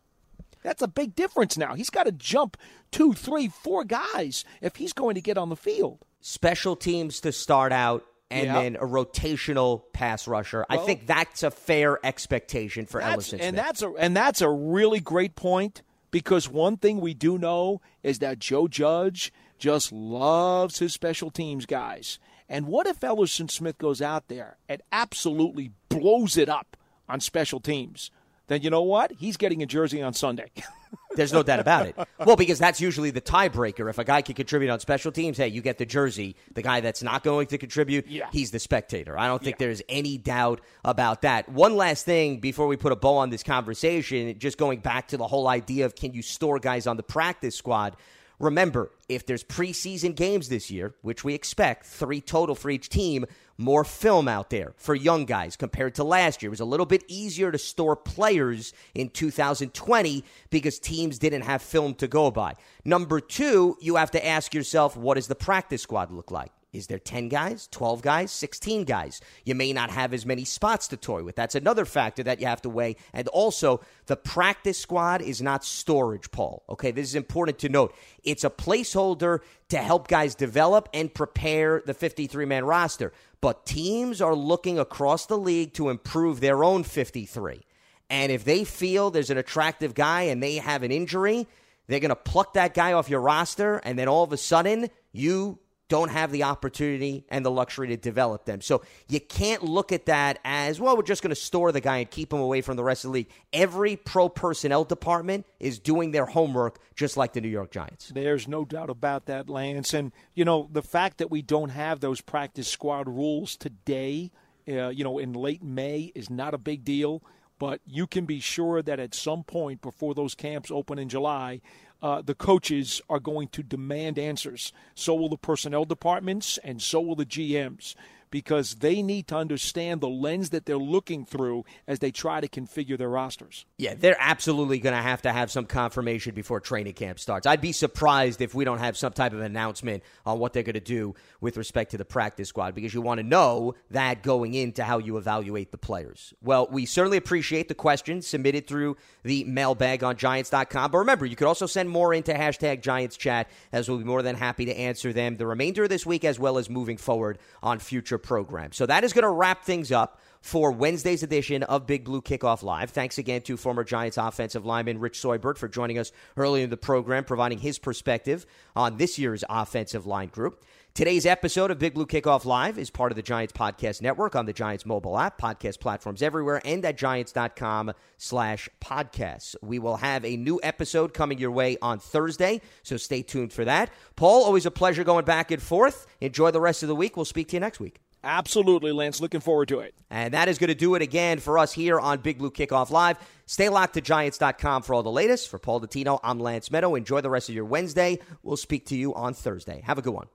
That's 0.63 0.81
a 0.81 0.87
big 0.87 1.13
difference 1.13 1.57
now. 1.57 1.73
He's 1.73 1.89
got 1.89 2.05
to 2.05 2.13
jump 2.13 2.55
two, 2.89 3.11
three, 3.11 3.49
four 3.49 3.83
guys 3.83 4.45
if 4.61 4.77
he's 4.77 4.93
going 4.93 5.15
to 5.15 5.21
get 5.21 5.37
on 5.37 5.49
the 5.49 5.57
field. 5.57 6.05
Special 6.21 6.77
teams 6.77 7.19
to 7.21 7.33
start 7.33 7.73
out 7.73 8.05
and 8.29 8.45
yep. 8.45 8.55
then 8.55 8.75
a 8.77 8.85
rotational 8.85 9.81
pass 9.91 10.25
rusher. 10.25 10.65
Well, 10.69 10.79
I 10.79 10.85
think 10.85 11.05
that's 11.05 11.43
a 11.43 11.51
fair 11.51 11.99
expectation 12.05 12.85
for 12.85 13.01
Elerson. 13.01 13.41
And 13.41 13.57
that's 13.57 13.81
a 13.81 13.89
and 13.89 14.15
that's 14.15 14.39
a 14.39 14.49
really 14.49 15.01
great 15.01 15.35
point 15.35 15.81
because 16.11 16.47
one 16.47 16.77
thing 16.77 17.01
we 17.01 17.13
do 17.13 17.37
know 17.37 17.81
is 18.03 18.19
that 18.19 18.39
Joe 18.39 18.69
Judge 18.69 19.33
just 19.57 19.91
loves 19.91 20.79
his 20.79 20.93
special 20.93 21.29
teams 21.29 21.65
guys. 21.65 22.19
And 22.51 22.67
what 22.67 22.85
if 22.85 22.99
Elerson 22.99 23.49
Smith 23.49 23.77
goes 23.77 24.01
out 24.01 24.27
there 24.27 24.57
and 24.67 24.81
absolutely 24.91 25.71
blows 25.87 26.35
it 26.35 26.49
up 26.49 26.75
on 27.07 27.21
special 27.21 27.61
teams? 27.61 28.11
Then 28.47 28.61
you 28.61 28.69
know 28.69 28.81
what? 28.81 29.13
He's 29.13 29.37
getting 29.37 29.63
a 29.63 29.65
jersey 29.65 30.01
on 30.01 30.11
Sunday. 30.13 30.51
There's 31.15 31.31
no 31.31 31.43
doubt 31.43 31.61
about 31.61 31.87
it. 31.87 31.95
Well, 32.19 32.35
because 32.35 32.59
that's 32.59 32.81
usually 32.81 33.09
the 33.09 33.21
tiebreaker. 33.21 33.89
If 33.89 33.99
a 33.99 34.03
guy 34.03 34.21
can 34.21 34.35
contribute 34.35 34.69
on 34.69 34.81
special 34.81 35.13
teams, 35.13 35.37
hey, 35.37 35.47
you 35.47 35.61
get 35.61 35.77
the 35.77 35.85
jersey. 35.85 36.35
The 36.53 36.61
guy 36.61 36.81
that's 36.81 37.01
not 37.01 37.23
going 37.23 37.47
to 37.47 37.57
contribute, 37.57 38.07
yeah. 38.07 38.27
he's 38.33 38.51
the 38.51 38.59
spectator. 38.59 39.17
I 39.17 39.27
don't 39.27 39.41
think 39.41 39.55
yeah. 39.55 39.67
there's 39.67 39.81
any 39.87 40.17
doubt 40.17 40.59
about 40.83 41.21
that. 41.21 41.47
One 41.47 41.77
last 41.77 42.03
thing 42.03 42.41
before 42.41 42.67
we 42.67 42.75
put 42.75 42.91
a 42.91 42.97
bow 42.97 43.15
on 43.15 43.29
this 43.29 43.43
conversation, 43.43 44.37
just 44.39 44.57
going 44.57 44.81
back 44.81 45.07
to 45.09 45.17
the 45.17 45.27
whole 45.27 45.47
idea 45.47 45.85
of 45.85 45.95
can 45.95 46.11
you 46.11 46.21
store 46.21 46.59
guys 46.59 46.85
on 46.85 46.97
the 46.97 47.03
practice 47.03 47.55
squad? 47.55 47.95
Remember, 48.41 48.89
if 49.07 49.27
there's 49.27 49.43
preseason 49.43 50.15
games 50.15 50.49
this 50.49 50.71
year, 50.71 50.95
which 51.03 51.23
we 51.23 51.35
expect, 51.35 51.85
three 51.85 52.19
total 52.19 52.55
for 52.55 52.71
each 52.71 52.89
team, 52.89 53.27
more 53.55 53.83
film 53.83 54.27
out 54.27 54.49
there 54.49 54.73
for 54.77 54.95
young 54.95 55.25
guys 55.25 55.55
compared 55.55 55.93
to 55.95 56.03
last 56.03 56.41
year. 56.41 56.49
It 56.49 56.49
was 56.49 56.59
a 56.59 56.65
little 56.65 56.87
bit 56.87 57.03
easier 57.07 57.51
to 57.51 57.59
store 57.59 57.95
players 57.95 58.73
in 58.95 59.09
2020 59.09 60.23
because 60.49 60.79
teams 60.79 61.19
didn't 61.19 61.43
have 61.43 61.61
film 61.61 61.93
to 61.95 62.07
go 62.07 62.31
by. 62.31 62.55
Number 62.83 63.19
two, 63.19 63.77
you 63.79 63.97
have 63.97 64.09
to 64.11 64.27
ask 64.27 64.55
yourself, 64.55 64.97
what 64.97 65.15
does 65.15 65.27
the 65.27 65.35
practice 65.35 65.83
squad 65.83 66.11
look 66.11 66.31
like? 66.31 66.51
Is 66.73 66.87
there 66.87 66.99
10 66.99 67.27
guys, 67.27 67.67
12 67.71 68.01
guys, 68.01 68.31
16 68.31 68.85
guys? 68.85 69.19
You 69.43 69.55
may 69.55 69.73
not 69.73 69.89
have 69.89 70.13
as 70.13 70.25
many 70.25 70.45
spots 70.45 70.87
to 70.89 70.97
toy 70.97 71.21
with. 71.21 71.35
That's 71.35 71.55
another 71.55 71.83
factor 71.83 72.23
that 72.23 72.39
you 72.39 72.47
have 72.47 72.61
to 72.61 72.69
weigh. 72.69 72.95
And 73.11 73.27
also, 73.27 73.81
the 74.05 74.15
practice 74.15 74.77
squad 74.77 75.21
is 75.21 75.41
not 75.41 75.65
storage, 75.65 76.31
Paul. 76.31 76.63
Okay, 76.69 76.91
this 76.91 77.07
is 77.07 77.15
important 77.15 77.59
to 77.59 77.69
note. 77.69 77.93
It's 78.23 78.45
a 78.45 78.49
placeholder 78.49 79.39
to 79.69 79.77
help 79.79 80.07
guys 80.07 80.33
develop 80.33 80.87
and 80.93 81.13
prepare 81.13 81.83
the 81.85 81.93
53 81.93 82.45
man 82.45 82.63
roster. 82.63 83.11
But 83.41 83.65
teams 83.65 84.21
are 84.21 84.35
looking 84.35 84.79
across 84.79 85.25
the 85.25 85.37
league 85.37 85.73
to 85.73 85.89
improve 85.89 86.39
their 86.39 86.63
own 86.63 86.83
53. 86.83 87.65
And 88.09 88.31
if 88.31 88.45
they 88.45 88.63
feel 88.63 89.11
there's 89.11 89.29
an 89.29 89.37
attractive 89.37 89.93
guy 89.93 90.23
and 90.23 90.41
they 90.41 90.55
have 90.55 90.83
an 90.83 90.91
injury, 90.91 91.47
they're 91.87 91.99
going 91.99 92.09
to 92.09 92.15
pluck 92.15 92.53
that 92.53 92.73
guy 92.73 92.93
off 92.93 93.09
your 93.09 93.21
roster. 93.21 93.77
And 93.77 93.99
then 93.99 94.07
all 94.07 94.23
of 94.23 94.31
a 94.31 94.37
sudden, 94.37 94.89
you 95.11 95.59
don't 95.91 96.07
have 96.07 96.31
the 96.31 96.43
opportunity 96.43 97.25
and 97.27 97.45
the 97.45 97.51
luxury 97.51 97.89
to 97.89 97.97
develop 97.97 98.45
them. 98.45 98.61
So 98.61 98.81
you 99.09 99.19
can't 99.19 99.61
look 99.61 99.91
at 99.91 100.05
that 100.05 100.39
as, 100.45 100.79
well, 100.79 100.95
we're 100.95 101.03
just 101.03 101.21
going 101.21 101.35
to 101.35 101.41
store 101.41 101.73
the 101.73 101.81
guy 101.81 101.97
and 101.97 102.09
keep 102.09 102.31
him 102.31 102.39
away 102.39 102.61
from 102.61 102.77
the 102.77 102.83
rest 102.83 103.03
of 103.03 103.09
the 103.09 103.15
league. 103.15 103.29
Every 103.51 103.97
pro 103.97 104.29
personnel 104.29 104.85
department 104.85 105.45
is 105.59 105.79
doing 105.79 106.11
their 106.11 106.25
homework 106.27 106.79
just 106.95 107.17
like 107.17 107.33
the 107.33 107.41
New 107.41 107.49
York 107.49 107.71
Giants. 107.71 108.09
There's 108.15 108.47
no 108.47 108.63
doubt 108.63 108.89
about 108.89 109.25
that, 109.25 109.49
Lance. 109.49 109.93
And, 109.93 110.13
you 110.33 110.45
know, 110.45 110.69
the 110.71 110.81
fact 110.81 111.17
that 111.17 111.29
we 111.29 111.41
don't 111.41 111.71
have 111.71 111.99
those 111.99 112.21
practice 112.21 112.69
squad 112.69 113.09
rules 113.09 113.57
today, 113.57 114.31
uh, 114.69 114.87
you 114.87 115.03
know, 115.03 115.19
in 115.19 115.33
late 115.33 115.61
May 115.61 116.13
is 116.15 116.29
not 116.29 116.53
a 116.53 116.57
big 116.57 116.85
deal. 116.85 117.21
But 117.59 117.81
you 117.85 118.07
can 118.07 118.25
be 118.25 118.39
sure 118.39 118.81
that 118.81 118.99
at 118.99 119.13
some 119.13 119.43
point 119.43 119.81
before 119.81 120.15
those 120.15 120.35
camps 120.35 120.71
open 120.71 120.97
in 120.97 121.09
July, 121.09 121.59
uh, 122.01 122.21
the 122.21 122.35
coaches 122.35 123.01
are 123.09 123.19
going 123.19 123.47
to 123.49 123.63
demand 123.63 124.17
answers. 124.17 124.73
So 124.95 125.13
will 125.15 125.29
the 125.29 125.37
personnel 125.37 125.85
departments, 125.85 126.57
and 126.63 126.81
so 126.81 127.01
will 127.01 127.15
the 127.15 127.25
GMs 127.25 127.95
because 128.31 128.75
they 128.75 129.01
need 129.01 129.27
to 129.27 129.35
understand 129.35 130.01
the 130.01 130.09
lens 130.09 130.49
that 130.49 130.65
they're 130.65 130.77
looking 130.77 131.25
through 131.25 131.65
as 131.87 131.99
they 131.99 132.11
try 132.11 132.41
to 132.41 132.47
configure 132.47 132.97
their 132.97 133.09
rosters. 133.09 133.65
Yeah, 133.77 133.93
they're 133.93 134.17
absolutely 134.19 134.79
going 134.79 134.95
to 134.95 135.01
have 135.01 135.21
to 135.23 135.31
have 135.31 135.51
some 135.51 135.65
confirmation 135.65 136.33
before 136.33 136.59
training 136.59 136.93
camp 136.93 137.19
starts. 137.19 137.45
I'd 137.45 137.61
be 137.61 137.73
surprised 137.73 138.41
if 138.41 138.55
we 138.55 138.65
don't 138.65 138.79
have 138.79 138.97
some 138.97 139.13
type 139.13 139.33
of 139.33 139.41
announcement 139.41 140.03
on 140.25 140.39
what 140.39 140.53
they're 140.53 140.63
going 140.63 140.73
to 140.73 140.79
do 140.79 141.13
with 141.41 141.57
respect 141.57 141.91
to 141.91 141.97
the 141.97 142.05
practice 142.05 142.49
squad 142.49 142.73
because 142.73 142.93
you 142.93 143.01
want 143.01 143.19
to 143.19 143.23
know 143.23 143.75
that 143.91 144.23
going 144.23 144.53
into 144.53 144.83
how 144.83 144.97
you 144.97 145.17
evaluate 145.17 145.71
the 145.71 145.77
players. 145.77 146.33
Well, 146.41 146.67
we 146.71 146.85
certainly 146.85 147.17
appreciate 147.17 147.67
the 147.67 147.75
questions 147.75 148.25
submitted 148.27 148.67
through 148.67 148.97
the 149.23 149.43
mailbag 149.43 150.03
on 150.03 150.15
Giants.com. 150.15 150.91
But 150.91 150.97
remember, 150.97 151.25
you 151.25 151.35
could 151.35 151.47
also 151.47 151.65
send 151.65 151.89
more 151.89 152.13
into 152.13 152.33
hashtag 152.33 152.81
Giants 152.81 153.17
Chat 153.17 153.49
as 153.73 153.89
we'll 153.89 153.97
be 153.97 154.05
more 154.05 154.21
than 154.21 154.35
happy 154.35 154.65
to 154.65 154.77
answer 154.77 155.11
them 155.11 155.37
the 155.37 155.45
remainder 155.47 155.83
of 155.83 155.89
this 155.89 156.05
week 156.05 156.23
as 156.23 156.39
well 156.39 156.57
as 156.57 156.69
moving 156.69 156.97
forward 156.97 157.37
on 157.61 157.79
future 157.79 158.17
program. 158.23 158.71
So 158.71 158.85
that 158.85 159.03
is 159.03 159.13
going 159.13 159.23
to 159.23 159.29
wrap 159.29 159.63
things 159.63 159.91
up 159.91 160.19
for 160.41 160.71
Wednesday's 160.71 161.23
edition 161.23 161.63
of 161.63 161.85
Big 161.85 162.03
Blue 162.03 162.21
Kickoff 162.21 162.63
Live. 162.63 162.89
Thanks 162.89 163.17
again 163.17 163.41
to 163.43 163.57
former 163.57 163.83
Giants 163.83 164.17
offensive 164.17 164.65
lineman 164.65 164.99
Rich 164.99 165.19
Seubert 165.19 165.57
for 165.57 165.67
joining 165.67 165.99
us 165.99 166.11
earlier 166.35 166.63
in 166.63 166.69
the 166.69 166.77
program, 166.77 167.23
providing 167.23 167.59
his 167.59 167.77
perspective 167.77 168.45
on 168.75 168.97
this 168.97 169.19
year's 169.19 169.43
offensive 169.49 170.05
line 170.05 170.29
group. 170.29 170.63
Today's 170.93 171.25
episode 171.25 171.71
of 171.71 171.79
Big 171.79 171.93
Blue 171.93 172.05
Kickoff 172.05 172.43
Live 172.43 172.77
is 172.77 172.89
part 172.89 173.13
of 173.13 173.15
the 173.15 173.21
Giants 173.21 173.53
Podcast 173.53 174.01
Network 174.01 174.35
on 174.35 174.45
the 174.45 174.51
Giants 174.51 174.85
mobile 174.85 175.17
app, 175.17 175.39
podcast 175.39 175.79
platforms 175.79 176.21
everywhere, 176.21 176.61
and 176.65 176.83
at 176.83 176.97
giants.com 176.97 177.93
slash 178.17 178.67
podcasts. 178.81 179.55
We 179.61 179.79
will 179.79 179.95
have 179.95 180.25
a 180.25 180.35
new 180.35 180.59
episode 180.61 181.13
coming 181.13 181.37
your 181.37 181.51
way 181.51 181.77
on 181.81 181.99
Thursday, 181.99 182.59
so 182.83 182.97
stay 182.97 183.21
tuned 183.21 183.53
for 183.53 183.63
that. 183.63 183.89
Paul, 184.17 184.43
always 184.43 184.65
a 184.65 184.71
pleasure 184.71 185.05
going 185.05 185.23
back 185.23 185.51
and 185.51 185.61
forth. 185.61 186.07
Enjoy 186.19 186.51
the 186.51 186.59
rest 186.59 186.83
of 186.83 186.89
the 186.89 186.95
week. 186.95 187.15
We'll 187.15 187.25
speak 187.25 187.47
to 187.49 187.55
you 187.55 187.61
next 187.61 187.79
week. 187.79 188.01
Absolutely, 188.23 188.91
Lance. 188.91 189.19
Looking 189.19 189.39
forward 189.39 189.69
to 189.69 189.79
it. 189.79 189.95
And 190.09 190.33
that 190.33 190.47
is 190.47 190.59
going 190.59 190.67
to 190.67 190.75
do 190.75 190.95
it 190.95 191.01
again 191.01 191.39
for 191.39 191.57
us 191.57 191.73
here 191.73 191.99
on 191.99 192.19
Big 192.19 192.37
Blue 192.37 192.51
Kickoff 192.51 192.91
Live. 192.91 193.17
Stay 193.45 193.69
locked 193.69 193.95
to 193.95 194.01
Giants.com 194.01 194.83
for 194.83 194.93
all 194.93 195.03
the 195.03 195.11
latest. 195.11 195.49
For 195.49 195.57
Paul 195.57 195.81
Dottino, 195.81 196.19
I'm 196.23 196.39
Lance 196.39 196.69
Medow. 196.69 196.97
Enjoy 196.97 197.21
the 197.21 197.29
rest 197.29 197.49
of 197.49 197.55
your 197.55 197.65
Wednesday. 197.65 198.19
We'll 198.43 198.57
speak 198.57 198.85
to 198.87 198.95
you 198.95 199.13
on 199.15 199.33
Thursday. 199.33 199.81
Have 199.85 199.97
a 199.97 200.01
good 200.01 200.13
one. 200.13 200.27